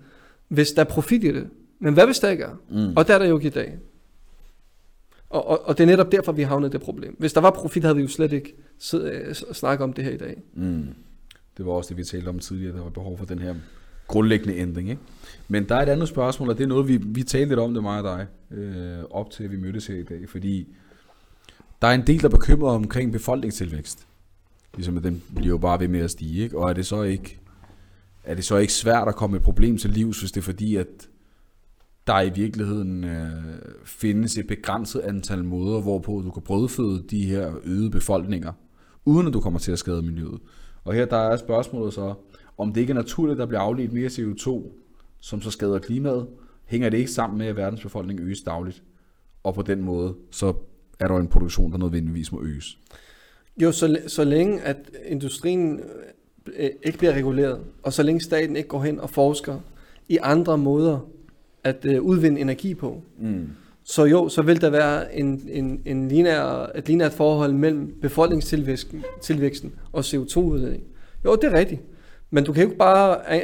hvis 0.49 0.71
der 0.71 0.81
er 0.83 0.87
profit 0.87 1.25
i 1.25 1.33
det. 1.33 1.47
Men 1.81 1.95
hvad 1.95 2.07
hvis 2.07 2.19
der 2.19 2.29
ikke 2.29 2.45
er? 2.45 2.61
Mm. 2.71 2.93
Og 2.97 3.09
der 3.09 3.15
er 3.15 3.19
der 3.19 3.27
jo 3.27 3.37
ikke 3.37 3.47
i 3.47 3.51
dag. 3.51 3.79
Og, 5.31 5.49
og, 5.49 5.69
og 5.69 5.79
det 5.79 5.85
er 5.85 5.87
netop 5.87 6.13
derfor, 6.13 6.33
vi 6.33 6.43
havnede 6.43 6.71
i 6.71 6.73
det 6.73 6.81
problem. 6.81 7.17
Hvis 7.19 7.33
der 7.33 7.41
var 7.41 7.51
profit, 7.51 7.83
havde 7.83 7.97
vi 7.97 8.03
jo 8.03 8.09
slet 8.09 8.33
ikke 8.33 8.55
øh, 8.95 9.35
snakket 9.35 9.85
om 9.85 9.93
det 9.93 10.05
her 10.05 10.13
i 10.13 10.17
dag. 10.17 10.43
Mm. 10.55 10.95
Det 11.57 11.67
var 11.67 11.73
også 11.73 11.89
det, 11.89 11.97
vi 11.97 12.05
talte 12.05 12.29
om 12.29 12.39
tidligere, 12.39 12.77
der 12.77 12.83
var 12.83 12.91
behov 12.91 13.19
for 13.19 13.25
den 13.25 13.39
her 13.39 13.55
grundlæggende 14.07 14.57
ændring. 14.57 14.91
Ikke? 14.91 15.03
Men 15.49 15.69
der 15.69 15.75
er 15.75 15.83
et 15.83 15.89
andet 15.89 16.09
spørgsmål, 16.09 16.49
og 16.49 16.59
det 16.59 16.65
er 16.65 16.69
noget, 16.69 16.89
vi, 16.89 16.97
vi 16.97 17.23
talte 17.23 17.49
lidt 17.49 17.61
om 17.61 17.75
det, 17.75 17.83
mig 17.83 18.03
og 18.03 18.19
dig, 18.19 18.27
øh, 18.59 18.99
op 19.11 19.31
til 19.31 19.45
at 19.45 19.51
vi 19.51 19.57
mødtes 19.57 19.87
her 19.87 19.97
i 19.97 20.03
dag, 20.03 20.29
fordi 20.29 20.69
der 21.83 21.89
er 21.89 21.93
en 21.93 22.07
del, 22.07 22.23
der 22.23 22.29
bekymrer 22.29 22.71
omkring 22.71 23.13
befolkningstilvækst. 23.13 24.07
Ligesom 24.75 24.97
at 24.97 25.03
den 25.03 25.23
bliver 25.35 25.49
jo 25.49 25.59
bare 25.59 25.81
ved 25.81 25.89
med 25.89 26.01
at 26.01 26.11
stige, 26.11 26.43
ikke? 26.43 26.59
og 26.59 26.71
er 26.71 26.73
det 26.73 26.87
så 26.87 27.03
ikke, 27.03 27.39
er 28.25 28.35
det 28.35 28.45
så 28.45 28.57
ikke 28.57 28.73
svært 28.73 29.09
at 29.09 29.15
komme 29.15 29.37
et 29.37 29.43
problem 29.43 29.79
til 29.79 29.91
livs, 29.91 30.21
hvis 30.21 30.33
det 30.33 30.41
er 30.41 30.45
fordi, 30.45 30.77
at 30.77 31.08
der 32.09 32.21
i 32.21 32.31
virkeligheden 32.35 33.05
øh, 33.05 33.31
findes 33.85 34.39
et 34.39 34.47
begrænset 34.47 35.01
antal 35.01 35.45
måder, 35.45 35.81
hvorpå 35.81 36.23
du 36.25 36.31
kan 36.31 36.43
brødføde 36.43 37.05
de 37.11 37.27
her 37.27 37.53
øgede 37.65 37.91
befolkninger, 37.91 38.53
uden 39.05 39.27
at 39.27 39.33
du 39.33 39.41
kommer 39.41 39.59
til 39.59 39.73
at 39.73 39.79
skade 39.79 40.03
miljøet. 40.03 40.41
Og 40.85 40.95
her 40.95 41.05
der 41.05 41.17
er 41.17 41.37
spørgsmålet 41.37 41.95
så, 41.95 42.15
om 42.59 42.73
det 42.73 42.81
ikke 42.81 42.91
er 42.91 42.95
naturligt, 42.95 43.37
at 43.37 43.41
der 43.41 43.47
bliver 43.47 43.61
afledt 43.61 43.93
mere 43.93 44.09
CO2, 44.09 44.63
som 45.21 45.43
så 45.43 45.51
skader 45.51 45.79
klimaet, 45.79 46.27
hænger 46.65 46.91
det 46.91 46.99
ikke 46.99 47.11
sammen 47.11 47.39
med, 47.39 47.47
at 47.47 47.57
verdens 47.57 47.83
befolkning 47.83 48.21
øges 48.21 48.43
dagligt, 48.43 48.83
og 49.43 49.55
på 49.55 49.63
den 49.63 49.83
måde, 49.83 50.15
så 50.31 50.55
er 51.01 51.09
der 51.09 51.17
en 51.17 51.29
produktion, 51.29 51.73
der 51.73 51.79
nødvendigvis 51.79 52.33
må 52.33 52.43
øges. 52.43 52.79
Jo, 53.63 53.73
så, 53.73 53.99
så 54.07 54.25
længe 54.25 54.61
at 54.61 54.91
industrien 55.07 55.81
øh, 56.57 56.71
ikke 56.83 56.99
bliver 56.99 57.13
reguleret, 57.13 57.61
og 57.83 57.93
så 57.93 58.03
længe 58.03 58.21
staten 58.21 58.57
ikke 58.57 58.69
går 58.69 58.83
hen 58.83 59.01
og 59.01 59.11
forsker 59.11 59.61
i 60.09 60.19
andre 60.23 60.59
måder 60.59 61.01
at 61.65 61.85
øh, 61.85 62.03
udvinde 62.03 62.41
energi 62.41 62.75
på, 62.75 63.03
Mm. 63.19 63.49
Så 63.91 64.05
jo, 64.05 64.29
så 64.29 64.43
vil 64.43 64.61
der 64.61 64.71
være 64.71 65.17
en, 65.17 65.49
en, 65.49 65.83
en 65.85 66.09
lineær, 66.09 66.71
et 66.75 66.89
lineært 66.89 67.13
forhold 67.13 67.53
mellem 67.53 67.95
befolkningstilvæksten 68.03 69.05
tilvæksten 69.23 69.73
og 69.93 70.01
CO2-udledning. 70.01 70.83
Jo, 71.25 71.37
det 71.37 71.45
er 71.45 71.53
rigtigt. 71.59 71.81
Men 72.31 72.45
du 72.45 72.53
kan 72.53 72.63
jo 72.63 72.69
ikke 72.69 72.79
bare 72.79 73.17
øh, 73.31 73.41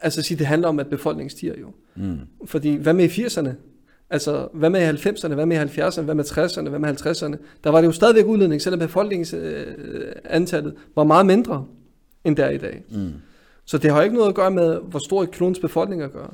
altså 0.00 0.22
sige, 0.22 0.34
at 0.34 0.38
det 0.38 0.46
handler 0.46 0.68
om, 0.68 0.78
at 0.78 0.86
befolkningen 0.86 1.30
stiger 1.30 1.54
jo. 1.60 1.66
Mm. 1.96 2.18
Fordi 2.44 2.74
hvad 2.74 2.94
med 2.94 3.04
i 3.04 3.08
80'erne? 3.24 3.48
Altså, 4.10 4.48
hvad 4.52 4.70
med 4.70 4.80
i 4.80 5.08
90'erne, 5.08 5.34
hvad 5.34 5.46
med 5.46 5.56
i 5.56 5.60
70'erne, 5.60 6.00
hvad 6.00 6.14
med 6.14 6.24
60'erne, 6.24 6.68
hvad 6.68 6.78
med 6.78 6.88
50'erne? 6.88 7.36
Der 7.64 7.70
var 7.70 7.80
det 7.80 7.86
jo 7.86 7.92
stadigvæk 7.92 8.26
udledning, 8.26 8.62
selvom 8.62 8.80
befolkningsantallet 8.80 10.72
øh, 10.72 10.78
var 10.96 11.04
meget 11.04 11.26
mindre, 11.26 11.66
end 12.24 12.36
der 12.36 12.50
i 12.50 12.58
dag. 12.58 12.82
Mm. 12.90 13.12
Så 13.64 13.78
det 13.78 13.90
har 13.90 14.02
ikke 14.02 14.14
noget 14.14 14.28
at 14.28 14.34
gøre 14.34 14.50
med, 14.50 14.78
hvor 14.88 14.98
stor 14.98 15.22
et 15.22 15.30
klons 15.30 15.58
befolkning 15.58 16.02
at 16.02 16.12
gøre. 16.12 16.30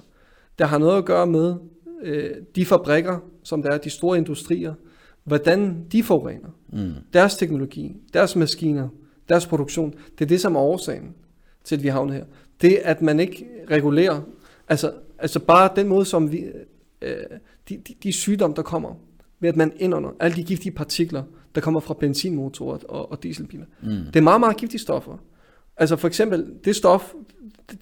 Det 0.58 0.68
har 0.68 0.78
noget 0.78 0.98
at 0.98 1.04
gøre 1.04 1.26
med 1.26 1.54
øh, 2.02 2.30
de 2.56 2.66
fabrikker, 2.66 3.18
som 3.42 3.62
der 3.62 3.70
er, 3.70 3.78
de 3.78 3.90
store 3.90 4.18
industrier, 4.18 4.74
hvordan 5.24 5.86
de 5.92 6.02
forurener. 6.02 6.48
Mm. 6.72 6.92
Deres 7.12 7.36
teknologi, 7.36 7.96
deres 8.12 8.36
maskiner, 8.36 8.88
deres 9.28 9.46
produktion, 9.46 9.94
det 10.18 10.24
er 10.24 10.28
det, 10.28 10.40
som 10.40 10.54
er 10.54 10.60
årsagen 10.60 11.14
til, 11.64 11.76
at 11.76 11.82
vi 11.82 11.88
havner 11.88 12.14
her. 12.14 12.24
Det, 12.60 12.76
at 12.76 13.02
man 13.02 13.20
ikke 13.20 13.46
regulerer, 13.70 14.20
altså, 14.68 14.92
altså 15.18 15.40
bare 15.40 15.70
den 15.76 15.88
måde, 15.88 16.04
som 16.04 16.32
vi, 16.32 16.44
øh, 17.02 17.16
de, 17.68 17.76
de, 17.76 17.94
de 18.02 18.12
sygdomme, 18.12 18.56
der 18.56 18.62
kommer, 18.62 18.94
ved 19.40 19.48
at 19.48 19.56
man 19.56 19.72
indånder 19.76 20.10
alle 20.20 20.36
de 20.36 20.44
giftige 20.44 20.72
partikler, 20.72 21.22
der 21.54 21.60
kommer 21.60 21.80
fra 21.80 21.94
benzinmotorer 21.94 22.78
og, 22.88 23.10
og 23.10 23.22
dieselbiler. 23.22 23.64
Mm. 23.82 23.88
Det 23.88 24.16
er 24.16 24.20
meget, 24.20 24.40
meget 24.40 24.56
giftige 24.56 24.80
stoffer. 24.80 25.16
Altså 25.76 25.96
for 25.96 26.08
eksempel 26.08 26.54
det 26.64 26.76
stof, 26.76 27.12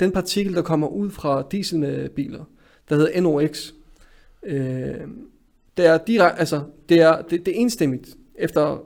den 0.01 0.12
partikel, 0.12 0.55
der 0.55 0.62
kommer 0.62 0.87
ud 0.87 1.11
fra 1.11 1.43
dieselbiler, 1.51 2.45
der 2.91 2.97
hedder 2.97 3.20
NOx, 3.20 3.72
øh, 4.43 4.95
det 5.76 5.86
er 5.86 5.99
direkte, 5.99 6.41
altså 6.41 6.62
det 6.88 7.01
er, 7.01 7.22
det, 7.22 7.47
det 7.47 7.57
er 7.57 7.61
enstemmigt 7.61 8.16
efter 8.34 8.82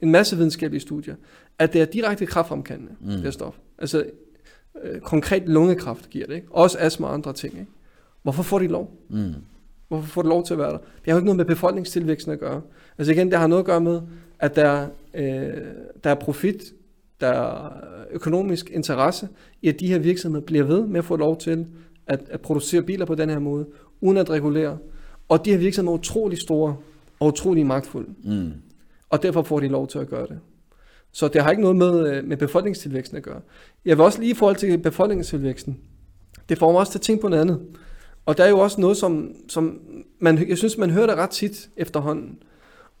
en 0.00 0.10
masse 0.10 0.36
videnskabelige 0.36 0.80
studier, 0.80 1.14
at 1.58 1.72
det 1.72 1.80
er 1.80 1.84
direkte 1.84 2.26
kraftfremkaldende, 2.26 2.92
mm. 3.00 3.22
det 3.22 3.34
stof. 3.34 3.54
Altså 3.78 4.04
øh, 4.82 5.00
konkret 5.00 5.48
lungekræft 5.48 6.10
giver 6.10 6.26
det, 6.26 6.34
ikke? 6.34 6.46
Også 6.50 6.78
astma 6.80 7.06
og 7.06 7.14
andre 7.14 7.32
ting, 7.32 7.54
ikke? 7.54 7.70
Hvorfor 8.22 8.42
får 8.42 8.58
de 8.58 8.66
lov? 8.66 8.92
Mm. 9.08 9.34
Hvorfor 9.88 10.06
får 10.06 10.22
det 10.22 10.28
lov 10.28 10.46
til 10.46 10.54
at 10.54 10.58
være 10.58 10.70
der? 10.70 10.78
Det 10.78 11.06
har 11.06 11.12
jo 11.12 11.16
ikke 11.16 11.24
noget 11.24 11.36
med 11.36 11.44
befolkningstilvæksten 11.44 12.32
at 12.32 12.40
gøre. 12.40 12.62
Altså 12.98 13.12
igen, 13.12 13.30
det 13.30 13.38
har 13.38 13.46
noget 13.46 13.62
at 13.62 13.66
gøre 13.66 13.80
med, 13.80 14.00
at 14.38 14.56
der, 14.56 14.86
øh, 15.14 15.52
der 16.04 16.10
er 16.10 16.14
profit, 16.14 16.74
der 17.20 17.28
er 17.28 17.70
økonomisk 18.10 18.70
interesse 18.70 19.28
i, 19.62 19.68
at 19.68 19.80
de 19.80 19.86
her 19.86 19.98
virksomheder 19.98 20.44
bliver 20.44 20.64
ved 20.64 20.86
med 20.86 20.98
at 20.98 21.04
få 21.04 21.16
lov 21.16 21.38
til 21.38 21.66
at, 22.10 22.20
at 22.30 22.40
producere 22.40 22.82
biler 22.82 23.04
på 23.04 23.14
den 23.14 23.30
her 23.30 23.38
måde, 23.38 23.66
uden 24.00 24.16
at 24.16 24.30
regulere. 24.30 24.78
Og 25.28 25.44
de 25.44 25.50
her 25.50 25.58
virksomheder 25.58 25.96
er 25.96 25.98
utrolig 25.98 26.38
store 26.38 26.76
og 27.20 27.26
utrolig 27.26 27.66
magtfulde. 27.66 28.10
Mm. 28.24 28.52
Og 29.10 29.22
derfor 29.22 29.42
får 29.42 29.60
de 29.60 29.68
lov 29.68 29.88
til 29.88 29.98
at 29.98 30.08
gøre 30.08 30.26
det. 30.26 30.38
Så 31.12 31.28
det 31.28 31.42
har 31.42 31.50
ikke 31.50 31.62
noget 31.62 31.76
med, 31.76 32.12
øh, 32.12 32.24
med 32.24 32.36
befolkningstilvæksten 32.36 33.16
at 33.16 33.22
gøre. 33.22 33.40
Jeg 33.84 33.96
vil 33.96 34.04
også 34.04 34.20
lige 34.20 34.30
i 34.30 34.34
forhold 34.34 34.56
til 34.56 34.78
befolkningstilvæksten, 34.78 35.78
det 36.48 36.58
får 36.58 36.72
mig 36.72 36.80
også 36.80 36.92
til 36.92 36.98
at 36.98 37.02
tænke 37.02 37.22
på 37.22 37.28
noget 37.28 37.42
andet. 37.42 37.60
Og 38.26 38.38
der 38.38 38.44
er 38.44 38.48
jo 38.48 38.58
også 38.58 38.80
noget, 38.80 38.96
som, 38.96 39.34
som 39.48 39.80
man, 40.18 40.48
jeg 40.48 40.58
synes, 40.58 40.78
man 40.78 40.90
hører 40.90 41.06
det 41.06 41.16
ret 41.16 41.30
tit 41.30 41.70
efterhånden. 41.76 42.38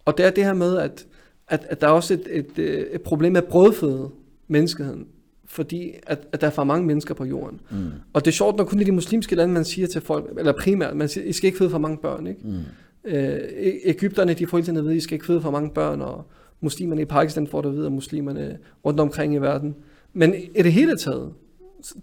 Og 0.04 0.18
det 0.18 0.26
er 0.26 0.30
det 0.30 0.44
her 0.44 0.54
med, 0.54 0.78
at, 0.78 1.06
at, 1.48 1.66
at 1.68 1.80
der 1.80 1.86
er 1.86 1.92
også 1.92 2.14
et, 2.14 2.26
et, 2.30 2.58
øh, 2.58 2.80
et 2.80 3.02
problem 3.02 3.32
med 3.32 3.42
brødføde 3.42 4.10
menneskeheden. 4.48 5.06
Fordi 5.50 5.92
at, 6.06 6.18
at 6.32 6.40
der 6.40 6.46
er 6.46 6.50
for 6.50 6.64
mange 6.64 6.86
mennesker 6.86 7.14
på 7.14 7.24
jorden. 7.24 7.60
Mm. 7.70 7.76
Og 8.12 8.24
det 8.24 8.30
er 8.30 8.32
sjovt, 8.32 8.56
når 8.56 8.64
kun 8.64 8.80
i 8.80 8.84
de 8.84 8.92
muslimske 8.92 9.36
lande, 9.36 9.54
man 9.54 9.64
siger 9.64 9.86
til 9.86 10.00
folk, 10.00 10.30
eller 10.38 10.52
primært, 10.52 10.96
man 10.96 11.08
siger, 11.08 11.24
I 11.24 11.32
skal 11.32 11.46
ikke 11.46 11.58
føde 11.58 11.70
for 11.70 11.78
mange 11.78 11.98
børn. 11.98 12.26
Ikke? 12.26 12.40
Mm. 12.44 12.58
Øh, 13.04 13.38
Ægypterne, 13.84 14.34
de 14.34 14.46
får 14.46 14.56
hele 14.56 14.66
tiden 14.66 14.78
at 14.78 14.84
vide, 14.84 14.96
I 14.96 15.00
skal 15.00 15.14
ikke 15.14 15.26
føde 15.26 15.40
for 15.40 15.50
mange 15.50 15.70
børn, 15.70 16.00
og 16.00 16.26
muslimerne 16.60 17.02
i 17.02 17.04
Pakistan 17.04 17.46
får 17.46 17.60
det 17.60 17.68
at 17.68 17.74
vide, 17.74 17.86
og 17.86 17.92
muslimerne 17.92 18.58
rundt 18.84 19.00
omkring 19.00 19.34
i 19.34 19.38
verden. 19.38 19.74
Men 20.12 20.34
i 20.34 20.62
det 20.62 20.72
hele 20.72 20.96
taget, 20.96 21.32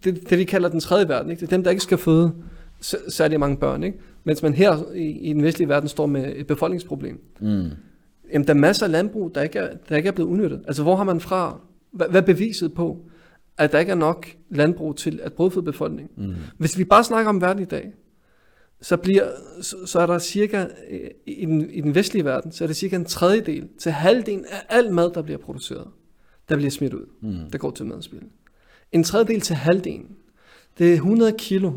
det, 0.03 0.29
det 0.29 0.39
de 0.39 0.45
kalder 0.45 0.69
den 0.69 0.79
tredje 0.79 1.09
verden, 1.09 1.31
ikke? 1.31 1.39
det 1.39 1.47
er 1.47 1.55
dem, 1.55 1.63
der 1.63 1.71
ikke 1.71 1.83
skal 1.83 1.97
føde 1.97 2.31
særlig 3.09 3.39
mange 3.39 3.57
børn, 3.57 3.83
ikke? 3.83 3.97
mens 4.23 4.43
man 4.43 4.53
her 4.53 4.93
i, 4.95 5.03
i 5.03 5.33
den 5.33 5.43
vestlige 5.43 5.69
verden 5.69 5.89
står 5.89 6.05
med 6.05 6.33
et 6.35 6.47
befolkningsproblem. 6.47 7.21
Mm. 7.39 7.69
Jamen, 8.33 8.47
der 8.47 8.53
er 8.53 8.57
masser 8.57 8.85
af 8.85 8.91
landbrug, 8.91 9.35
der 9.35 9.41
ikke 9.41 9.59
er, 9.59 9.69
der 9.89 9.95
ikke 9.95 10.07
er 10.07 10.11
blevet 10.11 10.29
udnyttet. 10.29 10.61
Altså, 10.67 10.83
hvor 10.83 10.95
har 10.95 11.03
man 11.03 11.19
fra, 11.19 11.59
hvad, 11.91 12.07
hvad 12.09 12.21
er 12.21 12.25
beviset 12.25 12.73
på, 12.73 12.97
at 13.57 13.71
der 13.71 13.79
ikke 13.79 13.91
er 13.91 13.95
nok 13.95 14.27
landbrug 14.49 14.95
til 14.95 15.19
at 15.23 15.33
brødføde 15.33 15.65
befolkningen? 15.65 16.27
Mm. 16.27 16.35
Hvis 16.57 16.77
vi 16.77 16.83
bare 16.83 17.03
snakker 17.03 17.29
om 17.29 17.41
verden 17.41 17.63
i 17.63 17.65
dag, 17.65 17.91
så, 18.81 18.97
bliver, 18.97 19.27
så, 19.61 19.75
så 19.85 19.99
er 19.99 20.05
der 20.05 20.19
cirka, 20.19 20.65
i 21.25 21.45
den, 21.45 21.69
i 21.69 21.81
den 21.81 21.95
vestlige 21.95 22.25
verden, 22.25 22.51
så 22.51 22.63
er 22.63 22.67
det 22.67 22.75
cirka 22.75 22.95
en 22.95 23.05
tredjedel 23.05 23.67
til 23.79 23.91
halvdelen 23.91 24.45
af 24.49 24.77
al 24.77 24.93
mad, 24.93 25.11
der 25.13 25.21
bliver 25.21 25.37
produceret, 25.37 25.87
der 26.49 26.55
bliver 26.55 26.71
smidt 26.71 26.93
ud, 26.93 27.05
mm. 27.21 27.51
der 27.51 27.57
går 27.57 27.71
til 27.71 27.85
madspil. 27.85 28.21
En 28.91 29.03
tredjedel 29.03 29.41
til 29.41 29.55
halvdelen. 29.55 30.15
Det 30.77 30.89
er 30.89 30.93
100 30.93 31.35
kilo 31.37 31.71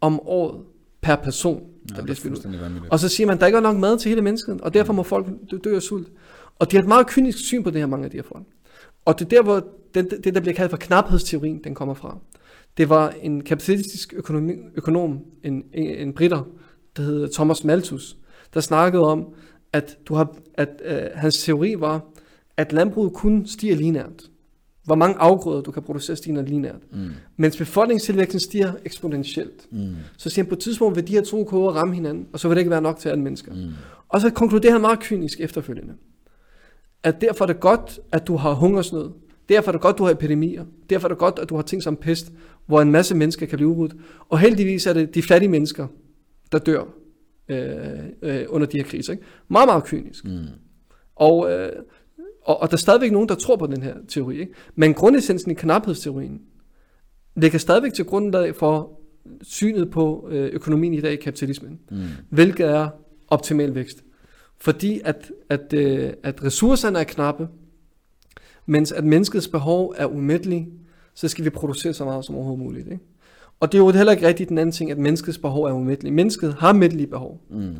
om 0.00 0.20
året 0.20 0.60
per 1.00 1.16
person, 1.16 1.62
der 1.88 1.94
ja, 1.96 2.02
bliver 2.02 2.16
smidt 2.16 2.34
ud. 2.34 2.80
Og 2.90 2.98
så 2.98 3.08
siger 3.08 3.26
man, 3.26 3.34
at 3.34 3.40
der 3.40 3.46
ikke 3.46 3.56
er 3.56 3.62
nok 3.62 3.76
mad 3.76 3.98
til 3.98 4.08
hele 4.08 4.22
mennesket, 4.22 4.60
og 4.60 4.74
derfor 4.74 4.92
må 4.92 5.02
folk 5.02 5.26
dø 5.64 5.76
af 5.76 5.82
sult. 5.82 6.08
Og 6.58 6.70
de 6.70 6.76
har 6.76 6.82
et 6.82 6.88
meget 6.88 7.06
kynisk 7.06 7.38
syn 7.38 7.62
på 7.62 7.70
det 7.70 7.80
her, 7.80 7.86
mange 7.86 8.04
af 8.04 8.10
de 8.10 8.16
her 8.16 8.22
folk. 8.22 8.44
Og 9.04 9.18
det 9.18 9.24
er 9.24 9.28
der, 9.28 9.42
hvor 9.42 9.66
det, 9.94 10.24
det 10.24 10.34
der 10.34 10.40
bliver 10.40 10.54
kaldt 10.54 10.70
for 10.70 10.76
knaphedsteorien, 10.76 11.60
den 11.64 11.74
kommer 11.74 11.94
fra. 11.94 12.18
Det 12.76 12.88
var 12.88 13.14
en 13.22 13.40
kapitalistisk 13.40 14.14
økonomi, 14.16 14.52
økonom, 14.74 15.20
en, 15.42 15.64
en, 15.72 15.86
en 15.86 16.12
britter, 16.12 16.48
der 16.96 17.02
hed 17.02 17.32
Thomas 17.32 17.64
Malthus, 17.64 18.16
der 18.54 18.60
snakkede 18.60 19.02
om, 19.02 19.34
at, 19.72 19.98
du 20.08 20.14
har, 20.14 20.36
at 20.54 20.68
øh, 20.84 21.02
hans 21.14 21.44
teori 21.44 21.74
var, 21.78 22.00
at 22.56 22.72
landbruget 22.72 23.12
kun 23.12 23.46
stiger 23.46 23.76
lineært 23.76 24.30
hvor 24.84 24.94
mange 24.94 25.16
afgrøder 25.18 25.60
du 25.60 25.70
kan 25.70 25.82
producere 25.82 26.16
stiger 26.16 26.42
lineært. 26.42 26.92
Mm. 26.92 27.10
Mens 27.36 27.56
befolkningstilvæksten 27.56 28.40
stiger 28.40 28.72
eksponentielt. 28.84 29.66
Mm. 29.70 29.94
Så 30.16 30.30
siger 30.30 30.44
han, 30.44 30.48
på 30.48 30.54
et 30.54 30.58
tidspunkt 30.58 30.96
vil 30.96 31.08
de 31.08 31.12
her 31.12 31.22
to 31.22 31.44
kurver 31.44 31.72
ramme 31.72 31.94
hinanden, 31.94 32.26
og 32.32 32.40
så 32.40 32.48
vil 32.48 32.54
det 32.54 32.60
ikke 32.60 32.70
være 32.70 32.82
nok 32.82 32.98
til 32.98 33.08
alle 33.08 33.22
mennesker. 33.22 33.52
Mm. 33.52 33.70
Og 34.08 34.20
så 34.20 34.30
konkluderer 34.30 34.72
han 34.72 34.80
meget 34.80 35.00
kynisk 35.00 35.40
efterfølgende, 35.40 35.94
at 37.02 37.20
derfor 37.20 37.44
er 37.44 37.46
det 37.46 37.60
godt, 37.60 38.00
at 38.12 38.26
du 38.26 38.36
har 38.36 38.52
hungersnød. 38.52 39.10
Derfor 39.48 39.70
er 39.70 39.72
det 39.72 39.80
godt, 39.80 39.94
at 39.94 39.98
du 39.98 40.04
har 40.04 40.10
epidemier. 40.10 40.64
Derfor 40.90 41.06
er 41.06 41.08
det 41.08 41.18
godt, 41.18 41.38
at 41.38 41.48
du 41.48 41.54
har 41.54 41.62
ting 41.62 41.82
som 41.82 41.96
pest, 41.96 42.32
hvor 42.66 42.80
en 42.80 42.90
masse 42.90 43.14
mennesker 43.14 43.46
kan 43.46 43.58
blive 43.58 43.68
udryddet. 43.68 43.96
Og 44.28 44.38
heldigvis 44.38 44.86
er 44.86 44.92
det 44.92 45.14
de 45.14 45.22
fattige 45.22 45.50
mennesker, 45.50 45.86
der 46.52 46.58
dør 46.58 46.84
øh, 47.48 47.58
øh, 48.22 48.44
under 48.48 48.66
de 48.66 48.76
her 48.76 48.84
kriser. 48.84 49.12
Ikke? 49.12 49.24
Meget, 49.48 49.68
meget 49.68 49.84
kynisk. 49.84 50.24
Mm. 50.24 50.44
Og 51.16 51.52
øh, 51.52 51.72
og, 52.44 52.62
og 52.62 52.70
der 52.70 52.74
er 52.74 52.78
stadigvæk 52.78 53.12
nogen, 53.12 53.28
der 53.28 53.34
tror 53.34 53.56
på 53.56 53.66
den 53.66 53.82
her 53.82 53.94
teori. 54.08 54.40
Ikke? 54.40 54.52
Men 54.74 54.94
grundessensen 54.94 55.50
i 55.50 55.54
knaphedsteorien 55.54 56.40
ligger 57.36 57.58
stadigvæk 57.58 57.92
til 57.92 58.04
grundlag 58.04 58.56
for 58.56 59.00
synet 59.42 59.90
på 59.90 60.28
øh, 60.30 60.50
økonomien 60.52 60.94
i 60.94 61.00
dag 61.00 61.12
i 61.12 61.16
kapitalismen. 61.16 61.80
Mm. 61.90 61.98
Hvilket 62.30 62.66
er 62.66 62.88
optimal 63.28 63.74
vækst. 63.74 64.04
Fordi 64.58 65.00
at, 65.04 65.30
at, 65.48 65.72
øh, 65.72 66.12
at 66.22 66.44
ressourcerne 66.44 66.98
er 66.98 67.04
knappe, 67.04 67.48
mens 68.66 68.92
at 68.92 69.04
menneskets 69.04 69.48
behov 69.48 69.94
er 69.96 70.06
umættelige, 70.06 70.68
så 71.14 71.28
skal 71.28 71.44
vi 71.44 71.50
producere 71.50 71.92
så 71.92 72.04
meget 72.04 72.24
som 72.24 72.34
overhovedet 72.34 72.64
muligt. 72.64 72.86
Ikke? 72.86 73.02
Og 73.60 73.72
det 73.72 73.78
er 73.78 73.82
jo 73.82 73.90
heller 73.90 74.12
ikke 74.12 74.26
rigtigt 74.26 74.48
den 74.48 74.58
anden 74.58 74.72
ting, 74.72 74.90
at 74.90 74.98
menneskets 74.98 75.38
behov 75.38 75.64
er 75.64 75.72
umættelige. 75.72 76.14
Mennesket 76.14 76.54
har 76.54 76.72
mættelige 76.72 77.06
behov. 77.06 77.40
Mm. 77.50 77.76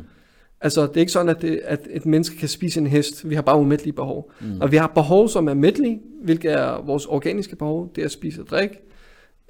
Altså, 0.61 0.81
det 0.81 0.95
er 0.95 0.99
ikke 0.99 1.11
sådan, 1.11 1.29
at, 1.29 1.41
det, 1.41 1.61
at 1.63 1.87
et 1.91 2.05
menneske 2.05 2.37
kan 2.37 2.49
spise 2.49 2.79
en 2.79 2.87
hest. 2.87 3.29
Vi 3.29 3.35
har 3.35 3.41
bare 3.41 3.57
umættelige 3.57 3.93
behov. 3.93 4.31
Mm. 4.41 4.61
Og 4.61 4.71
vi 4.71 4.77
har 4.77 4.87
behov, 4.87 5.29
som 5.29 5.47
er 5.47 5.53
mættelige, 5.53 6.01
hvilket 6.23 6.51
er 6.51 6.81
vores 6.85 7.05
organiske 7.05 7.55
behov. 7.55 7.91
Det 7.95 8.01
er 8.01 8.05
at 8.05 8.11
spise 8.11 8.41
og 8.41 8.47
drikke. 8.47 8.79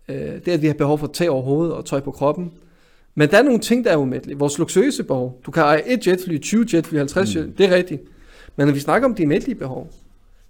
Øh, 0.09 0.17
det 0.17 0.47
er, 0.47 0.53
at 0.53 0.61
vi 0.61 0.67
har 0.67 0.73
behov 0.73 0.99
for 0.99 1.07
tag 1.07 1.29
over 1.29 1.41
hovedet 1.41 1.73
og 1.73 1.85
tøj 1.85 1.99
på 1.99 2.11
kroppen. 2.11 2.51
Men 3.15 3.29
der 3.29 3.37
er 3.37 3.43
nogle 3.43 3.59
ting, 3.59 3.85
der 3.85 3.91
er 3.91 3.97
umættelige. 3.97 4.39
Vores 4.39 4.57
luksuriøse 4.57 5.03
behov. 5.03 5.41
Du 5.45 5.51
kan 5.51 5.63
eje 5.63 5.87
et 5.87 6.07
jetfly, 6.07 6.37
20 6.37 6.65
jetfly, 6.73 6.97
50 6.97 7.35
mm. 7.35 7.41
jet. 7.41 7.57
Det 7.57 7.65
er 7.65 7.75
rigtigt. 7.75 8.01
Men 8.55 8.67
når 8.67 8.73
vi 8.73 8.79
snakker 8.79 9.07
om 9.07 9.15
de 9.15 9.25
mættelige 9.25 9.55
behov, 9.55 9.91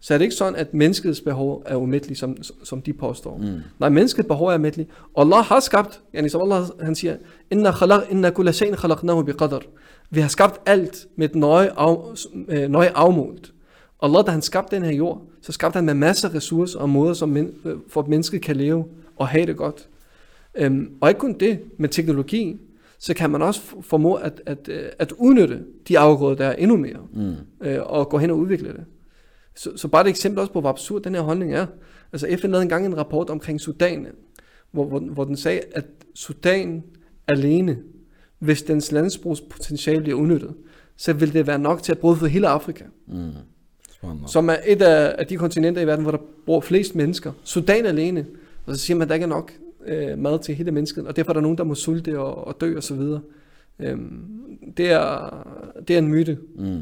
så 0.06 0.14
er 0.14 0.18
det 0.18 0.26
ikke 0.26 0.36
sådan, 0.36 0.56
at 0.56 0.74
menneskets 0.74 1.22
behov 1.22 1.64
er 1.66 1.76
umættelige, 1.76 2.18
som, 2.18 2.38
som 2.64 2.82
de 2.82 2.94
påstår. 2.94 3.38
Mm. 3.38 3.60
Nej, 3.80 3.90
menneskets 3.90 4.28
behov 4.28 4.48
er 4.48 4.56
umættelige. 4.56 4.88
Og 5.14 5.22
Allah 5.22 5.46
har 5.46 5.60
skabt, 5.60 6.02
yani 6.16 6.30
som 6.30 6.42
Allah 6.42 6.64
han 6.82 6.96
siger, 6.96 7.16
Inna, 7.52 7.72
khalaq, 7.72 8.02
inna 8.12 8.30
kulla 8.30 8.52
shayin 8.52 8.76
khalaqnahu 8.76 9.24
bi 9.24 9.32
qadar. 9.32 9.62
Vi 10.10 10.20
har 10.20 10.28
skabt 10.28 10.62
alt 10.66 11.08
med 11.16 11.30
et 11.30 11.36
nøje, 11.36 11.70
af, 11.78 11.96
øh, 12.48 12.70
nøje 12.70 12.90
afmålt. 12.96 13.54
Allah, 14.02 14.26
da 14.26 14.32
han 14.32 14.42
skabte 14.42 14.76
den 14.76 14.84
her 14.84 14.92
jord, 14.92 15.22
så 15.42 15.52
skabte 15.52 15.78
han 15.78 15.86
med 15.86 15.94
masser 15.94 16.30
af 16.30 16.36
ressourcer 16.36 16.80
og 16.80 16.90
måder, 16.90 17.14
som 17.14 17.30
men, 17.30 17.52
øh, 17.66 17.76
for 17.90 18.02
at 18.02 18.08
mennesket 18.08 18.42
kan 18.42 18.56
leve 18.56 18.86
og 19.18 19.28
have 19.28 19.46
det 19.46 19.58
godt. 19.58 19.88
Øhm, 20.56 20.92
og 21.02 21.10
ikke 21.10 21.20
kun 21.20 21.34
det, 21.34 21.60
med 21.78 21.90
teknologi, 21.90 22.58
så 23.00 23.14
kan 23.14 23.30
man 23.30 23.42
også 23.42 23.62
formå 23.82 24.14
at, 24.14 24.42
at, 24.46 24.70
øh, 24.70 24.84
at 25.00 25.12
udnytte 25.18 25.64
de 25.88 26.00
afgrøder, 26.00 26.36
der 26.36 26.46
er 26.46 26.54
endnu 26.54 26.78
mere, 26.78 27.00
mm. 27.14 27.68
øh, 27.68 27.80
og 27.84 28.10
gå 28.10 28.18
hen 28.18 28.30
og 28.30 28.38
udvikle 28.38 28.68
det. 28.68 28.86
Så, 29.56 29.78
så 29.78 29.88
bare 29.88 30.02
et 30.02 30.08
eksempel 30.08 30.40
også 30.40 30.54
på, 30.54 30.62
hvor 30.62 30.70
absurd 30.70 31.02
den 31.02 31.16
her 31.16 31.22
holdning 31.22 31.54
er. 31.54 31.66
Altså 32.14 32.38
FN 32.42 32.48
lavede 32.48 32.64
engang 32.64 32.86
en 32.86 32.98
rapport 32.98 33.30
omkring 33.30 33.62
Sudan, 33.62 34.08
hvor, 34.72 34.86
hvor, 34.86 35.00
hvor 35.00 35.24
den 35.24 35.38
sagde, 35.38 35.62
at 35.72 35.86
Sudan 36.14 36.84
alene 37.28 37.78
hvis 38.40 38.64
dens 38.64 38.92
landbrugspotentiale 38.92 40.02
bliver 40.02 40.18
udnyttet, 40.18 40.54
så 40.98 41.14
vil 41.14 41.34
det 41.34 41.48
være 41.48 41.60
nok 41.60 41.84
til 41.84 41.92
at 41.92 42.00
brødføde 42.00 42.30
hele 42.30 42.48
Afrika. 42.48 42.84
Mm. 43.08 43.32
Spændende. 43.92 44.28
Som 44.28 44.50
er 44.50 44.56
et 44.66 44.82
af, 44.82 45.16
af 45.18 45.28
de 45.28 45.38
kontinenter 45.38 45.82
i 45.82 45.88
verden, 45.88 46.04
hvor 46.04 46.12
der 46.12 46.18
bor 46.46 46.62
flest 46.62 46.96
mennesker. 46.96 47.32
Sudan 47.44 47.86
alene. 47.86 48.26
Og 48.66 48.76
så 48.76 48.82
siger 48.82 48.98
man, 48.98 49.02
at 49.02 49.10
der 49.10 49.16
ikke 49.16 49.24
er 49.24 49.28
nok 49.28 49.52
øh, 49.86 50.18
mad 50.18 50.40
til 50.40 50.56
hele 50.56 50.72
mennesket, 50.72 51.08
og 51.08 51.16
derfor 51.16 51.32
er 51.32 51.34
der 51.34 51.42
nogen, 51.42 51.58
der 51.58 51.64
må 51.64 51.76
sulte 51.76 52.20
og, 52.20 52.48
og 52.48 52.62
dø 52.62 52.78
og 52.78 52.84
så 52.84 52.96
videre. 52.96 53.22
Øhm, 53.80 54.24
det, 54.78 54.92
er, 54.92 55.48
det 55.88 55.94
er 55.94 55.98
en 55.98 56.08
myte. 56.08 56.38
Mm. 56.56 56.82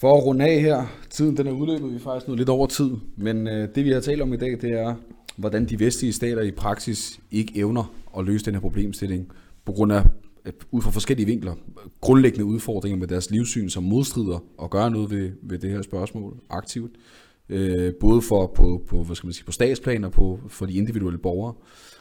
For 0.00 0.16
at 0.16 0.24
runde 0.24 0.44
af 0.44 0.60
her, 0.60 0.86
tiden 1.10 1.36
den 1.36 1.46
er 1.46 1.52
udløbet, 1.52 1.90
vi 1.90 1.94
er 1.94 2.00
faktisk 2.00 2.28
nu 2.28 2.34
lidt 2.34 2.48
over 2.48 2.66
tid, 2.66 2.90
men 3.16 3.48
øh, 3.48 3.68
det 3.74 3.84
vi 3.84 3.90
har 3.90 4.00
talt 4.00 4.22
om 4.22 4.32
i 4.32 4.36
dag, 4.36 4.50
det 4.60 4.70
er, 4.70 4.94
hvordan 5.36 5.64
de 5.64 5.80
vestlige 5.80 6.12
stater 6.12 6.42
i 6.42 6.50
praksis 6.50 7.20
ikke 7.30 7.52
evner 7.56 7.94
at 8.18 8.24
løse 8.24 8.44
den 8.44 8.54
her 8.54 8.60
problemstilling, 8.60 9.32
på 9.64 9.72
grund 9.72 9.92
af, 9.92 10.04
øh, 10.44 10.52
ud 10.70 10.82
fra 10.82 10.90
forskellige 10.90 11.26
vinkler, 11.26 11.54
grundlæggende 12.00 12.44
udfordringer 12.44 12.98
med 12.98 13.06
deres 13.06 13.30
livssyn, 13.30 13.68
som 13.68 13.82
modstrider 13.82 14.44
og 14.58 14.70
gør 14.70 14.88
noget 14.88 15.10
ved, 15.10 15.30
ved 15.42 15.58
det 15.58 15.70
her 15.70 15.82
spørgsmål 15.82 16.36
aktivt, 16.50 16.92
øh, 17.48 17.94
både 18.00 18.22
for, 18.22 18.46
på, 18.46 18.82
på, 18.88 19.02
hvad 19.02 19.16
skal 19.16 19.26
man 19.26 19.32
sige, 19.32 19.44
på 19.44 19.52
statsplan 19.52 20.04
og 20.04 20.12
på, 20.12 20.40
for 20.48 20.66
de 20.66 20.74
individuelle 20.74 21.18
borgere. 21.18 21.54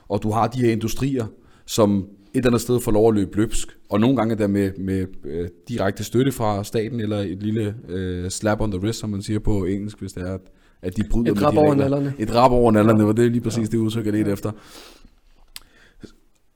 Og 0.07 0.23
du 0.23 0.31
har 0.31 0.47
de 0.47 0.61
her 0.61 0.71
industrier, 0.71 1.25
som 1.65 2.07
et 2.33 2.37
eller 2.37 2.49
andet 2.49 2.61
sted 2.61 2.79
får 2.79 2.91
lov 2.91 3.09
at 3.09 3.15
løbe 3.15 3.37
løbsk, 3.37 3.77
og 3.89 3.99
nogle 3.99 4.15
gange 4.15 4.35
der 4.35 4.47
med, 4.47 4.71
med 4.77 5.05
øh, 5.25 5.47
direkte 5.67 6.03
støtte 6.03 6.31
fra 6.31 6.63
staten, 6.63 6.99
eller 6.99 7.17
et 7.19 7.43
lille 7.43 7.75
øh, 7.89 8.29
slap 8.29 8.61
on 8.61 8.71
the 8.71 8.79
wrist, 8.79 8.99
som 8.99 9.09
man 9.09 9.21
siger 9.21 9.39
på 9.39 9.65
engelsk, 9.65 9.99
hvis 9.99 10.13
det 10.13 10.23
er, 10.29 10.37
at, 10.81 10.97
de 10.97 11.03
bryder 11.09 11.31
Et 11.31 11.41
med 11.41 11.51
de 11.51 11.57
over 11.57 11.75
nallerne. 11.75 12.13
Et 12.19 12.35
rap 12.35 12.51
over 12.51 12.71
nallerne, 12.71 13.05
og 13.05 13.17
det 13.17 13.25
er 13.25 13.29
lige 13.29 13.41
præcis 13.41 13.59
ja. 13.59 13.65
det 13.71 13.77
udtryk, 13.77 14.05
jeg 14.05 14.13
lidt 14.13 14.27
efter. 14.27 14.51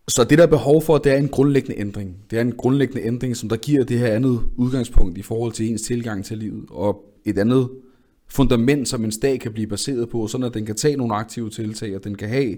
Så 0.07 0.23
det 0.23 0.37
der 0.37 0.43
er 0.43 0.47
behov 0.47 0.81
for, 0.81 0.97
det 0.97 1.11
er 1.11 1.17
en 1.17 1.27
grundlæggende 1.27 1.79
ændring. 1.79 2.17
Det 2.31 2.37
er 2.37 2.41
en 2.41 2.51
grundlæggende 2.51 3.03
ændring, 3.03 3.37
som 3.37 3.49
der 3.49 3.55
giver 3.55 3.83
det 3.83 3.99
her 3.99 4.07
andet 4.07 4.39
udgangspunkt 4.55 5.17
i 5.17 5.21
forhold 5.21 5.51
til 5.51 5.71
ens 5.71 5.81
tilgang 5.81 6.25
til 6.25 6.37
livet, 6.37 6.65
og 6.69 7.03
et 7.25 7.37
andet 7.37 7.69
fundament, 8.27 8.87
som 8.87 9.03
en 9.03 9.11
stat 9.11 9.39
kan 9.39 9.53
blive 9.53 9.67
baseret 9.67 10.09
på, 10.09 10.27
sådan 10.27 10.45
at 10.45 10.53
den 10.53 10.65
kan 10.65 10.75
tage 10.75 10.95
nogle 10.95 11.15
aktive 11.15 11.49
tiltag, 11.49 11.95
og 11.95 12.03
den 12.03 12.15
kan 12.15 12.29
have 12.29 12.57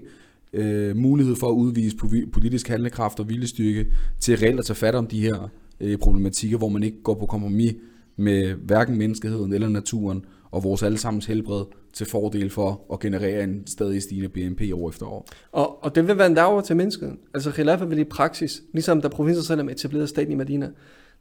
øh, 0.52 0.96
mulighed 0.96 1.36
for 1.36 1.48
at 1.48 1.52
udvise 1.52 1.96
politisk 2.32 2.68
handlekraft 2.68 3.20
og 3.20 3.28
viljestyrke 3.28 3.86
til 4.20 4.38
reelt 4.38 4.58
at 4.58 4.64
tage 4.64 4.76
fat 4.76 4.94
om 4.94 5.06
de 5.06 5.20
her 5.20 5.50
øh, 5.80 5.98
problematikker, 5.98 6.58
hvor 6.58 6.68
man 6.68 6.82
ikke 6.82 7.02
går 7.02 7.14
på 7.14 7.26
kompromis 7.26 7.74
med 8.16 8.54
hverken 8.54 8.98
menneskeheden 8.98 9.52
eller 9.52 9.68
naturen 9.68 10.24
og 10.50 10.64
vores 10.64 10.82
allesammens 10.82 11.26
helbred 11.26 11.64
til 11.92 12.06
fordel 12.06 12.50
for 12.50 12.80
at 12.92 13.00
generere 13.00 13.44
en 13.44 13.66
stadig 13.66 14.02
stigende 14.02 14.28
BNP 14.28 14.60
år 14.74 14.88
efter 14.88 15.06
år. 15.06 15.28
Og, 15.52 15.84
og 15.84 15.94
det 15.94 16.08
vil 16.08 16.18
være 16.18 16.26
en 16.26 16.34
dagver 16.34 16.60
til 16.60 16.76
mennesket. 16.76 17.16
Altså 17.34 17.50
Khilafah 17.50 17.90
vil 17.90 17.98
i 17.98 18.04
praksis, 18.04 18.62
ligesom 18.72 19.00
da 19.00 19.08
provinsen 19.08 19.68
etablerede 19.68 20.06
staten 20.06 20.32
i 20.32 20.34
Medina, 20.34 20.70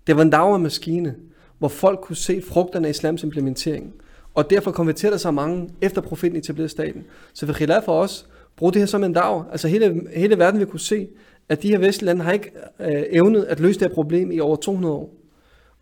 det 0.08 0.16
var 0.16 0.22
en 0.22 0.30
dagvermaskine, 0.30 1.16
hvor 1.60 1.68
folk 1.68 2.00
kunne 2.02 2.16
se 2.16 2.42
frugterne 2.42 2.88
af 2.88 2.92
islams 2.92 3.24
implementering. 3.24 3.94
Og 4.34 4.50
derfor 4.50 4.72
konverterede 4.72 5.20
sig 5.20 5.34
mange 5.34 5.70
efter 5.82 6.02
profeten 6.02 6.38
etablerede 6.38 6.70
staten. 6.70 7.04
Så 7.34 7.46
vil 7.46 7.56
Khilafah 7.56 7.96
også 7.96 8.26
bruge 8.57 8.73
det 8.73 8.81
her 8.81 8.87
som 8.87 9.05
en 9.05 9.12
dagver. 9.12 9.45
Altså 9.51 9.68
hele, 9.68 10.01
hele 10.16 10.39
verden 10.39 10.61
vil 10.61 10.66
kunne 10.66 10.81
se, 10.81 11.09
at 11.49 11.62
de 11.62 11.68
her 11.68 11.79
vestlige 11.79 12.07
lande 12.07 12.25
har 12.25 12.33
ikke 12.33 12.51
øh, 12.81 13.03
evnet 13.11 13.45
at 13.45 13.61
løse 13.61 13.81
det 13.81 13.89
her 13.89 13.95
problem 13.95 14.31
i 14.31 14.41
over 14.41 14.57
200 14.57 14.95
år. 14.95 15.14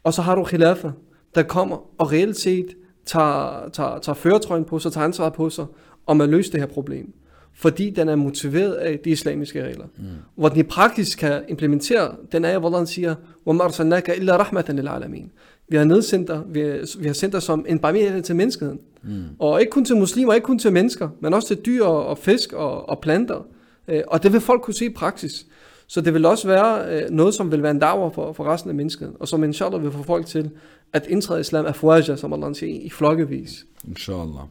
Og 0.05 0.14
så 0.14 0.22
har 0.22 0.34
du 0.34 0.45
Khilafah, 0.45 0.91
der 1.34 1.43
kommer 1.43 1.76
og 1.99 2.12
reelt 2.12 2.36
set 2.36 2.66
tager, 3.09 3.68
tager, 3.72 3.99
tager 3.99 4.14
føretrøjen 4.14 4.64
på 4.64 4.78
sig, 4.78 4.93
tager 4.93 5.05
ansvaret 5.05 5.32
på 5.32 5.51
sig, 5.51 5.66
om 6.07 6.20
at 6.20 6.28
løse 6.28 6.53
det 6.53 6.61
her 6.61 6.66
problem. 6.66 7.12
Fordi 7.55 7.91
den 7.91 8.09
er 8.09 8.16
motiveret 8.16 8.74
af 8.74 8.99
de 8.99 9.11
islamiske 9.11 9.64
regler. 9.64 9.84
Mm. 9.97 10.05
Hvor 10.34 10.49
den 10.49 10.59
i 10.59 10.62
praksis 10.62 11.14
kan 11.14 11.43
implementere, 11.49 12.16
den 12.32 12.45
er, 12.45 12.59
hvor 12.59 12.76
han 12.76 12.86
siger, 12.86 13.14
وَمَا 13.47 13.64
أَرْسَلْنَاكَ 13.64 14.11
إِلَّا 14.11 14.36
رَحْمَةً 14.36 14.64
لِلْعَالَمِينَ 14.68 15.28
vi 15.70 15.78
har 15.78 15.84
nedsendt 15.84 16.28
dig, 16.28 16.41
vi 16.47 16.59
har, 16.59 16.99
vi 16.99 17.05
har 17.07 17.14
sendt 17.14 17.34
dig 17.34 17.41
som 17.41 17.66
en 17.70 17.80
barmhjertighed 17.80 18.24
til 18.24 18.36
menneskeheden. 18.36 18.80
Mm. 19.03 19.24
Og 19.39 19.59
ikke 19.61 19.70
kun 19.70 19.86
til 19.86 19.95
muslimer, 19.97 20.34
ikke 20.34 20.45
kun 20.45 20.59
til 20.59 20.74
mennesker, 20.74 21.09
men 21.20 21.34
også 21.34 21.47
til 21.47 21.57
dyr 21.66 21.84
og, 21.86 22.18
fisk 22.18 22.53
og, 22.53 22.89
og 22.89 22.99
planter. 22.99 23.45
Øh, 23.88 24.01
Og 24.07 24.24
det 24.24 24.34
vil 24.34 24.41
folk 24.41 24.61
kunne 24.61 24.74
se 24.74 24.86
i 24.86 24.93
praksis. 24.93 25.45
Så 25.88 26.01
det 26.01 26.14
vil 26.14 26.26
også 26.26 26.47
være 26.47 26.95
øh, 27.03 27.09
noget, 27.09 27.34
som 27.34 27.51
vil 27.51 27.64
være 27.64 27.72
en 27.72 27.80
dagver 27.80 28.09
for, 28.09 28.34
for 28.34 28.43
resten 28.43 28.70
af 28.70 28.76
mennesket, 28.76 29.11
og 29.20 29.28
som 29.28 29.43
inshallah 29.43 29.84
vil 29.84 29.91
få 29.91 30.03
folk 30.03 30.26
til 30.26 30.49
at 30.93 31.07
indtræde 31.09 31.39
islam 31.39 31.66
afwaja, 31.66 32.16
som 32.16 32.34
Allah 32.34 32.55
siger, 32.55 32.80
i 32.82 32.89
flokkevis. 32.89 33.66
Inshallah. 33.88 34.43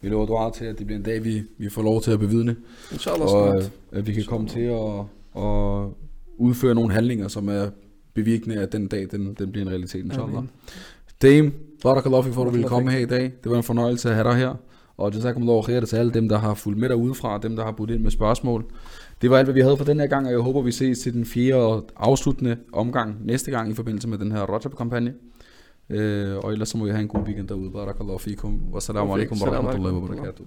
Vi 0.00 0.08
lover 0.08 0.26
dua 0.26 0.50
til, 0.50 0.64
at 0.64 0.78
det 0.78 0.86
bliver 0.86 0.98
en 0.98 1.04
dag, 1.04 1.24
vi, 1.24 1.42
vi 1.58 1.68
får 1.68 1.82
lov 1.82 2.02
til 2.02 2.10
at 2.10 2.18
bevidne, 2.18 2.56
Inshallah 2.92 3.22
og 3.22 3.28
snart. 3.30 3.72
øh, 3.92 3.98
at 3.98 4.06
vi 4.06 4.12
kan 4.12 4.24
komme 4.24 4.48
til 4.48 4.60
at, 4.60 4.98
at 5.42 5.88
udføre 6.38 6.74
nogle 6.74 6.92
handlinger, 6.94 7.28
som 7.28 7.48
er 7.48 7.66
bevirkende, 8.16 8.56
at 8.56 8.72
den 8.72 8.86
dag, 8.86 9.06
den, 9.10 9.34
den 9.38 9.52
bliver 9.52 9.64
en 9.64 9.70
realitet, 9.70 10.04
inshallah. 10.04 10.42
Dame, 11.22 11.52
barakallahu 11.82 12.32
for, 12.32 12.42
at 12.42 12.46
du 12.46 12.50
ville 12.50 12.68
komme 12.68 12.90
her 12.90 12.98
i 12.98 13.04
dag. 13.04 13.22
Det 13.44 13.50
var 13.50 13.56
en 13.56 13.62
fornøjelse 13.62 14.08
at 14.08 14.14
have 14.14 14.28
dig 14.28 14.36
her. 14.36 14.54
Og 14.96 15.12
jazakumullahu 15.14 15.62
khair 15.62 15.80
til 15.80 15.96
alle 15.96 16.12
dem, 16.12 16.28
der 16.28 16.38
har 16.38 16.54
fulgt 16.54 16.78
med 16.78 16.88
derudefra, 16.88 17.34
og 17.34 17.42
dem, 17.42 17.56
der 17.56 17.64
har 17.64 17.72
budt 17.72 17.90
ind 17.90 18.02
med 18.02 18.10
spørgsmål. 18.10 18.64
Det 19.22 19.30
var 19.30 19.38
alt, 19.38 19.46
hvad 19.46 19.54
vi 19.54 19.60
havde 19.60 19.76
for 19.76 19.84
den 19.84 20.00
her 20.00 20.06
gang, 20.06 20.26
og 20.26 20.32
jeg 20.32 20.40
håber, 20.40 20.62
vi 20.62 20.72
ses 20.72 20.98
til 20.98 21.12
den 21.12 21.24
fjerde 21.24 21.66
og 21.66 21.86
afsluttende 21.96 22.56
omgang 22.72 23.26
næste 23.26 23.50
gang 23.50 23.70
i 23.70 23.74
forbindelse 23.74 24.08
med 24.08 24.18
den 24.18 24.32
her 24.32 24.40
Rajab-kampagne. 24.40 25.14
Øh, 25.90 26.36
og 26.36 26.52
ellers 26.52 26.68
så 26.68 26.78
må 26.78 26.84
vi 26.84 26.90
have 26.90 27.02
en 27.02 27.08
god 27.08 27.20
weekend 27.20 27.48
derude. 27.48 27.70
Barakallahu 27.70 28.18
fikum. 28.18 28.60
Wassalamu 28.72 29.14
alaikum 29.14 29.38
wa 29.42 29.50
rahmatullahi 29.50 29.94
wa 29.94 30.00
barakatuh. 30.00 30.46